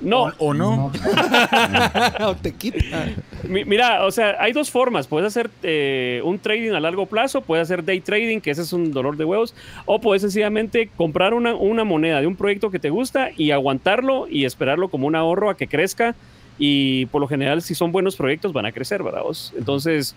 no, 0.03 0.25
¿O, 0.25 0.33
o 0.49 0.55
no? 0.55 0.93
o 2.21 2.35
te 2.37 2.53
quita. 2.53 3.07
Mi- 3.49 3.65
Mira, 3.65 4.05
o 4.05 4.11
sea, 4.11 4.37
hay 4.41 4.53
dos 4.53 4.71
formas. 4.71 5.07
Puedes 5.07 5.27
hacer 5.27 5.49
eh, 5.63 6.21
un 6.23 6.39
trading 6.39 6.73
a 6.73 6.81
largo 6.81 7.07
plazo, 7.07 7.41
puedes 7.41 7.63
hacer 7.63 7.83
day 7.83 8.01
trading, 8.03 8.41
que 8.41 8.51
ese 8.51 8.61
es 8.61 8.73
un 8.75 8.93
dolor 8.93 9.17
de 9.17 9.25
huevos, 9.25 9.55
o 9.87 10.01
puedes 10.03 10.21
sencillamente 10.21 10.91
comprar 10.97 11.33
una, 11.33 11.55
una 11.55 11.85
moneda 11.85 12.21
de 12.21 12.27
un 12.27 12.37
proyecto 12.37 12.71
que 12.71 12.79
te 12.79 12.91
gusta 12.91 13.31
y 13.37 13.53
aguantarlo 13.53 14.29
y 14.29 14.45
esperarlo 14.45 14.91
como 14.91 15.07
un 15.07 15.17
ahorro 15.17 15.49
a 15.49 15.57
que 15.57 15.67
crezca. 15.67 16.15
Y 16.63 17.07
por 17.07 17.23
lo 17.23 17.27
general, 17.29 17.63
si 17.63 17.75
son 17.75 17.91
buenos 17.91 18.17
proyectos, 18.17 18.53
van 18.53 18.67
a 18.67 18.73
crecer, 18.73 19.03
¿verdad? 19.03 19.23
vos? 19.23 19.55
Entonces, 19.57 20.15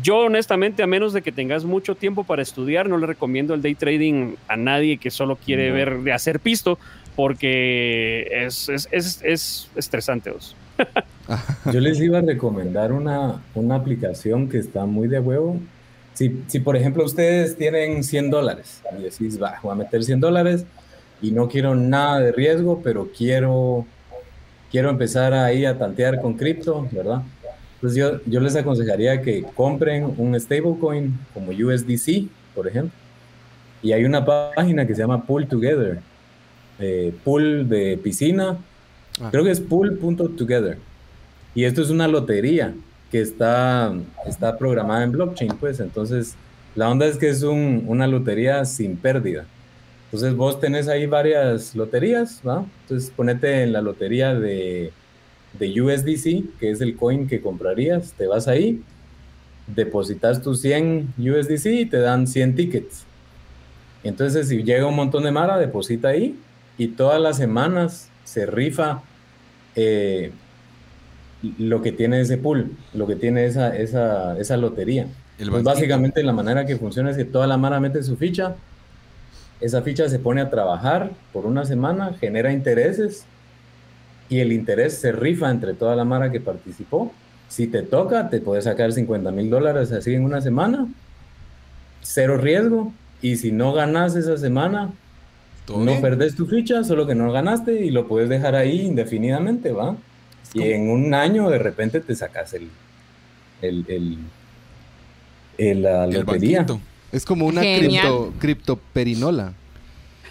yo 0.00 0.20
honestamente, 0.20 0.82
a 0.82 0.86
menos 0.86 1.12
de 1.12 1.22
que 1.22 1.32
tengas 1.32 1.64
mucho 1.64 1.94
tiempo 1.94 2.24
para 2.24 2.40
estudiar, 2.42 2.88
no 2.88 2.96
le 2.96 3.06
recomiendo 3.06 3.52
el 3.54 3.60
day 3.62 3.74
trading 3.74 4.34
a 4.48 4.56
nadie 4.56 4.96
que 4.98 5.10
solo 5.10 5.36
quiere 5.36 5.68
No. 5.68 5.74
ver 5.74 5.98
de 6.00 6.12
hacer 6.12 6.40
pisto, 6.40 6.78
porque 7.14 8.26
es, 8.30 8.68
es, 8.68 8.88
es, 8.90 9.20
es 9.22 9.68
estresante. 9.76 10.30
vos. 10.30 10.56
Yo 11.72 11.80
les 11.80 12.00
iba 12.00 12.18
a 12.18 12.22
recomendar 12.22 12.92
una, 12.92 13.42
una 13.54 13.74
aplicación 13.76 14.48
que 14.48 14.58
está 14.58 14.86
muy 14.86 15.08
de 15.08 15.20
huevo. 15.20 15.58
Si, 16.14 16.42
si, 16.46 16.60
por 16.60 16.76
ejemplo, 16.76 17.04
ustedes 17.04 17.56
tienen 17.56 18.02
100 18.04 18.30
dólares 18.30 18.82
y 18.98 19.02
decís, 19.02 19.40
va, 19.42 19.58
voy 19.62 19.72
a 19.72 19.76
meter 19.76 20.02
100 20.04 20.20
dólares 20.20 20.64
y 21.20 21.30
no 21.30 21.48
quiero 21.48 21.74
nada 21.74 22.20
de 22.20 22.32
riesgo, 22.32 22.80
pero 22.82 23.08
quiero, 23.16 23.86
quiero 24.70 24.90
empezar 24.90 25.32
ahí 25.34 25.64
a 25.64 25.78
tantear 25.78 26.20
con 26.20 26.34
cripto, 26.34 26.88
¿verdad? 26.90 27.22
Entonces 27.82 27.98
yo, 27.98 28.20
yo 28.26 28.38
les 28.40 28.54
aconsejaría 28.54 29.20
que 29.22 29.42
compren 29.56 30.14
un 30.16 30.38
stablecoin 30.38 31.18
como 31.34 31.50
USDC, 31.50 32.28
por 32.54 32.68
ejemplo. 32.68 32.92
Y 33.82 33.90
hay 33.90 34.04
una 34.04 34.24
página 34.24 34.86
que 34.86 34.94
se 34.94 35.00
llama 35.02 35.24
Pool 35.26 35.46
Together. 35.48 35.98
eh, 36.78 37.12
pool 37.24 37.68
de 37.68 37.98
piscina. 38.02 38.56
Ah. 39.20 39.28
Creo 39.30 39.44
que 39.44 39.50
es 39.50 39.60
pool.together. 39.60 40.78
Y 41.54 41.64
esto 41.64 41.82
es 41.82 41.90
una 41.90 42.08
lotería 42.08 42.72
que 43.10 43.20
está, 43.20 43.92
está 44.26 44.56
programada 44.58 45.04
en 45.04 45.12
blockchain, 45.12 45.52
pues. 45.60 45.78
Entonces, 45.80 46.34
la 46.74 46.88
onda 46.90 47.06
es 47.06 47.18
que 47.18 47.28
es 47.28 47.42
un- 47.42 47.84
una 47.86 48.06
lotería 48.06 48.64
sin 48.64 48.96
pérdida. 48.96 49.44
Entonces, 50.06 50.34
vos 50.34 50.60
tenés 50.60 50.88
ahí 50.88 51.06
varias 51.06 51.74
loterías, 51.76 52.40
¿va? 52.46 52.64
Entonces, 52.82 53.10
ponete 53.14 53.62
en 53.62 53.72
la 53.72 53.80
lotería 53.82 54.34
de, 54.34 54.92
de 55.58 55.80
USDC, 55.80 56.58
que 56.58 56.70
es 56.70 56.80
el 56.80 56.96
coin 56.96 57.28
que 57.28 57.40
comprarías. 57.40 58.12
Te 58.12 58.26
vas 58.26 58.48
ahí, 58.48 58.82
depositas 59.66 60.42
tus 60.42 60.60
100 60.62 61.14
USDC 61.18 61.66
y 61.66 61.86
te 61.86 61.98
dan 61.98 62.26
100 62.26 62.56
tickets. 62.56 63.04
Entonces, 64.04 64.48
si 64.48 64.62
llega 64.62 64.86
un 64.86 64.96
montón 64.96 65.24
de 65.24 65.30
Mara, 65.30 65.58
deposita 65.58 66.08
ahí 66.08 66.38
y 66.78 66.88
todas 66.88 67.20
las 67.20 67.36
semanas 67.36 68.08
se 68.24 68.46
rifa 68.46 69.02
eh, 69.76 70.32
lo 71.58 71.82
que 71.82 71.92
tiene 71.92 72.20
ese 72.20 72.38
pool, 72.38 72.72
lo 72.94 73.06
que 73.06 73.16
tiene 73.16 73.46
esa, 73.46 73.76
esa, 73.76 74.38
esa 74.38 74.56
lotería. 74.56 75.06
Pues 75.50 75.62
básicamente 75.62 76.22
la 76.22 76.32
manera 76.32 76.66
que 76.66 76.76
funciona 76.76 77.10
es 77.10 77.16
que 77.16 77.24
toda 77.24 77.46
la 77.46 77.56
Mara 77.56 77.80
mete 77.80 78.02
su 78.02 78.16
ficha, 78.16 78.54
esa 79.60 79.82
ficha 79.82 80.08
se 80.08 80.18
pone 80.18 80.40
a 80.40 80.50
trabajar 80.50 81.10
por 81.32 81.46
una 81.46 81.64
semana, 81.64 82.14
genera 82.20 82.52
intereses 82.52 83.24
y 84.28 84.40
el 84.40 84.52
interés 84.52 84.98
se 84.98 85.12
rifa 85.12 85.50
entre 85.50 85.74
toda 85.74 85.94
la 85.96 86.04
Mara 86.04 86.30
que 86.32 86.40
participó. 86.40 87.12
Si 87.48 87.66
te 87.66 87.82
toca, 87.82 88.30
te 88.30 88.40
puedes 88.40 88.64
sacar 88.64 88.92
50 88.92 89.30
mil 89.30 89.50
dólares 89.50 89.92
así 89.92 90.14
en 90.14 90.24
una 90.24 90.40
semana, 90.40 90.86
cero 92.02 92.36
riesgo. 92.38 92.92
Y 93.20 93.36
si 93.36 93.52
no 93.52 93.72
ganas 93.72 94.16
esa 94.16 94.36
semana, 94.36 94.90
¿Todo 95.66 95.78
no 95.78 95.84
bien? 95.92 96.00
perdés 96.00 96.34
tu 96.34 96.46
ficha, 96.46 96.82
solo 96.82 97.06
que 97.06 97.14
no 97.14 97.30
ganaste 97.30 97.84
y 97.84 97.90
lo 97.90 98.08
puedes 98.08 98.28
dejar 98.28 98.54
ahí 98.56 98.80
indefinidamente, 98.80 99.70
¿va? 99.70 99.96
Y 100.54 100.62
en 100.72 100.90
un 100.90 101.14
año 101.14 101.48
de 101.48 101.58
repente 101.58 102.00
te 102.00 102.14
sacas 102.16 102.52
el, 102.54 102.68
el, 103.62 103.84
el, 103.88 104.18
el- 105.58 105.82
la 105.82 106.04
El 106.04 106.14
lotería. 106.14 106.58
banquito. 106.62 106.80
Es 107.12 107.24
como 107.24 107.46
una 107.46 107.60
cripto, 107.60 108.32
criptoperinola. 108.38 109.52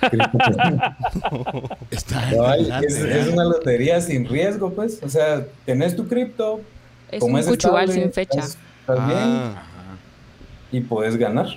Está 1.92 2.56
es, 2.82 2.96
¿eh? 2.96 3.20
es 3.22 3.28
una 3.28 3.44
lotería 3.46 4.02
sin 4.02 4.28
riesgo, 4.28 4.72
pues. 4.74 5.00
O 5.04 5.10
sea, 5.10 5.46
tenés 5.66 5.96
tu 5.96 6.08
cripto, 6.08 6.62
Es 7.12 7.20
como 7.20 7.34
un 7.36 7.40
es 7.40 7.48
estable, 7.48 7.94
sin 7.94 8.12
fecha. 8.12 8.40
estás- 8.40 8.58
estás 8.82 9.08
bien 9.08 9.18
Ah, 9.20 9.64
y 10.72 10.82
puedes 10.82 11.18
ganar 11.18 11.48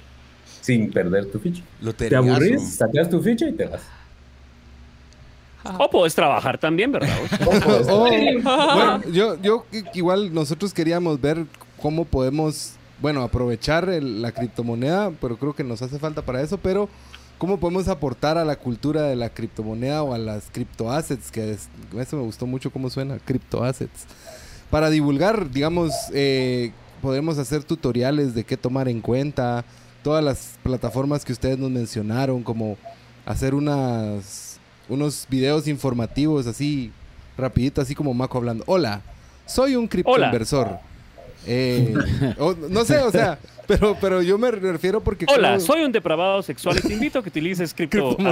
sin 0.60 0.90
perder 0.90 1.30
tu 1.30 1.38
ficha. 1.38 1.62
Te 1.80 1.84
Loteriazo. 1.86 2.28
aburrís, 2.30 2.74
sacas 2.76 3.08
tu 3.10 3.20
ficha 3.22 3.48
y 3.48 3.52
te 3.52 3.66
vas. 3.66 3.82
O 5.78 5.88
puedes 5.88 6.14
trabajar 6.14 6.58
también, 6.58 6.92
¿verdad? 6.92 7.08
O 7.46 7.50
puedes- 7.60 7.86
Oh, 7.90 8.00
bueno, 8.74 9.02
yo, 9.12 9.40
yo 9.40 9.64
i- 9.72 9.84
igual 9.98 10.32
nosotros 10.34 10.74
queríamos 10.74 11.20
ver 11.20 11.46
cómo 11.80 12.04
podemos, 12.04 12.72
bueno, 13.00 13.22
aprovechar 13.22 13.88
el- 13.88 14.20
la 14.20 14.32
criptomoneda, 14.32 15.10
pero 15.20 15.36
creo 15.38 15.54
que 15.54 15.64
nos 15.64 15.80
hace 15.80 15.98
falta 15.98 16.20
para 16.22 16.42
eso, 16.42 16.58
pero 16.58 16.88
cómo 17.44 17.58
podemos 17.58 17.88
aportar 17.88 18.38
a 18.38 18.44
la 18.46 18.56
cultura 18.56 19.02
de 19.02 19.16
la 19.16 19.28
criptomoneda 19.28 20.02
o 20.02 20.14
a 20.14 20.18
las 20.18 20.44
criptoassets, 20.50 21.30
que 21.30 21.50
es, 21.52 21.68
eso 21.98 22.16
me 22.16 22.22
gustó 22.22 22.46
mucho 22.46 22.70
cómo 22.70 22.88
suena, 22.88 23.18
criptoassets. 23.22 24.06
Para 24.70 24.88
divulgar, 24.88 25.50
digamos, 25.50 25.92
eh, 26.14 26.72
podemos 27.02 27.36
hacer 27.36 27.62
tutoriales 27.62 28.34
de 28.34 28.44
qué 28.44 28.56
tomar 28.56 28.88
en 28.88 29.02
cuenta, 29.02 29.62
todas 30.02 30.24
las 30.24 30.54
plataformas 30.62 31.22
que 31.22 31.34
ustedes 31.34 31.58
nos 31.58 31.70
mencionaron, 31.70 32.42
como 32.42 32.78
hacer 33.26 33.54
unas 33.54 34.58
unos 34.88 35.26
videos 35.28 35.68
informativos 35.68 36.46
así 36.46 36.92
rapidito, 37.36 37.82
así 37.82 37.94
como 37.94 38.14
Maco 38.14 38.38
hablando. 38.38 38.64
Hola, 38.66 39.02
soy 39.44 39.76
un 39.76 39.86
criptoinversor. 39.86 40.78
Eh, 41.46 41.94
o- 42.38 42.54
no 42.70 42.86
sé, 42.86 42.96
o 43.00 43.10
sea, 43.10 43.38
pero, 43.66 43.96
pero 44.00 44.22
yo 44.22 44.36
me 44.38 44.50
refiero 44.50 45.00
porque... 45.00 45.26
Hola, 45.28 45.54
creo- 45.54 45.60
soy 45.60 45.82
un 45.84 45.92
depravado 45.92 46.42
sexual 46.42 46.78
y 46.78 46.80
te 46.82 46.92
invito 46.92 47.18
a 47.18 47.22
que 47.22 47.28
utilices 47.28 47.72
cripto. 47.76 48.16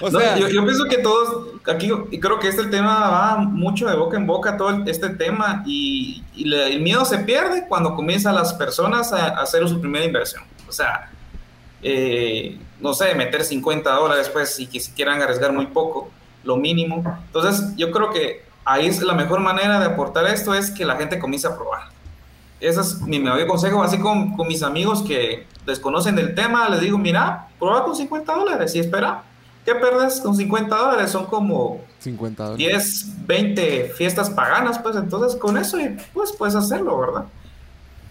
O 0.00 0.10
No, 0.10 0.18
sea, 0.18 0.36
yo, 0.38 0.48
yo 0.48 0.64
pienso 0.64 0.84
que 0.84 0.98
todos, 0.98 1.48
aquí, 1.66 1.90
y 2.10 2.18
creo 2.20 2.38
que 2.38 2.48
este 2.48 2.64
tema 2.66 3.10
va 3.10 3.36
mucho 3.38 3.86
de 3.88 3.96
boca 3.96 4.16
en 4.16 4.26
boca, 4.26 4.56
todo 4.56 4.82
este 4.86 5.10
tema, 5.10 5.62
y, 5.66 6.22
y 6.34 6.44
le- 6.46 6.72
el 6.72 6.80
miedo 6.80 7.04
se 7.04 7.18
pierde 7.18 7.66
cuando 7.68 7.94
comienzan 7.94 8.34
las 8.34 8.54
personas 8.54 9.12
a, 9.12 9.26
a 9.38 9.42
hacer 9.42 9.68
su 9.68 9.80
primera 9.80 10.04
inversión. 10.04 10.42
O 10.68 10.72
sea, 10.72 11.10
eh, 11.82 12.58
no 12.80 12.94
sé, 12.94 13.14
meter 13.14 13.44
50 13.44 13.90
dólares, 13.92 14.28
pues, 14.32 14.58
y 14.58 14.66
que 14.66 14.80
si 14.80 14.92
quieran 14.92 15.20
arriesgar 15.20 15.52
muy 15.52 15.66
poco, 15.66 16.10
lo 16.44 16.56
mínimo. 16.56 17.18
Entonces, 17.26 17.74
yo 17.76 17.90
creo 17.90 18.10
que 18.10 18.44
ahí 18.64 18.86
es 18.86 19.02
la 19.02 19.12
mejor 19.14 19.40
manera 19.40 19.78
de 19.80 19.86
aportar 19.86 20.26
esto, 20.26 20.54
es 20.54 20.70
que 20.70 20.84
la 20.86 20.96
gente 20.96 21.18
comience 21.18 21.46
a 21.46 21.54
probar. 21.56 21.88
Ese 22.60 22.80
es 22.80 23.00
mi 23.00 23.18
mejor 23.18 23.46
consejo, 23.46 23.82
así 23.82 23.98
con, 23.98 24.36
con 24.36 24.46
mis 24.46 24.62
amigos 24.62 25.02
que 25.02 25.46
desconocen 25.66 26.16
del 26.16 26.34
tema, 26.34 26.68
les 26.68 26.80
digo, 26.80 26.98
mira, 26.98 27.48
prueba 27.58 27.84
con 27.84 27.96
50 27.96 28.34
dólares 28.34 28.74
y 28.74 28.80
espera. 28.80 29.24
¿Qué 29.64 29.74
perdes 29.74 30.20
con 30.20 30.34
50 30.34 30.74
dólares? 30.74 31.10
Son 31.10 31.26
como 31.26 31.80
50 31.98 32.44
dólares. 32.44 32.66
10, 32.66 33.26
20 33.26 33.92
fiestas 33.96 34.30
paganas, 34.30 34.78
pues 34.78 34.96
entonces 34.96 35.38
con 35.38 35.56
eso 35.58 35.78
pues 36.14 36.32
puedes 36.32 36.54
hacerlo, 36.54 36.98
¿verdad? 36.98 37.24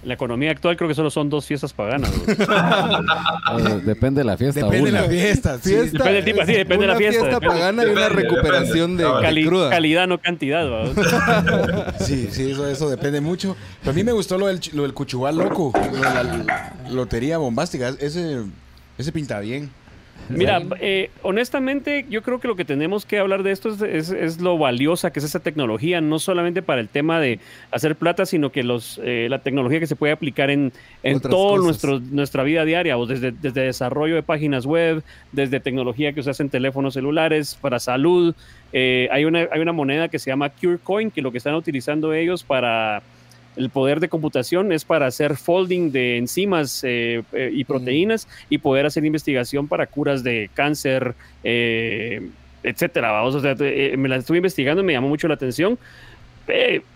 La 0.02 0.14
economía 0.14 0.52
actual 0.52 0.78
creo 0.78 0.88
que 0.88 0.96
solo 0.96 1.10
son 1.10 1.30
dos 1.30 1.46
fiestas 1.46 1.74
paganas. 1.74 2.10
Eh, 2.28 3.82
depende 3.86 4.22
de 4.22 4.26
la 4.26 4.38
fiesta. 4.38 4.62
Depende 4.62 4.86
de 4.92 4.98
una. 4.98 5.02
la 5.02 5.10
fiesta. 5.10 5.58
sí. 5.62 5.70
Fiesta, 5.72 5.98
Depende 5.98 6.14
del 6.14 6.26
tipo, 6.26 6.46
sí, 6.46 6.54
depende 6.54 6.82
de 6.84 6.88
la 6.88 6.94
una 6.94 6.98
fiesta, 7.00 7.20
fiesta 7.26 7.40
depende. 7.40 7.60
pagana 7.60 7.84
y 7.84 7.90
una 7.90 8.10
recuperación 8.10 8.96
de, 8.98 9.04
depende. 9.04 9.22
de 9.22 9.28
Cali- 9.28 9.46
cruda. 9.46 9.70
calidad, 9.70 10.08
no 10.08 10.18
cantidad. 10.18 10.66
¿va? 10.72 11.94
Sí, 12.00 12.30
sí, 12.32 12.52
eso, 12.52 12.68
eso 12.68 12.90
depende 12.90 13.20
mucho. 13.22 13.58
Pero 13.82 13.92
a 13.92 13.94
mí 13.94 14.04
me 14.04 14.12
gustó 14.14 14.38
lo 14.38 14.48
del, 14.48 14.62
lo 14.74 14.84
del 14.84 14.94
cuchubal 14.94 15.36
loco, 15.38 15.74
lo 15.76 15.92
de 15.92 16.00
la 16.46 16.74
lotería 16.90 17.38
bombástica. 17.38 17.90
Ese, 18.00 18.44
ese 18.98 19.12
pinta 19.12 19.40
bien. 19.42 19.70
Mira, 20.30 20.62
eh, 20.80 21.10
honestamente, 21.24 22.06
yo 22.10 22.22
creo 22.22 22.40
que 22.40 22.48
lo 22.48 22.56
que 22.56 22.66
tenemos 22.66 23.06
que 23.06 23.18
hablar 23.18 23.42
de 23.44 23.52
esto 23.52 23.70
es, 23.70 23.82
es- 23.82 24.10
es 24.12 24.42
lo 24.42 24.58
valiosa 24.58 25.12
que 25.12 25.20
es 25.20 25.26
esa 25.26 25.40
tecnología, 25.40 26.02
no 26.02 26.20
solamente 26.20 26.62
para 26.62 26.82
el 26.82 26.90
tema 26.90 27.20
de 27.20 27.40
hacer 27.72 27.96
plata, 27.96 28.26
sino 28.26 28.52
que 28.52 28.64
los, 28.64 29.00
eh, 29.04 29.28
la 29.30 29.40
tecnología 29.40 29.80
que 29.80 29.88
se 29.88 29.96
puede 29.96 30.14
aplicar 30.14 30.50
en, 30.52 30.72
en 31.04 31.14
nuestro, 31.66 32.00
nuestra 32.00 32.44
vida 32.44 32.64
diaria, 32.66 32.98
o 32.98 33.06
desde, 33.06 33.32
desde 33.32 33.62
desarrollo 33.62 34.16
de 34.16 34.24
páginas 34.24 34.66
web, 34.66 35.04
desde 35.32 35.60
tecnología 35.60 36.14
que 36.14 36.22
se 36.22 36.30
hace 36.30 36.44
en 36.44 36.50
teléfonos 36.50 36.94
celulares, 36.94 37.58
para 37.60 37.80
salud. 37.80 38.36
Eh, 38.72 39.08
hay, 39.12 39.26
una, 39.26 39.48
hay 39.52 39.62
una 39.62 39.72
moneda 39.74 40.10
que 40.10 40.20
se 40.20 40.30
llama 40.30 40.50
CureCoin, 40.50 41.10
que 41.10 41.22
lo 41.24 41.32
que 41.32 41.40
están 41.40 41.56
utilizando 41.56 42.14
ellos 42.14 42.44
para 42.44 43.02
el 43.60 43.70
poder 43.70 44.00
de 44.00 44.08
computación 44.10 44.72
es 44.72 44.86
para 44.86 45.06
hacer 45.08 45.36
folding 45.36 45.92
de 45.92 46.18
enzimas 46.18 46.82
eh, 46.84 47.24
eh, 47.34 47.52
y 47.54 47.66
proteínas 47.66 48.28
y 48.50 48.58
poder 48.58 48.86
hacer 48.86 49.04
investigación 49.06 49.68
para 49.68 49.86
curas 49.86 50.24
de 50.24 50.50
cáncer, 50.54 51.14
eh, 51.44 52.30
etcétera. 52.64 53.12
Vamos, 53.12 53.36
o 53.36 53.42
sea, 53.42 53.56
eh, 53.60 53.96
me 53.98 54.08
la 54.10 54.16
estuve 54.16 54.38
investigando, 54.38 54.82
me 54.82 54.94
llamó 54.94 55.10
mucho 55.10 55.28
la 55.28 55.34
atención. 55.34 55.78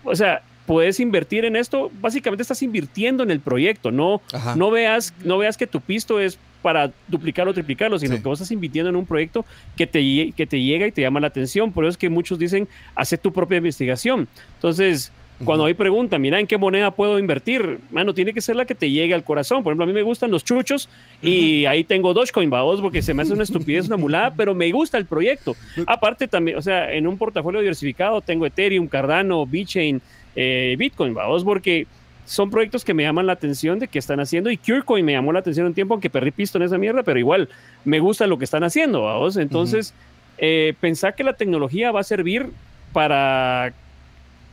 O 0.04 0.16
sea, 0.16 0.42
puedes 0.66 0.98
invertir 1.00 1.44
en 1.44 1.54
esto, 1.56 1.90
básicamente 2.00 2.42
estás 2.42 2.62
invirtiendo 2.62 3.22
en 3.22 3.30
el 3.30 3.40
proyecto, 3.40 3.90
no, 3.92 4.22
Ajá. 4.32 4.56
no 4.56 4.70
veas, 4.70 5.14
no 5.22 5.38
veas 5.38 5.56
que 5.56 5.66
tu 5.66 5.80
pisto 5.80 6.18
es 6.18 6.38
para 6.62 6.90
duplicarlo 7.08 7.50
o 7.50 7.54
triplicarlo, 7.54 7.98
sino 7.98 8.16
Sí. 8.16 8.22
que 8.22 8.28
vos 8.28 8.40
estás 8.40 8.50
invirtiendo 8.50 8.88
en 8.88 8.96
un 8.96 9.04
proyecto 9.04 9.44
que 9.76 9.86
te, 9.86 10.32
que 10.34 10.46
te 10.46 10.62
llega 10.62 10.86
y 10.86 10.92
te 10.92 11.02
llama 11.02 11.20
la 11.20 11.26
atención. 11.26 11.72
Por 11.72 11.84
eso 11.84 11.90
es 11.90 11.96
que 11.98 12.08
muchos 12.08 12.38
dicen, 12.38 12.66
hace 12.94 13.18
tu 13.18 13.32
propia 13.34 13.58
investigación. 13.58 14.26
Entonces, 14.54 15.12
cuando 15.44 15.64
hay 15.64 15.74
pregunta, 15.74 16.18
mira, 16.18 16.38
¿en 16.38 16.46
qué 16.46 16.56
moneda 16.56 16.92
puedo 16.92 17.18
invertir? 17.18 17.80
Mano, 17.90 18.14
tiene 18.14 18.32
que 18.32 18.40
ser 18.40 18.54
la 18.54 18.64
que 18.64 18.74
te 18.74 18.90
llegue 18.90 19.14
al 19.14 19.24
corazón. 19.24 19.62
Por 19.64 19.72
ejemplo, 19.72 19.84
a 19.84 19.86
mí 19.86 19.92
me 19.92 20.02
gustan 20.02 20.30
los 20.30 20.44
chuchos 20.44 20.88
y 21.20 21.64
ahí 21.66 21.82
tengo 21.82 22.14
Dogecoin, 22.14 22.50
babos, 22.50 22.80
porque 22.80 23.02
se 23.02 23.14
me 23.14 23.22
hace 23.22 23.32
una 23.32 23.42
estupidez, 23.44 23.88
una 23.88 23.96
mulada, 23.96 24.32
pero 24.34 24.54
me 24.54 24.70
gusta 24.70 24.96
el 24.96 25.06
proyecto. 25.06 25.56
Aparte 25.86 26.28
también, 26.28 26.56
o 26.56 26.62
sea, 26.62 26.92
en 26.92 27.06
un 27.06 27.18
portafolio 27.18 27.60
diversificado 27.60 28.20
tengo 28.20 28.46
Ethereum, 28.46 28.86
Cardano, 28.86 29.44
BitChain, 29.44 30.00
eh, 30.36 30.76
Bitcoin, 30.78 31.14
babos, 31.14 31.42
porque 31.42 31.86
son 32.26 32.50
proyectos 32.50 32.84
que 32.84 32.94
me 32.94 33.02
llaman 33.02 33.26
la 33.26 33.34
atención 33.34 33.78
de 33.78 33.88
que 33.88 33.98
están 33.98 34.20
haciendo 34.20 34.50
y 34.50 34.56
Curecoin 34.56 35.04
me 35.04 35.12
llamó 35.12 35.32
la 35.32 35.40
atención 35.40 35.66
un 35.66 35.74
tiempo, 35.74 35.94
aunque 35.94 36.10
perdí 36.10 36.30
pisto 36.30 36.58
en 36.58 36.64
esa 36.64 36.78
mierda, 36.78 37.02
pero 37.02 37.18
igual 37.18 37.48
me 37.84 38.00
gusta 38.00 38.26
lo 38.26 38.38
que 38.38 38.44
están 38.44 38.64
haciendo, 38.64 39.02
babos. 39.02 39.36
Entonces, 39.36 39.94
eh, 40.38 40.74
pensar 40.80 41.14
que 41.14 41.24
la 41.24 41.34
tecnología 41.34 41.92
va 41.92 42.00
a 42.00 42.04
servir 42.04 42.48
para 42.92 43.74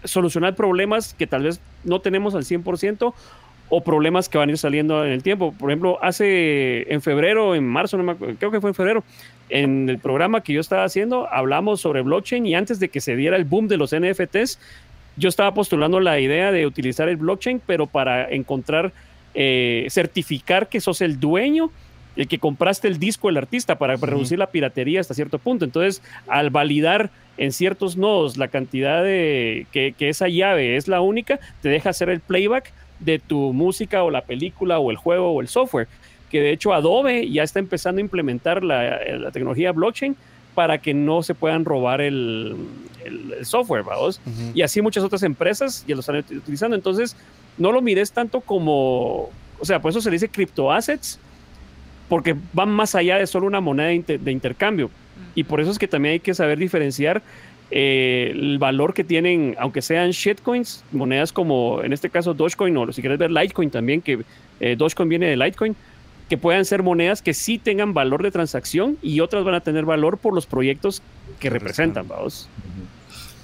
solucionar 0.04 0.56
problemas 0.56 1.14
que 1.14 1.28
tal 1.28 1.44
vez 1.44 1.60
no 1.84 2.00
tenemos 2.00 2.36
al 2.36 2.44
100% 2.44 3.14
o 3.74 3.82
problemas 3.82 4.28
que 4.28 4.38
van 4.38 4.50
a 4.50 4.52
ir 4.52 4.58
saliendo 4.58 5.06
en 5.06 5.12
el 5.12 5.24
tiempo. 5.24 5.54
Por 5.58 5.72
ejemplo, 5.72 5.98
hace 6.02 6.92
en 6.94 7.02
febrero, 7.02 7.56
en 7.56 7.66
marzo, 7.66 7.98
no 7.98 8.04
me 8.04 8.12
acuerdo, 8.12 8.36
creo 8.38 8.52
que 8.52 8.60
fue 8.60 8.72
en 8.72 8.76
febrero, 8.76 9.04
en 9.50 9.90
el 9.90 9.98
programa 10.00 10.42
que 10.42 10.54
yo 10.54 10.62
estaba 10.62 10.84
haciendo, 10.84 11.28
hablamos 11.32 11.82
sobre 11.82 12.02
blockchain 12.02 12.46
y 12.46 12.56
antes 12.56 12.80
de 12.80 12.90
que 12.90 13.02
se 13.02 13.16
diera 13.16 13.38
el 13.38 13.46
boom 13.46 13.68
de 13.68 13.78
los 13.78 13.96
NFTs, 13.96 14.60
yo 15.18 15.30
estaba 15.30 15.54
postulando 15.54 16.00
la 16.00 16.20
idea 16.20 16.52
de 16.52 16.66
utilizar 16.66 17.08
el 17.10 17.18
blockchain, 17.18 17.62
pero 17.66 17.88
para 17.88 18.30
encontrar, 18.30 18.92
eh, 19.34 19.88
certificar 19.90 20.68
que 20.68 20.82
sos 20.82 21.02
el 21.02 21.20
dueño, 21.20 21.72
el 22.16 22.28
que 22.28 22.40
compraste 22.40 22.88
el 22.88 23.00
disco 23.00 23.28
del 23.30 23.38
artista 23.38 23.78
para 23.78 23.96
reducir 23.96 24.38
la 24.40 24.48
piratería 24.48 25.00
hasta 25.00 25.14
cierto 25.14 25.40
punto. 25.40 25.64
Entonces, 25.66 26.02
al 26.28 26.50
validar 26.50 27.10
en 27.38 27.52
ciertos 27.54 27.96
nodos 27.98 28.38
la 28.38 28.50
cantidad 28.50 29.04
de 29.04 29.66
que, 29.72 29.94
que 29.98 30.10
esa 30.10 30.28
llave 30.28 30.76
es 30.76 30.88
la 30.88 31.02
única, 31.02 31.40
te 31.62 31.70
deja 31.70 31.90
hacer 31.92 32.10
el 32.10 32.20
playback 32.20 32.74
de 33.00 33.20
tu 33.20 33.54
música 33.54 34.04
o 34.04 34.12
la 34.12 34.22
película 34.22 34.78
o 34.80 34.92
el 34.92 34.98
juego 34.98 35.32
o 35.32 35.42
el 35.42 35.48
software. 35.48 35.88
Que 36.30 36.42
de 36.42 36.52
hecho 36.52 36.74
Adobe 36.74 37.30
ya 37.30 37.44
está 37.44 37.60
empezando 37.60 38.00
a 38.00 38.02
implementar 38.02 38.64
la, 38.64 39.00
la 39.18 39.32
tecnología 39.32 39.72
blockchain 39.72 40.16
para 40.54 40.80
que 40.80 40.94
no 40.94 41.24
se 41.24 41.34
puedan 41.34 41.64
robar 41.66 42.02
el, 42.02 42.56
el- 43.06 43.34
el 43.40 43.46
software, 43.46 43.84
vamos. 43.84 44.20
Ujú. 44.26 44.52
Y 44.54 44.62
así 44.62 44.82
muchas 44.82 45.04
otras 45.04 45.24
empresas 45.24 45.84
ya 45.88 45.96
lo 45.96 46.02
están 46.02 46.18
ut- 46.18 46.38
utilizando. 46.38 46.76
Entonces, 46.76 47.16
no 47.58 47.72
lo 47.72 47.82
mires 47.82 48.12
tanto 48.12 48.42
como, 48.42 49.30
o 49.60 49.64
sea, 49.66 49.82
por 49.82 49.92
eso 49.92 50.02
se 50.02 50.10
le 50.10 50.16
dice 50.16 50.30
criptoassets, 50.30 51.20
porque 52.12 52.36
van 52.52 52.70
más 52.70 52.94
allá 52.94 53.18
de 53.18 53.26
solo 53.26 53.48
una 53.48 53.62
moneda 53.62 53.88
de, 53.88 53.96
inter- 53.96 54.20
de 54.20 54.32
intercambio. 54.34 54.90
Y 55.34 55.46
por 55.46 55.62
eso 55.62 55.72
es 55.72 55.80
que 55.80 55.88
también 55.88 56.12
hay 56.12 56.20
que 56.20 56.34
saber 56.34 56.60
diferenciar 56.60 57.22
eh, 57.72 58.32
el 58.34 58.58
valor 58.60 58.94
que 58.94 59.06
tienen, 59.06 59.56
aunque 59.58 59.82
sean 59.82 60.12
shitcoins, 60.12 60.84
monedas 60.92 61.32
como 61.32 61.82
en 61.82 61.94
este 61.94 62.10
caso 62.10 62.34
Dogecoin 62.34 62.76
o 62.76 62.92
si 62.92 63.00
quieres 63.02 63.18
ver 63.18 63.32
Litecoin 63.32 63.70
también, 63.70 64.02
que 64.02 64.20
eh, 64.60 64.76
Dogecoin 64.78 65.08
viene 65.08 65.28
de 65.28 65.38
Litecoin, 65.38 65.74
que 66.28 66.38
puedan 66.38 66.66
ser 66.66 66.84
monedas 66.84 67.22
que 67.22 67.34
sí 67.34 67.58
tengan 67.58 67.94
valor 67.94 68.24
de 68.24 68.32
transacción 68.32 68.98
y 69.02 69.22
otras 69.22 69.46
van 69.46 69.56
a 69.56 69.62
tener 69.62 69.86
valor 69.86 70.18
por 70.18 70.34
los 70.34 70.46
proyectos 70.46 71.02
que 71.40 71.50
representan, 71.50 72.10
vamos. 72.10 72.50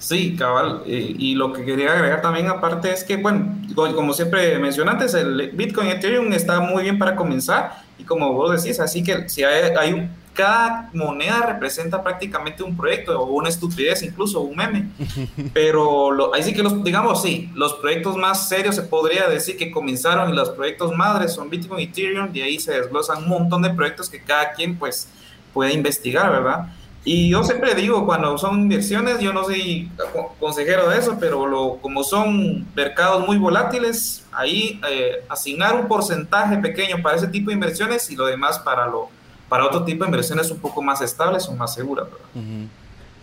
Sí, 0.08 0.36
cabal. 0.38 0.84
eh, 0.86 1.16
y 1.18 1.36
lo 1.36 1.52
que 1.52 1.66
quería 1.66 1.92
agregar 1.92 2.22
también 2.22 2.48
aparte 2.48 2.92
es 2.92 3.04
que, 3.04 3.18
bueno, 3.18 3.58
co- 3.76 3.94
como 3.94 4.14
siempre 4.14 4.58
mencioné 4.58 4.92
antes, 4.92 5.14
el 5.14 5.52
Bitcoin 5.52 5.88
y 5.88 5.92
Ethereum 5.92 6.32
está 6.32 6.62
muy 6.62 6.84
bien 6.84 6.98
para 6.98 7.16
comenzar 7.16 7.82
y 8.00 8.04
como 8.04 8.32
vos 8.32 8.64
decís, 8.64 8.80
así 8.80 9.04
que 9.04 9.28
si 9.28 9.44
hay, 9.44 9.72
hay 9.78 9.92
un, 9.94 10.10
cada 10.34 10.90
moneda 10.94 11.42
representa 11.48 12.02
prácticamente 12.04 12.64
un 12.64 12.78
proyecto 12.78 13.20
o 13.20 13.26
una 13.34 13.50
estupidez 13.50 14.02
incluso, 14.04 14.40
un 14.40 14.56
meme. 14.56 14.88
Pero 15.54 16.12
lo- 16.12 16.34
ahí 16.34 16.44
sí 16.44 16.54
que 16.54 16.64
los, 16.64 16.84
digamos, 16.86 17.22
sí, 17.22 17.50
los 17.54 17.74
proyectos 17.76 18.16
más 18.16 18.48
serios 18.48 18.76
se 18.76 18.84
podría 18.84 19.28
decir 19.28 19.58
que 19.58 19.72
comenzaron 19.72 20.30
y 20.32 20.36
los 20.36 20.52
proyectos 20.52 20.96
madres 20.96 21.34
son 21.34 21.50
Bitcoin 21.50 21.82
y 21.82 21.84
Ethereum 21.86 22.30
y 22.34 22.42
ahí 22.42 22.60
se 22.60 22.72
desglosan 22.74 23.24
un 23.24 23.30
montón 23.30 23.62
de 23.62 23.72
proyectos 23.72 24.10
que 24.10 24.22
cada 24.22 24.54
quien 24.54 24.78
pues 24.78 25.10
puede 25.54 25.74
investigar, 25.74 26.32
¿verdad? 26.32 26.68
Y 27.10 27.30
yo 27.30 27.42
siempre 27.42 27.74
digo, 27.74 28.06
cuando 28.06 28.38
son 28.38 28.64
inversiones, 28.64 29.20
yo 29.22 29.32
no 29.32 29.46
soy 29.46 29.90
co- 30.12 30.36
consejero 30.42 30.90
de 30.90 30.98
eso, 31.00 31.16
pero 31.18 31.48
lo, 31.48 31.78
como 31.82 32.04
son 32.04 32.66
mercados 32.76 33.26
muy 33.26 33.38
volátiles, 33.38 34.26
ahí 34.34 34.78
eh, 34.92 35.24
asignar 35.30 35.74
un 35.80 35.88
porcentaje 35.88 36.58
pequeño 36.58 37.02
para 37.02 37.16
ese 37.16 37.30
tipo 37.30 37.50
de 37.50 37.54
inversiones 37.54 38.12
y 38.12 38.18
lo 38.18 38.26
demás 38.26 38.60
para, 38.60 38.88
lo, 38.88 39.08
para 39.48 39.66
otro 39.66 39.86
tipo 39.86 40.04
de 40.04 40.10
inversiones 40.10 40.52
un 40.52 40.60
poco 40.60 40.82
más 40.82 41.00
estables 41.02 41.48
o 41.48 41.54
más 41.56 41.74
seguras. 41.74 42.08
¿verdad? 42.08 42.26
Ujú. 42.36 42.68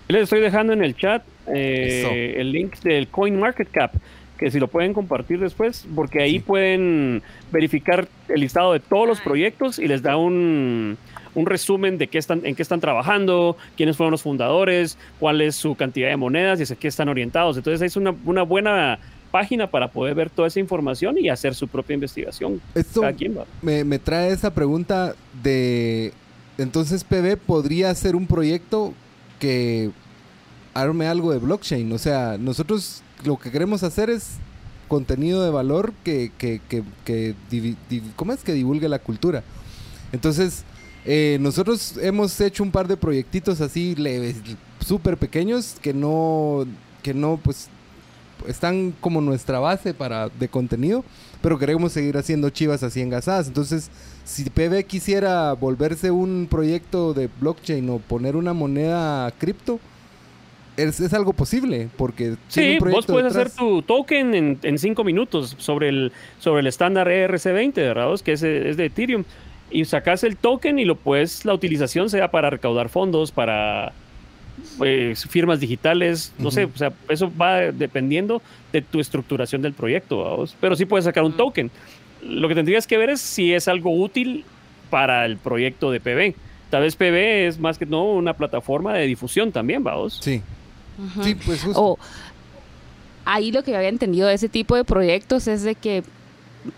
Les 0.08 0.22
estoy 0.22 0.40
dejando 0.40 0.72
en 0.72 0.82
el 0.82 0.96
chat 0.96 1.22
eh, 1.48 2.36
el 2.38 2.52
link 2.52 2.78
del 2.78 3.08
CoinMarketCap, 3.08 3.92
que 4.38 4.50
si 4.50 4.58
lo 4.60 4.68
pueden 4.68 4.94
compartir 4.94 5.38
después, 5.40 5.86
porque 5.94 6.22
ahí 6.22 6.38
pueden 6.38 7.22
verificar 7.52 8.08
el 8.28 8.40
listado 8.40 8.72
de 8.72 8.80
todos 8.80 9.06
los 9.06 9.20
proyectos 9.20 9.78
y 9.78 9.86
les 9.88 10.00
da 10.02 10.16
un, 10.16 10.96
un 11.34 11.46
resumen 11.46 11.98
de 11.98 12.08
qué 12.08 12.18
están, 12.18 12.44
en 12.44 12.54
qué 12.54 12.62
están 12.62 12.80
trabajando, 12.80 13.56
quiénes 13.76 13.96
fueron 13.96 14.12
los 14.12 14.22
fundadores, 14.22 14.98
cuál 15.18 15.40
es 15.40 15.56
su 15.56 15.74
cantidad 15.74 16.08
de 16.08 16.16
monedas 16.16 16.60
y 16.60 16.64
hacia 16.64 16.76
qué 16.76 16.88
están 16.88 17.08
orientados. 17.08 17.56
Entonces 17.56 17.82
es 17.82 17.96
una, 17.96 18.14
una 18.24 18.42
buena 18.42 18.98
página 19.30 19.68
para 19.68 19.88
poder 19.88 20.14
ver 20.14 20.30
toda 20.30 20.48
esa 20.48 20.60
información 20.60 21.18
y 21.18 21.28
hacer 21.28 21.54
su 21.54 21.66
propia 21.66 21.94
investigación. 21.94 22.60
Esto 22.74 23.02
quien 23.16 23.36
me, 23.62 23.84
me 23.84 23.98
trae 23.98 24.30
esa 24.30 24.54
pregunta 24.54 25.14
de... 25.42 26.12
Entonces 26.56 27.02
PB 27.02 27.36
podría 27.36 27.92
ser 27.96 28.14
un 28.14 28.28
proyecto 28.28 28.94
que 29.40 29.90
arme 30.72 31.08
algo 31.08 31.32
de 31.32 31.38
blockchain. 31.38 31.90
O 31.92 31.98
sea, 31.98 32.36
nosotros 32.38 33.02
lo 33.24 33.36
que 33.36 33.50
queremos 33.50 33.82
hacer 33.82 34.08
es 34.08 34.36
contenido 34.86 35.42
de 35.42 35.50
valor 35.50 35.92
que, 36.04 36.30
que, 36.38 36.60
que, 36.68 36.84
que 37.04 37.34
¿cómo 38.14 38.32
es? 38.32 38.44
que 38.44 38.52
divulgue 38.52 38.88
la 38.88 38.98
cultura. 39.00 39.42
Entonces, 40.12 40.64
eh, 41.04 41.38
nosotros 41.40 41.96
hemos 42.00 42.40
hecho 42.40 42.62
un 42.62 42.70
par 42.70 42.88
de 42.88 42.96
proyectitos 42.96 43.60
así 43.60 43.94
leves, 43.94 44.36
súper 44.80 45.16
pequeños, 45.16 45.76
que 45.82 45.92
no, 45.92 46.66
que 47.02 47.12
no, 47.14 47.38
pues, 47.42 47.68
están 48.48 48.92
como 49.00 49.20
nuestra 49.20 49.58
base 49.58 49.94
para 49.94 50.28
de 50.28 50.48
contenido, 50.48 51.04
pero 51.42 51.58
queremos 51.58 51.92
seguir 51.92 52.16
haciendo 52.16 52.50
chivas 52.50 52.82
así 52.82 53.00
engasadas. 53.00 53.46
Entonces, 53.48 53.90
si 54.24 54.44
PB 54.48 54.84
quisiera 54.86 55.52
volverse 55.52 56.10
un 56.10 56.46
proyecto 56.50 57.14
de 57.14 57.28
blockchain 57.40 57.88
o 57.90 57.98
poner 57.98 58.36
una 58.36 58.52
moneda 58.52 59.30
cripto, 59.38 59.78
es, 60.76 60.98
es 61.00 61.12
algo 61.14 61.32
posible, 61.32 61.88
porque 61.96 62.36
Sí, 62.48 62.78
vos 62.80 63.06
puedes 63.06 63.32
detrás. 63.34 63.52
hacer 63.52 63.58
tu 63.58 63.82
token 63.82 64.34
en, 64.34 64.58
en 64.62 64.78
cinco 64.78 65.04
minutos 65.04 65.54
sobre 65.58 65.88
el, 65.88 66.12
sobre 66.40 66.60
el 66.62 66.66
estándar 66.66 67.06
ERC20, 67.08 67.74
¿verdad? 67.74 68.20
Que 68.24 68.32
es, 68.32 68.42
es 68.42 68.76
de 68.76 68.86
Ethereum. 68.86 69.24
Y 69.74 69.84
sacas 69.86 70.22
el 70.22 70.36
token 70.36 70.78
y 70.78 70.84
lo 70.84 70.94
puedes, 70.94 71.44
la 71.44 71.52
utilización 71.52 72.08
sea 72.08 72.30
para 72.30 72.48
recaudar 72.48 72.88
fondos, 72.88 73.32
para, 73.32 73.92
pues, 74.78 75.26
firmas 75.26 75.58
digitales, 75.58 76.32
no 76.38 76.52
sé, 76.52 76.66
o 76.66 76.78
sea, 76.78 76.92
eso 77.08 77.32
va 77.36 77.72
dependiendo 77.72 78.40
de 78.72 78.82
tu 78.82 79.00
estructuración 79.00 79.62
del 79.62 79.72
proyecto, 79.72 80.18
¿vamos? 80.22 80.56
pero 80.60 80.76
sí 80.76 80.84
puedes 80.84 81.04
sacar 81.06 81.24
un 81.24 81.32
token. 81.32 81.72
Lo 82.22 82.46
que 82.46 82.54
tendrías 82.54 82.86
que 82.86 82.96
ver 82.96 83.10
es 83.10 83.20
si 83.20 83.52
es 83.52 83.66
algo 83.66 83.90
útil 83.90 84.44
para 84.90 85.26
el 85.26 85.38
proyecto 85.38 85.90
de 85.90 85.98
PB. 85.98 86.36
Tal 86.70 86.82
vez 86.82 86.94
PB 86.94 87.48
es 87.48 87.58
más 87.58 87.76
que 87.76 87.84
no 87.84 88.04
una 88.04 88.34
plataforma 88.34 88.94
de 88.94 89.06
difusión 89.08 89.50
también, 89.50 89.82
vamos. 89.82 90.20
Sí. 90.22 90.40
Ujú. 90.98 91.24
Sí, 91.24 91.34
pues 91.34 91.64
justo. 91.64 91.82
O 91.82 91.98
ahí 93.24 93.50
lo 93.50 93.64
que 93.64 93.72
yo 93.72 93.76
había 93.76 93.88
entendido 93.88 94.28
de 94.28 94.34
ese 94.34 94.48
tipo 94.48 94.76
de 94.76 94.84
proyectos 94.84 95.48
es 95.48 95.64
de 95.64 95.74
que 95.74 96.04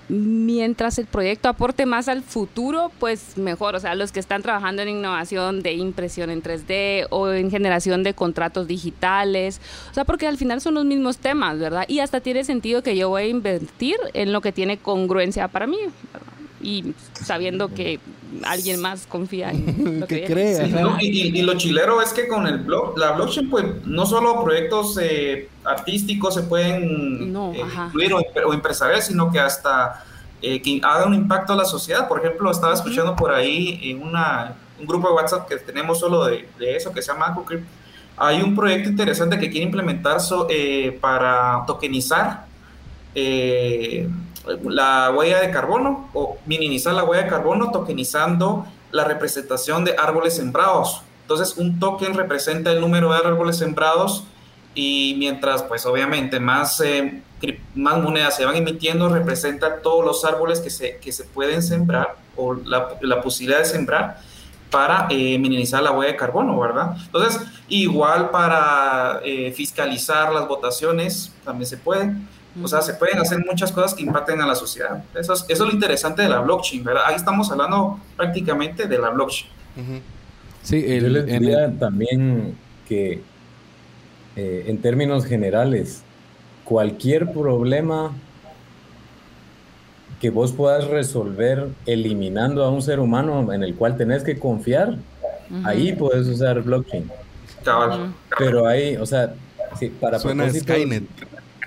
mientras 0.09 0.99
el 0.99 1.07
proyecto 1.07 1.49
aporte 1.49 1.87
más 1.87 2.09
al 2.09 2.23
futuro, 2.23 2.91
pues 2.99 3.37
mejor. 3.37 3.75
O 3.75 3.81
sea, 3.81 3.95
los 3.95 4.13
que 4.13 4.21
están 4.21 4.43
trabajando 4.43 4.83
en 4.83 4.89
innovación 4.89 5.63
de 5.63 5.75
impresión 5.75 6.31
en 6.31 6.43
3D 6.43 7.07
o 7.11 7.31
en 7.31 7.51
generación 7.51 8.03
de 8.03 8.15
contratos 8.15 8.67
digitales. 8.67 9.61
O 9.91 9.95
sea, 9.95 10.05
porque 10.05 10.27
al 10.27 10.37
final 10.37 10.61
son 10.61 10.75
los 10.75 10.85
mismos 10.85 11.19
temas, 11.19 11.59
¿verdad? 11.59 11.85
Y 11.89 12.01
hasta 12.01 12.21
tiene 12.21 12.45
sentido 12.45 12.83
que 12.83 12.97
yo 12.97 13.09
voy 13.09 13.23
a 13.23 13.27
invertir 13.29 13.97
en 14.15 14.33
lo 14.33 14.41
que 14.41 14.53
tiene 14.53 14.79
congruencia 14.79 15.49
para 15.49 15.67
mí. 15.67 15.79
¿verdad? 16.13 16.36
Y 16.67 16.95
sabiendo 17.25 17.73
que 17.73 18.01
alguien 18.45 18.81
más 18.81 19.07
confía 19.07 19.51
en 19.53 20.01
lo 20.01 20.07
que, 20.09 20.25
que. 20.25 20.55
Sí. 20.67 20.73
¿no? 20.73 20.97
y, 21.01 21.07
y- 21.39 21.43
lo 21.43 21.55
chilero 21.55 22.03
es 22.03 22.13
que 22.13 22.27
con 22.27 22.47
el 22.47 22.59
blog, 22.59 22.99
la 22.99 23.13
blockchain, 23.13 23.49
pues 23.49 23.65
no 23.85 24.05
solo 24.05 24.43
proyectos 24.43 24.99
eh, 25.01 25.49
artísticos 25.65 26.35
se 26.35 26.43
pueden 26.43 27.33
No, 27.33 27.53
eh, 27.55 27.63
incluir 27.87 28.13
o, 28.15 28.19
o 28.49 28.53
empresariales, 28.53 29.07
sino 29.07 29.31
que 29.31 29.39
hasta 29.39 30.05
eh, 30.43 30.61
que 30.61 30.81
haga 30.83 31.07
un 31.07 31.15
impacto 31.15 31.53
a 31.53 31.57
la 31.57 31.65
sociedad. 31.65 32.09
Por 32.09 32.19
ejemplo, 32.19 32.51
estaba 32.51 32.75
escuchando 32.75 33.15
por 33.15 33.33
ahí 33.33 33.79
en 33.85 34.03
una, 34.03 34.55
un 34.81 34.87
grupo 34.87 35.09
de 35.09 35.15
WhatsApp 35.15 35.49
que 35.49 35.57
tenemos 35.59 36.01
solo 36.01 36.25
de, 36.27 36.49
de 36.59 36.77
eso, 36.77 36.93
que 36.93 37.01
se 37.01 37.13
llama 37.13 37.27
AcoCrypt. 37.27 37.65
Hay 38.19 38.43
un 38.43 38.57
proyecto 38.57 38.89
interesante 38.91 39.39
que 39.39 39.49
quiere 39.51 39.67
implementar 39.67 40.21
so- 40.21 40.47
eh, 40.51 40.99
para 41.01 41.63
tokenizar 41.67 42.45
eh, 43.15 44.09
la 44.65 45.11
huella 45.11 45.41
de 45.41 45.51
carbono 45.51 46.09
o 46.15 46.39
minimizar 46.47 46.95
la 46.95 47.05
huella 47.05 47.25
de 47.25 47.31
carbono 47.31 47.71
tokenizando 47.71 48.67
la 48.93 49.05
representación 49.05 49.85
de 49.85 49.97
árboles 49.99 50.37
sembrados. 50.37 51.03
Entonces, 51.23 51.57
un 51.57 51.81
token 51.81 52.15
representa 52.15 52.71
el 52.71 52.81
número 52.81 53.13
de 53.13 53.19
árboles 53.19 53.59
sembrados 53.59 54.25
y 54.75 55.17
mientras, 55.19 55.63
pues 55.65 55.85
obviamente, 55.87 56.39
más, 56.39 56.81
eh, 56.81 57.23
más 57.75 57.99
monedas 58.01 58.37
se 58.37 58.45
van 58.45 58.57
emitiendo, 58.57 59.09
representa 59.09 59.81
todos 59.83 60.05
los 60.05 60.25
árboles 60.25 60.61
que 60.61 60.71
se, 60.71 60.99
que 60.99 61.11
se 61.13 61.25
pueden 61.25 61.63
sembrar 61.63 62.17
o 62.37 62.55
la, 62.55 62.91
la 63.01 63.21
posibilidad 63.23 63.59
de 63.59 63.65
sembrar 63.65 64.21
para 64.71 65.07
eh, 65.11 65.39
minimizar 65.39 65.83
la 65.83 65.93
huella 65.93 66.13
de 66.13 66.19
carbono, 66.19 66.59
¿verdad? 66.59 66.97
Entonces, 67.07 67.41
igual 67.69 68.31
para 68.31 69.21
eh, 69.25 69.53
fiscalizar 69.53 70.33
las 70.33 70.47
votaciones, 70.49 71.33
también 71.45 71.67
se 71.67 71.77
puede. 71.77 72.13
O 72.63 72.69
sea, 72.69 72.81
se 72.83 72.95
pueden 72.95 73.19
hacer 73.19 73.39
muchas 73.45 73.71
cosas 73.73 73.93
que 73.95 74.03
impacten 74.03 74.41
a 74.41 74.47
la 74.47 74.55
sociedad. 74.55 75.05
Eso 75.15 75.35
es, 75.35 75.45
eso 75.49 75.65
es 75.65 75.69
lo 75.69 75.73
interesante 75.75 76.23
de 76.23 76.29
la 76.29 76.41
blockchain, 76.41 76.83
¿verdad? 76.85 77.03
Ahí 77.07 77.15
estamos 77.17 77.51
hablando 77.51 78.01
prácticamente 78.17 78.87
de 78.87 78.99
la 78.99 79.11
blockchain. 79.11 79.51
Sí, 80.63 80.85
el- 80.87 81.03
Yo 81.03 81.09
les 81.09 81.27
diría 81.27 81.65
el- 81.67 81.79
también 81.79 82.57
que 82.89 83.23
eh, 84.37 84.65
en 84.69 84.79
términos 84.83 85.25
generales, 85.27 86.03
cualquier 86.65 87.33
problema 87.33 88.13
que 90.21 90.31
vos 90.31 90.53
puedas 90.53 90.87
resolver 90.87 91.69
eliminando 91.85 92.65
a 92.65 92.71
un 92.71 92.81
ser 92.83 93.01
humano 93.01 93.53
en 93.53 93.63
el 93.63 93.75
cual 93.75 93.97
tenés 93.97 94.23
que 94.25 94.39
confiar, 94.39 94.97
ahí 95.65 95.93
puedes 95.93 96.27
usar 96.27 96.63
blockchain. 96.63 97.11
Pero 98.39 98.67
hay, 98.67 98.97
o 98.97 99.05
sea, 99.07 99.35
sí, 99.79 99.89
para 100.01 100.19
Suena 100.19 100.45
propósitos- 100.45 100.75
Skynet. 100.77 101.05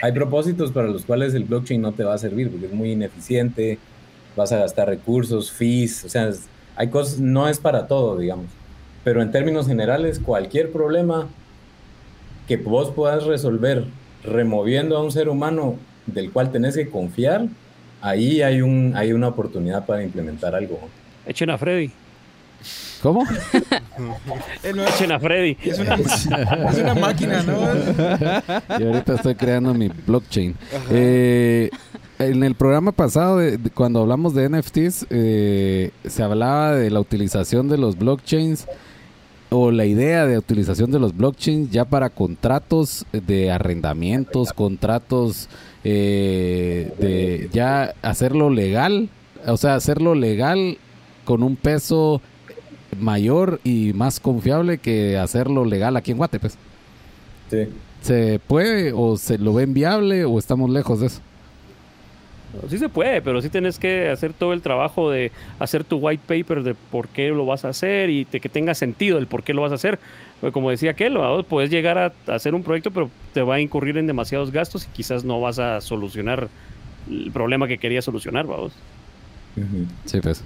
Hay 0.02 0.12
propósitos 0.12 0.72
para 0.72 0.88
los 0.88 1.06
cuales 1.06 1.34
el 1.34 1.44
blockchain 1.44 1.82
no 1.82 1.92
te 1.94 2.04
va 2.04 2.14
a 2.14 2.18
servir 2.18 2.50
porque 2.50 2.68
es 2.68 2.74
muy 2.74 2.92
ineficiente, 2.92 3.78
vas 4.36 4.52
a 4.52 4.58
gastar 4.60 4.88
recursos, 4.88 5.52
fees, 5.52 6.06
o 6.06 6.10
sea, 6.10 6.30
es- 6.30 6.46
hay 6.76 6.88
cosas, 6.90 7.20
no 7.20 7.48
es 7.50 7.60
para 7.60 7.88
todo, 7.88 8.18
digamos. 8.18 8.46
Pero 9.04 9.22
en 9.22 9.32
términos 9.32 9.68
generales, 9.68 10.20
cualquier 10.20 10.72
problema 10.72 11.28
que 12.48 12.58
vos 12.58 12.92
puedas 12.92 13.26
resolver 13.26 13.84
removiendo 14.24 14.98
a 14.98 15.04
un 15.04 15.12
ser 15.12 15.30
humano 15.30 15.76
del 16.06 16.32
cual 16.32 16.52
tenés 16.52 16.76
que 16.76 16.90
confiar, 16.90 17.48
ahí 18.02 18.42
hay, 18.42 18.62
un, 18.62 18.94
hay 18.96 19.14
una 19.14 19.28
oportunidad 19.28 19.86
para 19.86 20.04
implementar 20.04 20.56
algo. 20.56 20.80
Echen 21.26 21.50
a 21.50 21.58
Freddy. 21.58 21.92
¿Cómo? 23.02 23.24
No, 23.98 24.84
es, 24.84 24.96
Echen 24.96 25.12
a 25.12 25.20
Freddy. 25.20 25.58
es 25.64 25.80
una, 25.80 25.96
es 26.70 26.78
una 26.78 26.96
máquina, 26.96 27.44
¿no? 27.44 27.58
Y 28.80 28.84
ahorita 28.84 29.16
estoy 29.16 29.36
creando 29.36 29.74
mi 29.74 29.88
blockchain. 29.90 30.56
Eh, 30.92 31.70
en 32.20 32.44
el 32.44 32.56
programa 32.56 32.92
pasado, 32.92 33.38
de- 33.38 33.58
de- 33.58 33.70
cuando 33.70 34.02
hablamos 34.02 34.34
de 34.36 34.50
NFTs, 34.50 35.08
eh, 35.10 35.92
se 36.06 36.24
hablaba 36.24 36.76
de 36.76 36.90
la 36.92 37.00
utilización 37.00 37.70
de 37.70 37.78
los 37.78 37.98
blockchains 37.98 38.68
o 39.52 39.72
la 39.72 39.86
idea 39.86 40.26
de 40.28 40.38
utilización 40.38 40.92
de 40.92 41.00
los 41.00 41.16
blockchains 41.16 41.72
ya 41.72 41.86
para 41.86 42.10
contratos 42.10 43.06
de 43.14 43.50
arrendamientos, 43.52 44.52
contratos 44.54 45.48
eh, 45.84 46.92
de 47.00 47.50
ya 47.54 47.94
hacerlo 48.02 48.50
legal, 48.50 49.10
o 49.48 49.58
sea, 49.58 49.76
hacerlo 49.76 50.14
legal 50.14 50.78
con 51.26 51.42
un 51.44 51.56
peso 51.56 52.22
mayor 53.00 53.60
y 53.64 53.94
más 53.94 54.20
confiable 54.20 54.78
que 54.78 55.18
hacerlo 55.18 55.66
legal 55.66 55.98
aquí 55.98 56.12
en 56.12 56.18
Guate, 56.18 56.40
pues. 56.40 56.58
Sí. 57.50 57.68
¿Se 58.02 58.40
puede 58.40 58.94
o 58.94 59.18
se 59.18 59.38
lo 59.38 59.54
ven 59.54 59.74
viable 59.74 60.26
o 60.26 60.40
estamos 60.40 60.70
lejos 60.70 61.00
de 61.02 61.08
eso? 61.08 61.22
Sí 62.68 62.80
se 62.80 62.90
puede, 62.90 63.22
pero 63.22 63.42
sí 63.42 63.50
tienes 63.50 63.78
que 63.78 64.10
hacer 64.10 64.34
todo 64.34 64.54
el 64.54 64.62
trabajo 64.62 65.12
de 65.12 65.32
hacer 65.60 65.84
tu 65.84 65.98
white 65.98 66.24
paper 66.26 66.64
de 66.64 66.74
por 66.74 67.08
qué 67.08 67.30
lo 67.30 67.46
vas 67.46 67.64
a 67.64 67.70
hacer 67.70 68.10
y 68.10 68.26
de 68.26 68.40
que 68.40 68.50
tenga 68.50 68.74
sentido 68.74 69.20
el 69.20 69.28
por 69.28 69.44
qué 69.44 69.54
lo 69.54 69.62
vas 69.62 69.72
a 69.72 69.76
hacer. 69.76 70.00
Porque 70.42 70.52
como 70.52 70.72
decía 70.72 70.92
aquel, 70.92 71.18
puedes 71.48 71.70
llegar 71.70 71.98
a, 71.98 72.34
hacer 72.34 72.56
un 72.56 72.64
proyecto, 72.64 72.90
pero 72.90 73.12
te 73.34 73.44
va 73.44 73.56
a 73.56 73.60
incurrir 73.60 73.98
en 73.98 74.08
demasiados 74.08 74.52
gastos 74.52 74.86
y 74.86 74.96
quizás 74.96 75.24
no 75.24 75.40
vas 75.40 75.60
a 75.60 75.80
solucionar 75.82 76.50
el 77.08 77.32
problema 77.32 77.68
que 77.68 77.78
querías 77.78 78.06
solucionar, 78.06 78.48
vamos. 78.48 78.74
Sí, 80.06 80.20
pues. 80.20 80.44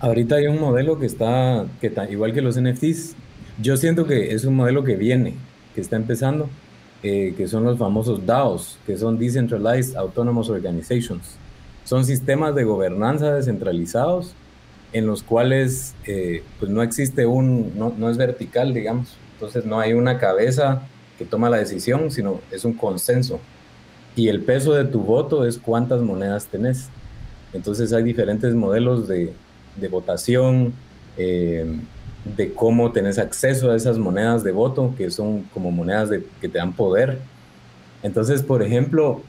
Ahorita 0.00 0.36
hay 0.36 0.46
un 0.46 0.58
modelo 0.60 0.98
que 0.98 1.06
está, 1.06 1.66
que 1.80 1.90
ta- 1.90 2.10
igual 2.10 2.32
que 2.32 2.40
los 2.40 2.56
NFTs, 2.56 3.14
yo 3.60 3.76
siento 3.76 4.06
que 4.06 4.32
es 4.34 4.44
un 4.44 4.56
modelo 4.56 4.82
que 4.82 4.96
viene, 4.96 5.34
que 5.74 5.80
está 5.82 5.96
empezando, 5.96 6.48
eh, 7.02 7.34
que 7.36 7.46
son 7.48 7.64
los 7.64 7.78
famosos 7.78 8.24
DAOs, 8.26 8.78
que 8.86 8.96
son 8.96 9.18
Decentralized 9.18 9.96
Autonomous 9.96 10.48
Organizations. 10.48 11.36
Son 11.84 12.04
sistemas 12.04 12.54
de 12.54 12.64
gobernanza 12.64 13.34
descentralizados 13.34 14.34
en 14.92 15.06
los 15.06 15.22
cuales 15.22 15.94
eh, 16.06 16.42
pues 16.58 16.70
no 16.70 16.82
existe 16.82 17.26
un, 17.26 17.72
no, 17.78 17.92
no 17.96 18.08
es 18.10 18.16
vertical, 18.16 18.72
digamos. 18.72 19.16
Entonces 19.34 19.64
no 19.64 19.80
hay 19.80 19.92
una 19.92 20.18
cabeza 20.18 20.82
que 21.18 21.24
toma 21.26 21.50
la 21.50 21.58
decisión, 21.58 22.10
sino 22.10 22.40
es 22.50 22.64
un 22.64 22.72
consenso. 22.72 23.38
Y 24.16 24.28
el 24.28 24.42
peso 24.42 24.72
de 24.74 24.84
tu 24.84 25.00
voto 25.00 25.46
es 25.46 25.58
cuántas 25.58 26.00
monedas 26.00 26.46
tenés. 26.46 26.88
Entonces 27.52 27.92
hay 27.92 28.02
diferentes 28.02 28.54
modelos 28.54 29.08
de, 29.08 29.32
de 29.80 29.88
votación, 29.88 30.74
eh, 31.16 31.66
de 32.24 32.54
cómo 32.54 32.92
tenés 32.92 33.18
acceso 33.18 33.70
a 33.70 33.76
esas 33.76 33.98
monedas 33.98 34.44
de 34.44 34.52
voto, 34.52 34.94
que 34.96 35.10
son 35.10 35.44
como 35.54 35.70
monedas 35.72 36.10
de, 36.10 36.24
que 36.40 36.48
te 36.48 36.58
dan 36.58 36.74
poder. 36.74 37.18
Entonces, 38.02 38.42
por 38.42 38.62
ejemplo, 38.62 39.22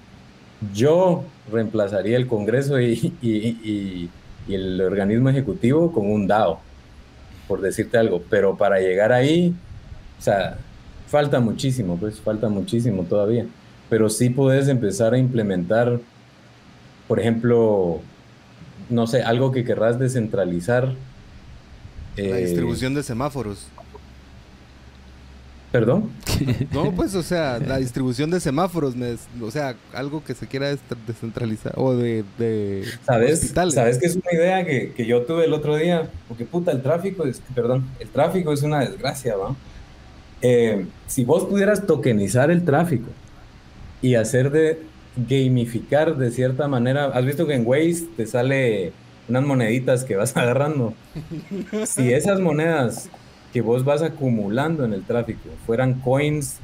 yo 0.74 1.34
reemplazaría 1.52 2.18
el 2.18 2.28
Congreso 2.28 2.80
y, 2.82 3.18
y- 3.22 4.10
el 4.48 4.82
organismo 4.82 5.30
ejecutivo 5.30 5.92
con 5.94 6.10
un 6.12 6.28
DAO, 6.28 6.60
por 7.48 7.62
decirte 7.62 7.98
algo. 7.98 8.24
Pero 8.30 8.58
para 8.58 8.80
llegar 8.80 9.12
ahí, 9.14 9.56
o 10.20 10.22
sea, 10.22 10.66
falta 11.08 11.40
muchísimo, 11.40 11.98
pues 12.00 12.22
falta 12.22 12.50
muchísimo 12.50 13.04
todavía. 13.06 13.48
Pero 13.90 14.10
sí 14.10 14.30
puedes 14.30 14.68
empezar 14.70 15.14
a 15.14 15.18
implementar, 15.20 16.02
por 17.08 17.20
ejemplo, 17.20 18.08
no 18.92 19.08
sé, 19.08 19.24
algo 19.24 19.52
que 19.52 19.64
querrás 19.64 19.98
descentralizar. 20.00 20.94
La 22.18 22.38
eh, 22.38 22.46
distribución 22.46 22.94
de 22.94 23.04
semáforos. 23.04 23.68
Perdón. 25.72 26.12
No, 26.72 26.92
pues, 26.94 27.16
o 27.16 27.24
sea, 27.24 27.60
la 27.60 27.78
distribución 27.80 28.30
de 28.32 28.40
semáforos, 28.40 28.96
o 29.42 29.52
sea, 29.52 29.76
algo 29.94 30.24
que 30.24 30.34
se 30.34 30.48
quiera 30.48 30.76
descentralizar 31.08 31.74
o 31.78 31.94
de, 31.96 32.24
de 32.38 32.84
¿Sabes? 33.06 33.40
hospitales. 33.40 33.74
¿Sabes 33.76 33.98
que 34.00 34.08
es 34.08 34.16
una 34.16 34.32
idea 34.34 34.66
que, 34.66 34.92
que 34.94 35.06
yo 35.06 35.22
tuve 35.24 35.46
el 35.46 35.54
otro 35.54 35.76
día? 35.78 36.10
Porque 36.28 36.46
puta, 36.46 36.72
el 36.72 36.82
tráfico 36.82 37.26
es, 37.26 37.42
perdón, 37.54 37.86
el 38.00 38.10
tráfico 38.10 38.52
es 38.52 38.64
una 38.64 38.80
desgracia, 38.80 39.36
¿va? 39.36 39.56
Eh, 40.42 40.88
si 41.08 41.24
vos 41.24 41.46
pudieras 41.46 41.86
tokenizar 41.86 42.50
el 42.50 42.66
tráfico 42.66 43.10
y 44.02 44.16
hacer 44.16 44.52
de 44.52 44.82
gamificar 45.16 46.18
de 46.18 46.32
cierta 46.32 46.68
manera, 46.68 47.06
has 47.06 47.26
visto 47.26 47.46
que 47.46 47.56
en 47.56 47.66
Waze 47.66 48.08
te 48.16 48.26
sale 48.26 48.94
unas 49.28 49.44
moneditas 49.44 50.04
que 50.04 50.16
vas 50.16 50.36
agarrando. 50.38 50.94
Si 51.86 52.14
esas 52.14 52.40
monedas 52.40 53.10
que 53.54 53.62
vos 53.62 53.84
vas 53.84 54.02
acumulando 54.02 54.86
en 54.86 54.94
el 54.94 55.04
tráfico, 55.04 55.50
fueran 55.66 55.96
coins 55.96 56.60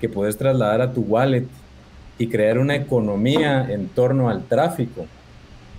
que 0.00 0.08
puedes 0.08 0.36
trasladar 0.36 0.80
a 0.80 0.92
tu 0.92 1.02
wallet 1.02 1.46
y 2.18 2.28
crear 2.28 2.58
una 2.58 2.74
economía 2.74 3.66
en 3.70 3.88
torno 3.88 4.28
al 4.28 4.44
tráfico, 4.44 5.06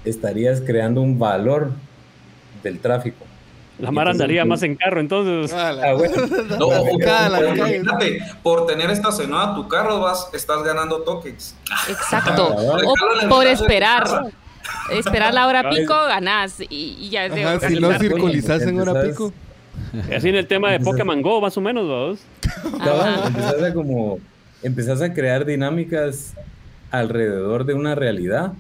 estarías 0.05 0.61
creando 0.61 1.01
un 1.01 1.19
valor 1.19 1.71
del 2.63 2.79
tráfico. 2.79 3.27
La 3.80 3.91
mar 3.91 4.08
andaría 4.08 4.44
más 4.44 4.64
en 4.64 4.76
carro, 4.76 4.99
entonces. 4.99 5.54
Ah. 5.56 5.72
No, 6.58 6.66
o- 6.68 6.95
o 6.95 6.98
calle. 6.99 7.56
imagínate, 7.56 8.20
por 8.41 8.66
tener 8.66 8.90
estacionado 8.90 9.56
tu 9.62 9.68
carro 9.68 9.99
vas, 9.99 10.30
estás 10.34 10.64
ganando 10.64 11.02
tokens. 11.02 11.56
Exacto. 11.90 12.56
Ah, 12.58 12.78
O 13.26 13.30
por 13.30 13.45
esperar. 13.45 14.32
Esperar 14.91 15.34
la 15.34 15.48
hora 15.48 15.70
pico, 15.70 15.94
ganás. 16.08 16.60
Y, 16.60 16.98
y 16.99 17.10
ya 17.10 17.26
es 17.26 17.34
de 17.36 17.44
Ajá, 17.44 17.60
si 17.68 17.80
no 17.80 17.88
cosa. 17.88 17.99
circulizas 17.99 18.62
en 18.64 18.80
hora 18.80 19.02
pico. 19.04 19.32
Así 20.16 20.30
en 20.30 20.36
el 20.36 20.48
tema 20.48 20.72
de 20.72 20.80
Pokémon 20.80 21.22
Go, 21.22 21.40
más 21.40 21.56
o 21.58 21.62
menos, 21.62 22.20
Ajá. 22.80 23.28
empezás 23.28 23.62
a 23.64 23.74
como 23.74 24.20
empezás 24.64 25.02
a 25.02 25.14
crear 25.14 25.45
dinámicas 25.45 26.34
alrededor 26.91 27.66
de 27.66 27.76
una 27.76 27.94
realidad 27.95 28.54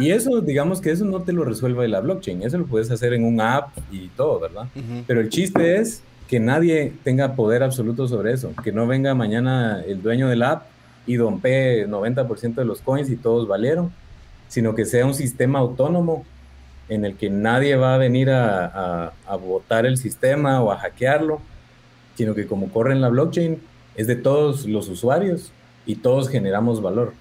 y 0.00 0.10
eso 0.10 0.40
digamos 0.40 0.80
que 0.80 0.90
eso 0.90 1.04
no 1.04 1.20
te 1.22 1.32
lo 1.32 1.44
resuelve 1.44 1.86
la 1.88 2.00
blockchain 2.00 2.42
eso 2.42 2.58
lo 2.58 2.66
puedes 2.66 2.90
hacer 2.90 3.12
en 3.12 3.24
un 3.24 3.40
app 3.40 3.76
y 3.92 4.08
todo 4.08 4.40
verdad 4.40 4.64
Ujú. 4.74 5.04
pero 5.06 5.20
el 5.20 5.28
chiste 5.28 5.76
es 5.76 6.02
que 6.28 6.40
nadie 6.40 6.92
tenga 7.04 7.34
poder 7.34 7.62
absoluto 7.62 8.06
sobre 8.08 8.32
eso 8.32 8.52
que 8.62 8.72
no 8.72 8.86
venga 8.86 9.14
mañana 9.14 9.82
el 9.86 10.02
dueño 10.02 10.28
del 10.28 10.42
app 10.42 10.64
y 11.06 11.16
dompee 11.16 11.86
90% 11.88 12.54
de 12.54 12.64
los 12.64 12.80
coins 12.80 13.10
y 13.10 13.16
todos 13.16 13.46
valieron 13.48 13.92
sino 14.48 14.74
que 14.74 14.84
sea 14.84 15.06
un 15.06 15.14
sistema 15.14 15.58
autónomo 15.60 16.24
en 16.88 17.04
el 17.04 17.14
que 17.16 17.30
nadie 17.30 17.76
va 17.76 17.94
a 17.94 17.98
venir 17.98 18.30
a, 18.30 18.66
a, 18.66 19.12
a 19.26 19.36
botar 19.36 19.86
el 19.86 19.96
sistema 19.96 20.60
o 20.62 20.72
a 20.72 20.76
hackearlo 20.78 21.40
sino 22.16 22.34
que 22.34 22.46
como 22.46 22.68
corre 22.68 22.92
en 22.92 23.00
la 23.00 23.08
blockchain, 23.08 23.58
es 23.96 24.06
de 24.06 24.14
todos 24.16 24.66
los 24.66 24.88
usuarios 24.90 25.52
y 25.86 25.94
todos 25.94 26.28
generamos 26.28 26.82
valor. 26.82 27.14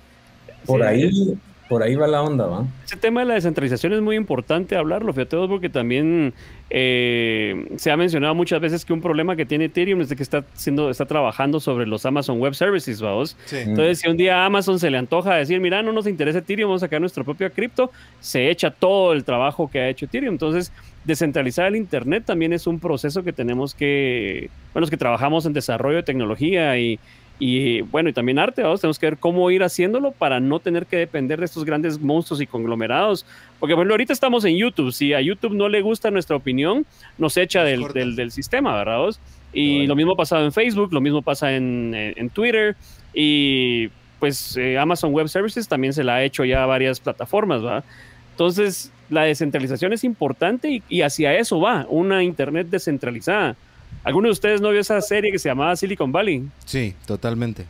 Por 0.65 0.81
Sí. 0.81 0.85
ahí, 0.87 1.37
por 1.69 1.83
ahí 1.83 1.95
va 1.95 2.07
la 2.07 2.23
onda, 2.23 2.47
¿va? 2.47 2.65
Ese 2.83 2.97
tema 2.97 3.21
de 3.21 3.27
la 3.27 3.35
descentralización 3.35 3.93
es 3.93 4.01
muy 4.01 4.15
importante 4.15 4.75
hablarlo, 4.75 5.13
fíjate 5.13 5.35
vos, 5.35 5.47
porque 5.47 5.69
también 5.69 6.33
eh, 6.71 7.67
se 7.77 7.91
ha 7.91 7.95
mencionado 7.95 8.33
muchas 8.33 8.59
veces 8.59 8.83
que 8.83 8.91
un 8.91 9.01
problema 9.01 9.35
que 9.35 9.45
tiene 9.45 9.65
Ethereum 9.65 10.01
es 10.01 10.09
de 10.09 10.15
que 10.15 10.23
está, 10.23 10.43
siendo, 10.53 10.89
está 10.89 11.05
trabajando 11.05 11.59
sobre 11.59 11.85
los 11.85 12.07
Amazon 12.07 12.39
Web 12.39 12.55
Services, 12.55 12.99
vamos. 12.99 13.37
Entonces, 13.51 13.99
si 13.99 14.09
un 14.09 14.17
día 14.17 14.41
a 14.41 14.47
Amazon 14.47 14.79
se 14.79 14.89
le 14.89 14.97
antoja 14.97 15.35
decir, 15.35 15.61
mira, 15.61 15.83
no 15.83 15.93
nos 15.93 16.07
interesa 16.07 16.39
Ethereum, 16.39 16.69
vamos 16.69 16.81
a 16.81 16.87
sacar 16.87 16.99
nuestra 16.99 17.23
propia 17.23 17.51
cripto, 17.51 17.91
se 18.19 18.49
echa 18.49 18.71
todo 18.71 19.13
el 19.13 19.23
trabajo 19.23 19.69
que 19.69 19.79
ha 19.79 19.89
hecho 19.89 20.05
Ethereum. 20.05 20.33
Entonces, 20.33 20.73
descentralizar 21.05 21.67
el 21.67 21.75
Internet 21.75 22.23
también 22.25 22.51
es 22.51 22.65
un 22.65 22.79
proceso 22.79 23.23
que 23.23 23.31
tenemos 23.31 23.75
que, 23.75 24.49
bueno, 24.73 24.81
los 24.81 24.89
que 24.89 24.97
trabajamos 24.97 25.45
en 25.45 25.53
desarrollo 25.53 25.97
de 25.97 26.03
tecnología 26.03 26.77
y, 26.79 26.99
y 27.39 27.81
bueno, 27.81 28.09
y 28.09 28.13
también 28.13 28.37
arte, 28.37 28.61
vamos, 28.61 28.81
tenemos 28.81 28.99
que 28.99 29.05
ver 29.05 29.17
cómo 29.17 29.49
ir 29.49 29.63
haciéndolo 29.63 30.11
para 30.11 30.39
no 30.41 30.59
tener 30.59 30.85
que 30.85 30.97
depender 30.97 31.39
de 31.39 31.45
estos 31.45 31.63
grandes 31.63 31.99
monstruos 31.99 32.41
y 32.41 32.45
conglomerados. 32.47 33.25
Porque, 33.59 33.73
bueno, 33.75 33.91
ahorita 33.91 34.11
estamos 34.11 34.43
en 34.45 34.57
YouTube, 34.57 34.91
si 34.91 35.13
a 35.13 35.21
YouTube 35.21 35.53
no 35.55 35.69
le 35.69 35.81
gusta 35.81 36.11
nuestra 36.11 36.35
opinión, 36.35 36.85
nos 37.17 37.37
echa 37.37 37.63
del, 37.63 37.87
del, 37.93 38.15
del 38.17 38.31
sistema, 38.31 38.75
¿verdad? 38.75 38.97
vos? 38.97 39.19
Y 39.53 39.77
Bueno. 39.77 39.87
lo 39.87 39.95
mismo 39.95 40.11
ha 40.13 40.17
pasado 40.17 40.43
en 40.45 40.51
Facebook, 40.51 40.93
lo 40.93 41.01
mismo 41.01 41.21
pasa 41.21 41.55
en, 41.55 41.93
en- 41.95 42.13
en 42.17 42.29
Twitter 42.29 42.75
y 43.13 43.87
pues 44.19 44.57
eh, 44.57 44.77
Amazon 44.77 45.13
Web 45.13 45.29
Services 45.29 45.67
también 45.67 45.93
se 45.93 46.03
la 46.03 46.15
ha 46.15 46.23
hecho 46.23 46.43
ya 46.43 46.63
a 46.63 46.65
varias 46.65 46.99
plataformas, 46.99 47.63
¿va? 47.65 47.83
Entonces, 48.31 48.91
la 49.09 49.23
descentralización 49.23 49.93
es 49.93 50.03
importante 50.03 50.69
y, 50.69 50.83
y 50.89 51.01
hacia 51.01 51.33
eso 51.37 51.59
va, 51.59 51.85
una 51.89 52.21
Internet 52.23 52.67
descentralizada. 52.69 53.55
¿Alguno 54.03 54.27
de 54.27 54.31
ustedes 54.31 54.61
no 54.61 54.69
vio 54.69 54.79
esa 54.79 54.99
serie 55.01 55.31
que 55.31 55.39
se 55.39 55.49
llamaba 55.49 55.75
Silicon 55.75 56.11
Valley? 56.11 56.43
Sí, 56.65 56.95
totalmente. 57.05 57.65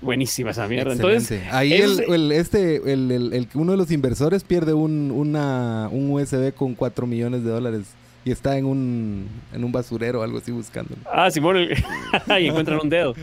Buenísima 0.00 0.50
esa 0.50 0.66
mierda. 0.68 0.92
Excelente. 0.92 1.34
Entonces, 1.36 1.52
ahí 1.54 1.72
el, 1.72 2.04
el- 2.12 2.32
este, 2.32 2.76
el, 2.92 3.10
el- 3.10 3.48
uno 3.54 3.72
de 3.72 3.78
los 3.78 3.90
inversores 3.90 4.44
pierde 4.44 4.74
un, 4.74 5.10
una, 5.10 5.88
un 5.90 6.10
USB 6.10 6.52
con 6.54 6.74
4 6.74 7.06
millones 7.06 7.42
de 7.44 7.50
dólares 7.50 7.82
y 8.24 8.30
está 8.30 8.56
en 8.58 8.64
un, 8.66 9.28
en 9.52 9.64
un 9.64 9.72
basurero 9.72 10.20
o 10.20 10.22
algo 10.22 10.38
así 10.38 10.50
buscándolo. 10.52 11.00
Ah, 11.10 11.30
Simón, 11.30 11.56
y 11.58 12.46
encuentran 12.46 12.80
un 12.82 12.88
dedo. 12.90 13.14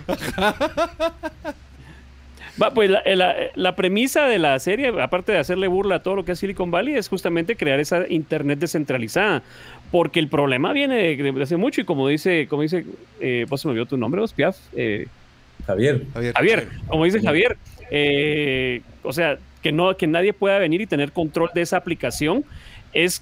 Va, 2.62 2.72
pues 2.74 2.90
la, 2.90 3.02
la- 3.16 3.36
la 3.56 3.76
premisa 3.76 4.26
de 4.26 4.38
la 4.38 4.60
serie, 4.60 4.90
aparte 5.02 5.32
de 5.32 5.38
hacerle 5.40 5.68
burla 5.68 5.96
a 5.96 6.04
todo 6.04 6.16
lo 6.16 6.26
que 6.26 6.34
es 6.34 6.40
Silicon 6.40 6.70
Valley, 6.70 6.96
es 6.96 7.08
justamente 7.08 7.56
crear 7.56 7.80
esa 7.80 8.08
internet 8.10 8.60
descentralizada. 8.60 9.42
Porque 9.92 10.20
el 10.20 10.30
problema 10.30 10.72
viene 10.72 10.96
de, 11.16 11.32
de 11.32 11.44
hace 11.44 11.58
mucho 11.58 11.82
y 11.82 11.84
como 11.84 12.08
dice, 12.08 12.48
como 12.48 12.62
dice, 12.62 12.86
eh, 13.20 13.46
vos 13.50 13.62
se 13.62 13.68
me 13.68 13.74
olvidó 13.74 13.86
tu 13.86 13.98
nombre, 13.98 14.22
vos, 14.22 14.34
Piaf, 14.34 14.58
eh, 14.74 15.08
Javier. 15.68 16.06
Javier. 16.14 16.34
Javier, 16.34 16.68
como 16.88 17.06
dice 17.06 17.22
Javier, 17.22 17.58
eh, 17.92 18.82
o 19.04 19.14
sea, 19.14 19.38
que 19.62 19.72
no, 19.72 19.96
que 19.98 20.08
nadie 20.08 20.34
pueda 20.34 20.58
venir 20.60 20.82
y 20.82 20.88
tener 20.88 21.12
control 21.12 21.50
de 21.54 21.62
esa 21.62 21.78
aplicación 21.78 22.46
es 22.94 23.22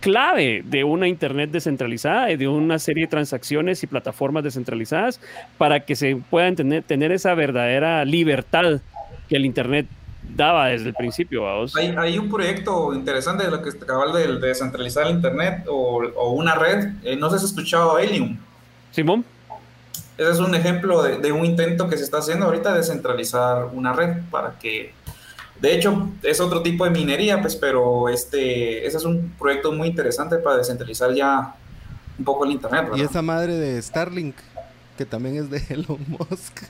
clave 0.00 0.62
de 0.64 0.84
una 0.84 1.08
internet 1.08 1.50
descentralizada 1.50 2.30
y 2.30 2.36
de 2.36 2.46
una 2.46 2.78
serie 2.78 3.04
de 3.04 3.10
transacciones 3.10 3.82
y 3.82 3.88
plataformas 3.88 4.44
descentralizadas 4.44 5.20
para 5.58 5.80
que 5.80 5.96
se 5.96 6.16
puedan 6.30 6.54
tener, 6.54 6.84
tener 6.84 7.10
esa 7.10 7.34
verdadera 7.34 8.04
libertad 8.04 8.80
que 9.28 9.36
el 9.36 9.44
internet 9.44 9.86
daba 10.34 10.68
desde 10.68 10.88
el 10.88 10.94
principio. 10.94 11.42
¿vaos? 11.42 11.74
Hay, 11.76 11.94
hay 11.96 12.18
un 12.18 12.28
proyecto 12.28 12.94
interesante 12.94 13.44
de 13.44 13.50
lo 13.50 13.62
que 13.62 13.76
cabal 13.78 14.12
de, 14.12 14.38
de 14.38 14.48
descentralizar 14.48 15.06
el 15.06 15.14
internet 15.14 15.64
o, 15.68 16.02
o 16.16 16.30
una 16.30 16.54
red. 16.54 16.92
Eh, 17.02 17.16
no 17.16 17.30
sé 17.30 17.38
si 17.38 17.44
has 17.44 17.50
escuchado 17.50 17.98
Helium. 17.98 18.38
Simón, 18.90 19.24
Ese 20.16 20.30
es 20.30 20.38
un 20.38 20.54
ejemplo 20.54 21.02
de, 21.02 21.18
de 21.18 21.32
un 21.32 21.44
intento 21.44 21.88
que 21.88 21.96
se 21.96 22.04
está 22.04 22.18
haciendo 22.18 22.46
ahorita 22.46 22.72
de 22.72 22.78
descentralizar 22.78 23.66
una 23.72 23.92
red 23.92 24.22
para 24.30 24.58
que, 24.58 24.92
de 25.60 25.74
hecho, 25.74 26.08
es 26.22 26.40
otro 26.40 26.62
tipo 26.62 26.84
de 26.84 26.90
minería, 26.90 27.40
pues, 27.40 27.54
pero 27.54 28.08
este, 28.08 28.86
ese 28.86 28.96
es 28.96 29.04
un 29.04 29.34
proyecto 29.38 29.72
muy 29.72 29.88
interesante 29.88 30.36
para 30.38 30.56
descentralizar 30.56 31.12
ya 31.14 31.54
un 32.18 32.24
poco 32.24 32.44
el 32.44 32.52
internet. 32.52 32.84
Y 32.86 32.90
¿verdad? 32.90 33.06
esa 33.10 33.22
madre 33.22 33.54
de 33.54 33.80
Starlink, 33.80 34.36
que 34.96 35.04
también 35.04 35.36
es 35.36 35.50
de 35.50 35.62
Elon 35.74 36.04
Musk. 36.08 36.62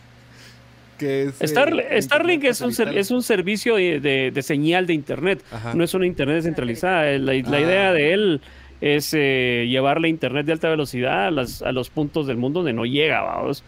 Que 0.98 1.22
es, 1.24 1.40
eh, 1.40 1.44
Star- 1.44 1.72
Starlink 2.00 2.44
es 2.44 2.60
un, 2.60 2.68
ser- 2.72 2.86
satelital. 2.86 3.00
es 3.00 3.10
un 3.10 3.22
servicio 3.22 3.76
de, 3.76 4.00
de- 4.00 4.30
de 4.32 4.42
señal 4.42 4.86
de 4.86 4.94
internet. 4.94 5.42
Ajá. 5.52 5.72
no 5.74 5.84
es 5.84 5.94
una 5.94 6.06
internet 6.06 6.36
descentralizada. 6.36 7.04
La, 7.18 7.32
la 7.34 7.56
Ah. 7.56 7.60
idea 7.60 7.92
de 7.92 8.12
él 8.12 8.40
es 8.80 9.12
eh, 9.14 9.66
llevarle 9.68 10.08
internet 10.08 10.46
de 10.46 10.52
alta 10.52 10.68
velocidad 10.68 11.26
a, 11.26 11.30
las- 11.30 11.62
a 11.62 11.72
los 11.72 11.90
puntos 11.90 12.26
del 12.26 12.36
mundo 12.36 12.60
donde 12.60 12.72
no 12.72 12.84
llega, 12.84 13.22
vamos. 13.22 13.62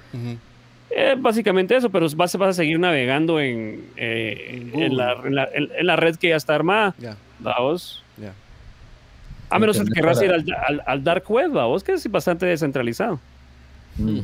Eh, 0.92 1.14
básicamente 1.16 1.76
eso, 1.76 1.88
pero 1.90 2.06
vas, 2.16 2.34
vas 2.36 2.48
a 2.50 2.52
seguir 2.52 2.78
navegando 2.80 3.38
en, 3.38 3.84
eh, 3.96 4.70
En 4.74 4.82
en, 4.82 4.96
la, 4.96 5.14
Google. 5.14 5.28
en, 5.28 5.34
la, 5.36 5.48
en- 5.54 5.68
en 5.78 5.86
la 5.86 5.96
red 5.96 6.16
que 6.16 6.30
ya 6.30 6.36
está 6.36 6.54
armada, 6.56 6.94
Ya, 6.98 7.16
vamos. 7.38 8.02
A 9.52 9.58
menos 9.58 9.80
que 9.80 9.84
querrás 9.92 10.22
ir 10.22 10.30
al, 10.30 10.44
al- 10.66 10.82
al 10.86 11.02
dark 11.04 11.28
web, 11.28 11.50
vamos, 11.50 11.82
que 11.82 11.92
es 11.92 12.08
bastante 12.10 12.46
descentralizado. 12.46 13.18
Mm. 13.96 14.20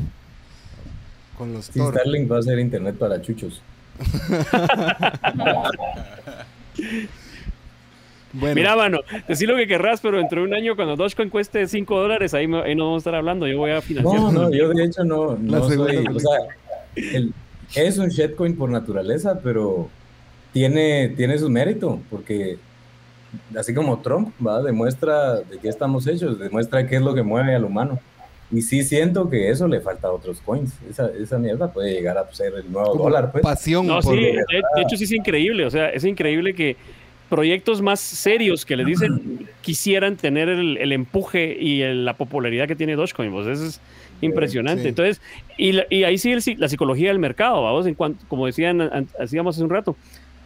Con 1.36 1.52
los 1.52 1.66
Sí. 1.66 1.78
Starlink 1.80 2.30
va 2.30 2.38
a 2.38 2.42
ser 2.42 2.58
internet 2.58 2.96
para 2.96 3.20
chuchos. 3.20 3.60
Bueno, 8.32 8.54
Mira, 8.54 8.76
mano, 8.76 8.98
decir 9.26 9.48
lo 9.48 9.56
que 9.56 9.66
querrás, 9.66 10.00
pero 10.02 10.18
dentro 10.18 10.42
de 10.42 10.46
un 10.48 10.52
año, 10.54 10.76
cuando 10.76 10.94
Dogecoin 10.94 11.30
cueste 11.30 11.66
5 11.66 11.98
dólares, 11.98 12.34
ahí, 12.34 12.46
me- 12.46 12.60
ahí 12.60 12.74
no 12.74 12.84
vamos 12.84 12.98
a 12.98 13.02
estar 13.02 13.14
hablando. 13.14 13.46
Yo 13.46 13.56
voy 13.56 13.70
a 13.70 13.80
financiar. 13.80 14.20
No, 14.20 14.30
no, 14.30 14.52
yo 14.52 14.68
de 14.68 14.84
hecho 14.84 15.04
no, 15.04 15.36
no 15.40 15.64
soy, 15.66 15.96
o 16.06 16.20
sea, 16.20 16.38
el- 16.96 17.32
es 17.74 17.96
un 17.96 18.08
shitcoin 18.10 18.54
por 18.56 18.68
naturaleza, 18.68 19.40
pero 19.42 19.88
tiene, 20.52 21.08
tiene 21.16 21.38
su 21.38 21.48
mérito, 21.48 22.00
porque 22.10 22.58
así 23.58 23.72
como 23.72 24.00
Trump, 24.00 24.34
¿va? 24.44 24.62
Demuestra 24.62 25.36
de 25.36 25.58
qué 25.58 25.68
estamos 25.68 26.06
hechos, 26.06 26.38
demuestra 26.38 26.86
qué 26.86 26.96
es 26.96 27.02
lo 27.02 27.14
que 27.14 27.22
mueve 27.22 27.54
al 27.54 27.64
humano. 27.64 28.00
Y 28.52 28.62
sí 28.62 28.82
siento 28.84 29.28
que 29.28 29.50
eso 29.50 29.66
le 29.66 29.80
falta 29.80 30.08
a 30.08 30.12
otros 30.12 30.40
coins. 30.40 30.72
Esa, 30.88 31.10
esa 31.20 31.36
mierda 31.38 31.72
puede 31.72 31.92
llegar 31.92 32.16
a 32.16 32.32
ser 32.32 32.52
el 32.54 32.70
nuevo 32.70 32.92
como 32.92 33.04
dólar, 33.04 33.32
pues. 33.32 33.42
pasión 33.42 33.86
No, 33.86 34.00
por 34.00 34.14
sí, 34.14 34.20
de, 34.22 34.32
de 34.32 34.82
hecho 34.82 34.96
sí 34.96 35.04
es 35.04 35.12
increíble, 35.12 35.64
o 35.64 35.70
sea, 35.70 35.88
es 35.90 36.04
increíble 36.04 36.54
que 36.54 36.76
proyectos 37.28 37.82
más 37.82 37.98
serios 37.98 38.64
que 38.64 38.76
le 38.76 38.84
dicen 38.84 39.48
quisieran 39.62 40.14
tener 40.16 40.48
el, 40.48 40.76
el 40.76 40.92
empuje 40.92 41.56
y 41.60 41.82
el- 41.82 42.04
la 42.04 42.14
popularidad 42.14 42.68
que 42.68 42.76
tiene 42.76 42.94
Dogecoin, 42.94 43.32
pues 43.32 43.48
eso 43.48 43.64
es 43.66 43.80
impresionante. 44.20 44.82
sí. 44.84 44.88
Entonces, 44.90 45.20
y, 45.58 45.72
la- 45.72 45.86
y 45.90 46.04
ahí 46.04 46.18
sí 46.18 46.30
el- 46.30 46.42
la 46.58 46.68
psicología 46.68 47.08
del 47.08 47.18
mercado, 47.18 47.64
vamos, 47.64 47.84
en 47.88 47.94
cuanto, 47.94 48.24
como 48.28 48.46
decían, 48.46 48.80
an- 48.80 49.08
hacíamos 49.18 49.56
hace 49.56 49.64
un 49.64 49.70
rato, 49.70 49.96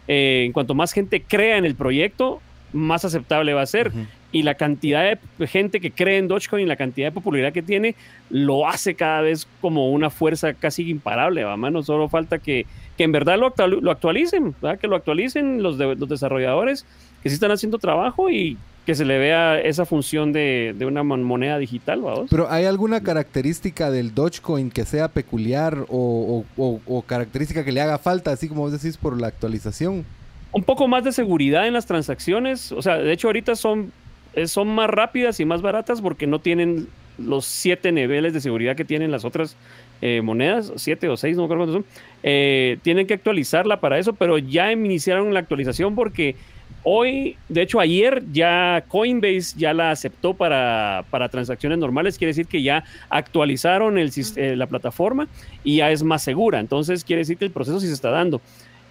eh, 0.07 0.41
en 0.47 0.53
cuanto 0.53 0.73
más 0.73 0.91
gente 0.91 1.21
crea 1.21 1.57
en 1.57 1.65
el 1.65 1.75
proyecto, 1.75 2.41
más 2.73 3.05
aceptable 3.05 3.53
va 3.53 3.61
a 3.61 3.65
ser. 3.65 3.91
Y 4.33 4.43
la 4.43 4.55
cantidad 4.55 5.17
de 5.37 5.47
gente 5.47 5.81
que 5.81 5.91
cree 5.91 6.17
en 6.17 6.29
Dogecoin, 6.29 6.65
la 6.67 6.77
cantidad 6.77 7.07
de 7.07 7.11
popularidad 7.11 7.51
que 7.51 7.61
tiene, 7.61 7.95
lo 8.29 8.65
hace 8.67 8.95
cada 8.95 9.19
vez 9.21 9.45
como 9.59 9.91
una 9.91 10.09
fuerza 10.09 10.53
casi 10.53 10.89
imparable, 10.89 11.43
¿va, 11.43 11.57
mano? 11.57 11.83
Solo 11.83 12.07
falta 12.07 12.39
que, 12.39 12.65
que 12.97 13.03
en 13.03 13.11
verdad 13.11 13.37
lo, 13.37 13.47
actual- 13.47 13.79
lo 13.81 13.91
actualicen, 13.91 14.55
¿verdad? 14.61 14.79
que 14.79 14.87
lo 14.87 14.95
actualicen 14.95 15.61
los, 15.61 15.77
de- 15.77 15.95
los 15.95 16.07
desarrolladores 16.07 16.85
que 17.21 17.27
sí 17.29 17.33
están 17.35 17.51
haciendo 17.51 17.77
trabajo 17.77 18.29
y 18.29 18.57
que 18.85 18.95
se 18.95 19.03
le 19.05 19.19
vea 19.19 19.59
esa 19.59 19.85
función 19.85 20.31
de, 20.31 20.73
de 20.77 20.85
una 20.85 21.03
mon- 21.03 21.23
moneda 21.23 21.57
digital, 21.59 21.99
vamos. 22.01 22.29
Pero 22.31 22.49
¿hay 22.49 22.63
alguna 22.65 23.01
característica 23.03 23.91
del 23.91 24.15
Dogecoin 24.15 24.71
que 24.71 24.85
sea 24.85 25.09
peculiar 25.09 25.85
o, 25.89 26.45
o- 26.57 26.63
o- 26.63 26.79
o 26.87 27.01
característica 27.01 27.65
que 27.65 27.73
le 27.73 27.81
haga 27.81 27.97
falta, 27.97 28.31
así 28.31 28.47
como 28.47 28.61
vos 28.61 28.71
decís, 28.71 28.95
por 28.97 29.19
la 29.19 29.27
actualización? 29.27 30.05
Un 30.51 30.63
poco 30.63 30.87
más 30.87 31.03
de 31.03 31.11
seguridad 31.11 31.67
en 31.67 31.73
las 31.73 31.85
transacciones. 31.85 32.71
O 32.71 32.81
sea, 32.81 32.97
de 32.97 33.11
hecho 33.11 33.27
ahorita 33.27 33.55
son, 33.55 33.91
eh, 34.33 34.47
son 34.47 34.67
más 34.67 34.89
rápidas 34.89 35.39
y 35.39 35.45
más 35.45 35.61
baratas 35.61 36.01
porque 36.01 36.27
no 36.27 36.39
tienen 36.39 36.87
los 37.17 37.45
siete 37.45 37.91
niveles 37.91 38.33
de 38.33 38.41
seguridad 38.41 38.75
que 38.75 38.85
tienen 38.85 39.11
las 39.11 39.25
otras 39.25 39.55
eh, 40.01 40.21
monedas, 40.21 40.71
siete 40.77 41.07
o 41.09 41.17
seis, 41.17 41.35
no 41.35 41.43
me 41.43 41.45
acuerdo 41.45 41.65
cuántos 41.65 41.85
son. 41.85 42.03
Eh, 42.23 42.77
tienen 42.81 43.07
que 43.07 43.13
actualizarla 43.13 43.79
para 43.79 43.99
eso, 43.99 44.13
pero 44.13 44.37
ya 44.37 44.71
iniciaron 44.71 45.33
la 45.33 45.39
actualización 45.39 45.95
porque 45.95 46.35
hoy, 46.83 47.37
de 47.49 47.61
hecho 47.61 47.79
ayer 47.79 48.23
ya 48.31 48.83
Coinbase 48.87 49.55
ya 49.57 49.73
la 49.73 49.91
aceptó 49.91 50.33
para, 50.33 51.05
para 51.11 51.29
transacciones 51.29 51.77
normales, 51.77 52.17
quiere 52.17 52.29
decir 52.29 52.47
que 52.47 52.63
ya 52.63 52.83
actualizaron 53.09 53.97
eh, 53.99 54.55
la 54.55 54.67
plataforma 54.67 55.27
y 55.63 55.77
ya 55.77 55.91
es 55.91 56.01
más 56.03 56.23
segura, 56.23 56.59
entonces 56.59 57.03
quiere 57.03 57.19
decir 57.19 57.37
que 57.37 57.45
el 57.45 57.51
proceso 57.51 57.79
sí 57.79 57.87
se 57.87 57.93
está 57.93 58.09
dando. 58.09 58.41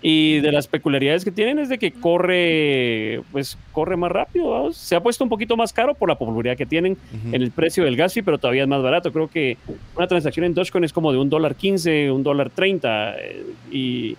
Y 0.03 0.41
de 0.41 0.51
las 0.51 0.67
peculiaridades 0.67 1.25
que 1.25 1.31
tienen 1.31 1.59
es 1.59 1.69
de 1.69 1.79
que 1.79 1.93
corre, 1.93 3.23
pues 3.33 3.59
corre 3.73 3.97
más 3.97 4.11
rápido, 4.11 4.51
vamos. 4.51 4.77
Se 4.77 4.97
ha 4.97 5.03
puesto 5.03 5.25
un 5.25 5.31
poquito 5.31 5.57
más 5.59 5.75
caro 5.75 5.95
por 5.95 6.09
la 6.09 6.17
popularidad 6.17 6.57
que 6.57 6.65
tienen 6.65 6.97
en 7.33 7.43
el 7.43 7.51
precio 7.51 7.85
del 7.85 7.97
gas 7.97 8.15
pero 8.25 8.39
todavía 8.39 8.63
es 8.63 8.69
más 8.69 8.83
barato. 8.83 9.13
Creo 9.13 9.29
que 9.29 9.59
una 9.95 10.07
transacción 10.07 10.45
en 10.47 10.55
Dogecoin 10.55 10.85
es 10.85 10.93
como 10.93 11.13
de 11.13 11.19
un 11.19 11.29
dólar 11.29 11.55
quince, 11.55 12.11
un 12.11 12.23
dólar 12.23 12.49
treinta, 12.49 13.15
eh, 13.19 13.45
y 13.71 14.17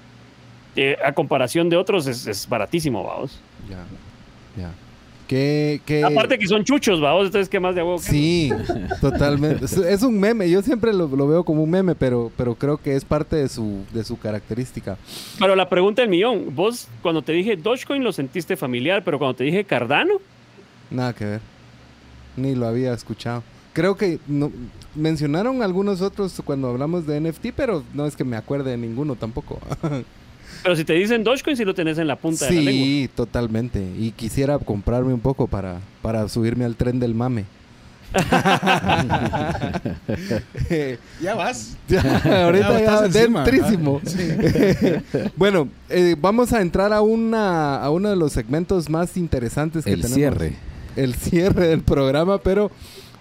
eh, 0.76 0.98
a 1.04 1.12
comparación 1.14 1.70
de 1.70 1.78
otros 1.78 2.06
es, 2.06 2.28
es 2.28 2.48
baratísimo, 2.48 3.04
vamos. 3.04 3.40
Ya, 3.70 3.84
ya. 4.62 4.72
¿Qué, 5.32 5.80
qué- 5.86 6.04
Aparte 6.04 6.38
que 6.38 6.46
son 6.46 6.66
chuchos, 6.66 7.00
vamos, 7.00 7.28
entonces 7.28 7.48
qué 7.48 7.58
más 7.58 7.74
de 7.74 7.82
que- 7.82 8.00
Sí, 8.02 8.52
totalmente. 9.00 9.64
Es, 9.64 9.78
es 9.78 10.04
un 10.04 10.20
meme, 10.20 10.50
yo 10.50 10.62
siempre 10.62 10.92
lo, 10.92 11.08
lo 11.08 11.26
veo 11.26 11.46
como 11.46 11.64
un 11.64 11.70
meme, 11.70 11.96
pero, 11.96 12.34
pero 12.36 12.54
creo 12.56 12.76
que 12.76 12.98
es 12.98 13.06
parte 13.06 13.38
de 13.38 13.48
su, 13.48 13.86
de 13.94 14.04
su 14.04 14.20
característica. 14.20 14.98
Pero 15.40 15.56
la 15.56 15.70
pregunta 15.70 16.02
del 16.02 16.12
millón, 16.12 16.54
vos 16.54 16.90
cuando 17.02 17.22
te 17.22 17.32
dije 17.32 17.56
Dogecoin 17.56 18.04
lo 18.04 18.12
sentiste 18.12 18.58
familiar, 18.58 19.06
pero 19.06 19.20
cuando 19.20 19.36
te 19.38 19.46
dije 19.46 19.64
Cardano, 19.64 20.16
Nada 20.90 21.14
que 21.14 21.24
ver. 21.24 21.42
Ni 22.36 22.54
lo 22.54 22.68
había 22.68 22.94
escuchado. 22.94 23.42
Creo 23.72 23.96
que 23.96 24.20
no, 24.28 24.52
mencionaron 24.96 25.64
algunos 25.64 26.02
otros 26.02 26.42
cuando 26.44 26.68
hablamos 26.68 27.08
de 27.08 27.22
NFT, 27.22 27.54
pero 27.56 27.86
no 27.94 28.06
es 28.06 28.18
que 28.18 28.26
me 28.26 28.36
acuerde 28.36 28.72
de 28.72 28.78
ninguno 28.78 29.16
tampoco. 29.16 29.62
pero 30.64 30.76
si 30.76 30.84
te 30.86 30.94
dicen 30.94 31.24
Dogecoin 31.24 31.56
sí 31.58 31.66
lo 31.66 31.74
tenés 31.74 31.98
en 31.98 32.08
la 32.08 32.16
punta 32.16 32.46
de 32.46 32.52
la 32.54 32.62
lengua. 32.62 32.84
sí, 32.86 33.10
totalmente. 33.16 33.84
Y 33.98 34.12
quisiera 34.12 34.58
comprarme 34.60 35.14
un 35.14 35.20
poco 35.20 35.48
para, 35.48 35.80
para 36.02 36.28
subirme 36.30 36.66
al 36.66 36.76
tren 36.76 37.00
del 37.00 37.14
mame. 37.16 37.46
Ya 41.22 41.36
vas. 41.36 41.78
Ahorita 42.26 42.80
Ya 42.80 42.86
ya, 42.86 43.06
encima. 43.06 43.44
dentrísimo. 43.44 44.02
bueno, 45.36 45.68
eh, 45.90 46.16
vamos 46.20 46.52
a 46.54 46.62
entrar 46.62 46.92
a 46.94 47.02
una 47.02 47.78
a 47.82 47.90
uno 47.90 48.10
de 48.10 48.16
los 48.16 48.34
segmentos 48.34 48.90
más 48.90 49.18
interesantes 49.18 49.84
que 49.86 49.92
El 49.92 50.02
tenemos. 50.02 50.16
cierre. 50.18 50.54
El 50.96 51.16
cierre 51.16 51.68
del 51.68 51.82
programa, 51.84 52.38
pero 52.40 52.70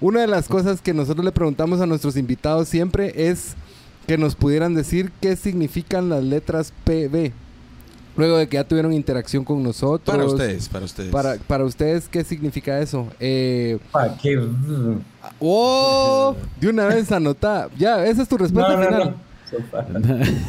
una 0.00 0.20
de 0.22 0.26
las 0.26 0.48
cosas 0.48 0.80
que 0.80 0.92
nosotros 0.94 1.24
le 1.24 1.32
preguntamos 1.32 1.80
a 1.80 1.86
nuestros 1.86 2.16
invitados 2.16 2.68
siempre 2.68 3.12
es 3.28 3.54
que 4.06 4.18
nos 4.18 4.34
pudieran 4.34 4.74
decir 4.74 5.12
qué 5.20 5.36
significan 5.36 6.08
las 6.08 6.22
letras 6.24 6.72
PB. 6.84 7.32
Luego 8.16 8.36
de 8.38 8.48
que 8.48 8.56
ya 8.56 8.64
tuvieron 8.64 8.92
interacción 8.92 9.44
con 9.44 9.62
nosotros. 9.62 10.14
Para 10.16 10.24
ustedes, 10.26 10.68
para 10.68 10.84
ustedes. 10.84 11.10
Para, 11.10 11.36
para 11.46 11.64
ustedes, 11.64 12.08
¿qué 12.08 12.24
significa 12.24 12.78
eso? 12.80 13.06
Eh, 13.20 13.78
Pa' 13.92 14.16
que- 14.18 14.36
¡Oh! 15.38 16.34
De 16.60 16.68
una 16.68 16.86
vez 16.86 17.10
anotada. 17.12 17.68
Ya, 17.78 18.04
esa 18.06 18.22
es 18.22 18.28
tu 18.28 18.36
respuesta 18.36 18.72
No, 18.72 18.78
no, 18.78 18.84
final. 18.86 19.10
no. 19.10 19.30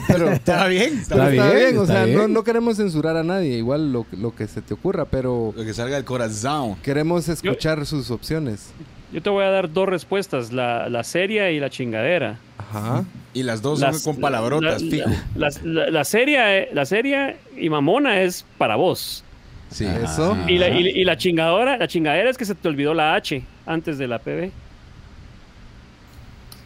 Pero 0.07 0.29
Está 0.31 0.67
bien. 0.67 1.01
Pero 1.07 1.23
Está 1.23 1.29
está 1.31 1.51
bien, 1.53 1.55
bien, 1.55 1.77
o 1.77 1.81
está 1.83 1.93
sea, 1.93 2.05
bien. 2.05 2.17
No, 2.17 2.27
no 2.27 2.43
queremos 2.43 2.77
censurar 2.77 3.15
a 3.17 3.23
nadie, 3.23 3.57
igual 3.57 3.91
lo, 3.91 4.05
lo 4.11 4.35
que 4.35 4.47
se 4.47 4.61
te 4.61 4.73
ocurra, 4.73 5.05
pero 5.05 5.53
Lo 5.55 5.63
que 5.63 5.73
salga 5.73 5.95
del 5.95 6.05
corazón. 6.05 6.75
queremos 6.83 7.27
escuchar 7.29 7.85
sus 7.85 8.11
opciones. 8.11 8.69
Yo 9.11 9.21
te 9.21 9.29
voy 9.29 9.43
a 9.43 9.49
dar 9.49 9.71
dos 9.71 9.87
respuestas, 9.89 10.51
la, 10.53 10.87
la 10.87 11.03
seria 11.03 11.51
y 11.51 11.59
la 11.59 11.69
chingadera. 11.69 12.39
Ajá. 12.73 13.03
Y 13.33 13.43
las 13.43 13.61
dos 13.61 13.79
Las- 13.79 14.01
son 14.01 14.13
con 14.13 14.21
palabrotas, 14.21 14.81
la, 14.81 14.89
fijo. 14.89 15.09
La, 15.35 15.49
la- 15.63 15.89
la 15.89 16.03
seria, 16.05 16.57
eh, 16.57 16.69
la 16.73 16.85
seria 16.85 17.35
y 17.57 17.69
mamona 17.69 18.21
es 18.21 18.45
para 18.57 18.75
vos. 18.77 19.23
Sí. 19.69 19.85
Eso. 19.85 20.31
Ajá. 20.33 20.49
Y 20.51 20.57
la, 20.57 20.69
y, 20.69 20.87
y 20.87 21.03
la 21.05 21.17
chingadora, 21.17 21.77
la 21.77 21.87
chingadera 21.87 22.29
es 22.29 22.37
que 22.37 22.45
se 22.45 22.55
te 22.55 22.67
olvidó 22.67 22.93
la 22.93 23.13
H 23.15 23.43
antes 23.65 23.97
de 23.97 24.07
la 24.07 24.19
PB. 24.19 24.51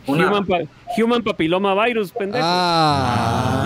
Una- 0.08 0.28
Human, 0.28 0.46
pa- 0.46 0.60
human 0.98 1.24
papilloma 1.24 1.74
virus, 1.86 2.12
pendejo. 2.12 2.46
Ah. 2.48 3.64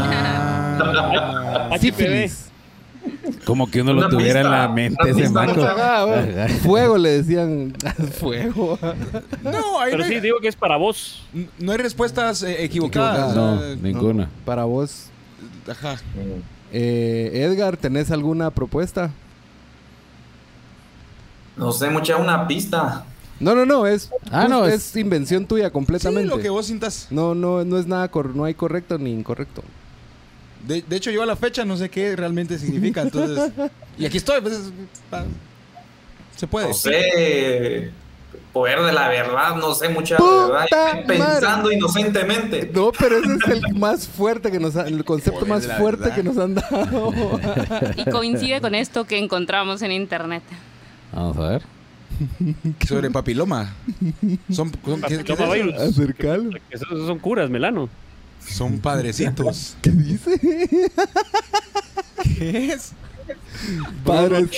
HPV. 1.72 1.80
Sífilis. 1.80 2.49
Como 3.50 3.70
que 3.70 3.82
uno 3.82 3.94
lo 3.94 4.08
tuviera 4.10 4.42
en 4.42 4.52
la 4.52 4.68
mente 4.70 5.10
ese 5.10 5.28
maco. 5.30 5.66
Fuego 6.64 6.98
le 6.98 7.10
decían. 7.22 7.74
Fuego. 8.20 8.78
No, 9.44 9.80
ahí 9.80 9.92
Pero 9.92 9.98
no, 9.98 10.04
hay, 10.06 10.10
sí, 10.14 10.20
digo 10.20 10.38
que 10.40 10.48
es 10.48 10.56
para 10.56 10.78
vos. 10.78 11.24
no 11.58 11.72
hay 11.72 11.78
respuestas 11.80 12.44
eh, 12.44 12.64
equivocadas. 12.64 13.36
No, 13.36 13.60
ninguna. 13.78 14.30
Para 14.46 14.66
vos, 14.66 15.08
Ajá. 15.68 15.98
eh, 16.72 17.32
Edgar, 17.34 17.76
¿tenés 17.76 18.12
alguna 18.12 18.52
propuesta? 18.52 19.10
No 21.58 21.72
sé, 21.72 21.90
mucha 21.90 22.16
una 22.18 22.48
pista. 22.48 23.04
No, 23.40 23.56
no, 23.56 23.66
no, 23.66 23.88
es, 23.88 24.12
Ah, 24.32 24.48
no, 24.50 24.66
es, 24.66 24.76
es- 24.92 24.96
invención 24.98 25.46
tuya 25.46 25.68
Sí, 25.68 25.72
completamente. 25.72 26.30
lo 26.30 26.40
que 26.40 26.50
vos 26.50 26.66
sintas. 26.68 27.08
No, 27.10 27.34
no, 27.36 27.64
no 27.66 27.78
es 27.78 27.88
nada, 27.88 28.08
cor- 28.10 28.36
no 28.36 28.44
hay 28.46 28.54
correcto 28.54 28.98
ni 28.98 29.12
incorrecto. 29.12 29.64
De, 30.68 30.82
de 30.82 30.96
hecho, 30.96 31.10
yo 31.12 31.24
a 31.24 31.26
la 31.26 31.36
fecha 31.36 31.64
no 31.66 31.78
sé 31.78 31.90
qué 31.90 32.16
realmente 32.16 32.58
significa, 32.60 33.02
entonces... 33.02 33.52
y 33.98 34.06
aquí 34.06 34.18
estoy, 34.18 34.42
pues... 34.42 34.72
Se 36.36 36.48
puede. 36.48 36.68
No 36.70 36.74
sé. 36.74 37.92
Poder 38.54 38.80
de 38.82 38.94
la 38.94 39.08
verdad, 39.10 39.56
no 39.58 39.74
sé, 39.76 39.90
mucha 39.90 40.18
¡Puta 40.18 40.48
verdad. 40.48 41.06
Pensando 41.06 41.64
madre! 41.64 41.76
inocentemente. 41.76 42.72
No, 42.74 42.92
pero 42.98 43.18
ese 43.18 43.34
es 43.36 43.48
el 43.64 43.76
más 43.76 44.08
fuerte 44.08 44.50
que 44.52 44.60
nos 44.60 44.76
ha- 44.76 44.88
el 44.88 45.04
concepto 45.06 45.42
Poder 45.42 45.54
más 45.54 45.68
fuerte 45.78 46.04
verdad. 46.06 46.16
que 46.16 46.24
nos 46.24 46.38
han 46.38 46.56
dado. 46.56 47.12
Y 47.96 48.06
coincide 48.10 48.60
con 48.62 48.74
esto 48.74 49.04
que 49.06 49.18
encontramos 49.20 49.82
en 49.84 49.92
internet. 49.92 50.42
Vamos 51.14 51.38
a 51.38 51.50
ver. 51.50 51.62
Sobre 52.88 53.12
papiloma. 53.12 53.74
Son, 54.52 54.72
son, 54.84 55.02
¿qué- 55.02 55.24
qué 55.24 55.34
es 55.34 55.38
Papilloma 55.38 55.56
eso? 55.56 55.64
virus. 55.66 55.74
Acercalo. 55.82 56.50
Esos 56.72 56.88
esos 56.92 57.08
son 57.08 57.20
curas, 57.20 57.50
melano. 57.50 57.88
Son 58.52 58.80
padrecitos. 58.80 59.78
¿Qué 59.82 59.92
dice? 59.92 60.40
¿Qué 62.24 62.74
es? 62.74 62.94
Padres, 64.06 64.50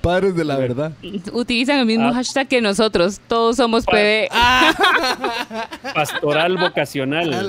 padres 0.00 0.34
de 0.34 0.44
la 0.44 0.56
verdad. 0.56 0.92
Utilizan 1.32 1.78
el 1.78 1.86
mismo 1.86 2.08
Ah. 2.08 2.14
hashtag 2.14 2.48
que 2.48 2.60
nosotros. 2.60 3.20
Todos 3.28 3.56
somos 3.56 3.84
Pa- 3.84 3.92
PB. 3.92 4.28
Pastoral 5.94 6.56
vocacional. 6.58 7.32
Ah, 7.34 7.42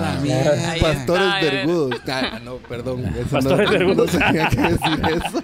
la 0.00 0.18
mierda. 0.20 0.70
Ahí 0.70 0.80
Pastores 0.80 1.24
está, 1.26 1.40
eh. 1.40 1.44
vergudos. 1.50 2.00
Ah, 2.08 2.38
no, 2.42 2.56
perdón. 2.56 3.04
Eso 3.16 3.28
Pastores 3.30 3.70
no, 3.70 3.78
vergudos. 3.78 4.14
No 4.14 4.18
tenía 4.20 4.48
que 4.48 4.56
decir 4.56 5.00
eso. 5.26 5.42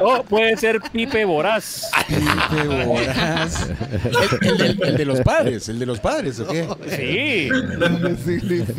O 0.00 0.22
puede 0.24 0.56
ser 0.56 0.80
Pipe 0.92 1.24
Voraz. 1.24 1.90
Qué 2.08 2.84
boras. 2.84 3.68
El, 4.42 4.48
el 4.50 4.58
del- 4.58 4.82
el 4.84 4.96
de 4.96 5.04
los 5.04 5.20
padres, 5.20 5.68
el 5.68 5.78
de 5.78 5.86
los 5.86 6.00
padres, 6.00 6.40
¿o 6.40 6.46
qué? 6.48 6.68
Sí. 6.96 7.48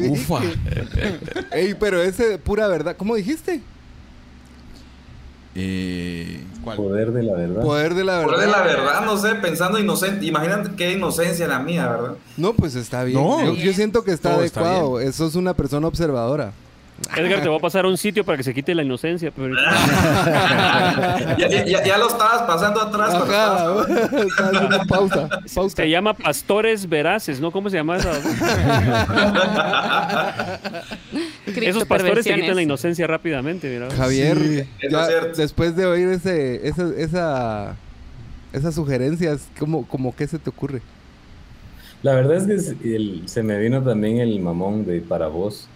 Ufa. 0.09 0.39
Ey, 1.51 1.73
pero 1.79 2.01
ese 2.01 2.37
pura 2.37 2.67
verdad. 2.67 2.95
¿Cómo 2.97 3.15
dijiste? 3.15 3.61
Eh, 5.57 6.41
¿Cuál? 6.63 6.75
Poder 6.77 7.11
de 7.13 7.23
la 7.23 7.33
verdad. 7.33 7.61
Poder 7.61 7.93
de 7.95 8.03
la 8.03 8.17
verdad. 8.17 8.33
Poder 8.33 8.45
de 8.47 8.51
la 8.51 8.61
verdad, 8.61 9.05
no 9.05 9.17
sé, 9.17 9.35
pensando 9.35 9.79
inocente. 9.79 10.25
Imagínate 10.25 10.71
qué 10.75 10.91
inocencia 10.91 11.47
la 11.47 11.59
mía, 11.59 11.87
¿verdad? 11.87 12.11
No, 12.37 12.53
pues 12.53 12.75
está 12.75 13.03
bien. 13.05 13.21
No. 13.21 13.41
yo, 13.43 13.53
yo 13.55 13.73
siento 13.73 14.03
que 14.03 14.11
está 14.11 14.31
Todo 14.33 14.43
está 14.43 14.59
adecuado. 14.61 14.99
Eso 14.99 15.25
es 15.27 15.35
una 15.35 15.53
persona 15.53 15.87
observadora. 15.87 16.51
Edgar, 17.17 17.41
te 17.41 17.49
voy 17.49 17.57
a 17.57 17.61
pasar 17.61 17.83
a 17.83 17.89
un 17.89 17.97
sitio 17.97 18.23
para 18.23 18.37
que 18.37 18.43
se 18.43 18.53
quite 18.53 18.73
la 18.73 18.81
inocencia. 18.81 19.29
pero- 19.35 19.53
ya, 21.37 21.37
ya- 21.49 21.65
ya- 21.65 21.83
ya 21.83 21.97
lo 21.97 22.07
estabas 22.07 22.43
pasando 22.43 22.81
atrás. 22.81 23.13
estabas- 23.13 23.89
Ajá. 23.89 24.49
Haciendo 24.49 24.79
pausa. 24.87 25.29
Pausa. 25.53 25.75
Se 25.75 25.89
llama 25.89 26.13
Pastores 26.13 26.87
Veraces, 26.87 27.41
¿no? 27.41 27.51
¿Cómo 27.51 27.69
se 27.69 27.75
llama 27.77 27.97
esa? 27.97 28.11
Esos 31.47 31.85
pastores 31.85 32.25
te 32.25 32.33
quitan 32.33 32.55
la 32.55 32.61
inocencia 32.61 33.05
rápidamente, 33.07 33.69
mira. 33.71 33.89
Javier, 33.95 34.37
Sí, 34.81 34.89
ya 34.89 35.07
después 35.35 35.75
de 35.75 35.85
oír 35.85 36.09
ese, 36.09 36.67
esa, 36.67 36.89
esa, 36.97 37.75
esas 38.53 38.73
sugerencias, 38.75 39.47
¿cómo, 39.59 39.87
cómo 39.87 40.15
qué 40.15 40.27
se 40.27 40.39
te 40.39 40.49
ocurre? 40.49 40.81
La 42.03 42.13
verdad 42.13 42.37
es 42.37 42.43
que 42.45 42.53
es- 42.55 42.75
el- 42.83 43.23
se 43.25 43.41
me 43.43 43.57
vino 43.59 43.81
también 43.83 44.19
el 44.19 44.39
mamón 44.39 44.85
de 44.85 45.01
para 45.01 45.27
vos. 45.27 45.67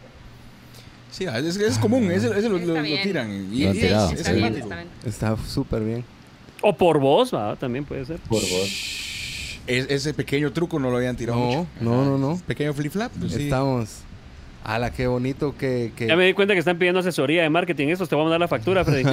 Sí, 1.11 1.25
es, 1.25 1.57
es 1.57 1.77
común, 1.79 2.11
ese, 2.11 2.27
ese 2.27 2.43
lo, 2.49 2.57
lo- 2.57 2.59
Está 2.59 2.73
lo 2.73 2.81
bien. 2.83 3.01
tiran. 3.03 3.31
Y, 3.53 3.63
Lo 3.63 3.69
han 3.71 3.75
y 3.75 3.79
tirado, 3.79 4.11
es, 4.11 4.19
es 4.21 4.27
sí. 4.27 4.33
simpático. 4.33 4.69
Está 5.05 5.37
súper 5.47 5.83
bien. 5.83 6.03
O 6.61 6.75
por 6.75 6.99
voz, 6.99 7.33
¿va? 7.33 7.55
también 7.55 7.83
puede 7.85 8.05
ser. 8.05 8.17
Por 8.21 8.41
vos. 8.41 8.95
Es- 9.65 9.87
ese 9.89 10.13
pequeño 10.13 10.51
truco 10.51 10.77
no 10.79 10.89
lo 10.91 10.97
habían 10.97 11.15
tirado 11.15 11.39
No, 11.39 11.45
mucho. 11.45 11.67
no, 11.81 12.05
no, 12.05 12.17
no. 12.17 12.41
Pequeño 12.45 12.73
flip 12.73 12.91
flap. 12.91 13.11
pues 13.19 13.33
sí. 13.33 13.49
Ala, 14.63 14.91
qué 14.91 15.07
bonito 15.07 15.55
que. 15.57 15.91
que- 15.95 16.07
Ya 16.07 16.15
me 16.15 16.25
di 16.25 16.33
cuenta 16.33 16.53
que 16.53 16.59
están 16.59 16.77
pidiendo 16.77 16.99
asesoría 16.99 17.41
de 17.43 17.49
marketing. 17.49 17.87
Estos 17.87 18.09
te 18.09 18.15
vamos 18.15 18.29
a 18.29 18.31
dar 18.31 18.39
la 18.39 18.47
factura, 18.47 18.83
Freddy. 18.85 19.03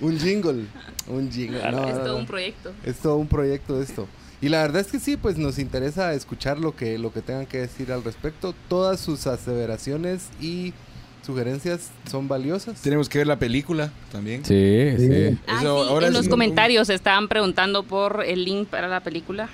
un 0.00 0.18
jingle. 0.18 0.64
Un 1.08 1.30
jingle. 1.30 1.70
No, 1.70 1.88
es 1.88 1.94
todo 1.94 2.08
no. 2.12 2.16
un 2.18 2.26
proyecto. 2.26 2.72
Es 2.84 2.96
todo 2.98 3.16
un 3.16 3.28
proyecto 3.28 3.80
esto. 3.80 4.06
Y 4.40 4.48
la 4.48 4.62
verdad 4.62 4.80
es 4.82 4.88
que 4.88 4.98
sí, 4.98 5.16
pues 5.16 5.38
nos 5.38 5.58
interesa 5.58 6.12
escuchar 6.12 6.58
lo 6.58 6.74
que, 6.76 6.98
lo 6.98 7.12
que 7.12 7.22
tengan 7.22 7.46
que 7.46 7.58
decir 7.58 7.92
al 7.92 8.04
respecto. 8.04 8.54
Todas 8.68 9.00
sus 9.00 9.26
aseveraciones 9.26 10.28
y 10.40 10.74
sugerencias 11.24 11.90
son 12.10 12.28
valiosas. 12.28 12.82
Tenemos 12.82 13.08
que 13.08 13.18
ver 13.18 13.26
la 13.26 13.38
película 13.38 13.90
también. 14.12 14.44
Sí, 14.44 14.90
Sí. 14.98 15.08
sí. 15.08 15.38
Ah, 15.46 15.58
sí, 15.60 15.66
ahora 15.66 16.06
en 16.08 16.12
es 16.12 16.18
los 16.18 16.26
un- 16.26 16.30
comentarios 16.30 16.90
estaban 16.90 17.28
preguntando 17.28 17.82
por 17.84 18.22
el 18.26 18.44
link 18.44 18.68
para 18.68 18.88
la 18.88 19.00
película. 19.00 19.48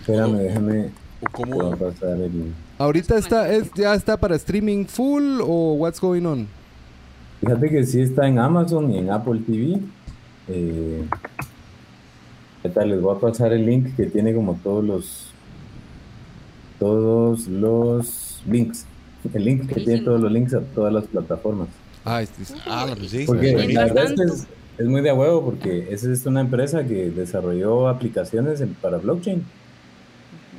Espérame, 0.00 0.38
déjame. 0.38 0.90
O 1.22 1.30
cómo. 1.32 1.70
pasar 1.76 2.18
el- 2.20 2.52
Ahorita 2.78 3.16
está, 3.18 3.50
es, 3.52 3.70
ya 3.74 3.94
está 3.94 4.16
para 4.18 4.36
streaming 4.36 4.84
full 4.84 5.40
o 5.42 5.74
what's 5.74 6.00
going 6.00 6.24
on? 6.26 6.46
Fíjate 7.40 7.68
que 7.70 7.84
sí 7.84 8.00
está 8.02 8.26
en 8.28 8.38
Amazon 8.38 8.90
y 8.90 8.98
en 8.98 9.10
Apple 9.10 9.40
TV. 9.46 9.80
Eh, 10.48 11.04
les 12.84 13.00
voy 13.00 13.16
a 13.16 13.20
pasar 13.20 13.52
el 13.52 13.64
link 13.64 13.94
que 13.96 14.06
tiene 14.06 14.34
como 14.34 14.54
todos 14.62 14.84
los 14.84 15.26
todos 16.78 17.46
los 17.48 18.42
links. 18.48 18.84
El 19.32 19.44
link 19.44 19.66
que 19.66 19.80
tiene 19.80 20.00
todos 20.02 20.20
los 20.20 20.30
links 20.30 20.54
a 20.54 20.60
todas 20.60 20.92
las 20.92 21.04
plataformas. 21.06 21.68
Ah, 22.04 22.22
es- 22.22 22.30
es- 22.40 22.54
Ah, 22.66 22.86
pues 22.96 23.10
sí. 23.10 23.24
Porque 23.26 23.54
Mientras 23.54 23.74
la 23.74 23.84
verdad 23.94 24.04
es, 24.04 24.10
que 24.10 24.16
tanto- 24.16 24.34
es, 24.34 24.46
es 24.78 24.86
muy 24.86 25.00
de 25.00 25.12
huevo 25.12 25.44
porque 25.44 25.88
esa 25.90 26.12
es 26.12 26.26
una 26.26 26.40
empresa 26.40 26.84
que 26.86 27.10
desarrolló 27.10 27.88
aplicaciones 27.88 28.60
en- 28.60 28.74
para 28.74 28.98
blockchain. 28.98 29.44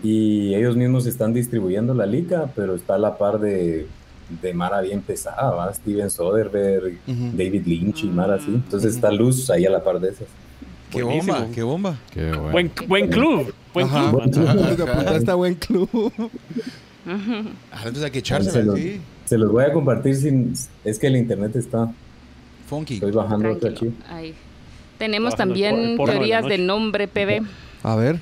Y 0.03 0.53
ellos 0.53 0.75
mismos 0.75 1.05
están 1.07 1.33
distribuyendo 1.33 1.93
la 1.93 2.05
liga, 2.05 2.49
pero 2.55 2.75
está 2.75 2.95
a 2.95 2.97
la 2.99 3.17
par 3.17 3.39
de, 3.39 3.87
de 4.41 4.53
Mara 4.53 4.81
bien 4.81 5.01
pesada, 5.01 5.51
¿va? 5.51 5.73
Steven 5.73 6.09
Soderbergh, 6.09 6.97
Ujú. 7.07 7.31
David 7.33 7.63
Lynch 7.65 8.03
y 8.03 8.07
Mara 8.07 8.35
así. 8.35 8.49
Entonces 8.53 8.95
está 8.95 9.11
Luz 9.11 9.49
ahí 9.49 9.65
a 9.65 9.69
la 9.69 9.83
par 9.83 9.99
de 9.99 10.09
esas. 10.09 10.27
Qué 10.91 11.03
Buenísimo. 11.03 11.33
bomba, 11.33 11.47
qué 11.53 11.63
bomba. 11.63 11.97
Qué 12.13 12.31
bueno. 12.31 12.51
buen, 12.51 12.71
buen 12.87 13.09
club. 13.09 13.53
Buen 13.73 13.87
Ajá. 13.87 14.11
club. 14.11 15.29
A 15.29 15.33
buen 15.35 15.55
club. 15.55 15.89
Ah, 17.71 17.79
entonces 17.79 18.03
hay 18.03 18.11
que 18.11 18.19
Se 18.19 18.19
echársela, 18.19 18.65
los, 18.65 18.75
sí. 18.79 19.01
se 19.25 19.37
los 19.37 19.51
voy 19.51 19.63
a 19.65 19.71
compartir 19.73 20.15
sin... 20.15 20.53
Es 20.83 20.99
que 20.99 21.07
el 21.07 21.15
internet 21.15 21.55
está... 21.55 21.91
Funky. 22.69 22.95
Estoy 22.95 23.11
bajando 23.11 23.51
otro 23.53 23.69
archivo. 23.69 23.93
Ahí. 24.09 24.33
Tenemos 24.97 25.31
Bajando 25.33 25.53
también 25.53 25.97
de 25.97 26.03
teorías 26.05 26.43
noche. 26.43 26.57
de 26.57 26.63
nombre 26.63 27.07
PB. 27.07 27.45
A 27.83 27.95
ver, 27.95 28.19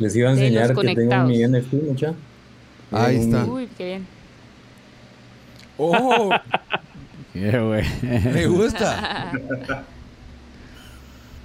Les 0.00 0.16
iba 0.16 0.30
a 0.30 0.32
enseñar 0.32 0.74
que 0.74 0.94
tengo 0.94 1.24
mi. 1.26 1.46
NFT, 1.46 1.72
mucha. 1.86 2.14
Ahí 2.90 3.16
Un- 3.18 3.22
está. 3.22 3.44
Uy, 3.44 3.68
qué 3.78 3.84
bien. 3.86 4.06
Oh, 5.78 6.30
Qué 7.32 7.58
bueno. 7.60 7.88
me 8.34 8.46
gusta. 8.48 9.30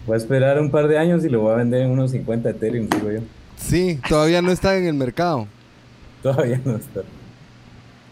Voy 0.07 0.13
a 0.15 0.17
esperar 0.17 0.59
un 0.59 0.71
par 0.71 0.87
de 0.87 0.97
años 0.97 1.23
y 1.23 1.29
lo 1.29 1.41
voy 1.41 1.53
a 1.53 1.57
vender 1.57 1.81
en 1.83 1.91
unos 1.91 2.11
50 2.11 2.49
Ethereum, 2.49 2.87
digo 2.89 3.11
yo. 3.11 3.19
sí, 3.57 3.99
todavía 4.09 4.41
no 4.41 4.51
está 4.51 4.75
en 4.77 4.87
el 4.87 4.93
mercado. 4.95 5.47
Todavía 6.23 6.59
no 6.65 6.75
está. 6.77 7.01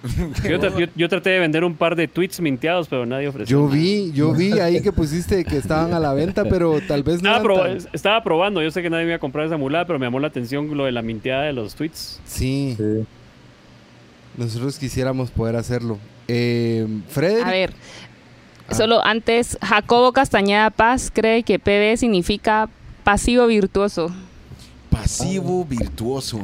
Yo, 0.43 0.59
tra- 0.59 0.77
yo- 0.77 0.91
yo 0.95 1.07
traté 1.09 1.29
de 1.29 1.39
vender 1.39 1.63
un 1.63 1.75
par 1.75 1.95
de 1.95 2.07
tweets 2.09 2.41
minteados, 2.41 2.87
pero 2.89 3.05
nadie 3.05 3.27
ofreció. 3.29 3.57
Yo 3.57 3.67
vi, 3.69 4.11
yo 4.11 4.33
vi 4.33 4.59
ahí 4.59 4.81
que 4.81 4.91
pusiste 4.91 5.45
que 5.45 5.55
estaban 5.57 5.93
a 5.93 5.99
la 5.99 6.13
venta, 6.13 6.43
pero 6.43 6.79
tal 6.85 7.03
vez 7.03 7.21
no. 7.21 7.31
Proba- 7.41 7.77
tan- 7.77 7.89
estaba 7.93 8.21
probando, 8.23 8.61
yo 8.61 8.69
sé 8.69 8.81
que 8.81 8.89
nadie 8.89 9.05
me 9.05 9.11
iba 9.11 9.15
a 9.15 9.19
comprar 9.19 9.45
esa 9.45 9.55
mulada, 9.57 9.85
pero 9.85 9.97
me 9.99 10.05
llamó 10.05 10.19
la 10.19 10.27
atención 10.27 10.75
lo 10.75 10.83
de 10.85 10.91
la 10.91 11.01
minteada 11.01 11.43
de 11.43 11.53
los 11.53 11.75
tweets. 11.75 12.19
Sí, 12.25 12.75
Sí. 12.77 13.05
nosotros 14.37 14.77
quisiéramos 14.77 15.31
poder 15.31 15.55
hacerlo. 15.55 15.97
Eh, 16.27 16.85
Frederick. 17.09 17.45
A 17.47 17.51
ver, 17.51 17.73
Ah. 18.67 18.73
solo 18.75 19.03
antes, 19.05 19.57
Jacobo 19.61 20.11
Castañeda 20.11 20.69
Paz 20.69 21.11
cree 21.13 21.43
que 21.43 21.59
PB 21.59 21.97
significa 21.97 22.69
pasivo 23.03 23.47
virtuoso. 23.47 24.11
Pasivo 24.89 25.65
virtuoso. 25.65 26.39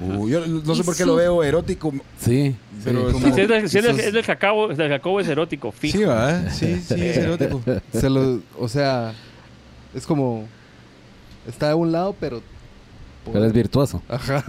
Uh, 0.00 0.28
yo 0.28 0.46
no 0.46 0.74
sé 0.74 0.84
por 0.84 0.94
qué 0.96 1.02
su- 1.04 1.08
lo 1.08 1.16
veo 1.16 1.42
erótico. 1.42 1.92
Sí. 2.18 2.54
Pero 2.84 3.06
Sí, 3.08 3.12
como- 3.12 3.26
Sí, 3.26 3.32
si 3.32 3.40
es, 3.40 3.48
del- 3.48 3.68
si 3.70 3.78
es 3.78 3.84
del- 3.84 3.94
esos- 3.96 4.06
es 4.06 4.12
del 4.12 4.22
Jacobo, 4.24 4.70
es 4.70 4.78
del 4.78 4.88
Jacobo 4.90 5.20
es 5.20 5.28
erótico, 5.28 5.72
fijo. 5.72 5.98
Sí, 5.98 6.04
¿verdad? 6.04 6.50
Sí, 6.52 6.76
sí, 6.80 6.94
es 7.00 7.16
erótico. 7.16 7.62
Se 7.92 8.10
lo, 8.10 8.40
o 8.58 8.68
sea, 8.68 9.14
es 9.94 10.06
como 10.06 10.46
está 11.46 11.68
de 11.68 11.74
un 11.74 11.90
lado, 11.92 12.14
pero 12.20 12.42
Pero 13.32 13.44
es 13.44 13.52
virtuoso. 13.52 14.02
Ajá. 14.08 14.42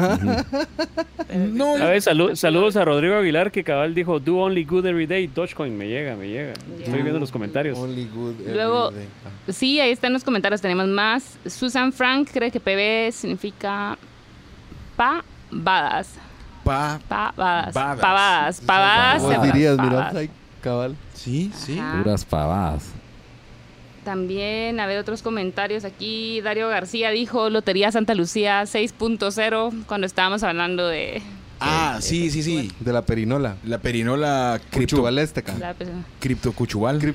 No, 1.52 1.76
A 1.76 1.86
ver, 1.90 2.02
salu- 2.02 2.36
saludos 2.36 2.76
a 2.78 2.86
Rodrigo 2.86 3.16
Aguilar 3.16 3.52
que 3.52 3.64
cabal 3.64 3.94
dijo 3.94 4.20
do 4.20 4.38
only 4.38 4.64
good 4.64 4.86
every 4.86 5.06
day, 5.06 5.28
Dogecoin, 5.28 5.78
me 5.78 5.88
llega, 5.88 6.16
me 6.16 6.28
llega. 6.28 6.53
Estoy 6.80 7.02
viendo 7.02 7.20
los 7.20 7.32
comentarios. 7.32 7.78
Only 7.78 8.06
good 8.14 8.36
every 8.41 8.53
Luego- 8.53 8.91
day. 8.91 9.06
Ah. 9.26 9.52
Sí, 9.52 9.80
ahí 9.80 9.91
están 9.91 10.14
los 10.14 10.24
comentarios, 10.24 10.61
tenemos 10.61 10.88
más. 10.88 11.38
Susan 11.45 11.91
Frank 11.94 12.30
cree 12.32 12.52
que 12.52 12.60
PB 12.60 13.11
significa 13.11 13.98
pavadas. 15.50 16.10
pa. 16.64 17.00
Pavadas. 17.08 17.74
Badas. 17.74 18.00
Pavadas. 18.00 18.62
Pavadas. 18.62 19.24
Se- 19.24 19.52
dirías, 19.52 19.78
mira, 19.80 20.12
ay, 20.16 20.30
cabal. 20.62 20.96
Sí, 21.14 21.52
sí. 21.56 21.78
Ajá. 21.80 21.98
Puras 22.04 22.26
pavadas. 22.26 22.86
También, 24.04 24.80
a 24.80 24.88
ver, 24.88 24.98
otros 25.00 25.22
comentarios 25.22 25.84
aquí. 25.86 26.42
Dario 26.42 26.68
García 26.70 27.10
dijo 27.12 27.50
Lotería 27.50 27.92
Santa 27.92 28.16
Lucía 28.16 28.64
6.0 28.64 29.84
cuando 29.86 30.08
estábamos 30.08 30.42
hablando 30.44 30.88
de 30.88 31.22
Ah, 31.60 31.98
sí, 32.00 32.32
sí, 32.32 32.42
sí. 32.42 32.72
De 32.80 32.94
la 32.94 33.02
perinola. 33.02 33.58
La 33.66 33.80
perinola 33.80 34.62
cripto, 34.70 34.96
Cuchubaléstica. 34.96 35.54
la 35.60 35.74
persona. 35.74 36.04
cripto 36.20 36.54
cuchubal. 36.54 37.00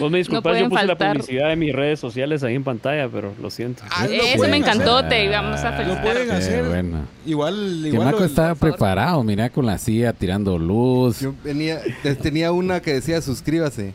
Vos 0.00 0.10
me 0.10 0.18
disculpas, 0.18 0.42
pueden 0.42 0.64
yo 0.64 0.68
puse 0.70 0.82
faltar- 0.86 0.98
la 1.16 1.22
publicidad 1.22 1.48
de 1.48 1.56
mis 1.56 1.72
redes 1.74 1.98
sociales 2.00 2.42
ahí 2.42 2.54
en 2.54 2.64
pantalla, 2.64 3.08
pero 3.08 3.32
lo 3.40 3.50
siento. 3.50 3.82
Ah, 3.90 4.06
lo 4.06 4.12
Eso 4.12 4.36
pueden 4.36 4.50
me 4.50 4.56
encantó, 4.58 4.98
hacer. 4.98 5.08
te 5.08 5.24
íbamos 5.24 5.60
a 5.60 5.70
Lo 5.70 5.76
felicitar. 5.76 6.02
pueden 6.02 6.26
Qué 6.28 6.32
hacer. 6.34 6.64
bueno. 6.64 6.98
Igual, 7.26 7.78
Que 7.82 7.88
igual. 7.88 8.04
Marco 8.06 8.20
lo- 8.20 8.26
estaba 8.26 8.54
preparado, 8.54 9.22
mira, 9.24 9.48
con 9.50 9.64
la 9.66 9.78
silla 9.78 10.12
tirando 10.12 10.58
luz. 10.58 11.20
Yo 11.20 11.34
venía, 11.42 11.80
eh, 12.04 12.14
tenía 12.14 12.52
una 12.52 12.80
que 12.80 12.94
decía 12.94 13.20
suscríbase. 13.22 13.92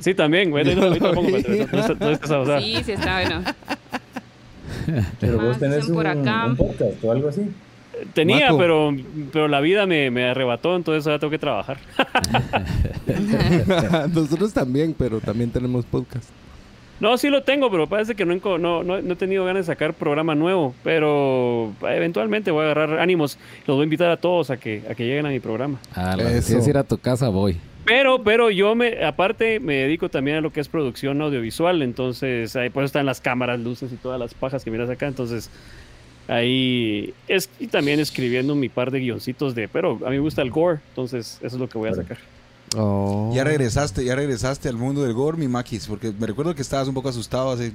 Sí, 0.00 0.12
también, 0.14 0.50
güey. 0.50 0.64
Lo 0.74 0.94
pongo, 1.14 1.22
no, 1.22 1.88
no, 1.88 1.94
no 2.00 2.10
estás 2.10 2.30
a 2.30 2.40
usar. 2.40 2.62
Sí, 2.62 2.76
sí, 2.84 2.92
está 2.92 3.20
bueno. 3.22 3.42
Pero 5.20 5.38
vos 5.40 5.58
tenés 5.58 5.88
un, 5.88 5.96
un 6.06 6.56
podcast 6.56 7.04
o 7.04 7.12
algo 7.12 7.28
así. 7.28 7.42
Tenía, 8.12 8.52
Marco. 8.52 8.58
pero, 8.58 8.96
pero 9.32 9.48
la 9.48 9.60
vida 9.60 9.86
me, 9.86 10.10
me 10.10 10.24
arrebató, 10.24 10.76
entonces 10.76 11.06
ahora 11.06 11.18
tengo 11.18 11.30
que 11.30 11.38
trabajar. 11.38 11.78
Nosotros 14.14 14.52
también, 14.52 14.94
pero 14.96 15.20
también 15.20 15.50
tenemos 15.50 15.84
podcast. 15.86 16.28
No, 16.98 17.18
sí 17.18 17.28
lo 17.28 17.42
tengo, 17.42 17.70
pero 17.70 17.86
parece 17.86 18.14
que 18.14 18.24
no, 18.24 18.34
no, 18.58 18.82
no, 18.82 19.02
no 19.02 19.12
he 19.12 19.16
tenido 19.16 19.44
ganas 19.44 19.66
de 19.66 19.72
sacar 19.72 19.92
programa 19.92 20.34
nuevo. 20.34 20.74
Pero 20.82 21.72
eventualmente 21.82 22.50
voy 22.50 22.62
a 22.62 22.70
agarrar 22.70 22.98
ánimos. 22.98 23.38
Los 23.66 23.76
voy 23.76 23.82
a 23.82 23.84
invitar 23.84 24.10
a 24.10 24.16
todos 24.16 24.50
a 24.50 24.56
que, 24.56 24.82
a 24.90 24.94
que 24.94 25.04
lleguen 25.04 25.26
a 25.26 25.28
mi 25.28 25.40
programa. 25.40 25.78
Si 26.40 26.46
quieres 26.46 26.68
ir 26.68 26.78
a 26.78 26.84
tu 26.84 26.96
casa, 26.96 27.28
voy. 27.28 27.58
Pero, 27.84 28.22
pero 28.24 28.50
yo 28.50 28.74
me, 28.74 29.04
aparte 29.04 29.60
me 29.60 29.74
dedico 29.74 30.08
también 30.08 30.38
a 30.38 30.40
lo 30.40 30.52
que 30.52 30.60
es 30.60 30.68
producción 30.68 31.22
audiovisual, 31.22 31.82
entonces 31.82 32.56
ahí 32.56 32.68
por 32.68 32.82
eso 32.82 32.86
están 32.86 33.06
las 33.06 33.20
cámaras, 33.20 33.60
luces 33.60 33.92
y 33.92 33.96
todas 33.96 34.18
las 34.18 34.34
pajas 34.34 34.64
que 34.64 34.72
miras 34.72 34.90
acá, 34.90 35.06
entonces 35.06 35.50
ahí 36.28 37.14
es 37.28 37.48
y 37.60 37.66
también 37.68 38.00
escribiendo 38.00 38.54
mi 38.54 38.68
par 38.68 38.90
de 38.90 39.00
guioncitos 39.00 39.54
de, 39.54 39.68
pero 39.68 39.92
a 40.04 40.10
mí 40.10 40.16
me 40.16 40.20
gusta 40.20 40.42
el 40.42 40.50
gore, 40.50 40.80
entonces 40.90 41.38
eso 41.42 41.56
es 41.56 41.60
lo 41.60 41.68
que 41.68 41.78
voy 41.78 41.88
a 41.90 41.94
sacar. 41.94 42.18
Oh. 42.76 43.32
Ya 43.34 43.44
regresaste, 43.44 44.04
ya 44.04 44.14
regresaste 44.16 44.68
al 44.68 44.76
mundo 44.76 45.02
del 45.02 45.14
gore, 45.14 45.38
mi 45.38 45.48
maquis, 45.48 45.86
porque 45.86 46.12
me 46.18 46.26
recuerdo 46.26 46.54
que 46.54 46.62
estabas 46.62 46.88
un 46.88 46.94
poco 46.94 47.08
asustado 47.08 47.52
hace, 47.52 47.72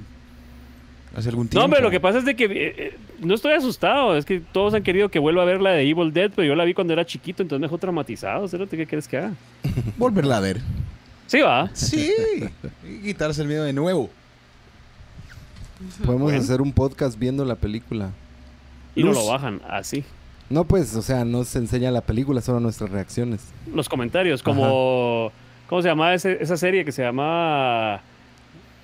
hace 1.16 1.28
algún 1.30 1.48
tiempo. 1.48 1.66
No, 1.66 1.70
pero 1.72 1.82
lo 1.84 1.90
que 1.90 1.98
pasa 1.98 2.18
es 2.18 2.24
de 2.24 2.36
que 2.36 2.44
eh, 2.44 2.50
eh, 2.76 2.96
no 3.20 3.34
estoy 3.34 3.54
asustado, 3.54 4.16
es 4.16 4.24
que 4.24 4.40
todos 4.52 4.74
han 4.74 4.82
querido 4.82 5.08
que 5.08 5.18
vuelva 5.18 5.42
a 5.42 5.46
ver 5.46 5.60
la 5.60 5.70
de 5.70 5.88
Evil 5.88 6.12
Dead, 6.12 6.30
pero 6.36 6.46
yo 6.46 6.54
la 6.54 6.64
vi 6.64 6.74
cuando 6.74 6.92
era 6.92 7.06
chiquito, 7.06 7.42
entonces 7.42 7.60
me 7.60 7.66
dejó 7.66 7.78
traumatizado, 7.78 8.46
¿sabes 8.48 8.68
qué 8.68 8.86
quieres 8.86 9.08
que 9.08 9.16
haga? 9.16 9.32
Volverla 9.96 10.36
a 10.36 10.40
ver. 10.40 10.60
Sí, 11.26 11.40
va. 11.40 11.70
Sí. 11.72 12.12
y 12.86 12.98
quitarse 13.02 13.40
el 13.40 13.48
miedo 13.48 13.64
de 13.64 13.72
nuevo. 13.72 14.10
Podemos 16.04 16.30
Bueno. 16.30 16.38
hacer 16.42 16.60
un 16.60 16.72
podcast 16.72 17.18
viendo 17.18 17.44
la 17.44 17.56
película. 17.56 18.10
Y 18.94 19.04
no 19.04 19.12
lo 19.12 19.26
bajan, 19.26 19.60
así. 19.68 20.04
No, 20.50 20.64
pues, 20.64 20.94
o 20.96 21.02
sea, 21.02 21.24
no 21.24 21.44
se 21.44 21.58
enseña 21.58 21.90
la 21.90 22.02
película, 22.02 22.40
solo 22.42 22.60
nuestras 22.60 22.90
reacciones. 22.90 23.40
los 23.74 23.88
comentarios, 23.88 24.42
como 24.42 25.32
¿cómo 25.68 25.80
se 25.82 25.88
llamaba 25.88 26.12
ese- 26.14 26.42
esa 26.42 26.56
serie 26.58 26.84
que 26.84 26.92
se 26.92 27.02
llamaba 27.02 28.02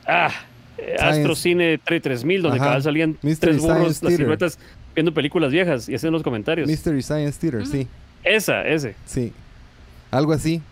ah, 0.06 0.30
Science. 0.76 1.04
Astrocine 1.04 1.78
3000 1.78 2.40
donde 2.42 2.58
cada 2.58 2.76
vez 2.76 2.84
salían 2.84 3.18
Mystery 3.20 3.52
tres 3.52 3.62
burros 3.62 3.76
Science 3.76 3.88
las 3.92 4.00
Theater. 4.00 4.16
siluetas 4.16 4.58
viendo 4.94 5.12
películas 5.12 5.50
viejas 5.52 5.88
y 5.88 5.94
hacen 5.94 6.10
los 6.12 6.22
comentarios. 6.22 6.66
Mystery 6.68 7.02
Science 7.02 7.38
Theater, 7.38 7.66
sí, 7.66 7.86
Esa, 8.24 8.62
ese. 8.66 8.94
sí. 9.04 9.32
Algo 10.10 10.32
así. 10.32 10.62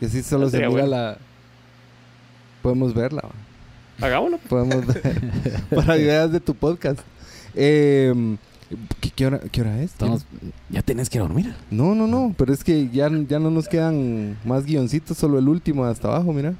Y 0.00 0.06
así 0.06 0.22
solo 0.24 0.48
se 0.50 0.56
mira 0.56 0.68
bueno. 0.70 0.86
la... 0.88 1.18
Podemos 2.62 2.92
verla. 2.94 3.22
Hagámoslo. 4.00 4.38
Podemos 4.48 4.84
ver. 4.86 5.20
Para 5.74 5.96
ideas 5.96 6.32
de 6.32 6.40
tu 6.40 6.54
podcast. 6.54 7.00
Eh, 7.54 8.12
¿qué, 9.00 9.10
qué 9.10 9.26
hora, 9.26 9.40
qué 9.50 9.60
hora 9.60 9.78
es? 9.82 9.92
Estamos, 9.92 10.26
ya 10.68 10.82
tenés 10.82 11.10
que 11.10 11.18
dormir. 11.18 11.54
No, 11.70 11.94
no, 11.94 12.06
no. 12.06 12.34
Pero 12.36 12.52
es 12.52 12.62
que 12.64 12.88
ya, 12.90 13.10
ya 13.28 13.38
no 13.38 13.50
nos 13.50 13.68
quedan 13.68 14.36
más 14.44 14.64
guioncitos. 14.64 15.16
Solo 15.18 15.38
el 15.38 15.48
último 15.48 15.84
hasta 15.84 16.08
abajo, 16.08 16.32
mira. 16.32 16.54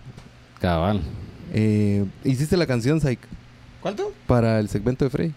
Cabal. 0.61 1.01
Eh, 1.53 2.05
Hiciste 2.24 2.57
la 2.57 2.66
canción, 2.66 3.01
Saik, 3.01 3.19
¿Cuánto? 3.81 4.12
para 4.27 4.61
el 4.61 4.69
segmento 4.69 5.05
de 5.05 5.11
Frey. 5.11 5.35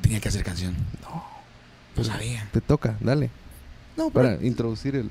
Tenía 0.00 0.20
que 0.20 0.28
hacer 0.28 0.42
canción. 0.44 0.74
No. 1.02 1.22
Pues 1.94 2.08
sabía. 2.08 2.48
Te 2.52 2.60
toca, 2.60 2.96
dale. 3.00 3.30
No, 3.96 4.10
pero... 4.10 4.30
Para 4.30 4.44
introducir 4.44 4.96
el... 4.96 5.10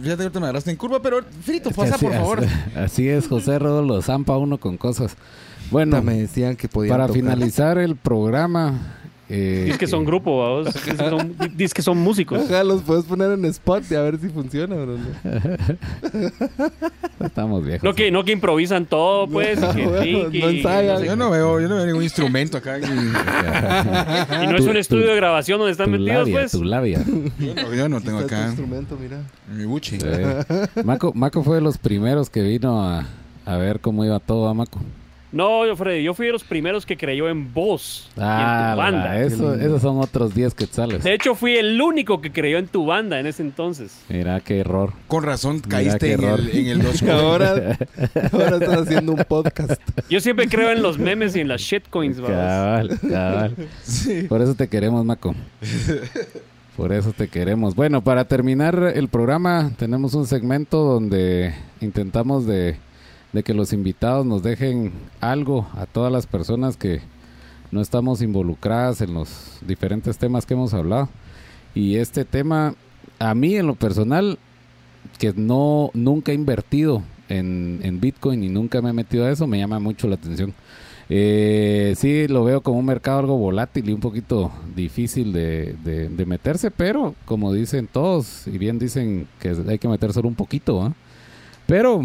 Fíjate 0.00 0.16
que 0.16 0.22
ahorita 0.22 0.40
me 0.40 0.46
agarraste 0.46 0.70
en 0.70 0.76
curva, 0.78 1.02
pero 1.02 1.22
Frito, 1.42 1.68
Es 1.68 1.74
que 1.76 1.80
pasa 1.82 1.96
así- 1.96 2.06
por 2.06 2.14
favor. 2.14 2.40
Así, 2.44 2.54
así 2.76 3.08
es, 3.08 3.28
José 3.28 3.58
Rodo 3.58 3.82
lo 3.82 4.00
zampa 4.00 4.36
uno 4.38 4.58
con 4.58 4.78
cosas. 4.78 5.14
Bueno, 5.70 6.00
me 6.02 6.14
decían 6.14 6.56
que 6.56 6.68
podían 6.68 6.94
para 6.94 7.06
tocar. 7.06 7.20
finalizar 7.22 7.78
el 7.78 7.96
programa. 7.96 8.94
Eh, 9.30 9.62
Dice 9.66 9.78
que 9.78 9.86
son 9.86 10.04
grupo, 10.04 10.38
vamos. 10.38 10.66
Dice 10.74 10.90
que 10.90 10.96
son, 10.96 11.36
dice 11.56 11.74
que 11.74 11.82
son 11.82 11.96
músicos. 11.98 12.42
Ajá, 12.44 12.62
los 12.62 12.82
puedes 12.82 13.04
poner 13.06 13.30
en 13.32 13.44
spot 13.46 13.82
y 13.90 13.94
a 13.94 14.02
ver 14.02 14.18
si 14.20 14.28
funciona, 14.28 14.76
bro. 14.76 14.98
Estamos 17.24 17.64
viejos. 17.64 17.82
No 17.84 17.94
que, 17.94 18.10
no 18.10 18.24
que 18.24 18.32
improvisan 18.32 18.86
todo, 18.86 19.26
pues. 19.26 19.58
que, 19.58 19.86
bueno, 19.86 20.28
no 20.30 20.48
ensayan. 20.50 21.02
Yo 21.04 21.16
no 21.16 21.30
veo, 21.30 21.60
yo 21.60 21.68
no 21.68 21.76
veo 21.76 21.86
ningún 21.86 22.02
instrumento 22.02 22.58
acá. 22.58 22.78
Y 24.42 24.46
no 24.46 24.56
es 24.56 24.66
un 24.66 24.76
estudio 24.76 25.04
tu- 25.04 25.10
de 25.10 25.16
grabación 25.16 25.58
donde 25.58 25.72
están 25.72 25.86
tu 25.86 25.92
metidos, 25.92 26.28
labia, 26.28 26.34
pues. 26.40 26.52
tu 26.52 26.64
labia. 26.64 27.02
Yo 27.38 27.54
no, 27.54 27.74
yo 27.74 27.88
no 27.88 28.00
tengo 28.00 28.18
acá 28.18 28.46
instrumento, 28.48 28.96
mira. 29.00 29.18
mi 29.50 29.64
buchi. 29.64 29.98
Sí. 30.00 30.06
Maco, 30.84 31.12
Maco 31.14 31.42
fue 31.42 31.56
de 31.56 31.62
los 31.62 31.78
primeros 31.78 32.28
que 32.30 32.42
vino 32.42 32.82
a, 32.84 33.06
a 33.46 33.56
ver 33.56 33.80
cómo 33.80 34.04
iba 34.04 34.18
todo 34.20 34.48
a 34.48 34.54
Maco. 34.54 34.80
No, 35.34 35.66
yo, 35.66 35.74
Freddy, 35.76 36.02
yo 36.04 36.14
fui 36.14 36.26
de 36.26 36.32
los 36.32 36.44
primeros 36.44 36.86
que 36.86 36.96
creyó 36.96 37.28
en 37.28 37.52
vos 37.52 38.08
y 38.16 38.20
en 38.20 38.26
Ah, 38.26 38.70
tu 38.74 38.78
banda. 38.78 39.20
eso, 39.20 39.54
esos 39.54 39.82
son 39.82 39.98
otros 39.98 40.32
10 40.34 40.54
quetzales. 40.54 41.02
De 41.02 41.12
hecho, 41.12 41.34
fui 41.34 41.56
el 41.56 41.80
único 41.82 42.20
que 42.20 42.30
creyó 42.32 42.56
en 42.58 42.68
tu 42.68 42.86
banda 42.86 43.18
en 43.18 43.26
ese 43.26 43.42
entonces. 43.42 44.00
Mira 44.08 44.40
qué 44.40 44.60
error. 44.60 44.92
Con 45.08 45.24
razón 45.24 45.60
caíste 45.60 46.12
en 46.12 46.22
error. 46.24 46.38
el, 46.40 46.50
en 46.56 46.66
el 46.68 46.82
dos 46.82 47.02
Ahora, 47.08 47.76
ahora 48.32 48.56
estás 48.58 48.82
haciendo 48.82 49.12
un 49.12 49.24
podcast. 49.28 49.80
Yo 50.08 50.20
siempre 50.20 50.48
creo 50.48 50.70
en 50.70 50.82
los 50.82 50.98
memes 50.98 51.34
y 51.34 51.40
en 51.40 51.48
las 51.48 51.60
shitcoins, 51.60 52.20
vamos. 52.20 52.36
Cabal, 52.36 52.98
cabal. 53.10 53.56
Por 54.28 54.40
eso 54.40 54.54
te 54.54 54.68
queremos, 54.68 55.04
Maco. 55.04 55.34
Por 56.76 56.92
eso 56.92 57.12
te 57.12 57.28
queremos. 57.28 57.74
Bueno, 57.76 58.02
para 58.02 58.24
terminar 58.24 58.92
el 58.94 59.08
programa, 59.08 59.70
tenemos 59.78 60.14
un 60.14 60.26
segmento 60.26 60.78
donde 60.78 61.54
intentamos 61.80 62.46
de, 62.46 62.76
de 63.34 63.42
que 63.42 63.52
los 63.52 63.74
invitados 63.74 64.24
nos 64.24 64.42
dejen 64.42 64.92
algo 65.20 65.66
a 65.74 65.84
todas 65.84 66.10
las 66.10 66.26
personas 66.26 66.78
que 66.78 67.00
no 67.70 67.80
estamos 67.82 68.22
involucradas 68.22 69.00
en 69.00 69.12
los 69.12 69.58
diferentes 69.66 70.16
temas 70.16 70.46
que 70.46 70.54
hemos 70.54 70.72
hablado. 70.72 71.08
Y 71.74 71.96
este 71.96 72.24
tema, 72.24 72.74
a 73.18 73.34
mí 73.34 73.56
en 73.56 73.66
lo 73.66 73.74
personal, 73.74 74.38
que 75.18 75.32
no 75.36 75.90
nunca 75.92 76.30
he 76.32 76.34
invertido 76.36 77.02
en, 77.28 77.80
en 77.82 78.00
Bitcoin 78.00 78.44
y 78.44 78.48
nunca 78.48 78.80
me 78.80 78.90
he 78.90 78.92
metido 78.92 79.26
a 79.26 79.30
eso, 79.30 79.46
me 79.46 79.58
llama 79.58 79.80
mucho 79.80 80.06
la 80.06 80.14
atención. 80.14 80.54
Eh, 81.10 81.94
sí, 81.98 82.28
lo 82.28 82.44
veo 82.44 82.62
como 82.62 82.78
un 82.78 82.86
mercado 82.86 83.18
algo 83.18 83.36
volátil 83.36 83.88
y 83.90 83.92
un 83.92 84.00
poquito 84.00 84.50
difícil 84.74 85.32
de, 85.32 85.74
de- 85.84 86.24
meterse, 86.26 86.70
pero 86.70 87.14
como 87.26 87.52
dicen 87.52 87.88
todos, 87.92 88.46
y 88.46 88.56
bien 88.56 88.78
dicen 88.78 89.26
que 89.40 89.54
hay 89.68 89.78
que 89.78 89.88
meter 89.88 90.12
solo 90.12 90.28
un 90.28 90.34
poquito. 90.34 90.94
Pero 91.66 92.02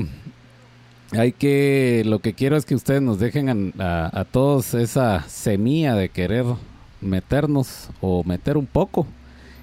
hay 1.12 1.32
que, 1.32 2.04
lo 2.06 2.20
que 2.20 2.34
quiero 2.34 2.56
es 2.58 2.66
que 2.66 2.76
ustedes 2.76 3.02
nos 3.02 3.20
dejen 3.20 3.74
a, 3.80 3.84
a- 4.08 4.20
a 4.22 4.26
todos 4.26 4.74
esa 4.74 5.24
semilla 5.28 5.96
de 5.96 6.10
querer 6.10 6.46
meternos 7.02 7.90
o 8.02 8.24
meter 8.24 8.58
un 8.58 8.66
poco. 8.68 9.08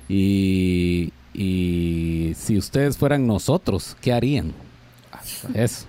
Y, 0.09 1.12
y 1.35 2.32
si 2.36 2.56
ustedes 2.56 2.97
fueran 2.97 3.27
nosotros, 3.27 3.97
¿qué 4.01 4.12
harían? 4.12 4.52
Eso. 5.55 5.86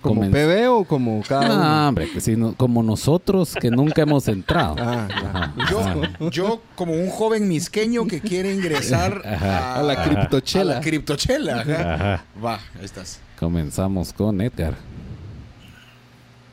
¿Como 0.00 0.20
PB 0.30 0.68
o 0.70 0.84
como 0.84 1.20
cada 1.26 1.48
no, 1.48 1.54
uno? 1.56 1.88
hombre, 1.88 2.08
que 2.10 2.20
si 2.20 2.36
no- 2.36 2.54
como 2.54 2.80
nosotros 2.84 3.54
que 3.60 3.70
nunca 3.72 4.02
hemos 4.02 4.28
entrado. 4.28 4.76
Ah. 4.78 5.08
Ajá, 5.10 5.54
Yo, 5.68 5.80
ajá. 5.80 5.96
yo, 6.30 6.62
como 6.76 6.92
un 6.92 7.10
joven 7.10 7.48
misqueño 7.48 8.06
que 8.06 8.20
quiere 8.20 8.54
ingresar 8.54 9.20
Ajá. 9.26 9.74
a, 9.74 9.80
A 9.80 9.82
la 9.82 10.04
criptochela. 10.04 10.72
a 10.72 10.74
la 10.76 10.80
criptochela. 10.80 11.60
ajá. 11.62 11.94
Ajá. 11.94 12.24
Va, 12.44 12.54
ahí 12.78 12.84
estás. 12.84 13.18
Comenzamos 13.42 14.12
con 14.12 14.40
Edgar. 14.40 14.74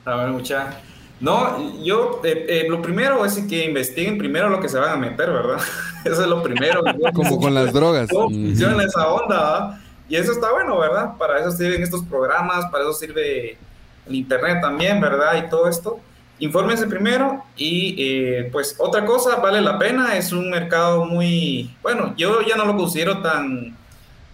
A 0.06 0.16
ver, 0.16 0.30
mucha. 0.30 0.80
No, 1.20 1.84
yo, 1.84 2.20
eh, 2.24 2.48
eh, 2.49 2.66
lo 2.68 2.82
primero 2.82 3.24
es 3.24 3.38
que 3.48 3.66
investiguen 3.66 4.18
primero 4.18 4.49
lo 4.49 4.60
que 4.60 4.68
se 4.68 4.80
van 4.80 4.94
a 4.94 4.95
meter, 4.95 5.30
¿verdad? 5.30 5.60
Eso 6.03 6.24
es 6.24 6.28
lo 6.28 6.41
primero. 6.41 6.82
Como 7.14 7.40
con 7.40 7.53
las 7.53 7.72
drogas. 7.74 8.10
¿Cómo 8.10 8.32
funciona 8.32 8.84
esa 8.84 9.07
onda? 9.07 9.36
¿verdad? 9.36 9.82
Y 10.10 10.16
eso 10.16 10.32
está 10.32 10.52
bueno, 10.52 10.80
¿verdad? 10.80 11.16
Para 11.20 11.40
eso 11.40 11.52
sirven 11.52 11.84
estos 11.84 12.03
programas, 12.06 12.66
para 12.72 12.86
eso 12.86 12.94
sirve 12.94 13.60
el 14.07 14.16
Internet 14.16 14.57
también, 14.60 14.99
¿verdad? 14.99 15.45
Y 15.45 15.48
todo 15.48 15.70
esto. 15.70 15.99
Infórmense 16.40 16.88
primero 16.88 17.44
y 17.56 17.95
eh, 17.99 18.49
pues 18.52 18.76
otra 18.80 19.06
cosa, 19.06 19.36
vale 19.36 19.61
la 19.61 19.78
pena, 19.78 20.18
es 20.18 20.32
un 20.32 20.49
mercado 20.49 21.06
muy, 21.06 21.76
bueno, 21.84 22.16
yo 22.18 22.41
ya 22.41 22.56
no 22.56 22.66
lo 22.66 22.76
considero 22.76 23.22
tan, 23.22 23.78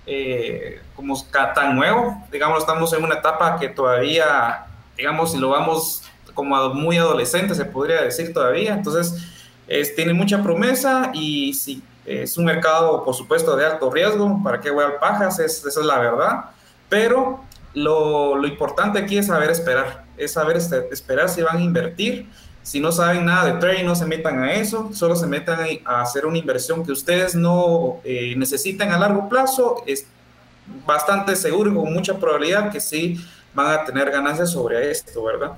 eh, 0.06 0.80
como 0.96 1.22
tan 1.54 1.76
nuevo, 1.76 2.24
digamos, 2.32 2.60
estamos 2.60 2.94
en 2.94 3.04
una 3.04 3.16
etapa 3.16 3.58
que 3.60 3.70
todavía, 3.70 4.66
digamos, 4.96 5.32
si 5.32 5.38
lo 5.38 5.50
vamos 5.50 6.04
como 6.34 6.74
muy 6.74 6.98
adolescente, 6.98 7.56
se 7.56 7.66
podría 7.66 8.02
decir 8.02 8.34
todavía, 8.34 8.74
entonces 8.74 9.16
es, 9.68 9.96
tiene 9.96 10.14
mucha 10.14 10.42
promesa 10.42 11.12
y 11.14 11.54
si 11.54 11.82
es 12.06 12.38
un 12.38 12.46
mercado, 12.46 13.04
por 13.04 13.16
supuesto, 13.16 13.56
de 13.56 13.66
alto 13.66 13.90
riesgo, 13.90 14.42
¿para 14.44 14.62
qué 14.62 14.70
voy 14.70 14.86
al 14.86 14.96
pajas? 14.96 15.40
Es, 15.40 15.66
esa 15.66 15.80
es 15.80 15.86
la 15.86 16.00
verdad, 16.00 16.46
pero 16.88 17.42
lo, 17.74 18.36
lo 18.36 18.48
importante 18.48 19.00
aquí 19.00 19.18
es 19.18 19.28
saber 19.28 19.50
esperar, 19.50 20.06
es 20.18 20.34
saber 20.34 20.58
este- 20.58 20.88
esperar 20.92 21.30
si 21.30 21.42
van 21.42 21.58
a 21.58 21.62
invertir. 21.62 22.30
Si 22.64 22.80
no 22.80 22.92
saben 22.92 23.26
nada 23.26 23.46
de 23.46 23.60
trading, 23.60 23.86
no 23.86 23.96
se 23.96 24.08
metan 24.08 24.42
a 24.42 24.54
eso, 24.54 24.90
solo 24.92 25.16
se 25.16 25.28
metan 25.28 25.60
a 25.86 26.02
hacer 26.02 26.26
una 26.26 26.40
inversión 26.40 26.84
que 26.84 26.92
ustedes 26.92 27.36
no 27.36 27.98
eh, 28.04 28.34
necesiten 28.38 28.92
a 28.92 28.98
largo 28.98 29.30
plazo. 29.30 29.84
Es 29.86 30.08
bastante 30.86 31.36
seguro 31.36 31.72
y 31.72 31.76
con 31.76 31.94
mucha 31.94 32.18
probabilidad 32.18 32.72
que 32.72 32.80
sí 32.80 33.20
van 33.54 33.68
a 33.80 33.86
tener 33.86 34.12
ganancias 34.12 34.52
sobre 34.52 34.92
esto, 34.92 35.24
¿verdad? 35.24 35.52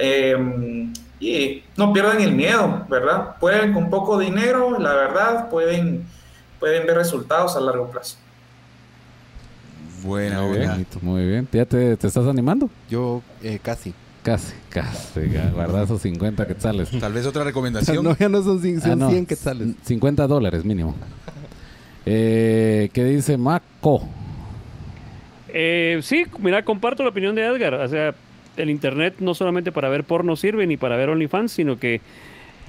Eh, 0.00 0.92
y 1.20 1.62
no 1.76 1.92
pierdan 1.92 2.20
el 2.20 2.32
miedo, 2.32 2.86
¿verdad? 2.88 3.36
Pueden 3.40 3.72
con 3.72 3.90
poco 3.90 4.18
dinero, 4.18 4.78
la 4.78 4.92
verdad, 4.94 5.48
pueden, 5.48 6.04
pueden 6.60 6.86
ver 6.86 6.96
resultados 6.96 7.56
a 7.56 7.60
largo 7.60 7.90
plazo. 7.90 8.16
Buena, 10.02 10.42
Muy 10.42 10.50
buena. 10.58 10.74
bien, 10.74 10.86
muy 11.02 11.26
bien. 11.26 11.48
¿Ya 11.50 11.64
te, 11.64 11.96
te 11.96 12.06
estás 12.06 12.26
animando? 12.26 12.70
Yo 12.88 13.20
eh, 13.42 13.58
casi. 13.60 13.92
Casi, 14.22 14.54
casi. 14.68 15.20
Guarda 15.54 15.84
esos 15.84 16.02
50 16.02 16.46
quetzales. 16.46 16.90
Tal 17.00 17.12
vez 17.12 17.24
otra 17.26 17.44
recomendación. 17.44 18.04
No, 18.04 18.16
ya 18.16 18.28
no 18.28 18.42
son, 18.42 18.60
son 18.80 18.92
Ah, 18.92 18.96
no, 18.96 19.10
100 19.10 19.26
quetzales. 19.26 19.68
50 19.84 20.26
dólares 20.26 20.64
mínimo. 20.64 20.94
Eh, 22.06 22.90
¿Qué 22.92 23.04
dice 23.04 23.36
Maco? 23.36 24.08
Eh, 25.48 25.98
sí, 26.02 26.24
mira, 26.40 26.64
comparto 26.64 27.02
la 27.02 27.10
opinión 27.10 27.34
de 27.34 27.44
Edgar. 27.44 27.74
O 27.74 27.88
sea, 27.88 28.14
el 28.56 28.70
internet 28.70 29.14
no 29.20 29.34
solamente 29.34 29.72
para 29.72 29.88
ver 29.88 30.04
porno 30.04 30.36
sirve 30.36 30.66
ni 30.66 30.76
para 30.76 30.96
ver 30.96 31.08
OnlyFans, 31.10 31.52
sino 31.52 31.78
que 31.78 32.00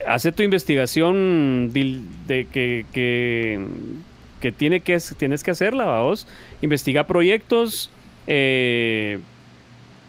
hace 0.08 0.32
tu 0.32 0.44
investigación 0.44 1.72
dil- 1.74 2.06
de 2.28 2.46
que, 2.46 2.86
que, 2.94 4.52
tiene 4.54 4.80
que 4.82 4.98
tienes 5.18 5.44
que 5.44 5.52
hacerla, 5.52 6.02
vos. 6.02 6.28
Investiga 6.62 7.06
proyectos, 7.06 7.92
eh, 8.28 9.20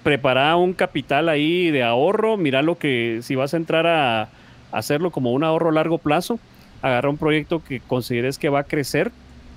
prepara 0.03 0.55
un 0.57 0.73
capital 0.73 1.29
ahí 1.29 1.71
de 1.71 1.83
ahorro, 1.83 2.37
mira 2.37 2.63
lo 2.63 2.79
que 2.79 3.21
si 3.23 3.35
vas 3.35 3.55
a 3.55 3.57
entrar 3.57 3.87
a 3.87 4.29
hacerlo 4.73 5.11
como 5.11 5.33
un 5.33 5.43
ahorro 5.45 5.71
a 5.71 5.73
largo 5.73 5.99
plazo, 5.99 6.39
agarra 6.83 7.11
un 7.11 7.19
proyecto 7.19 7.63
que 7.63 7.81
consideres 7.81 8.39
que 8.39 8.49
va 8.49 8.61
a 8.61 8.65
crecer, 8.65 9.11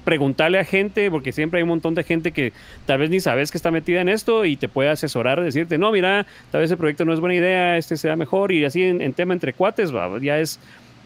preguntarle 0.04 0.60
a 0.60 0.66
gente, 0.66 1.10
porque 1.10 1.32
siempre 1.32 1.58
hay 1.60 1.64
un 1.64 1.70
montón 1.70 1.96
de 1.96 2.04
gente 2.04 2.32
que 2.32 2.54
tal 2.86 3.00
vez 3.00 3.10
ni 3.10 3.20
sabes 3.20 3.52
que 3.52 3.58
está 3.58 3.72
metida 3.72 4.02
en 4.02 4.10
esto 4.10 4.46
y 4.46 4.56
te 4.56 4.68
puede 4.68 4.90
asesorar, 4.90 5.42
decirte, 5.42 5.78
no, 5.78 5.92
mira, 5.92 6.26
tal 6.52 6.62
vez 6.62 6.72
el 6.72 6.78
proyecto 6.78 7.06
no 7.06 7.14
es 7.14 7.20
buena 7.20 7.36
idea, 7.36 7.78
este 7.78 7.98
sea 7.98 8.16
mejor, 8.16 8.52
y 8.52 8.66
así 8.66 8.84
en, 8.84 9.14
tema 9.14 9.34
entre 9.34 9.54
cuates, 9.54 9.92
ya 10.22 10.40
es 10.40 10.60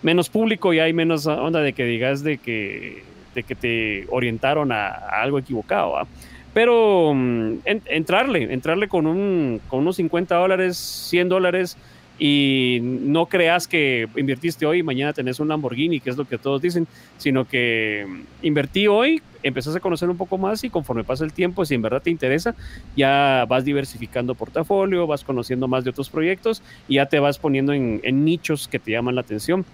menos 0.03 0.29
público 0.29 0.73
y 0.73 0.79
hay 0.79 0.93
menos 0.93 1.25
onda 1.27 1.61
de 1.61 1.73
que 1.73 1.85
digas 1.85 2.23
de 2.23 2.37
que, 2.37 3.03
de 3.35 3.43
que 3.43 3.55
te 3.55 4.05
orientaron 4.09 4.71
a, 4.71 4.89
algo 4.89 5.39
equivocado. 5.39 5.95
Pero 6.53 7.13
mm, 7.13 7.53
en- 7.65 7.81
entrarle, 7.85 8.51
entrarle 8.53 8.87
con, 8.87 9.05
un, 9.05 9.61
con 9.67 9.79
unos 9.79 9.97
50 9.97 10.35
dólares, 10.35 10.77
100 10.77 11.29
dólares 11.29 11.77
y 12.19 12.79
no 12.81 13.27
creas 13.27 13.67
que 13.67 14.07
invertiste 14.15 14.65
hoy 14.65 14.79
y 14.79 14.83
mañana 14.83 15.13
tenés 15.13 15.39
un 15.39 15.47
Lamborghini, 15.47 15.99
que 15.99 16.09
es 16.09 16.17
lo 16.17 16.25
que 16.25 16.37
todos 16.37 16.61
dicen, 16.61 16.87
sino 17.17 17.45
que 17.45 18.05
mm, 18.07 18.45
invertí 18.45 18.87
hoy, 18.87 19.21
empezás 19.43 19.75
a 19.75 19.79
conocer 19.79 20.09
un 20.09 20.17
poco 20.17 20.37
más 20.37 20.63
y 20.63 20.69
conforme 20.69 21.03
pasa 21.03 21.23
el 21.23 21.33
tiempo, 21.33 21.65
si 21.65 21.75
en 21.75 21.81
verdad 21.81 22.01
te 22.01 22.09
interesa, 22.09 22.55
ya 22.95 23.45
vas 23.47 23.65
diversificando 23.65 24.35
portafolio, 24.35 25.05
vas 25.05 25.23
conociendo 25.23 25.67
más 25.67 25.83
de 25.83 25.91
otros 25.91 26.09
proyectos 26.09 26.61
y 26.87 26.95
ya 26.95 27.05
te 27.05 27.19
vas 27.19 27.37
poniendo 27.37 27.73
en, 27.73 27.99
en 28.03 28.25
nichos 28.25 28.67
que 28.67 28.79
te 28.79 28.91
llaman 28.91 29.15
la 29.15 29.21
atención. 29.21 29.65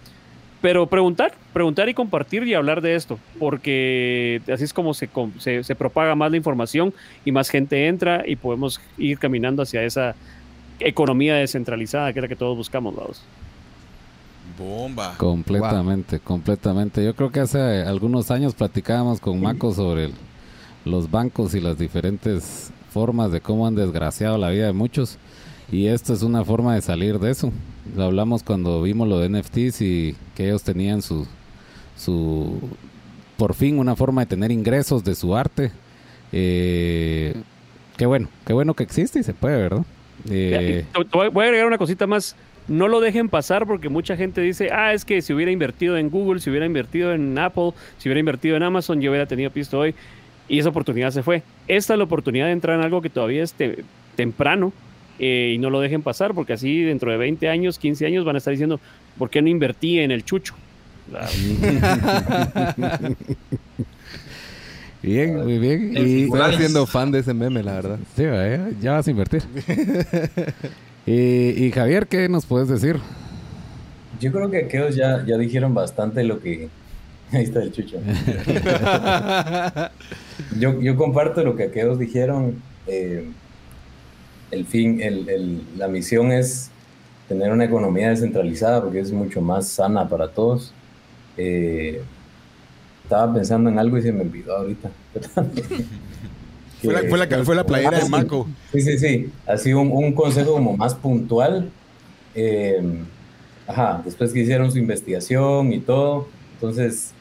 Pero 0.63 0.87
preguntar, 0.87 1.33
preguntar 1.51 1.89
y 1.89 1.93
compartir 1.93 2.47
y 2.47 2.53
hablar 2.53 2.79
de 2.79 2.95
esto, 2.95 3.19
porque 3.37 4.41
así 4.49 4.63
es 4.63 4.71
como 4.71 4.93
se, 4.93 5.09
se, 5.39 5.61
se 5.61 5.75
propaga 5.75 6.15
más 6.15 6.31
la 6.31 6.37
información 6.37 6.93
y 7.25 7.33
más 7.33 7.49
gente 7.49 7.87
entra 7.87 8.23
y 8.25 8.37
podemos 8.37 8.79
ir 8.97 9.19
caminando 9.19 9.63
hacia 9.63 9.83
esa 9.83 10.15
economía 10.79 11.35
descentralizada 11.35 12.11
que 12.13 12.19
es 12.19 12.23
la 12.23 12.27
que 12.27 12.35
todos 12.35 12.55
buscamos, 12.57 12.95
vamos. 12.95 13.21
Bomba. 14.57 15.15
Completamente, 15.17 16.19
completamente. 16.19 17.03
Yo 17.03 17.15
creo 17.15 17.31
que 17.31 17.39
hace 17.39 17.59
algunos 17.83 18.29
años 18.29 18.53
platicábamos 18.53 19.19
con 19.19 19.41
Maco 19.41 19.73
sobre 19.73 20.05
el- 20.05 20.13
los 20.85 21.09
bancos 21.09 21.55
y 21.55 21.61
las 21.61 21.77
diferentes 21.77 22.71
formas 22.91 23.31
de 23.31 23.41
cómo 23.41 23.65
han 23.65 23.75
desgraciado 23.75 24.37
la 24.37 24.49
vida 24.49 24.67
de 24.67 24.73
muchos. 24.73 25.17
Y 25.71 25.87
esto 25.87 26.13
es 26.13 26.21
una 26.21 26.43
forma 26.45 26.75
de 26.75 26.81
salir 26.81 27.17
de 27.19 27.31
eso. 27.31 27.51
Lo 27.95 28.03
hablamos 28.03 28.43
cuando 28.43 28.81
vimos 28.83 29.07
lo 29.07 29.17
de 29.19 29.25
NFTs 29.29 29.81
y 29.81 30.15
que 30.35 30.45
ellos 30.47 30.61
tenían 30.61 31.01
su, 31.01 31.25
su 31.97 32.59
por 33.37 33.55
fin 33.55 33.79
una 33.79 33.95
forma 33.95 34.21
de 34.21 34.27
tener 34.27 34.51
ingresos 34.51 35.03
de 35.03 35.15
su 35.15 35.35
arte. 35.35 35.71
Eh, 36.31 37.33
qué 37.97 38.05
bueno, 38.05 38.27
qué 38.45 38.53
bueno 38.53 38.73
que 38.75 38.83
existe 38.83 39.19
y 39.19 39.23
se 39.23 39.33
puede, 39.33 39.57
¿verdad? 39.57 39.85
Eh, 40.29 40.85
Te- 40.93 41.03
te 41.05 41.17
voy 41.17 41.29
voy 41.29 41.43
a 41.43 41.47
agregar 41.47 41.67
una 41.67 41.77
cosita 41.77 42.07
más. 42.07 42.35
No 42.67 42.87
lo 42.87 43.01
dejen 43.01 43.27
pasar 43.27 43.67
porque 43.67 43.89
mucha 43.89 44.15
gente 44.15 44.39
dice, 44.39 44.69
ah, 44.71 44.93
es 44.93 45.03
que 45.03 45.21
si 45.21 45.33
hubiera 45.33 45.51
invertido 45.51 45.97
en 45.97 46.09
Google, 46.09 46.39
si 46.39 46.49
hubiera 46.49 46.65
invertido 46.65 47.13
en 47.13 47.37
Apple, 47.37 47.71
si 47.97 48.07
hubiera 48.07 48.19
invertido 48.21 48.55
en 48.55 48.63
Amazon, 48.63 49.01
yo 49.01 49.11
hubiera 49.11 49.25
tenido 49.25 49.51
pisto 49.51 49.79
hoy. 49.79 49.93
Y 50.47 50.59
esa 50.59 50.69
oportunidad 50.69 51.11
se 51.11 51.23
fue. 51.23 51.43
Esta 51.67 51.93
es 51.93 51.97
la 51.97 52.03
oportunidad 52.05 52.45
de 52.45 52.51
entrar 52.53 52.77
en 52.79 52.85
algo 52.85 53.01
que 53.01 53.09
todavía 53.09 53.43
es 53.43 53.51
te- 53.53 53.83
temprano 54.15 54.71
eh, 55.19 55.51
y 55.55 55.57
no 55.57 55.69
lo 55.69 55.79
dejen 55.81 56.01
pasar 56.03 56.33
porque 56.33 56.53
así 56.53 56.83
dentro 56.83 57.11
de 57.11 57.17
20 57.17 57.49
años, 57.49 57.77
15 57.79 58.05
años 58.05 58.23
van 58.25 58.35
a 58.35 58.37
estar 58.37 58.51
diciendo, 58.51 58.79
¿por 59.17 59.29
qué 59.29 59.41
no 59.41 59.49
invertí 59.49 59.99
en 59.99 60.11
el 60.11 60.23
chucho? 60.23 60.55
bien, 65.03 65.35
muy 65.43 65.59
bien. 65.59 65.95
En 65.95 66.07
Y, 66.07 66.11
Estoy 66.21 66.21
Singulares. 66.21 66.55
haciendo 66.55 66.85
fan 66.87 67.11
de 67.11 67.19
ese 67.19 67.33
meme, 67.33 67.61
la 67.63 67.73
verdad. 67.73 67.99
Sí, 68.15 68.25
vaya, 68.25 68.69
ya 68.81 68.93
vas 68.93 69.07
a 69.07 69.11
invertir. 69.11 69.43
y, 71.05 71.65
y 71.65 71.71
Javier, 71.71 72.07
¿qué 72.07 72.29
nos 72.29 72.45
puedes 72.45 72.69
decir? 72.69 72.97
Yo 74.19 74.31
creo 74.31 74.49
que 74.49 74.65
aquellos 74.65 74.95
ya, 74.95 75.23
ya 75.25 75.37
dijeron 75.37 75.73
bastante 75.73 76.23
lo 76.23 76.39
que... 76.39 76.69
Ahí 77.31 77.43
está 77.43 77.63
el 77.63 77.71
chucho. 77.71 77.97
yo, 80.59 80.79
yo 80.81 80.95
comparto 80.95 81.43
lo 81.43 81.55
que 81.55 81.63
aquellos 81.63 81.99
dijeron. 81.99 82.61
eh, 82.87 83.27
el 84.51 84.65
fin, 84.67 85.01
el, 85.01 85.27
el- 85.29 85.61
la 85.77 85.87
misión 85.87 86.31
es 86.31 86.69
tener 87.27 87.51
una 87.51 87.65
economía 87.65 88.09
descentralizada 88.09 88.83
porque 88.83 88.99
es 88.99 89.11
mucho 89.11 89.41
más 89.41 89.67
sana 89.67 90.07
para 90.07 90.27
todos. 90.31 90.73
Eh, 91.37 92.03
estaba 93.03 93.33
pensando 93.33 93.69
en 93.69 93.79
algo 93.79 93.97
y 93.97 94.01
se 94.01 94.11
me 94.11 94.21
olvidó 94.21 94.57
ahorita. 94.57 94.89
Fue 96.81 96.93
la, 96.93 96.99
fue 97.09 97.17
la- 97.17 97.43
fue 97.45 97.55
la 97.55 97.65
playera 97.65 97.91
Ah, 97.95 97.99
de 97.99 98.05
sí. 98.05 98.11
Maco. 98.11 98.45
Sí, 98.73 98.81
sí, 98.81 98.97
sí. 98.97 99.31
Así 99.47 99.71
un, 99.73 99.89
un 99.89 100.11
consejo 100.13 100.51
como 100.51 100.75
más 100.75 100.93
puntual. 100.93 101.69
Eh, 102.35 102.81
ajá, 103.65 104.01
después 104.03 104.33
que 104.33 104.41
hicieron 104.41 104.69
su 104.69 104.79
investigación 104.79 105.71
y 105.71 105.79
todo, 105.79 106.27
entonces 106.55 107.11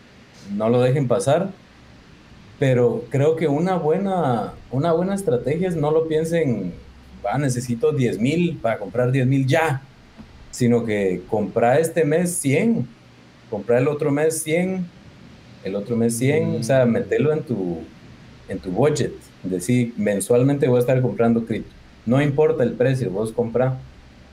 no 0.56 0.68
lo 0.68 0.80
dejen 0.80 1.06
pasar. 1.06 1.50
Pero 2.59 3.04
creo 3.09 3.36
que 3.36 3.46
una 3.46 3.76
buena, 3.76 4.54
una 4.72 4.90
buena 4.92 5.14
estrategia 5.14 5.68
es 5.68 5.76
no 5.76 5.92
lo 5.92 6.09
piensen, 6.09 6.72
ah, 7.30 7.38
necesito 7.38 7.92
10 7.92 8.18
mil 8.18 8.59
para 8.60 8.78
comprar 8.80 9.12
10 9.12 9.28
mil 9.28 9.46
ya, 9.46 9.80
sino 10.50 10.84
que 10.84 11.22
comprar 11.28 11.78
este 11.80 12.04
mes 12.04 12.32
100, 12.36 12.84
comprar 13.48 13.80
el 13.80 13.86
otro 13.86 14.10
mes 14.10 14.42
100, 14.42 14.84
el 15.64 15.76
otro 15.76 15.97
mes 15.97 16.16
100, 16.18 16.56
o 16.56 16.62
sea, 16.62 16.84
meterlo 16.86 17.32
en 17.32 17.43
tu, 17.43 17.78
en 18.48 18.59
tu 18.59 18.70
budget. 18.70 19.12
Decir, 19.43 19.93
mensualmente 19.97 20.68
voy 20.68 20.76
a 20.76 20.80
estar 20.80 21.01
comprando 21.02 21.44
cripto. 21.44 21.72
No 22.06 22.20
importa 22.20 22.62
el 22.62 22.72
precio, 22.72 23.10
vos 23.10 23.32
compra. 23.32 23.78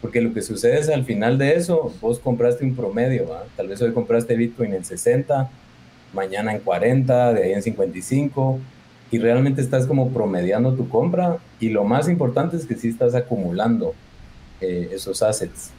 Porque 0.01 0.21
lo 0.21 0.33
que 0.33 0.41
sucede 0.41 0.79
es 0.79 0.89
al 0.89 1.03
final 1.03 1.37
de 1.37 1.55
eso, 1.55 1.93
vos 1.99 2.19
compraste 2.19 2.63
un 2.63 2.75
promedio. 2.75 3.27
¿va? 3.27 3.43
Tal 3.57 3.67
vez 3.67 3.81
hoy 3.81 3.91
compraste 3.91 4.35
Bitcoin 4.35 4.73
en 4.73 4.85
60, 4.85 5.49
mañana 6.13 6.53
en 6.53 6.61
40, 6.61 7.33
de 7.33 7.43
ahí 7.43 7.51
en 7.51 7.61
55. 7.61 8.59
Y 9.11 9.17
realmente 9.17 9.61
estás 9.61 9.87
como 9.87 10.09
promediando 10.09 10.73
tu 10.73 10.87
compra. 10.87 11.37
Y 11.59 11.69
lo 11.69 11.83
más 11.83 12.07
importante 12.07 12.55
es 12.55 12.65
que 12.65 12.75
sí 12.75 12.87
estás 12.87 13.13
acumulando 13.13 13.93
eh, 14.61 14.89
esos 14.93 15.21
assets. 15.21 15.71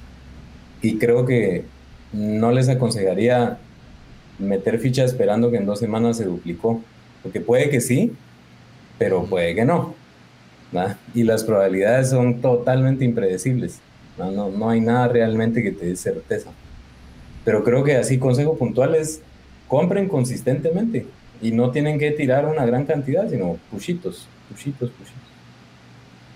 Y 0.82 0.98
creo 0.98 1.24
que 1.24 1.64
no 2.12 2.52
les 2.52 2.68
aconsejaría 2.68 3.58
meter 4.40 4.78
ficha 4.78 5.04
esperando 5.04 5.50
que 5.50 5.56
en 5.58 5.66
dos 5.66 5.78
semanas 5.78 6.16
se 6.16 6.24
duplicó. 6.24 6.82
Porque 7.22 7.40
puede 7.40 7.70
que 7.70 7.80
sí, 7.80 8.12
pero 8.98 9.24
puede 9.24 9.54
que 9.54 9.64
no. 9.64 9.94
¿verdad? 10.72 10.96
Y 11.14 11.22
las 11.24 11.44
probabilidades 11.44 12.10
son 12.10 12.40
totalmente 12.40 13.04
impredecibles. 13.04 13.80
¿verdad? 14.16 14.32
No, 14.32 14.50
no 14.50 14.70
hay 14.70 14.80
nada 14.80 15.08
realmente 15.08 15.62
que 15.62 15.72
te 15.72 15.86
dé 15.86 15.96
certeza. 15.96 16.50
Pero 17.44 17.64
creo 17.64 17.84
que 17.84 17.96
así 17.96 18.18
consejo 18.18 18.56
puntual 18.56 18.94
es 18.94 19.22
compren 19.68 20.08
consistentemente 20.08 21.06
y 21.40 21.52
no 21.52 21.70
tienen 21.70 21.98
que 21.98 22.10
tirar 22.10 22.44
una 22.46 22.66
gran 22.66 22.84
cantidad, 22.84 23.28
sino 23.30 23.56
pushitos, 23.70 24.28
pushitos, 24.50 24.90
pushitos. 24.90 25.20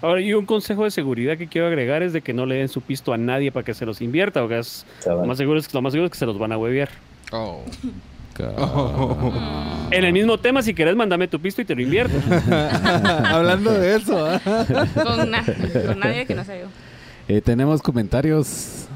Ahora, 0.01 0.21
y 0.21 0.35
un 0.35 0.45
consejo 0.45 0.85
de 0.85 0.91
seguridad 0.91 1.39
que 1.39 1.47
quiero 1.47 1.67
agregar 1.67 2.03
es 2.03 2.13
de 2.13 2.21
que 2.21 2.33
no 2.33 2.47
le 2.47 2.57
den 2.57 2.69
su 2.69 2.81
pisto 2.81 3.13
a 3.13 3.19
nadie 3.19 3.51
para 3.51 3.65
que 3.65 3.75
se 3.75 3.87
los 3.87 4.01
invierta, 4.03 4.41
porque 4.41 4.59
es, 4.59 4.87
lo, 5.07 5.25
más 5.25 5.39
seguro 5.39 5.59
es, 5.59 5.73
lo 5.73 5.83
más 5.83 5.93
seguro 5.93 6.07
es 6.07 6.13
que 6.13 6.19
se 6.19 6.27
los 6.27 6.39
van 6.39 6.53
a 6.53 6.59
huevear. 6.59 6.91
Oh. 7.33 7.63
En 9.91 10.05
el 10.05 10.13
mismo 10.13 10.39
tema, 10.39 10.61
si 10.63 10.75
querés, 10.75 10.97
mándame 10.97 11.29
tu 11.29 11.39
pisto 11.41 11.63
y 11.63 11.65
te 11.65 11.75
lo 11.75 11.83
invierto. 11.83 12.17
Hablando 13.25 13.73
de 13.73 13.97
eso, 13.97 14.27
¿ah? 14.27 14.41
Con, 15.03 15.31
na- 15.31 15.45
con 15.87 15.99
nadie 16.01 16.27
que 16.27 16.35
no 16.35 16.45
sea 16.45 16.61
yo. 16.61 16.67
Eh, 17.29 17.41
tenemos 17.41 17.81
comentarios. 17.81 18.87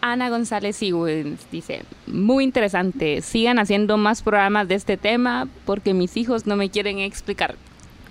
Ana 0.00 0.30
González 0.30 0.76
Sigüens 0.76 1.46
dice, 1.52 1.82
muy 2.08 2.42
interesante, 2.44 3.20
sigan 3.22 3.58
haciendo 3.60 3.96
más 3.98 4.22
programas 4.22 4.66
de 4.66 4.74
este 4.74 4.96
tema 4.96 5.46
porque 5.64 5.94
mis 5.94 6.16
hijos 6.16 6.46
no 6.46 6.56
me 6.56 6.70
quieren 6.70 6.98
explicar. 6.98 7.54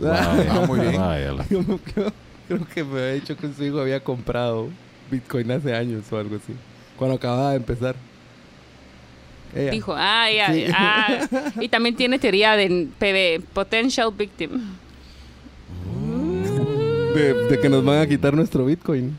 Ah, 0.06 0.64
muy 0.68 0.80
bien. 0.80 0.94
Yo 1.50 1.62
me- 1.64 1.78
creo, 1.80 2.14
creo 2.48 2.66
que 2.74 2.84
me 2.84 2.92
había 3.02 3.14
dicho 3.14 3.36
que 3.36 3.52
su 3.54 3.64
hijo 3.66 3.80
había 3.82 4.00
comprado 4.02 4.70
Bitcoin 5.10 5.52
hace 5.52 5.76
años 5.76 6.04
o 6.12 6.18
algo 6.18 6.36
así. 6.38 6.54
Cuando 6.96 7.16
acababa 7.18 7.50
de 7.52 7.58
empezar. 7.58 7.96
Ella. 9.56 9.72
Dijo, 9.72 9.94
ah, 9.96 10.28
ya, 10.32 10.54
Sí. 10.54 10.66
ah, 10.74 11.28
y 11.60 11.68
también 11.70 11.96
tiene 11.96 12.20
teoría 12.20 12.56
de 12.56 12.88
PV, 13.00 13.46
Potential 13.54 14.12
Victim. 14.18 14.52
De, 17.16 17.34
de 17.50 17.60
que 17.60 17.70
nos 17.70 17.84
van 17.84 18.00
a 18.00 18.08
quitar 18.08 18.34
nuestro 18.34 18.66
Bitcoin. 18.66 19.18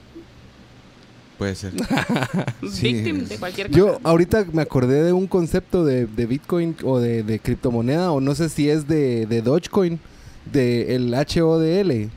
Puede 1.39 1.55
ser. 1.55 1.73
Sí. 2.71 2.93
Victim 2.93 3.25
de 3.27 3.39
cualquier 3.39 3.67
cosa. 3.69 3.79
Yo 3.79 3.99
ahorita 4.03 4.47
me 4.53 4.63
acordé 4.63 5.03
de 5.03 5.13
un 5.13 5.27
concepto 5.27 5.85
de, 5.85 6.07
de 6.07 6.27
Bitcoin 6.27 6.77
o 6.85 6.99
de, 6.99 7.23
de 7.23 7.39
criptomoneda, 7.39 8.13
o 8.13 8.21
no 8.21 8.35
sé 8.35 8.49
si 8.49 8.71
es 8.71 8.87
de, 8.89 9.27
de 9.27 9.43
Dogecoin, 9.43 9.99
de 10.51 10.95
el 10.95 11.13
HODL. 11.13 12.09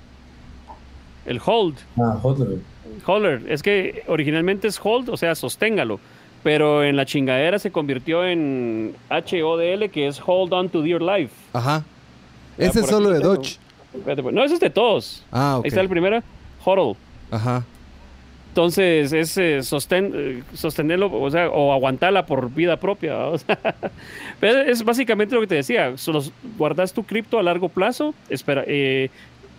El 1.26 1.42
hold. 1.44 1.76
Ah, 1.98 2.20
hodler. 2.22 2.60
Holder, 3.06 3.44
es 3.50 3.62
que 3.62 4.04
originalmente 4.08 4.68
es 4.68 4.80
hold, 4.82 5.10
o 5.10 5.18
sea, 5.18 5.36
sosténgalo. 5.36 6.00
Pero 6.46 6.84
en 6.84 6.96
la 6.96 7.08
chingadera 7.08 7.58
se 7.58 7.72
convirtió 7.72 8.24
en 8.24 8.96
HODL, 9.10 9.90
que 9.90 10.06
es 10.06 10.22
hold 10.24 10.54
on 10.54 10.70
to 10.70 10.84
dear 10.84 11.02
life. 11.02 11.34
Ajá. 11.54 11.84
Ya, 12.56 12.68
Ese 12.68 12.82
es 12.82 12.86
solo 12.86 13.10
de. 13.10 13.20
Doge. 13.20 13.58
Espérate, 13.96 14.22
pues. 14.22 14.36
No, 14.36 14.44
eso 14.44 14.54
es 14.54 14.60
de 14.60 14.70
todos. 14.70 15.26
Ah, 15.32 15.56
ok. 15.58 15.66
Ahí 15.66 15.70
está 15.70 15.82
el 15.82 15.90
primero, 15.90 16.22
hodl. 16.64 16.96
Ajá. 17.32 17.64
Entonces 18.50 19.12
es 19.12 19.36
eh, 19.40 19.64
sostén- 19.64 20.12
eh, 20.14 20.44
sostenerlo, 20.54 21.12
o 21.12 21.32
sea, 21.32 21.50
o 21.50 21.74
aguantarla 21.74 22.28
por 22.28 22.54
vida 22.54 22.78
propia. 22.78 23.16
es 24.42 24.84
básicamente 24.84 25.34
lo 25.34 25.42
que 25.42 25.48
te 25.48 25.56
decía. 25.56 25.96
Guardas 26.60 26.94
tu 26.94 27.02
cripto 27.06 27.40
a 27.40 27.44
largo 27.44 27.70
plazo, 27.70 28.14
espera, 28.30 28.64
eh, 28.68 29.10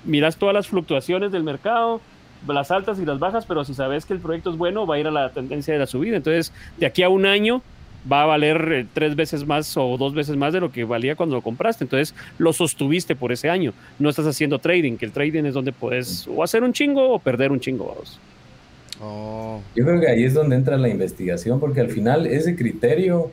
miras 0.04 0.36
todas 0.36 0.54
las 0.54 0.68
fluctuaciones 0.68 1.32
del 1.32 1.42
mercado, 1.42 2.00
las 2.46 2.70
altas 2.70 2.98
y 2.98 3.04
las 3.04 3.18
bajas, 3.18 3.46
pero 3.46 3.64
si 3.64 3.74
sabes 3.74 4.04
que 4.06 4.14
el 4.14 4.20
proyecto 4.20 4.50
es 4.50 4.56
bueno, 4.56 4.86
va 4.86 4.96
a 4.96 4.98
ir 4.98 5.06
a 5.06 5.10
la 5.10 5.30
tendencia 5.30 5.74
de 5.74 5.80
la 5.80 5.86
subida. 5.86 6.16
Entonces, 6.16 6.52
de 6.78 6.86
aquí 6.86 7.02
a 7.02 7.08
un 7.08 7.26
año 7.26 7.62
va 8.10 8.22
a 8.22 8.26
valer 8.26 8.72
eh, 8.72 8.86
tres 8.92 9.16
veces 9.16 9.46
más 9.46 9.76
o 9.76 9.96
dos 9.96 10.14
veces 10.14 10.36
más 10.36 10.52
de 10.52 10.60
lo 10.60 10.70
que 10.70 10.84
valía 10.84 11.16
cuando 11.16 11.36
lo 11.36 11.42
compraste. 11.42 11.84
Entonces, 11.84 12.14
lo 12.38 12.52
sostuviste 12.52 13.16
por 13.16 13.32
ese 13.32 13.50
año. 13.50 13.72
No 13.98 14.08
estás 14.08 14.26
haciendo 14.26 14.58
trading, 14.58 14.96
que 14.96 15.06
el 15.06 15.12
trading 15.12 15.44
es 15.44 15.54
donde 15.54 15.72
puedes 15.72 16.26
o 16.28 16.42
hacer 16.42 16.62
un 16.62 16.72
chingo 16.72 17.12
o 17.12 17.18
perder 17.18 17.50
un 17.50 17.60
chingo. 17.60 17.86
Vamos. 17.86 18.20
Oh. 19.00 19.60
Yo 19.74 19.84
creo 19.84 20.00
que 20.00 20.08
ahí 20.08 20.24
es 20.24 20.34
donde 20.34 20.56
entra 20.56 20.76
la 20.76 20.88
investigación, 20.88 21.60
porque 21.60 21.80
al 21.80 21.90
final 21.90 22.26
ese 22.26 22.56
criterio 22.56 23.30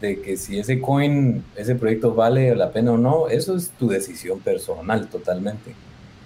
de 0.00 0.20
que 0.20 0.36
si 0.36 0.58
ese 0.58 0.80
coin, 0.80 1.44
ese 1.56 1.76
proyecto 1.76 2.14
vale 2.14 2.54
la 2.56 2.72
pena 2.72 2.92
o 2.92 2.98
no, 2.98 3.28
eso 3.28 3.56
es 3.56 3.70
tu 3.70 3.88
decisión 3.88 4.40
personal 4.40 5.08
totalmente. 5.08 5.70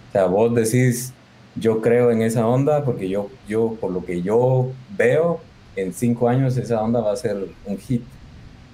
O 0.08 0.12
sea, 0.12 0.26
vos 0.26 0.54
decís, 0.54 1.12
yo 1.56 1.82
creo 1.82 2.10
en 2.10 2.22
esa 2.22 2.46
onda 2.46 2.84
porque 2.84 3.08
yo, 3.08 3.32
yo 3.46 3.76
por 3.80 3.92
lo 3.92 4.04
que 4.04 4.22
yo 4.22 4.76
veo, 4.88 5.46
en 5.76 5.92
cinco 5.94 6.28
años 6.28 6.56
esa 6.56 6.82
onda 6.82 7.00
va 7.00 7.12
a 7.12 7.16
ser 7.16 7.56
un 7.64 7.78
hit 7.78 8.08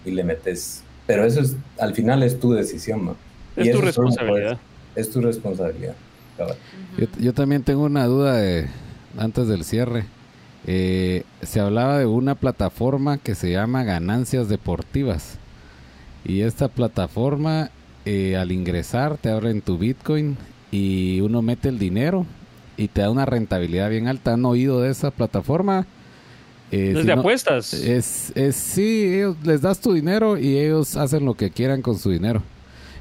y 0.05 0.13
le 0.13 0.25
metes. 0.25 0.87
Pero 1.07 1.25
eso 1.25 1.41
es, 1.41 1.57
al 1.79 1.95
final 1.95 2.23
es 2.23 2.41
tu 2.41 2.53
decisión, 2.53 3.05
man. 3.05 3.17
Es 3.57 3.69
Y 3.69 3.71
tu 3.71 3.83
solo 3.83 3.83
responsabilidad. 3.83 4.61
es 4.95 5.11
tu 5.11 5.21
responsabilidad. 5.21 5.97
Yo, 6.97 7.07
yo 7.19 7.35
también 7.35 7.65
tengo 7.65 7.85
una 7.85 8.07
duda 8.07 8.37
de, 8.37 8.71
antes 9.17 9.49
del 9.49 9.65
cierre. 9.65 10.11
Eh, 10.65 11.25
se 11.43 11.61
hablaba 11.61 11.99
de 11.99 12.07
una 12.07 12.35
plataforma 12.37 13.19
que 13.19 13.35
se 13.35 13.51
llama 13.53 13.85
Ganancias 13.85 14.49
Deportivas. 14.49 15.41
Y 16.25 16.43
esta 16.43 16.69
plataforma, 16.69 17.71
eh, 18.05 18.37
al 18.37 18.53
ingresar, 18.53 19.19
te 19.19 19.31
abre 19.31 19.51
en 19.51 19.63
tu 19.63 19.79
Bitcoin 19.79 20.39
y 20.71 21.21
uno 21.21 21.43
mete 21.43 21.69
el 21.69 21.79
dinero 21.79 22.27
y 22.83 22.89
te 22.89 23.01
da 23.03 23.11
una 23.11 23.25
rentabilidad 23.27 23.91
bien 23.91 24.09
alta. 24.09 24.33
¿Han 24.35 24.45
oído 24.45 24.81
de 24.81 24.91
esa 24.91 25.11
plataforma? 25.11 25.87
Eh, 26.71 26.91
No 26.93 26.99
es 26.99 27.03
si 27.03 27.09
de 27.09 27.15
no- 27.15 27.21
apuestas. 27.21 27.75
es, 27.75 28.33
es 28.35 28.57
sí, 28.57 29.05
ellos 29.15 29.37
les 29.45 29.61
das 29.61 29.81
tu 29.81 29.93
dinero 29.93 30.39
y 30.39 30.59
ellos 30.59 30.97
hacen 30.97 31.25
lo 31.25 31.35
que 31.35 31.51
quieran 31.51 31.83
con 31.83 31.99
su 31.99 32.11
dinero. 32.11 32.43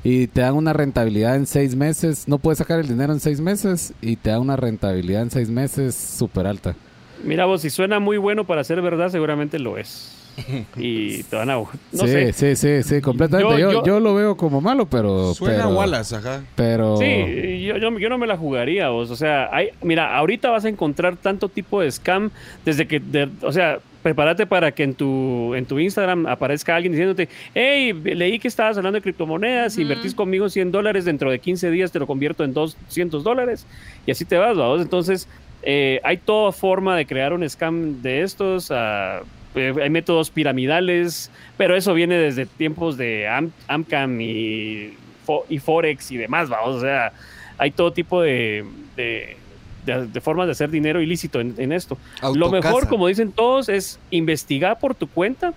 Y 0.04 0.28
te 0.28 0.42
dan 0.42 0.56
una 0.56 0.74
rentabilidad 0.74 1.36
en 1.36 1.46
seis 1.46 1.76
meses. 1.76 2.28
No 2.28 2.38
puedes 2.40 2.58
sacar 2.58 2.80
el 2.80 2.88
dinero 2.88 3.14
en 3.14 3.20
seis 3.20 3.40
meses 3.40 3.94
y 4.02 4.16
te 4.16 4.32
da 4.32 4.40
una 4.40 4.56
rentabilidad 4.56 5.22
en 5.22 5.32
seis 5.32 5.50
meses 5.50 5.96
súper 5.96 6.48
alta. 6.48 6.76
Mira 7.24 7.46
vos, 7.46 7.62
si 7.62 7.70
suena 7.70 8.00
muy 8.00 8.18
bueno 8.18 8.46
para 8.46 8.64
ser 8.64 8.82
verdad, 8.82 9.10
seguramente 9.10 9.60
lo 9.60 9.78
es. 9.78 10.12
Y 10.78 11.24
te 11.24 11.36
van 11.36 11.50
a... 11.50 11.56
No 11.56 11.68
sí, 11.92 12.08
sé. 12.08 12.34
sí, 12.34 12.56
sí, 12.56 12.84
sí, 12.84 13.02
completamente. 13.02 13.52
Yo- 13.54 13.60
Yo, 13.60 13.72
yo- 13.72 13.86
yo 13.86 14.00
lo 14.00 14.16
veo 14.16 14.38
como 14.38 14.62
malo, 14.62 14.86
pero... 14.88 15.34
Suena 15.34 15.64
pero, 15.66 15.76
Wallace, 15.78 16.16
ajá. 16.16 16.44
Pero... 16.56 16.98
Sí, 16.98 17.64
yo, 17.64 17.78
yo, 17.78 17.98
yo 18.00 18.10
no 18.10 18.18
me 18.18 18.28
la 18.28 18.38
jugaría, 18.38 18.90
vos. 18.90 19.12
O 19.12 19.16
sea, 19.16 19.50
hay, 19.52 19.70
mira, 19.82 20.16
ahorita 20.16 20.50
vas 20.50 20.66
a 20.66 20.70
encontrar 20.70 21.18
tanto 21.18 21.50
tipo 21.50 21.82
de 21.82 21.92
scam 21.92 22.30
desde 22.66 22.88
que, 22.88 23.00
de- 23.00 23.30
o 23.42 23.52
sea, 23.52 23.80
prepárate 24.02 24.48
para 24.48 24.72
que 24.72 24.82
en 24.84 24.96
tu, 24.96 25.54
en 25.54 25.66
tu 25.66 25.78
Instagram 25.80 26.26
aparezca 26.26 26.76
alguien 26.76 26.92
diciéndote, 26.94 27.30
hey, 27.54 27.94
leí 27.94 28.40
que 28.40 28.48
estabas 28.48 28.76
hablando 28.78 28.98
de 28.98 29.04
criptomonedas, 29.04 29.78
invertís 29.78 30.16
conmigo 30.16 30.50
100 30.50 30.72
dólares, 30.72 31.06
dentro 31.06 31.30
de 31.30 31.38
15 31.38 31.70
días 31.70 31.92
te 31.92 32.00
lo 32.00 32.08
convierto 32.08 32.44
en 32.44 32.54
200 32.54 33.24
dólares 33.24 33.68
y 34.08 34.12
así 34.12 34.26
te 34.26 34.38
vas, 34.38 34.58
vamos. 34.58 34.82
Entonces, 34.82 35.28
eh, 35.62 36.00
hay 36.04 36.18
toda 36.18 36.52
forma 36.52 36.98
de 36.98 37.06
crear 37.06 37.32
un 37.34 37.48
scam 37.48 38.02
de 38.02 38.24
estos. 38.24 38.72
ah, 38.72 39.22
eh, 39.56 39.74
hay 39.82 39.90
métodos 39.90 40.30
piramidales, 40.30 41.32
pero 41.58 41.76
eso 41.76 41.94
viene 41.94 42.16
desde 42.16 42.46
tiempos 42.46 42.98
de 42.98 43.28
Am- 43.28 43.52
Amcam 43.68 44.20
y, 44.22 44.94
Fo- 45.26 45.44
y 45.50 45.60
Forex 45.60 46.12
y 46.12 46.18
demás, 46.18 46.50
vamos. 46.50 46.76
O 46.76 46.82
sea, 46.82 47.12
hay 47.58 47.72
todo 47.72 47.92
tipo 47.94 48.22
de, 48.22 48.66
de, 48.96 49.38
de- 49.86 50.08
de 50.08 50.22
formas 50.22 50.48
de 50.48 50.54
hacer 50.54 50.70
dinero 50.70 51.02
ilícito 51.02 51.40
en, 51.42 51.56
en 51.58 51.72
esto. 51.72 51.98
Lo 52.40 52.48
mejor, 52.52 52.88
como 52.90 53.08
dicen 53.08 53.32
todos, 53.32 53.70
es 53.70 54.00
investigar 54.12 54.80
por 54.80 54.96
tu 54.96 55.08
cuenta. 55.08 55.54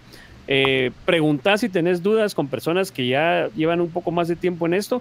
Eh, 0.46 0.90
preguntar 1.06 1.58
si 1.58 1.70
tenés 1.70 2.02
dudas 2.02 2.34
con 2.34 2.48
personas 2.48 2.92
que 2.92 3.06
ya 3.06 3.48
llevan 3.56 3.80
un 3.80 3.88
poco 3.90 4.10
más 4.10 4.28
de 4.28 4.36
tiempo 4.36 4.66
en 4.66 4.74
esto 4.74 5.00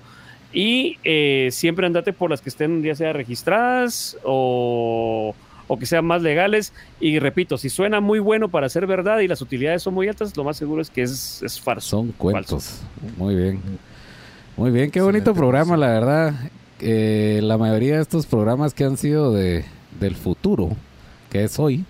y 0.54 0.98
eh, 1.04 1.50
siempre 1.52 1.86
andate 1.86 2.14
por 2.14 2.30
las 2.30 2.40
que 2.42 2.48
estén 2.48 2.82
ya 2.82 2.96
sea 2.96 3.12
registradas 3.12 4.18
o, 4.24 5.36
o 5.68 5.78
que 5.78 5.86
sean 5.86 6.06
más 6.06 6.22
legales 6.22 6.74
y 7.00 7.20
repito, 7.20 7.58
si 7.58 7.70
suena 7.70 8.02
muy 8.02 8.20
bueno 8.20 8.50
para 8.50 8.70
ser 8.70 8.88
verdad 8.88 9.20
y 9.20 9.28
las 9.28 9.42
utilidades 9.42 9.84
son 9.84 9.94
muy 9.94 10.08
altas, 10.08 10.36
lo 10.36 10.44
más 10.44 10.58
seguro 10.58 10.82
es 10.82 10.90
que 10.90 11.04
es, 11.04 11.42
es 11.44 11.60
farso. 11.60 11.90
Son 11.90 12.12
cuentos. 12.12 12.50
Falso. 12.50 13.18
Muy 13.18 13.36
bien. 13.36 13.62
Muy 14.56 14.72
bien, 14.72 14.92
qué 14.92 15.02
bonito 15.02 15.32
Excelente, 15.32 15.40
programa, 15.40 15.78
la 15.78 15.88
verdad. 15.88 16.34
Eh, 16.80 17.40
la 17.44 17.58
mayoría 17.58 17.96
de 17.96 18.02
estos 18.02 18.26
programas 18.26 18.74
que 18.74 18.84
han 18.84 18.98
sido 18.98 19.32
de, 19.32 19.66
del 20.00 20.16
futuro, 20.16 20.76
que 21.32 21.44
es 21.44 21.58
hoy, 21.58 21.86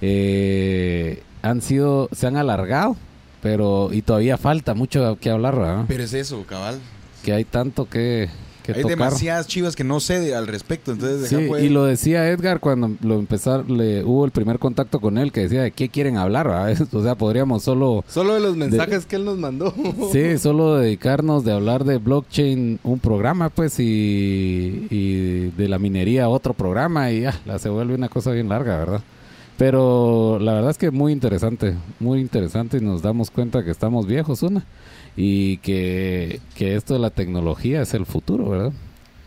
eh, 0.00 1.22
han 1.42 1.62
sido, 1.62 2.08
se 2.12 2.26
han 2.26 2.36
alargado, 2.36 2.96
pero 3.42 3.90
y 3.92 4.02
todavía 4.02 4.36
falta 4.36 4.74
mucho 4.74 5.18
que 5.20 5.30
hablar, 5.30 5.56
¿verdad? 5.56 5.84
Pero 5.88 6.02
es 6.04 6.12
eso, 6.12 6.44
cabal. 6.46 6.78
Que 7.24 7.32
hay 7.32 7.44
tanto 7.44 7.88
que, 7.88 8.28
que 8.66 8.72
Hay 8.72 8.82
tocar. 8.82 8.98
demasiadas 8.98 9.46
chivas 9.46 9.76
que 9.76 9.84
no 9.84 10.00
sé 10.00 10.20
de- 10.20 10.34
al 10.34 10.46
respecto, 10.46 10.92
entonces 10.92 11.28
Sí, 11.28 11.36
y 11.36 11.68
lo 11.68 11.84
decía 11.84 12.28
Edgar 12.28 12.60
cuando 12.60 12.90
lo 13.02 13.18
empezar, 13.18 13.70
le 13.70 14.04
hubo 14.04 14.24
el 14.24 14.32
primer 14.32 14.58
contacto 14.58 15.00
con 15.00 15.16
él, 15.18 15.32
que 15.32 15.42
decía 15.42 15.62
de 15.62 15.70
qué 15.70 15.88
quieren 15.88 16.16
hablar, 16.16 16.48
¿verdad? 16.48 16.76
O 16.92 17.02
sea, 17.02 17.14
podríamos 17.14 17.62
solo 17.62 18.04
Solo 18.08 18.34
de 18.34 18.40
los 18.40 18.56
mensajes 18.56 19.06
que 19.06 19.16
él 19.16 19.24
nos 19.24 19.38
mandó. 19.38 19.72
Sí, 20.12 20.36
solo 20.38 20.76
dedicarnos 20.76 21.44
de 21.44 21.52
hablar 21.52 21.84
de 21.84 21.98
blockchain 21.98 22.80
un 22.82 22.98
programa, 22.98 23.48
pues, 23.50 23.78
y, 23.78 24.86
y 24.90 25.50
de 25.56 25.68
la 25.68 25.78
minería 25.78 26.28
otro 26.28 26.52
programa, 26.54 27.10
y 27.12 27.20
ya, 27.22 27.40
la 27.46 27.58
se 27.58 27.68
vuelve 27.68 27.94
una 27.94 28.08
cosa 28.08 28.32
bien 28.32 28.48
larga, 28.48 28.76
¿verdad? 28.78 29.00
Pero 29.56 30.38
la 30.40 30.52
verdad 30.52 30.70
es 30.70 30.78
que 30.78 30.90
muy 30.90 31.12
interesante, 31.12 31.74
muy 31.98 32.20
interesante, 32.20 32.76
y 32.76 32.80
nos 32.80 33.00
damos 33.02 33.30
cuenta 33.30 33.64
que 33.64 33.70
estamos 33.70 34.06
viejos, 34.06 34.42
una, 34.42 34.64
y 35.16 35.58
que, 35.58 36.40
que 36.54 36.76
esto 36.76 36.94
de 36.94 37.00
la 37.00 37.10
tecnología 37.10 37.82
es 37.82 37.94
el 37.94 38.06
futuro, 38.06 38.48
¿verdad? 38.50 38.72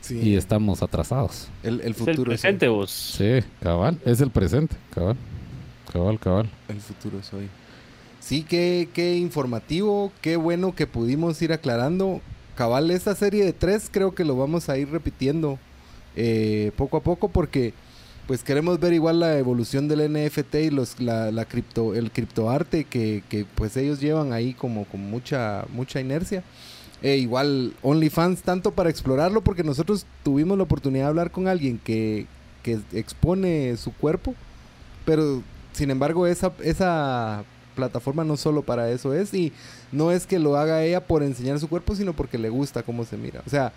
Sí, 0.01 0.19
Y 0.21 0.35
estamos 0.35 0.81
atrasados. 0.83 1.49
el, 1.63 1.81
el 1.81 1.95
Es 1.95 2.05
el 2.07 2.15
futuro 2.15 2.33
es 2.33 2.41
presente, 2.41 2.67
hoy. 2.67 2.69
vos. 2.69 2.91
Sí, 2.91 3.39
cabal, 3.61 3.99
es 4.05 4.21
el 4.21 4.31
presente, 4.31 4.75
cabal, 4.93 5.17
cabal, 5.91 6.19
cabal. 6.19 6.49
El 6.67 6.79
futuro 6.81 7.19
es 7.19 7.33
hoy. 7.33 7.49
Sí, 8.19 8.43
qué, 8.43 8.89
qué 8.93 9.17
informativo, 9.17 10.11
qué 10.21 10.35
bueno 10.35 10.75
que 10.75 10.87
pudimos 10.87 11.41
ir 11.41 11.53
aclarando. 11.53 12.21
Cabal, 12.55 12.91
esta 12.91 13.15
serie 13.15 13.45
de 13.45 13.53
tres 13.53 13.89
creo 13.91 14.13
que 14.13 14.25
lo 14.25 14.35
vamos 14.35 14.69
a 14.69 14.77
ir 14.77 14.89
repitiendo 14.89 15.57
eh, 16.15 16.71
poco 16.75 16.97
a 16.97 17.01
poco 17.03 17.29
porque 17.29 17.73
pues 18.30 18.43
queremos 18.43 18.80
ver 18.80 18.93
igual 18.93 19.22
la 19.22 19.39
evolución 19.39 19.88
del 19.88 20.14
NFT 20.14 20.53
y 20.53 20.69
los 20.69 20.99
la, 20.99 21.31
la 21.31 21.45
cripto 21.45 21.95
el 21.95 22.11
criptoarte 22.11 22.84
que, 22.84 23.23
que 23.27 23.43
pues 23.56 23.76
ellos 23.76 23.99
llevan 23.99 24.34
ahí 24.34 24.53
como 24.53 24.85
con 24.85 25.01
mucha 25.01 25.65
mucha 25.73 25.99
inercia. 25.99 26.43
Eh, 27.01 27.18
igual 27.18 27.73
OnlyFans 27.81 28.43
tanto 28.43 28.69
para 28.69 28.91
explorarlo 28.91 29.41
porque 29.41 29.64
nosotros 29.64 30.06
tuvimos 30.23 30.60
la 30.60 30.65
oportunidad 30.65 31.06
de 31.06 31.10
hablar 31.10 31.31
con 31.31 31.47
alguien 31.47 31.80
que, 31.80 32.27
que 32.61 32.77
expone 32.93 33.76
su 33.77 33.93
cuerpo, 33.93 34.35
pero 35.06 35.41
sin 35.73 35.89
embargo 35.89 36.27
esa, 36.27 36.53
esa 36.64 37.43
plataforma 37.73 38.23
no 38.23 38.38
solo 38.38 38.61
para 38.61 38.91
eso 38.91 39.15
es 39.15 39.34
y 39.34 39.53
no 39.91 40.11
es 40.11 40.27
que 40.27 40.38
lo 40.38 40.56
haga 40.56 40.84
ella 40.84 41.07
por 41.07 41.23
enseñar 41.23 41.60
su 41.60 41.68
cuerpo, 41.68 41.95
sino 41.95 42.14
porque 42.14 42.38
le 42.38 42.49
gusta 42.49 42.84
cómo 42.84 43.06
se 43.06 43.18
mira. 43.18 43.41
O 43.47 43.49
sea, 43.49 43.73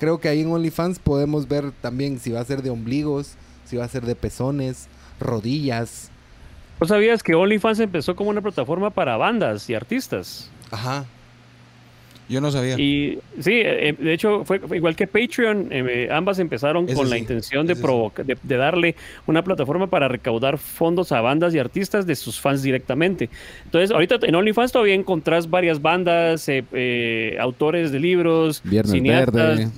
creo 0.00 0.18
que 0.18 0.28
ahí 0.28 0.40
en 0.40 0.50
OnlyFans 0.50 0.98
podemos 0.98 1.46
ver 1.46 1.70
también 1.80 2.18
si 2.18 2.32
va 2.32 2.40
a 2.40 2.44
ser 2.44 2.62
de 2.62 2.70
ombligos, 2.70 3.36
si 3.66 3.76
va 3.76 3.84
a 3.84 3.88
ser 3.88 4.04
de 4.04 4.14
pezones, 4.14 4.88
rodillas. 5.20 6.10
¿Vos 6.78 6.88
sabías 6.88 7.22
que 7.22 7.34
OnlyFans 7.34 7.80
empezó 7.80 8.16
como 8.16 8.30
una 8.30 8.40
plataforma 8.40 8.90
para 8.90 9.16
bandas 9.16 9.68
y 9.70 9.74
artistas? 9.74 10.50
Ajá. 10.70 11.06
Yo 12.28 12.40
no 12.40 12.50
sabía. 12.50 12.78
Y 12.78 13.20
sí, 13.38 13.52
eh, 13.64 13.94
de 13.96 14.12
hecho 14.12 14.44
fue 14.44 14.60
igual 14.74 14.96
que 14.96 15.06
Patreon, 15.06 15.68
eh, 15.70 16.08
ambas 16.10 16.40
empezaron 16.40 16.86
Ese 16.86 16.94
con 16.94 17.08
la 17.08 17.18
intención 17.18 17.66
de, 17.66 17.74
de, 17.74 18.36
de 18.42 18.56
darle 18.56 18.96
una 19.26 19.44
plataforma 19.44 19.86
para 19.86 20.08
recaudar 20.08 20.58
fondos 20.58 21.12
a 21.12 21.20
bandas 21.20 21.54
y 21.54 21.60
artistas 21.60 22.04
de 22.04 22.16
sus 22.16 22.40
fans 22.40 22.62
directamente. 22.62 23.30
Entonces, 23.64 23.92
ahorita 23.92 24.18
en 24.22 24.34
OnlyFans 24.34 24.72
todavía 24.72 24.94
encontrás 24.94 25.48
varias 25.48 25.80
bandas, 25.80 26.48
eh, 26.48 26.64
eh, 26.72 27.36
autores 27.38 27.92
de 27.92 28.00
libros, 28.00 28.60
Viernes 28.64 28.90
cineastas, 28.90 29.58
Verde. 29.58 29.70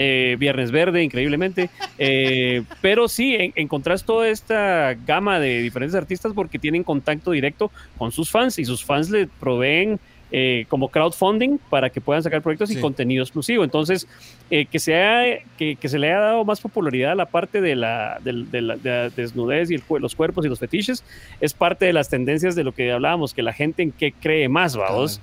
Eh, 0.00 0.36
Viernes 0.38 0.70
Verde, 0.70 1.02
increíblemente. 1.02 1.68
Eh, 1.98 2.62
pero 2.80 3.08
sí, 3.08 3.34
en- 3.34 3.52
encontrás 3.56 4.04
toda 4.04 4.28
esta 4.28 4.94
gama 5.06 5.40
de 5.40 5.60
diferentes 5.60 5.94
artistas 5.96 6.32
porque 6.34 6.58
tienen 6.58 6.84
contacto 6.84 7.32
directo 7.32 7.70
con 7.98 8.12
sus 8.12 8.30
fans 8.30 8.58
y 8.58 8.64
sus 8.64 8.84
fans 8.84 9.10
le 9.10 9.26
proveen 9.26 9.98
eh, 10.30 10.66
como 10.68 10.90
crowdfunding 10.90 11.56
para 11.70 11.88
que 11.88 12.02
puedan 12.02 12.22
sacar 12.22 12.42
proyectos 12.42 12.68
Sí. 12.68 12.76
y 12.76 12.80
contenido 12.82 13.22
exclusivo. 13.24 13.64
Entonces, 13.64 14.06
eh, 14.50 14.66
que, 14.66 14.78
sea, 14.78 15.24
que, 15.56 15.76
que 15.76 15.88
se 15.88 15.98
le 15.98 16.08
haya 16.08 16.18
dado 16.20 16.44
más 16.44 16.60
popularidad 16.60 17.12
a 17.12 17.14
la 17.14 17.24
parte 17.24 17.62
de 17.62 17.74
la, 17.74 18.18
del- 18.22 18.50
de 18.50 18.60
la- 18.60 18.76
de 18.76 18.90
la 18.90 19.08
desnudez 19.08 19.70
y 19.70 19.74
el 19.76 19.82
los 20.00 20.14
cuerpos 20.14 20.44
y 20.44 20.50
los 20.50 20.58
fetiches 20.58 21.02
es 21.40 21.54
parte 21.54 21.86
de 21.86 21.94
las 21.94 22.10
tendencias 22.10 22.54
de 22.54 22.62
lo 22.62 22.72
que 22.72 22.92
hablábamos, 22.92 23.32
que 23.32 23.42
la 23.42 23.54
gente 23.54 23.82
en 23.82 23.90
qué 23.90 24.12
cree 24.12 24.50
más, 24.50 24.76
vamos. 24.76 25.18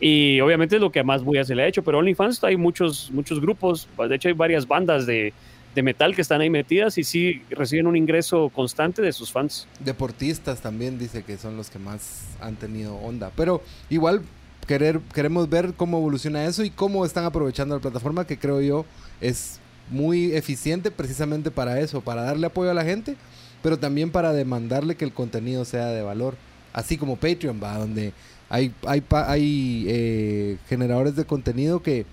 Y 0.00 0.40
obviamente 0.40 0.76
es 0.76 0.82
lo 0.82 0.90
que 0.90 1.02
más 1.02 1.22
bulla 1.22 1.44
se 1.44 1.54
le 1.54 1.62
ha 1.62 1.66
hecho, 1.66 1.82
pero 1.82 1.98
OnlyFans 1.98 2.42
hay 2.44 2.56
muchos, 2.56 3.10
muchos 3.12 3.40
grupos, 3.40 3.88
de 3.96 4.14
hecho 4.14 4.28
hay 4.28 4.34
varias 4.34 4.66
bandas 4.66 5.06
de, 5.06 5.32
de 5.74 5.82
metal 5.82 6.14
que 6.14 6.22
están 6.22 6.40
ahí 6.40 6.50
metidas 6.50 6.98
y 6.98 7.04
sí 7.04 7.42
reciben 7.50 7.86
un 7.86 7.96
ingreso 7.96 8.50
constante 8.50 9.02
de 9.02 9.12
sus 9.12 9.30
fans. 9.30 9.68
Deportistas 9.80 10.60
también 10.60 10.98
dice 10.98 11.22
que 11.22 11.36
son 11.38 11.56
los 11.56 11.70
que 11.70 11.78
más 11.78 12.26
han 12.40 12.56
tenido 12.56 12.96
onda. 12.96 13.30
Pero 13.36 13.62
igual 13.88 14.22
querer, 14.66 15.00
queremos 15.14 15.48
ver 15.48 15.74
cómo 15.74 15.98
evoluciona 15.98 16.44
eso 16.44 16.64
y 16.64 16.70
cómo 16.70 17.06
están 17.06 17.24
aprovechando 17.24 17.76
la 17.76 17.80
plataforma 17.80 18.26
que 18.26 18.38
creo 18.38 18.60
yo 18.60 18.84
es 19.20 19.60
muy 19.90 20.32
eficiente 20.32 20.90
precisamente 20.90 21.50
para 21.50 21.78
eso, 21.78 22.00
para 22.00 22.22
darle 22.22 22.46
apoyo 22.46 22.70
a 22.70 22.74
la 22.74 22.84
gente 22.84 23.16
pero 23.64 23.78
también 23.78 24.10
para 24.10 24.34
demandarle 24.34 24.94
que 24.94 25.06
el 25.06 25.14
contenido 25.14 25.64
sea 25.64 25.86
de 25.86 26.02
valor. 26.02 26.36
Así 26.74 26.98
como 26.98 27.16
Patreon, 27.16 27.62
va, 27.62 27.78
donde 27.78 28.12
hay, 28.54 28.72
hay, 28.86 29.00
pa- 29.00 29.30
hay 29.30 29.84
eh, 29.88 30.56
generadores 30.68 31.16
de 31.16 31.24
contenido 31.24 31.82
que 31.82 32.06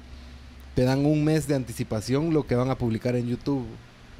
te 0.75 0.83
dan 0.83 1.05
un 1.05 1.23
mes 1.23 1.47
de 1.47 1.55
anticipación 1.55 2.33
lo 2.33 2.47
que 2.47 2.55
van 2.55 2.69
a 2.69 2.75
publicar 2.75 3.15
en 3.15 3.27
YouTube, 3.27 3.65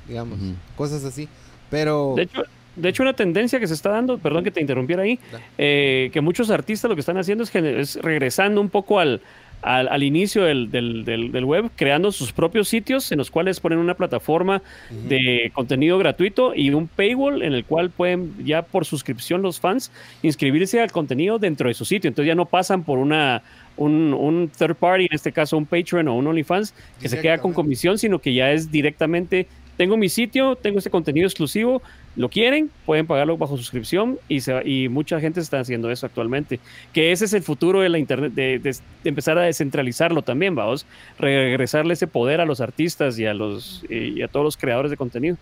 digamos, 0.08 0.38
cosas 0.76 1.04
así. 1.04 1.28
Pero 1.70 2.14
De 2.16 2.24
hecho, 2.24 2.44
de 2.76 2.90
hecho, 2.90 3.04
una 3.04 3.14
tendencia 3.14 3.60
que 3.60 3.68
se 3.68 3.74
está 3.74 3.90
dando, 3.90 4.18
perdón 4.18 4.44
que 4.44 4.52
te 4.52 4.62
interrumpiera 4.62 5.04
ahí, 5.04 5.20
eh, 5.58 6.10
que 6.14 6.22
muchos 6.22 6.50
artistas 6.50 6.90
lo 6.90 6.96
que 6.96 7.02
están 7.02 7.18
haciendo 7.18 7.44
es, 7.44 7.54
es 7.56 7.96
regresando 8.02 8.62
un 8.62 8.70
poco 8.70 9.00
al, 9.00 9.22
al, 9.62 9.88
al 9.90 10.04
inicio 10.04 10.44
del, 10.44 10.72
del- 10.72 11.06
del- 11.06 11.32
del 11.32 11.46
web, 11.46 11.70
creando 11.76 12.12
sus 12.12 12.32
propios 12.34 12.68
sitios 12.68 13.12
en 13.12 13.18
los 13.20 13.30
cuales 13.32 13.60
ponen 13.60 13.80
una 13.80 13.94
plataforma 13.96 14.62
de 15.08 15.52
contenido 15.54 15.98
gratuito 15.98 16.54
y 16.56 16.70
un 16.72 16.88
paywall 16.88 17.42
en 17.44 17.54
el 17.54 17.64
cual 17.66 17.90
pueden 17.90 18.34
ya 18.46 18.62
por 18.64 18.86
suscripción 18.86 19.42
los 19.42 19.60
fans 19.60 19.92
inscribirse 20.24 20.82
al 20.82 20.92
contenido 20.92 21.38
dentro 21.40 21.68
de 21.68 21.74
su 21.74 21.86
sitio. 21.86 22.08
Entonces 22.08 22.28
ya 22.28 22.36
no 22.36 22.46
pasan 22.46 22.84
por 22.84 22.98
una 22.98 23.44
un, 23.78 24.14
un 24.14 24.50
third 24.50 24.76
party, 24.76 25.06
en 25.06 25.14
este 25.16 25.32
caso 25.32 25.58
un 25.58 25.66
Patreon 25.66 26.08
o 26.08 26.16
un 26.16 26.28
OnlyFans, 26.28 26.74
que 27.00 27.08
se 27.10 27.16
queda 27.22 27.38
con 27.40 27.54
comisión, 27.54 27.98
sino 27.98 28.20
que 28.20 28.34
ya 28.34 28.52
es 28.52 28.70
directamente, 28.72 29.48
tengo 29.78 29.96
mi 29.98 30.10
sitio, 30.10 30.56
tengo 30.56 30.78
este 30.78 30.90
contenido 30.90 31.26
exclusivo, 31.26 31.82
lo 32.16 32.30
quieren, 32.30 32.70
pueden 32.86 33.08
pagarlo 33.08 33.38
bajo 33.38 33.56
suscripción 33.58 34.18
y, 34.28 34.42
se, 34.42 34.54
va- 34.54 34.64
y 34.66 34.90
mucha 34.90 35.20
gente 35.20 35.40
está 35.40 35.60
haciendo 35.60 35.90
eso 35.92 36.06
actualmente. 36.06 36.60
Que 36.94 37.12
ese 37.12 37.26
es 37.26 37.34
el 37.34 37.42
futuro 37.44 37.80
de 37.82 37.90
la 37.90 38.00
Internet, 38.00 38.34
de, 38.34 38.60
de- 38.60 38.72
de 38.72 39.10
empezar 39.10 39.38
a 39.38 39.44
descentralizarlo 39.44 40.22
también, 40.22 40.54
vamos, 40.56 40.86
regresarle 41.20 41.94
ese 41.94 42.08
poder 42.08 42.42
a 42.42 42.46
los 42.46 42.60
artistas 42.62 43.18
y 43.20 43.26
a, 43.26 43.34
los, 43.34 43.84
y 43.90 44.22
a 44.22 44.28
todos 44.28 44.44
los 44.44 44.58
creadores 44.58 44.92
de 44.92 44.98
contenido. 44.98 45.38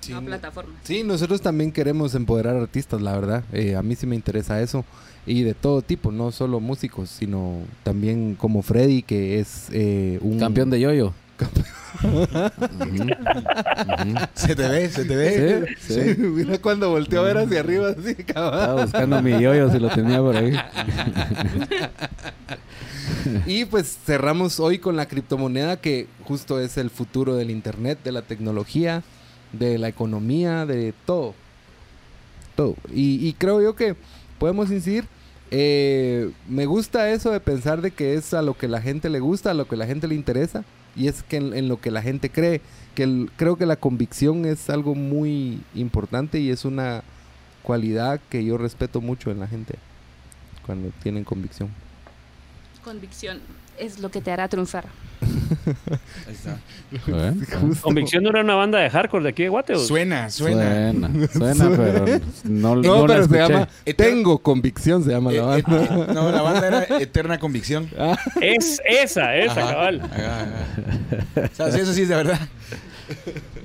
Sí, 0.00 1.02
no 1.02 1.08
nosotros 1.08 1.40
también 1.42 1.72
queremos 1.72 2.14
empoderar 2.14 2.56
artistas, 2.56 3.00
la 3.00 3.14
verdad. 3.18 3.44
Eh, 3.52 3.74
a 3.74 3.82
mí 3.82 3.94
sí 3.96 4.06
me 4.06 4.14
interesa 4.14 4.62
eso. 4.62 4.84
Y 5.26 5.42
de 5.42 5.54
todo 5.54 5.82
tipo, 5.82 6.10
no 6.12 6.30
solo 6.32 6.60
músicos, 6.60 7.10
sino 7.10 7.58
también 7.82 8.34
como 8.34 8.62
Freddy, 8.62 9.02
que 9.02 9.40
es 9.40 9.68
eh, 9.72 10.18
un... 10.22 10.38
Campeón 10.38 10.70
de 10.70 10.80
yoyo. 10.80 11.12
Se 14.34 14.54
te 14.54 14.68
ve, 14.68 14.88
se 14.88 15.04
te 15.04 15.16
ve. 15.16 15.66
Sí, 15.80 15.94
sí. 15.94 16.14
Mira 16.18 16.58
cuando 16.58 16.90
volteó 16.90 17.20
a 17.20 17.24
ver 17.24 17.38
hacia 17.38 17.60
arriba, 17.60 17.90
así. 17.90 18.14
Estaba 18.18 18.82
buscando 18.82 19.20
mi 19.22 19.32
yoyo 19.40 19.70
si 19.70 19.78
lo 19.78 19.90
tenía 19.90 20.18
por 20.20 20.36
ahí. 20.36 20.52
Y 23.46 23.64
pues 23.64 23.98
cerramos 24.04 24.60
hoy 24.60 24.78
con 24.78 24.96
la 24.96 25.06
criptomoneda, 25.06 25.80
que 25.80 26.08
justo 26.24 26.60
es 26.60 26.76
el 26.78 26.90
futuro 26.90 27.34
del 27.36 27.50
Internet, 27.50 27.98
de 28.04 28.12
la 28.12 28.22
tecnología, 28.22 29.02
de 29.52 29.78
la 29.78 29.88
economía, 29.88 30.66
de 30.66 30.94
todo. 31.04 31.34
Todo. 32.54 32.76
Y, 32.92 33.26
y 33.26 33.32
creo 33.34 33.62
yo 33.62 33.74
que 33.76 33.96
podemos 34.38 34.70
incidir. 34.70 35.08
eh, 35.50 36.30
me 36.46 36.66
gusta 36.66 37.10
eso 37.10 37.30
de 37.30 37.40
pensar 37.40 37.80
de 37.80 37.90
que 37.92 38.14
es 38.14 38.34
a 38.34 38.42
lo 38.42 38.54
que 38.56 38.68
la 38.68 38.80
gente 38.82 39.08
le 39.10 39.20
gusta, 39.20 39.50
a 39.52 39.54
lo 39.54 39.66
que 39.68 39.76
la 39.76 39.86
gente 39.86 40.08
le 40.08 40.14
interesa. 40.14 40.64
Y 40.96 41.08
es 41.08 41.22
que 41.22 41.36
en, 41.36 41.68
lo 41.68 41.80
que 41.80 41.90
la 41.90 42.02
gente 42.02 42.30
cree. 42.30 42.60
Que 42.94 43.04
el- 43.04 43.30
creo 43.36 43.56
que 43.56 43.66
la 43.66 43.76
convicción 43.76 44.44
es 44.44 44.68
algo 44.70 44.94
muy 44.94 45.60
importante 45.74 46.40
y 46.40 46.50
es 46.50 46.64
una 46.64 47.02
cualidad 47.62 48.20
que 48.30 48.44
yo 48.44 48.58
respeto 48.58 49.00
mucho 49.00 49.30
en 49.30 49.40
la 49.40 49.46
gente. 49.46 49.74
Cuando 50.66 50.90
tienen 51.02 51.24
convicción. 51.24 51.70
Convicción 52.84 53.40
es 53.80 53.98
lo 54.00 54.10
que 54.10 54.20
te 54.20 54.30
hará 54.30 54.48
triunfar. 54.48 54.86
Ahí 56.26 56.34
está. 56.34 56.58
Convicción 57.82 58.22
no 58.22 58.30
era 58.30 58.42
una 58.42 58.54
banda 58.54 58.78
de 58.78 58.88
hardcore 58.90 59.22
de 59.24 59.28
aquí 59.30 59.42
de 59.44 59.48
Guate. 59.48 59.76
Suena, 59.76 60.30
suena. 60.30 60.92
Suena, 61.32 61.54
suena, 61.54 61.70
pero 61.76 62.04
no, 62.44 62.76
No, 62.76 62.82
no 62.82 63.06
la 63.06 63.14
pero 63.14 63.28
se 63.28 63.36
llama 63.38 63.68
Tengo 63.96 64.38
convicción, 64.38 65.02
se 65.04 65.10
llama 65.10 65.32
la 65.32 65.58
Eh, 65.58 65.62
banda. 65.62 65.84
eh, 65.84 66.06
no, 66.14 66.30
la 66.30 66.42
banda 66.42 66.66
era 66.66 66.98
Eterna 67.00 67.38
Convicción. 67.38 67.88
Es 68.40 68.80
esa, 68.88 69.36
esa, 69.36 69.52
Ajá, 69.62 69.70
cabal. 69.72 70.00
ajá, 70.00 70.42
ajá. 70.42 71.50
O 71.52 71.54
sea, 71.54 71.68
eso 71.68 71.92
sí 71.92 72.02
es 72.02 72.08
de 72.08 72.14
verdad. 72.16 72.40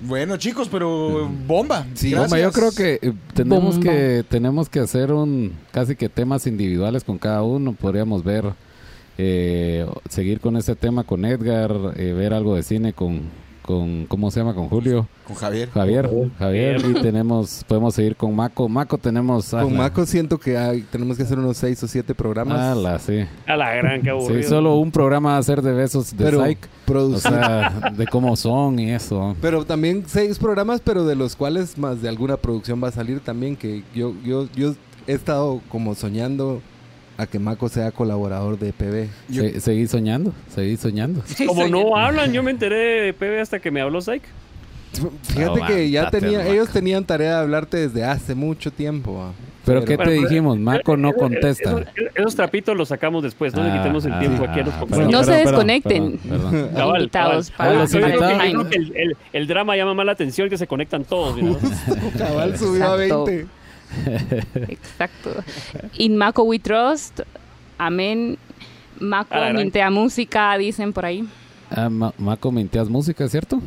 Bueno, 0.02 0.38
chicos, 0.38 0.69
pero 0.69 1.30
bomba. 1.48 1.85
Sí. 1.95 2.14
Bomba, 2.14 2.40
yo 2.40 2.52
creo 2.52 2.72
que 2.72 2.99
eh, 3.02 3.14
tenemos 3.34 3.76
Bomba. 3.76 3.91
que 3.91 4.26
tenemos 4.30 4.69
que 4.69 4.80
hacer 4.80 5.11
un 5.11 5.53
casi 5.72 5.95
que 5.95 6.10
temas 6.10 6.48
individuales 6.48 7.03
con 7.03 7.18
cada 7.18 7.44
uno. 7.44 7.73
Podríamos 7.73 8.23
ver 8.23 8.45
eh, 9.18 9.85
seguir 10.10 10.40
con 10.40 10.57
ese 10.57 10.76
tema 10.76 11.03
con 11.03 11.26
Edgar, 11.26 11.72
eh, 11.95 12.14
ver 12.14 12.34
algo 12.34 12.56
de 12.56 12.64
cine 12.64 12.94
con 12.94 13.44
con 13.64 14.07
¿cómo 14.07 14.30
se 14.30 14.41
llama? 14.41 14.53
con 14.53 14.68
Julio, 14.68 15.07
Con 15.26 15.38
Javier. 15.38 15.69
Javier, 15.69 16.10
Javier 16.38 16.81
y 16.85 16.94
tenemos 17.02 17.64
podemos 17.65 17.95
seguir 17.95 18.18
con 18.18 18.35
Maco. 18.35 18.68
Maco 18.68 18.98
tenemos 18.98 19.52
Con 19.52 19.60
ala, 19.61 19.69
Maco 19.69 20.06
siento 20.06 20.38
que 20.38 20.57
hay- 20.57 20.81
tenemos 20.81 21.15
que 21.15 21.23
hacer 21.23 21.40
unos 21.40 21.56
seis 21.56 21.81
o 21.81 21.88
siete 21.88 22.14
programas. 22.14 22.60
ala, 22.60 22.99
sí. 22.99 23.23
A 23.48 23.56
la 23.56 23.73
gran 23.76 24.02
que 24.02 24.10
aburrido. 24.10 24.41
Sí, 24.44 24.49
solo 24.49 24.76
un 24.76 24.91
programa 24.91 25.31
va 25.31 25.38
a 25.38 25.44
ser 25.44 25.61
de 25.61 25.72
besos 25.72 26.11
de 26.18 26.26
pero 26.26 26.44
Psych. 26.44 26.57
O 26.65 26.85
producir. 26.85 27.31
sea, 27.31 27.94
de 27.95 28.06
cómo 28.07 28.35
son 28.35 28.80
y 28.80 28.91
eso. 28.91 29.34
pero 29.41 29.64
también 29.64 30.03
seis 30.07 30.38
programas, 30.40 30.81
pero 30.84 31.06
de 31.06 31.15
los 31.15 31.38
cuales 31.38 31.77
más 31.77 32.02
de 32.02 32.10
alguna 32.10 32.35
producción 32.35 32.84
va 32.84 32.90
a 32.90 32.91
salir 32.91 33.22
también. 33.22 33.56
Que 33.56 33.81
yo, 33.95 34.14
yo, 34.26 34.49
yo 34.57 34.76
he 35.07 35.14
estado 35.14 35.61
como 35.69 35.95
soñando 35.95 36.61
a 37.18 37.26
que 37.27 37.40
Maco 37.40 37.69
sea 37.69 37.91
colaborador 37.91 38.57
de 38.57 38.73
PB. 38.73 39.07
Yo- 39.30 39.44
Se- 39.44 39.60
seguí 39.61 39.88
soñando, 39.88 40.34
seguí 40.53 40.77
soñando. 40.77 41.22
Como 41.48 41.68
no 41.68 41.95
hablan, 41.95 42.34
yo 42.34 42.41
me 42.44 42.52
enteré 42.52 43.02
de 43.02 43.14
PB 43.14 43.40
hasta 43.41 43.60
que 43.60 43.72
me 43.72 43.81
habló 43.81 44.02
Psych. 44.02 44.23
Fíjate 45.23 45.61
que 45.68 45.90
ya 45.90 46.10
tenía, 46.11 46.40
Maco. 46.40 46.52
ellos 46.52 46.69
tenían 46.69 47.03
tarea 47.03 47.38
de 47.38 47.41
hablarte 47.41 47.77
desde 47.77 48.03
hace 48.03 48.35
mucho 48.35 48.72
tiempo. 48.72 49.31
Pero 49.65 49.85
¿qué 49.85 49.95
Bueno, 49.95 50.11
te 50.11 50.18
pero- 50.18 50.30
dijimos? 50.30 50.60
Maco 50.60 50.98
no 50.98 51.10
Esos- 51.10 51.19
contesta. 51.19 51.69
Esos, 51.72 51.84
esos 52.15 52.35
trapitos 52.35 52.76
los 52.77 52.90
sacamos 52.90 53.23
después, 53.23 53.56
no 53.56 53.64
le 53.64 53.72
Ah, 53.72 53.77
quitemos 53.77 54.06
el 54.06 54.14
ah, 54.14 54.19
tiempo 54.19 54.44
ah, 54.45 54.52
aquí 54.52 54.60
a 54.60 54.64
los 54.65 54.73
ah, 54.76 54.80
compañeros. 54.81 55.11
No 55.11 55.23
se 55.23 55.31
desconecten. 55.31 56.18
perdón, 56.18 56.52
perdón. 56.52 56.69
Cabal, 56.76 57.02
invitados 57.02 57.52
para- 57.52 57.84
el, 57.84 58.91
el- 58.95 59.18
el 59.31 59.48
drama 59.48 59.76
llama 59.77 59.94
más 59.95 60.06
la 60.06 60.11
atención 60.11 60.49
que 60.49 60.57
se 60.57 60.68
conectan 60.68 61.06
todos. 61.06 61.41
¿no? 61.41 61.57
Cabal 62.18 62.57
subió 62.57 62.84
a 62.91 62.95
Exacto. 63.03 63.26
20. 63.26 63.48
Exacto. 64.67 65.31
In 65.97 66.17
Mako 66.17 66.43
we 66.43 66.59
trust. 66.59 67.21
Amén. 67.77 68.37
Mako 68.99 69.35
mintea 69.53 69.89
música, 69.89 70.57
dicen 70.57 70.93
por 70.93 71.05
ahí. 71.05 71.25
Ah, 71.75 71.89
Ma- 71.89 72.13
Maco 72.17 72.51
Minteas 72.51 72.87
Música, 72.89 73.27
¿cierto? 73.27 73.59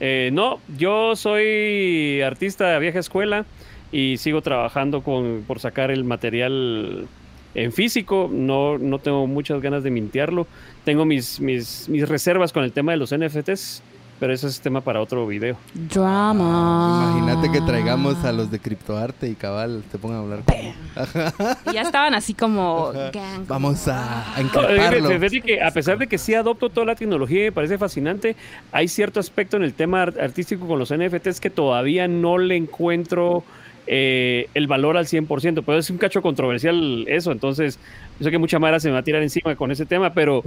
Eh, 0.00 0.30
no, 0.32 0.58
yo 0.76 1.14
soy 1.14 2.20
artista 2.22 2.68
de 2.70 2.78
vieja 2.80 2.98
escuela 2.98 3.44
y 3.92 4.16
sigo 4.18 4.42
trabajando 4.42 5.02
con, 5.02 5.44
por 5.46 5.60
sacar 5.60 5.90
el 5.92 6.02
material 6.04 7.06
en 7.54 7.72
físico. 7.72 8.28
No, 8.32 8.78
no 8.78 8.98
tengo 8.98 9.26
muchas 9.28 9.60
ganas 9.62 9.82
de 9.84 9.90
mintearlo. 9.90 10.46
Tengo 10.84 11.04
mis, 11.04 11.40
mis, 11.40 11.88
mis 11.88 12.08
reservas 12.08 12.52
con 12.52 12.64
el 12.64 12.72
tema 12.72 12.92
de 12.92 12.98
los 12.98 13.14
NFTs, 13.16 13.82
pero 14.18 14.32
eso 14.32 14.46
es 14.48 14.60
tema 14.60 14.80
para 14.80 15.00
otro 15.00 15.26
video. 15.26 15.56
Drama. 15.74 17.14
Imagínate 17.18 17.50
que 17.52 17.60
traigamos 17.64 18.24
a 18.24 18.32
los 18.32 18.50
de 18.50 18.58
criptoarte 18.58 19.28
y 19.28 19.34
cabal 19.34 19.82
te 19.90 19.98
pongan 19.98 20.18
a 20.18 20.20
hablar. 20.22 20.40
Y 21.66 21.72
ya 21.72 21.82
estaban 21.82 22.14
así 22.14 22.34
como 22.34 22.90
gang. 23.12 23.46
Vamos 23.46 23.86
a, 23.88 24.34
a 24.34 24.42
No, 24.42 24.48
encriptarlo. 24.48 25.08
fíjate 25.08 25.40
que 25.42 25.62
a 25.62 25.70
pesar 25.70 25.98
de 25.98 26.06
que 26.06 26.18
sí 26.18 26.34
adopto 26.34 26.70
toda 26.70 26.86
la 26.86 26.94
tecnología 26.94 27.42
y 27.42 27.44
me 27.46 27.52
parece 27.52 27.78
fascinante, 27.78 28.36
hay 28.72 28.88
cierto 28.88 29.20
aspecto 29.20 29.56
en 29.56 29.62
el 29.62 29.74
tema 29.74 30.02
art- 30.02 30.18
artístico 30.18 30.66
con 30.66 30.78
los 30.78 30.92
NFTs 30.92 31.40
que 31.40 31.50
todavía 31.50 32.08
no 32.08 32.38
le 32.38 32.56
encuentro 32.56 33.44
eh, 33.90 34.50
el 34.52 34.66
valor 34.66 34.98
al 34.98 35.06
100%, 35.06 35.62
pero 35.64 35.78
es 35.78 35.88
un 35.88 35.96
cacho 35.96 36.20
controversial 36.20 37.06
eso, 37.08 37.32
entonces 37.32 37.78
yo 38.20 38.24
sé 38.24 38.30
que 38.30 38.36
mucha 38.36 38.58
mara 38.58 38.78
se 38.80 38.88
me 38.88 38.92
va 38.92 38.98
a 38.98 39.02
tirar 39.02 39.22
encima 39.22 39.56
con 39.56 39.70
ese 39.70 39.86
tema, 39.86 40.12
pero 40.12 40.42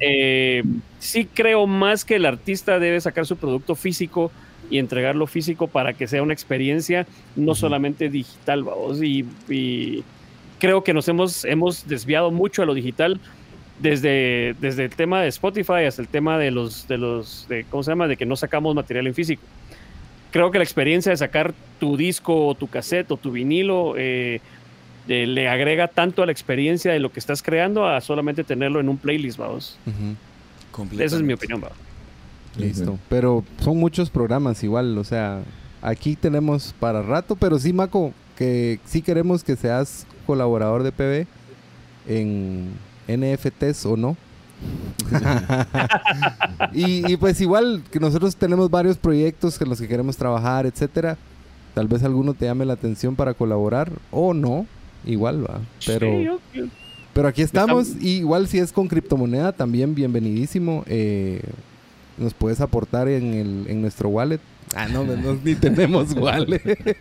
eh, 0.00 0.64
sí 0.98 1.26
creo 1.26 1.66
más 1.66 2.06
que 2.06 2.16
el 2.16 2.24
artista 2.24 2.78
debe 2.78 2.98
sacar 3.02 3.26
su 3.26 3.36
producto 3.36 3.74
físico 3.74 4.32
y 4.70 4.78
entregarlo 4.78 5.26
físico 5.26 5.66
para 5.68 5.92
que 5.92 6.06
sea 6.06 6.22
una 6.22 6.32
experiencia 6.32 7.06
no 7.36 7.54
solamente 7.54 8.08
digital, 8.08 8.64
vamos, 8.64 9.02
y, 9.02 9.26
y 9.50 10.02
creo 10.58 10.82
que 10.82 10.94
nos 10.94 11.06
hemos, 11.08 11.44
hemos 11.44 11.86
desviado 11.86 12.30
mucho 12.30 12.62
a 12.62 12.66
lo 12.66 12.72
digital 12.72 13.20
desde, 13.78 14.54
desde 14.58 14.84
el 14.84 14.90
tema 14.90 15.20
de 15.20 15.28
Spotify 15.28 15.84
hasta 15.86 16.00
el 16.00 16.08
tema 16.08 16.38
de 16.38 16.50
los, 16.50 16.88
de 16.88 16.98
los, 16.98 17.46
de, 17.48 17.64
¿cómo 17.64 17.82
se 17.82 17.90
llama? 17.90 18.08
De 18.08 18.16
que 18.16 18.26
no 18.26 18.36
sacamos 18.36 18.74
material 18.74 19.06
en 19.06 19.14
físico. 19.14 19.42
Creo 20.36 20.50
que 20.50 20.58
la 20.58 20.64
experiencia 20.64 21.08
de 21.08 21.16
sacar 21.16 21.54
tu 21.80 21.96
disco 21.96 22.48
o 22.48 22.54
tu 22.54 22.66
cassette 22.68 23.10
o 23.10 23.16
tu 23.16 23.30
vinilo 23.30 23.94
eh, 23.96 24.42
eh, 25.08 25.26
le 25.26 25.48
agrega 25.48 25.88
tanto 25.88 26.22
a 26.22 26.26
la 26.26 26.32
experiencia 26.32 26.92
de 26.92 26.98
lo 26.98 27.10
que 27.10 27.20
estás 27.20 27.42
creando 27.42 27.86
a 27.86 28.02
solamente 28.02 28.44
tenerlo 28.44 28.78
en 28.78 28.90
un 28.90 28.98
playlist, 28.98 29.38
vamos. 29.38 29.78
Ujú, 29.86 31.02
Esa 31.02 31.16
es 31.16 31.22
mi 31.22 31.32
opinión, 31.32 31.62
vamos. 31.62 31.78
Listo. 32.58 32.98
Pero 33.08 33.44
son 33.62 33.78
muchos 33.78 34.10
programas 34.10 34.62
igual, 34.62 34.98
o 34.98 35.04
sea, 35.04 35.40
aquí 35.80 36.16
tenemos 36.16 36.74
para 36.78 37.00
rato, 37.00 37.34
pero 37.36 37.58
sí, 37.58 37.72
Maco, 37.72 38.12
que 38.36 38.78
sí 38.84 39.00
queremos 39.00 39.42
que 39.42 39.56
seas 39.56 40.06
colaborador 40.26 40.82
de 40.82 40.92
PB 40.92 41.26
en 42.08 42.74
NFTs 43.08 43.86
o 43.86 43.96
no. 43.96 44.18
y, 46.72 47.12
y 47.12 47.16
pues 47.16 47.40
igual 47.40 47.82
que 47.90 48.00
nosotros 48.00 48.36
tenemos 48.36 48.70
varios 48.70 48.96
proyectos 48.98 49.60
en 49.60 49.68
los 49.68 49.80
que 49.80 49.88
queremos 49.88 50.16
trabajar, 50.16 50.66
etcétera. 50.66 51.16
Tal 51.74 51.88
vez 51.88 52.02
alguno 52.02 52.34
te 52.34 52.46
llame 52.46 52.64
la 52.64 52.72
atención 52.72 53.14
para 53.16 53.34
colaborar 53.34 53.92
o 54.10 54.32
no, 54.34 54.66
igual 55.04 55.44
va. 55.48 55.60
Pero, 55.84 56.38
Sí, 56.52 56.70
pero 57.12 57.28
aquí 57.28 57.42
estamos. 57.42 57.88
Estamos- 57.88 58.04
Y 58.04 58.16
igual 58.18 58.48
si 58.48 58.58
es 58.58 58.72
con 58.72 58.88
criptomoneda, 58.88 59.52
también 59.52 59.94
bienvenidísimo. 59.94 60.84
Eh, 60.86 61.42
nos 62.18 62.32
puedes 62.34 62.60
aportar 62.62 63.08
en, 63.08 63.34
el, 63.34 63.64
en 63.68 63.82
nuestro 63.82 64.08
wallet. 64.08 64.40
Ah, 64.74 64.88
no, 64.88 65.04
no, 65.04 65.38
ni 65.44 65.54
tenemos 65.54 66.12
wallet. 66.16 66.62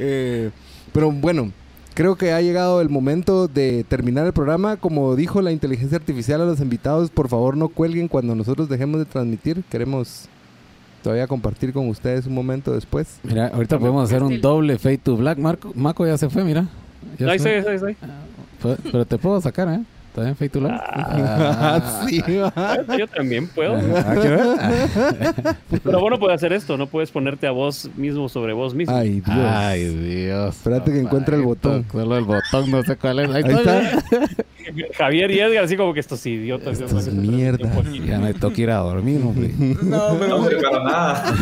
Eh, 0.00 0.50
pero 0.92 1.10
bueno, 1.10 1.50
creo 1.98 2.14
que 2.14 2.30
ha 2.32 2.40
llegado 2.40 2.80
el 2.80 2.88
momento 2.90 3.48
de 3.48 3.82
terminar 3.88 4.24
el 4.24 4.32
programa. 4.32 4.76
Como 4.76 5.16
dijo 5.16 5.42
la 5.42 5.50
inteligencia 5.50 5.98
artificial 5.98 6.40
a 6.40 6.44
los 6.44 6.60
invitados, 6.60 7.10
por 7.10 7.28
favor 7.28 7.56
no 7.56 7.66
cuelguen 7.70 8.06
cuando 8.06 8.36
nosotros 8.36 8.68
dejemos 8.68 9.00
de 9.00 9.04
transmitir. 9.04 9.64
Queremos 9.68 10.28
todavía 11.02 11.26
compartir 11.26 11.72
con 11.72 11.88
ustedes 11.88 12.24
un 12.26 12.34
momento 12.34 12.72
después. 12.72 13.18
Mira, 13.24 13.48
ahorita 13.48 13.80
podemos 13.80 14.04
hacer 14.04 14.22
un 14.22 14.40
doble 14.40 14.78
Fade 14.78 14.98
to 14.98 15.16
Black. 15.16 15.38
Marco, 15.38 15.72
Marco 15.74 16.06
ya 16.06 16.16
se 16.16 16.30
fue, 16.30 16.44
mira. 16.44 16.68
Ya 17.18 17.30
Ahí 17.32 17.38
fue. 17.40 17.56
ahí 17.68 17.74
está. 17.92 18.06
Fue- 18.60 18.76
Pero 18.92 19.04
te 19.04 19.18
puedo 19.18 19.40
sacar, 19.40 19.66
¿eh? 19.68 19.80
¿Está 20.26 20.48
to 20.48 20.60
Black? 20.60 20.80
Ah. 20.94 22.04
sí. 22.08 22.22
Yo 22.98 23.06
también 23.08 23.48
puedo. 23.48 23.76
Ah. 23.96 25.54
Pero 25.84 26.00
bueno, 26.00 26.18
puedes 26.18 26.36
hacer 26.36 26.52
esto. 26.52 26.76
No 26.76 26.86
puedes 26.86 27.10
ponerte 27.10 27.46
a 27.46 27.50
vos 27.50 27.88
mismo 27.96 28.28
sobre 28.28 28.52
vos 28.52 28.74
mismo. 28.74 28.94
Ay, 28.94 29.20
Dios. 29.20 29.36
Ay, 29.38 29.84
Dios. 29.84 30.56
Espérate 30.56 30.92
que 30.92 31.00
encuentre 31.00 31.36
el 31.36 31.42
botón. 31.42 31.86
Solo 31.90 32.16
el 32.16 32.24
botón, 32.24 32.70
no 32.70 32.82
sé 32.82 32.96
cuál 32.96 33.20
es. 33.20 33.30
Ahí, 33.30 33.42
Ahí 33.44 33.54
está. 33.54 34.04
Javier 34.96 35.30
y 35.30 35.40
Edgar, 35.40 35.64
así 35.64 35.76
como 35.76 35.94
que 35.94 36.00
estos 36.00 36.24
idiotas. 36.26 36.80
Estos 36.80 37.06
ya, 37.06 37.12
mierda. 37.12 37.70
Ya 38.06 38.18
me 38.18 38.34
toca 38.34 38.60
ir 38.60 38.70
a 38.70 38.78
dormir, 38.78 39.20
hombre. 39.24 39.50
No, 39.82 40.12
No, 40.12 40.18
pero 40.18 40.36
hombre, 40.36 40.56
para 40.60 40.84
nada. 40.84 41.34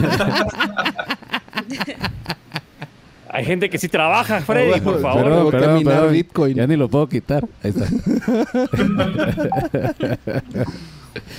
Hay 3.37 3.45
gente 3.45 3.69
que 3.69 3.77
sí 3.77 3.89
trabaja, 3.89 4.41
Freddy, 4.47 4.81
por 4.81 5.01
favor. 5.01 5.25
Perdón. 5.25 5.51
Tengo 5.51 5.79
que 5.79 5.85
minar 5.85 6.11
Bitcoin. 6.11 6.55
Ya 6.57 6.67
ni 6.67 6.77
lo 6.77 6.89
puedo 6.89 7.07
quitar. 7.09 7.47
Ahí 7.63 7.73
está. 7.77 7.87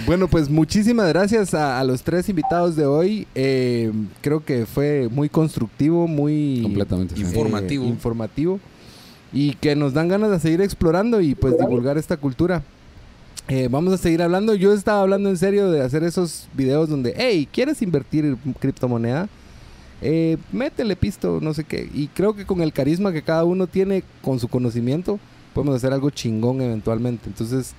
Bueno, 0.08 0.28
pues 0.28 0.50
muchísimas 0.50 1.08
gracias 1.10 1.54
a, 1.54 1.80
a 1.80 1.84
los 1.84 2.02
tres 2.02 2.28
invitados 2.30 2.76
de 2.76 2.88
hoy. 2.88 3.28
Eh, 3.36 3.92
creo 4.22 4.44
que 4.44 4.66
fue 4.66 5.08
muy 5.12 5.30
constructivo, 5.30 6.08
muy 6.08 6.62
Completamente. 6.64 7.20
Informativo. 7.20 7.86
eh, 7.86 7.90
informativo 7.90 8.60
y 9.32 9.54
que 9.56 9.76
nos 9.76 9.94
dan 9.94 10.08
ganas 10.08 10.32
de 10.32 10.40
seguir 10.40 10.62
explorando 10.62 11.22
y 11.22 11.36
pues 11.36 11.56
divulgar 11.60 12.00
esta 12.00 12.18
cultura. 12.18 12.64
Eh, 13.50 13.68
vamos 13.70 13.94
a 13.94 13.98
seguir 13.98 14.24
hablando. 14.24 14.56
Yo 14.56 14.74
estaba 14.74 15.02
hablando 15.02 15.30
en 15.30 15.38
serio 15.38 15.70
de 15.70 15.82
hacer 15.82 16.04
esos 16.04 16.48
videos 16.54 16.90
donde, 16.90 17.14
hey, 17.16 17.48
¿quieres 17.52 17.82
invertir 17.84 18.26
en 18.26 18.36
criptomoneda? 18.60 19.30
Eh, 20.02 20.38
métele 20.52 20.96
pisto, 20.96 21.40
no 21.42 21.54
sé 21.54 21.64
qué. 21.64 21.90
Y 21.94 22.08
creo 22.08 22.36
que 22.36 22.46
con 22.46 22.62
el 22.62 22.74
carisma 22.74 23.12
que 23.12 23.22
cada 23.22 23.44
uno 23.44 23.68
tiene, 23.68 24.04
con 24.22 24.40
su 24.40 24.48
conocimiento, 24.48 25.20
podemos 25.54 25.76
hacer 25.76 25.94
algo 25.94 26.10
chingón 26.10 26.62
eventualmente. 26.62 27.28
Entonces, 27.28 27.74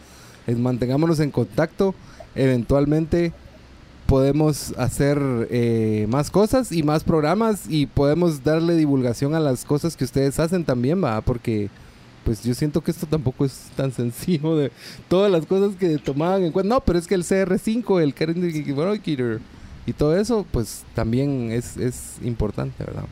es, 0.47 0.59
mantengámonos 0.59 1.21
en 1.21 1.31
contacto. 1.31 1.95
Eventualmente 2.35 3.33
podemos 4.07 4.73
hacer 4.79 5.19
eh, 5.51 6.07
más 6.09 6.31
cosas 6.31 6.73
y 6.73 6.83
más 6.83 7.05
programas 7.05 7.65
y 7.69 7.87
podemos 7.87 8.43
darle 8.43 8.75
divulgación 8.75 9.35
a 9.35 9.41
las 9.41 9.65
cosas 9.65 9.97
que 9.97 10.05
ustedes 10.05 10.39
hacen 10.39 10.65
también, 10.65 11.05
va, 11.05 11.21
porque 11.21 11.69
pues 12.25 12.43
yo 12.43 12.55
siento 12.55 12.81
que 12.81 12.91
esto 12.91 13.07
tampoco 13.07 13.45
es 13.45 13.71
tan 13.77 13.93
sencillo 13.93 14.57
de 14.57 14.73
todas 15.09 15.31
las 15.31 15.47
cosas 15.47 15.77
que 15.77 15.99
tomaban 15.99 16.43
en 16.43 16.53
cuenta. 16.53 16.75
No, 16.75 16.81
pero 16.81 16.99
es 16.99 17.07
que 17.07 17.15
el 17.15 17.25
CR5, 17.25 18.03
el 18.03 18.75
Broker 18.75 19.41
y 19.89 19.95
todo 19.95 20.19
eso, 20.19 20.45
pues 20.51 20.85
también 20.95 21.51
es, 21.51 21.79
es 21.79 22.17
importante, 22.23 22.85
¿verdad? 22.85 23.05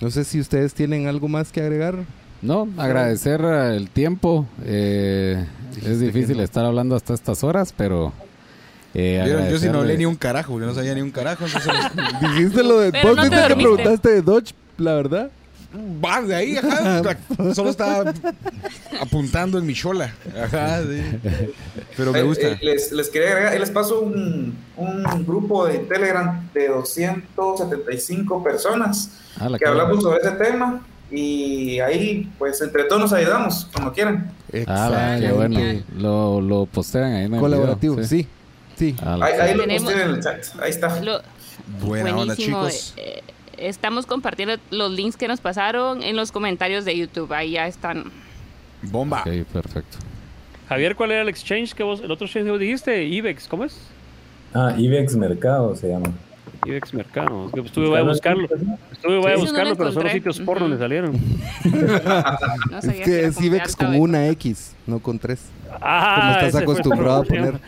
No 0.00 0.10
sé 0.10 0.24
si 0.24 0.40
ustedes 0.40 0.72
tienen 0.72 1.06
algo 1.06 1.28
más 1.28 1.52
que 1.52 1.60
agregar. 1.60 1.96
No, 2.40 2.66
agradecer 2.78 3.42
el 3.42 3.90
tiempo. 3.90 4.46
Eh, 4.64 5.44
es 5.84 6.00
difícil 6.00 6.40
estar 6.40 6.64
hablando 6.64 6.96
hasta 6.96 7.12
estas 7.12 7.44
horas, 7.44 7.74
pero. 7.76 8.14
Eh, 8.94 9.20
Vieron, 9.22 9.50
yo 9.50 9.58
sí 9.58 9.68
no 9.68 9.84
leí 9.84 9.98
ni 9.98 10.06
un 10.06 10.16
carajo, 10.16 10.58
yo 10.58 10.64
no 10.64 10.74
sabía 10.74 10.94
ni 10.94 11.02
un 11.02 11.10
carajo. 11.10 11.44
Entonces, 11.44 11.74
Dijiste 12.22 12.62
lo 12.62 12.80
de... 12.80 12.90
Pero 12.90 13.08
¿Vos 13.08 13.16
no 13.16 13.22
te 13.24 13.28
viste 13.28 13.48
que 13.48 13.54
preguntaste 13.54 14.08
de 14.08 14.22
Dodge, 14.22 14.54
la 14.78 14.94
verdad? 14.94 15.30
Vas 15.72 16.26
de 16.28 16.34
ahí, 16.34 16.56
ajá. 16.56 17.02
Solo 17.54 17.70
estaba 17.70 18.12
apuntando 19.00 19.58
en 19.58 19.66
mi 19.66 19.74
chola. 19.74 20.12
Ajá, 20.42 20.82
sí. 20.82 21.02
Pero 21.96 22.12
me 22.12 22.20
Eh, 22.20 22.22
gusta. 22.22 22.46
eh, 22.48 22.58
les, 22.62 22.92
les 22.92 23.08
quería 23.10 23.28
agregar, 23.30 23.58
les 23.60 23.70
paso 23.70 24.00
un, 24.00 24.56
un 24.76 25.02
grupo 25.26 25.66
de 25.66 25.78
Telegram 25.80 26.48
de 26.54 26.68
275 26.68 28.42
personas 28.42 29.10
Ah, 29.38 29.48
la 29.48 29.58
que 29.58 29.64
cara. 29.64 29.82
hablamos 29.82 30.02
sobre 30.02 30.18
ese 30.20 30.30
tema 30.32 30.84
y 31.10 31.78
ahí 31.80 32.28
pues 32.38 32.60
entre 32.60 32.84
todos 32.84 33.00
nos 33.02 33.12
ayudamos 33.12 33.68
cuando 33.72 33.92
quieran. 33.92 34.32
Ah, 34.66 34.90
va, 34.90 35.20
qué 35.20 35.32
bueno. 35.32 35.60
Lo, 35.96 36.40
lo 36.40 36.66
postean 36.66 37.12
ahí 37.12 37.24
en 37.26 37.34
el 37.34 37.40
Colaborativo, 37.40 37.94
video, 37.96 38.08
sí. 38.08 38.26
Sí. 38.76 38.94
Ah, 39.02 39.16
la 39.16 39.26
Ahí, 39.26 39.32
ahí 39.40 39.54
lo 39.54 39.62
Tenemos- 39.64 39.84
posté 39.92 40.02
en 40.02 40.10
el 40.10 40.20
chat, 40.22 40.44
ahí 40.60 40.70
está. 40.70 41.00
Lo- 41.02 41.20
Buena 41.82 42.16
onda, 42.16 42.34
chicos. 42.36 42.94
eh, 42.96 43.22
estamos 43.60 44.06
compartiendo 44.06 44.56
los 44.70 44.90
links 44.92 45.16
que 45.16 45.28
nos 45.28 45.40
pasaron 45.40 46.02
en 46.02 46.16
los 46.16 46.32
comentarios 46.32 46.84
de 46.84 46.96
YouTube. 46.96 47.32
Ahí 47.32 47.52
ya 47.52 47.66
están. 47.66 48.04
Bomba. 48.82 49.20
Ok, 49.20 49.46
perfecto. 49.52 49.98
Javier, 50.68 50.96
¿cuál 50.96 51.12
era 51.12 51.22
el 51.22 51.28
exchange 51.28 51.72
que 51.74 51.82
vos, 51.82 52.00
el 52.00 52.10
otro 52.10 52.26
exchange 52.26 52.44
que 52.46 52.50
vos 52.50 52.60
dijiste? 52.60 53.04
IBEX, 53.04 53.48
¿cómo 53.48 53.64
es? 53.64 53.78
Ah, 54.54 54.74
IBEX 54.76 55.16
Mercado 55.16 55.74
se 55.76 55.88
llama. 55.88 56.12
IBEX 56.66 56.92
Mercado. 56.92 57.50
Estuve 57.64 57.88
voy 57.88 57.98
a 57.98 58.02
buscarlo. 58.02 58.46
Estuve 58.92 59.18
voy 59.18 59.32
a 59.32 59.36
buscarlo, 59.36 59.70
lo 59.70 59.76
pero 59.76 59.92
solo 59.92 60.08
encontré. 60.08 60.12
sitios 60.12 60.40
porno 60.40 60.66
Ujú. 60.66 60.74
me 60.74 60.78
salieron. 60.78 61.12
No 62.70 62.78
Es 62.78 62.86
que 63.04 63.24
es 63.26 63.40
IBEX 63.40 63.76
con 63.76 63.94
una 63.96 64.28
X, 64.28 64.74
no 64.86 64.98
con 64.98 65.18
tres. 65.18 65.40
Ah, 65.80 66.18
Como 66.20 66.46
estás 66.46 66.62
acostumbrado 66.62 67.22
a 67.22 67.24
poner. 67.24 67.60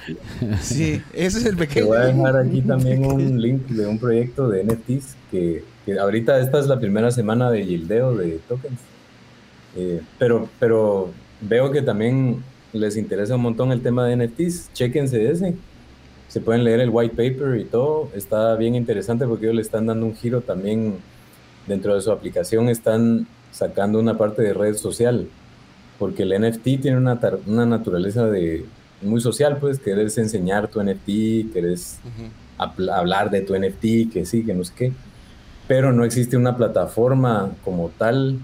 Sí, 0.61 1.01
ese 1.13 1.39
es 1.39 1.45
el 1.47 1.57
Te 1.57 1.67
pequeño. 1.67 1.87
voy 1.87 1.99
a 1.99 2.01
dejar 2.07 2.37
aquí 2.37 2.61
también 2.63 3.05
un 3.05 3.41
link 3.41 3.67
de 3.69 3.87
un 3.87 3.99
proyecto 3.99 4.49
de 4.49 4.65
NFTs 4.65 5.17
que, 5.31 5.65
ahorita 5.99 6.39
esta 6.41 6.59
es 6.59 6.67
la 6.67 6.79
primera 6.79 7.11
semana 7.11 7.51
de 7.51 7.65
yieldeo 7.67 8.15
de 8.17 8.39
tokens. 8.49 8.79
Eh, 9.77 10.01
pero, 10.19 10.49
pero 10.59 11.11
veo 11.41 11.71
que 11.71 11.83
también 11.83 12.43
les 12.73 12.97
interesa 12.97 13.37
un 13.37 13.43
montón 13.43 13.73
el 13.73 13.83
tema 13.83 14.07
de 14.07 14.17
NFTs. 14.17 14.73
Chequense 14.75 15.31
ese. 15.31 15.55
Se 16.29 16.41
pueden 16.41 16.65
leer 16.65 16.81
el 16.81 16.91
white 16.91 17.15
paper 17.17 17.59
y 17.61 17.65
todo. 17.65 18.09
Está 18.15 18.55
bien 18.57 18.75
interesante 18.75 19.27
porque 19.27 19.47
ellos 19.47 19.57
le 19.57 19.63
están 19.63 19.87
dando 19.87 20.07
un 20.07 20.15
giro 20.15 20.41
también 20.43 20.97
dentro 21.67 21.95
de 21.95 22.01
su 22.01 22.11
aplicación. 22.13 22.69
Están 22.69 23.27
sacando 23.53 23.99
una 23.99 24.17
parte 24.17 24.43
de 24.43 24.55
red 24.55 24.77
social. 24.77 25.27
Porque 25.99 26.23
el 26.23 26.31
NFT 26.41 26.63
tiene 26.81 26.97
una, 26.97 27.19
una 27.47 27.67
naturaleza 27.67 28.27
de 28.27 28.65
muy 29.03 29.21
social, 29.21 29.59
pues 29.61 29.79
querés 29.79 30.17
enseñar 30.19 30.69
tu 30.69 30.83
NFT, 30.83 31.53
querés 31.53 31.99
habl- 32.59 32.91
hablar 32.91 33.31
de 33.31 33.41
tu 33.43 33.55
NFT, 33.55 34.13
que 34.13 34.25
sí, 34.25 34.45
que 34.45 34.55
no 34.55 34.63
sé 34.65 34.73
qué. 34.77 34.93
Pero 35.71 35.93
no 35.93 36.05
existe 36.05 36.37
una 36.37 36.57
plataforma 36.57 37.53
como 37.63 37.91
tal 37.91 38.41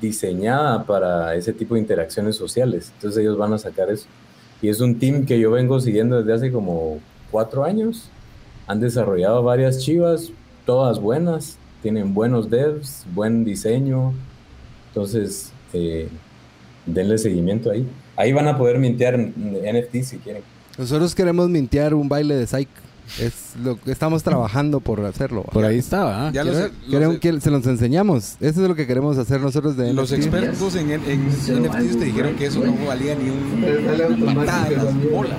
diseñada 0.00 0.84
para 0.84 1.34
ese 1.34 1.52
tipo 1.52 1.74
de 1.74 1.82
interacciones 1.82 2.34
sociales. 2.34 2.90
Entonces 2.94 3.20
ellos 3.20 3.36
van 3.36 3.52
a 3.52 3.58
sacar 3.58 3.90
eso. 3.90 4.06
Y 4.62 4.70
es 4.70 4.80
un 4.80 4.98
team 4.98 5.26
que 5.26 5.38
yo 5.38 5.50
vengo 5.50 5.78
siguiendo 5.80 6.16
desde 6.16 6.32
hace 6.32 6.50
como 6.50 6.98
cuatro 7.30 7.64
años. 7.64 8.08
Han 8.66 8.80
desarrollado 8.80 9.42
varias 9.42 9.80
chivas, 9.80 10.32
todas 10.64 10.98
buenas, 10.98 11.58
tienen 11.82 12.14
buenos 12.14 12.48
devs, 12.48 13.04
buen 13.12 13.44
diseño. 13.44 14.14
Entonces, 14.88 15.52
eh, 15.74 16.08
denle 16.86 17.18
seguimiento 17.18 17.70
ahí. 17.70 17.86
Ahí 18.16 18.32
van 18.32 18.48
a 18.48 18.56
poder 18.56 18.78
mintear 18.78 19.18
NFT 19.18 20.04
si 20.04 20.16
quieren. 20.16 20.42
Nosotros 20.78 21.14
queremos 21.14 21.50
mintear 21.50 21.92
un 21.92 22.08
baile 22.08 22.34
de 22.34 22.46
Psych. 22.46 22.70
Es 23.20 23.54
lo 23.62 23.78
que 23.78 23.92
estamos 23.92 24.22
trabajando 24.22 24.80
por 24.80 25.04
hacerlo. 25.04 25.42
Por 25.42 25.64
ahí 25.64 25.78
estaba. 25.78 26.30
Ya 26.32 26.44
los, 26.44 26.56
que 27.18 27.40
se 27.40 27.50
los 27.50 27.66
enseñamos. 27.66 28.36
Eso 28.40 28.62
es 28.62 28.68
lo 28.68 28.74
que 28.74 28.86
queremos 28.86 29.18
hacer 29.18 29.40
nosotros 29.40 29.76
de 29.76 29.92
los 29.92 30.10
NFT. 30.10 30.22
expertos 30.24 30.76
en, 30.76 30.90
en, 30.92 31.04
en 31.04 31.28
NFTs 31.28 31.98
te 31.98 32.04
dijeron 32.06 32.34
que 32.36 32.46
eso 32.46 32.60
no 32.60 32.74
valía 32.86 33.14
ni 33.14 33.28
un 33.28 34.22
una 34.22 34.34
patada 34.34 34.68
en 34.68 34.84
las 34.84 35.10
bolas. 35.10 35.36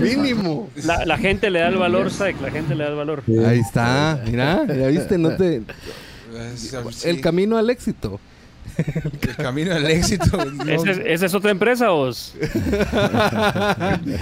Mínimo. 0.00 0.68
La, 0.84 1.04
la 1.04 1.18
gente 1.18 1.50
le 1.50 1.60
da 1.60 1.68
el 1.68 1.76
valor, 1.78 2.10
Sek, 2.10 2.40
la 2.40 2.50
gente 2.50 2.74
le 2.74 2.84
da 2.84 2.90
el 2.90 2.96
valor. 2.96 3.22
Ahí 3.46 3.58
está. 3.58 4.22
Mira, 4.26 4.64
ya 4.66 4.86
viste, 4.88 5.18
no 5.18 5.36
te... 5.36 5.62
El 7.04 7.20
camino 7.20 7.56
al 7.56 7.70
éxito. 7.70 8.20
El 8.78 9.36
camino 9.36 9.74
al 9.74 9.86
éxito. 9.90 10.44
no. 10.52 10.64
¿Esa 10.64 10.90
es, 10.90 10.98
esa 11.04 11.26
es 11.26 11.34
otra 11.34 11.50
empresa 11.50 11.88
vos? 11.90 12.34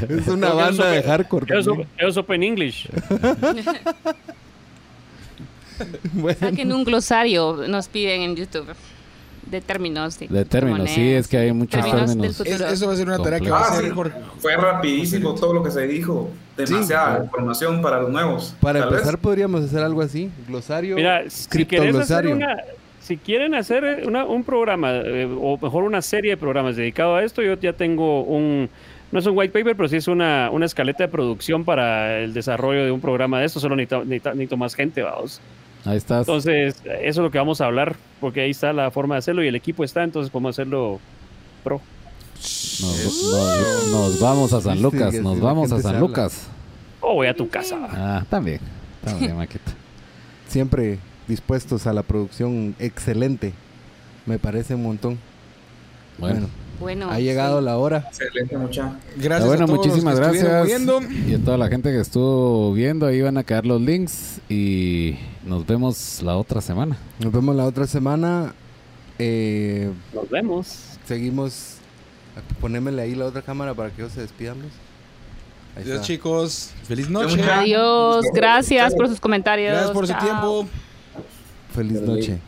es 0.08 0.26
una 0.28 0.50
banda 0.52 0.88
de 0.90 0.98
eso- 1.00 1.08
hardcore. 1.08 1.46
También. 1.46 1.88
ellos 1.98 2.16
Open 2.16 2.42
English. 2.42 2.88
Bueno, 6.12 6.38
Saquen 6.38 6.72
un 6.72 6.84
glosario, 6.84 7.64
nos 7.66 7.88
piden 7.88 8.20
en 8.22 8.36
YouTube. 8.36 8.66
de 9.50 9.60
términos. 9.60 10.18
De, 10.20 10.28
De 10.28 10.44
términos, 10.44 10.88
sí, 10.88 11.10
es 11.12 11.26
que 11.26 11.36
hay 11.36 11.52
muchos 11.52 11.84
Términos. 11.84 12.40
Es- 12.40 12.60
eso 12.60 12.86
va 12.86 12.92
a 12.92 12.96
ser 12.96 13.08
una 13.08 13.18
tarea 13.18 13.40
que 13.40 13.50
va 13.50 13.58
a 13.58 13.72
Ah, 13.72 13.80
sí, 13.82 13.90
Jorge. 13.90 14.16
fue 14.38 14.56
rapidísimo 14.56 15.34
todo 15.34 15.52
lo 15.52 15.62
que 15.64 15.72
se 15.72 15.86
dijo. 15.88 16.30
Demasiada 16.56 17.24
información 17.24 17.82
para 17.82 18.00
los 18.00 18.10
nuevos. 18.10 18.54
Para 18.60 18.84
empezar 18.84 19.14
vez. 19.14 19.16
podríamos 19.20 19.64
hacer 19.64 19.82
algo 19.82 20.00
así, 20.00 20.30
glosario, 20.46 20.94
Mira, 20.94 21.28
si 21.28 21.48
querés 21.48 21.96
hacer 21.96 22.22
criptoglosario. 22.22 22.36
una, 22.36 22.56
si 23.04 23.16
quieren 23.18 23.54
hacer 23.54 24.02
una- 24.06 24.24
un 24.24 24.42
programa, 24.44 24.92
eh, 24.94 25.28
o 25.40 25.58
mejor 25.60 25.84
una 25.84 26.00
serie 26.02 26.30
de 26.32 26.36
programas 26.36 26.76
dedicado 26.76 27.16
a 27.16 27.22
esto, 27.22 27.42
yo 27.42 27.54
ya 27.60 27.72
tengo 27.74 28.22
un, 28.22 28.68
no 29.12 29.18
es 29.18 29.26
un 29.26 29.36
white 29.36 29.52
paper, 29.52 29.76
pero 29.76 29.88
sí 29.88 29.96
es 29.96 30.08
una, 30.08 30.48
una 30.50 30.64
escaleta 30.66 31.04
de 31.04 31.08
producción 31.08 31.64
para 31.64 32.18
el 32.20 32.32
desarrollo 32.32 32.82
de 32.84 32.90
un 32.90 33.00
programa 33.00 33.40
de 33.40 33.46
esto, 33.46 33.60
solo 33.60 33.76
necesito, 33.76 34.04
necesito- 34.04 34.30
necesito 34.30 34.56
más 34.56 34.74
gente, 34.74 35.02
vamos. 35.02 35.40
Ahí 35.84 35.98
estás. 35.98 36.20
Entonces, 36.26 36.76
eso 36.84 36.94
es 37.02 37.16
lo 37.18 37.30
que 37.30 37.36
vamos 37.36 37.60
a 37.60 37.66
hablar, 37.66 37.94
porque 38.20 38.40
ahí 38.40 38.50
está 38.50 38.72
la 38.72 38.90
forma 38.90 39.16
de 39.16 39.18
hacerlo 39.18 39.44
y 39.44 39.48
el 39.48 39.54
equipo 39.54 39.84
está, 39.84 40.02
entonces 40.02 40.30
podemos 40.30 40.54
hacerlo 40.54 40.98
pro. 41.62 41.80
Nos, 42.36 42.80
nos- 42.80 43.88
nos 43.92 44.20
vamos 44.20 44.52
a 44.54 44.60
San 44.62 44.80
Lucas, 44.82 45.14
nos 45.20 45.40
vamos 45.40 45.70
a 45.72 45.80
San. 45.80 46.00
Lucas. 46.00 46.48
O 47.00 47.14
voy 47.14 47.26
a 47.26 47.34
tu 47.34 47.48
casa. 47.48 47.76
Ah, 47.92 48.24
también. 48.30 48.60
También, 49.04 49.36
Maqueta. 49.36 49.72
Siempre 50.48 50.98
dispuestos 51.28 51.86
a 51.86 51.92
la 51.92 52.02
producción 52.02 52.74
excelente. 52.78 53.52
Me 54.26 54.38
parece 54.38 54.74
un 54.74 54.82
montón. 54.82 55.18
Bueno, 56.18 56.34
Bueno, 56.40 56.48
Bueno, 56.80 57.10
ha 57.10 57.18
llegado 57.20 57.58
sí. 57.58 57.64
la 57.64 57.76
hora. 57.78 58.04
Excelente, 58.08 58.56
mucha. 58.56 58.98
Gracias 59.16 59.46
bueno, 59.48 59.64
a 59.64 59.66
todos 59.66 59.78
muchísimas 59.78 60.18
los 60.18 60.28
que 60.28 60.36
estuvieron 60.38 60.66
gracias. 60.66 61.08
viendo. 61.10 61.30
Y 61.30 61.34
a 61.34 61.44
toda 61.44 61.58
la 61.58 61.68
gente 61.68 61.90
que 61.92 62.00
estuvo 62.00 62.72
viendo, 62.72 63.06
ahí 63.06 63.20
van 63.22 63.36
a 63.38 63.44
quedar 63.44 63.66
los 63.66 63.80
links 63.80 64.40
y 64.48 65.16
nos 65.44 65.66
vemos 65.66 66.20
la 66.22 66.36
otra 66.36 66.60
semana. 66.60 66.96
Nos 67.20 67.32
vemos 67.32 67.54
la 67.56 67.64
otra 67.64 67.86
semana. 67.86 68.54
Eh, 69.18 69.90
Nos 70.12 70.28
vemos. 70.30 70.98
seguimos. 71.06 71.76
Ponémele 72.60 73.02
ahí 73.02 73.14
la 73.14 73.26
otra 73.26 73.42
cámara 73.42 73.74
para 73.74 73.90
que 73.90 74.02
ellos 74.02 74.12
se 74.12 74.20
despidan. 74.22 74.56
Ahí 75.76 75.82
Adiós, 75.84 76.02
chicos. 76.02 76.70
Feliz 76.84 77.08
noche. 77.10 77.40
Adiós, 77.42 78.24
gracias 78.34 78.94
por 78.94 79.08
sus 79.08 79.20
comentarios. 79.20 79.72
Gracias 79.72 79.90
por 79.92 80.06
su 80.06 80.14
tiempo. 80.14 80.66
Feliz 81.74 82.00
noche. 82.00 82.38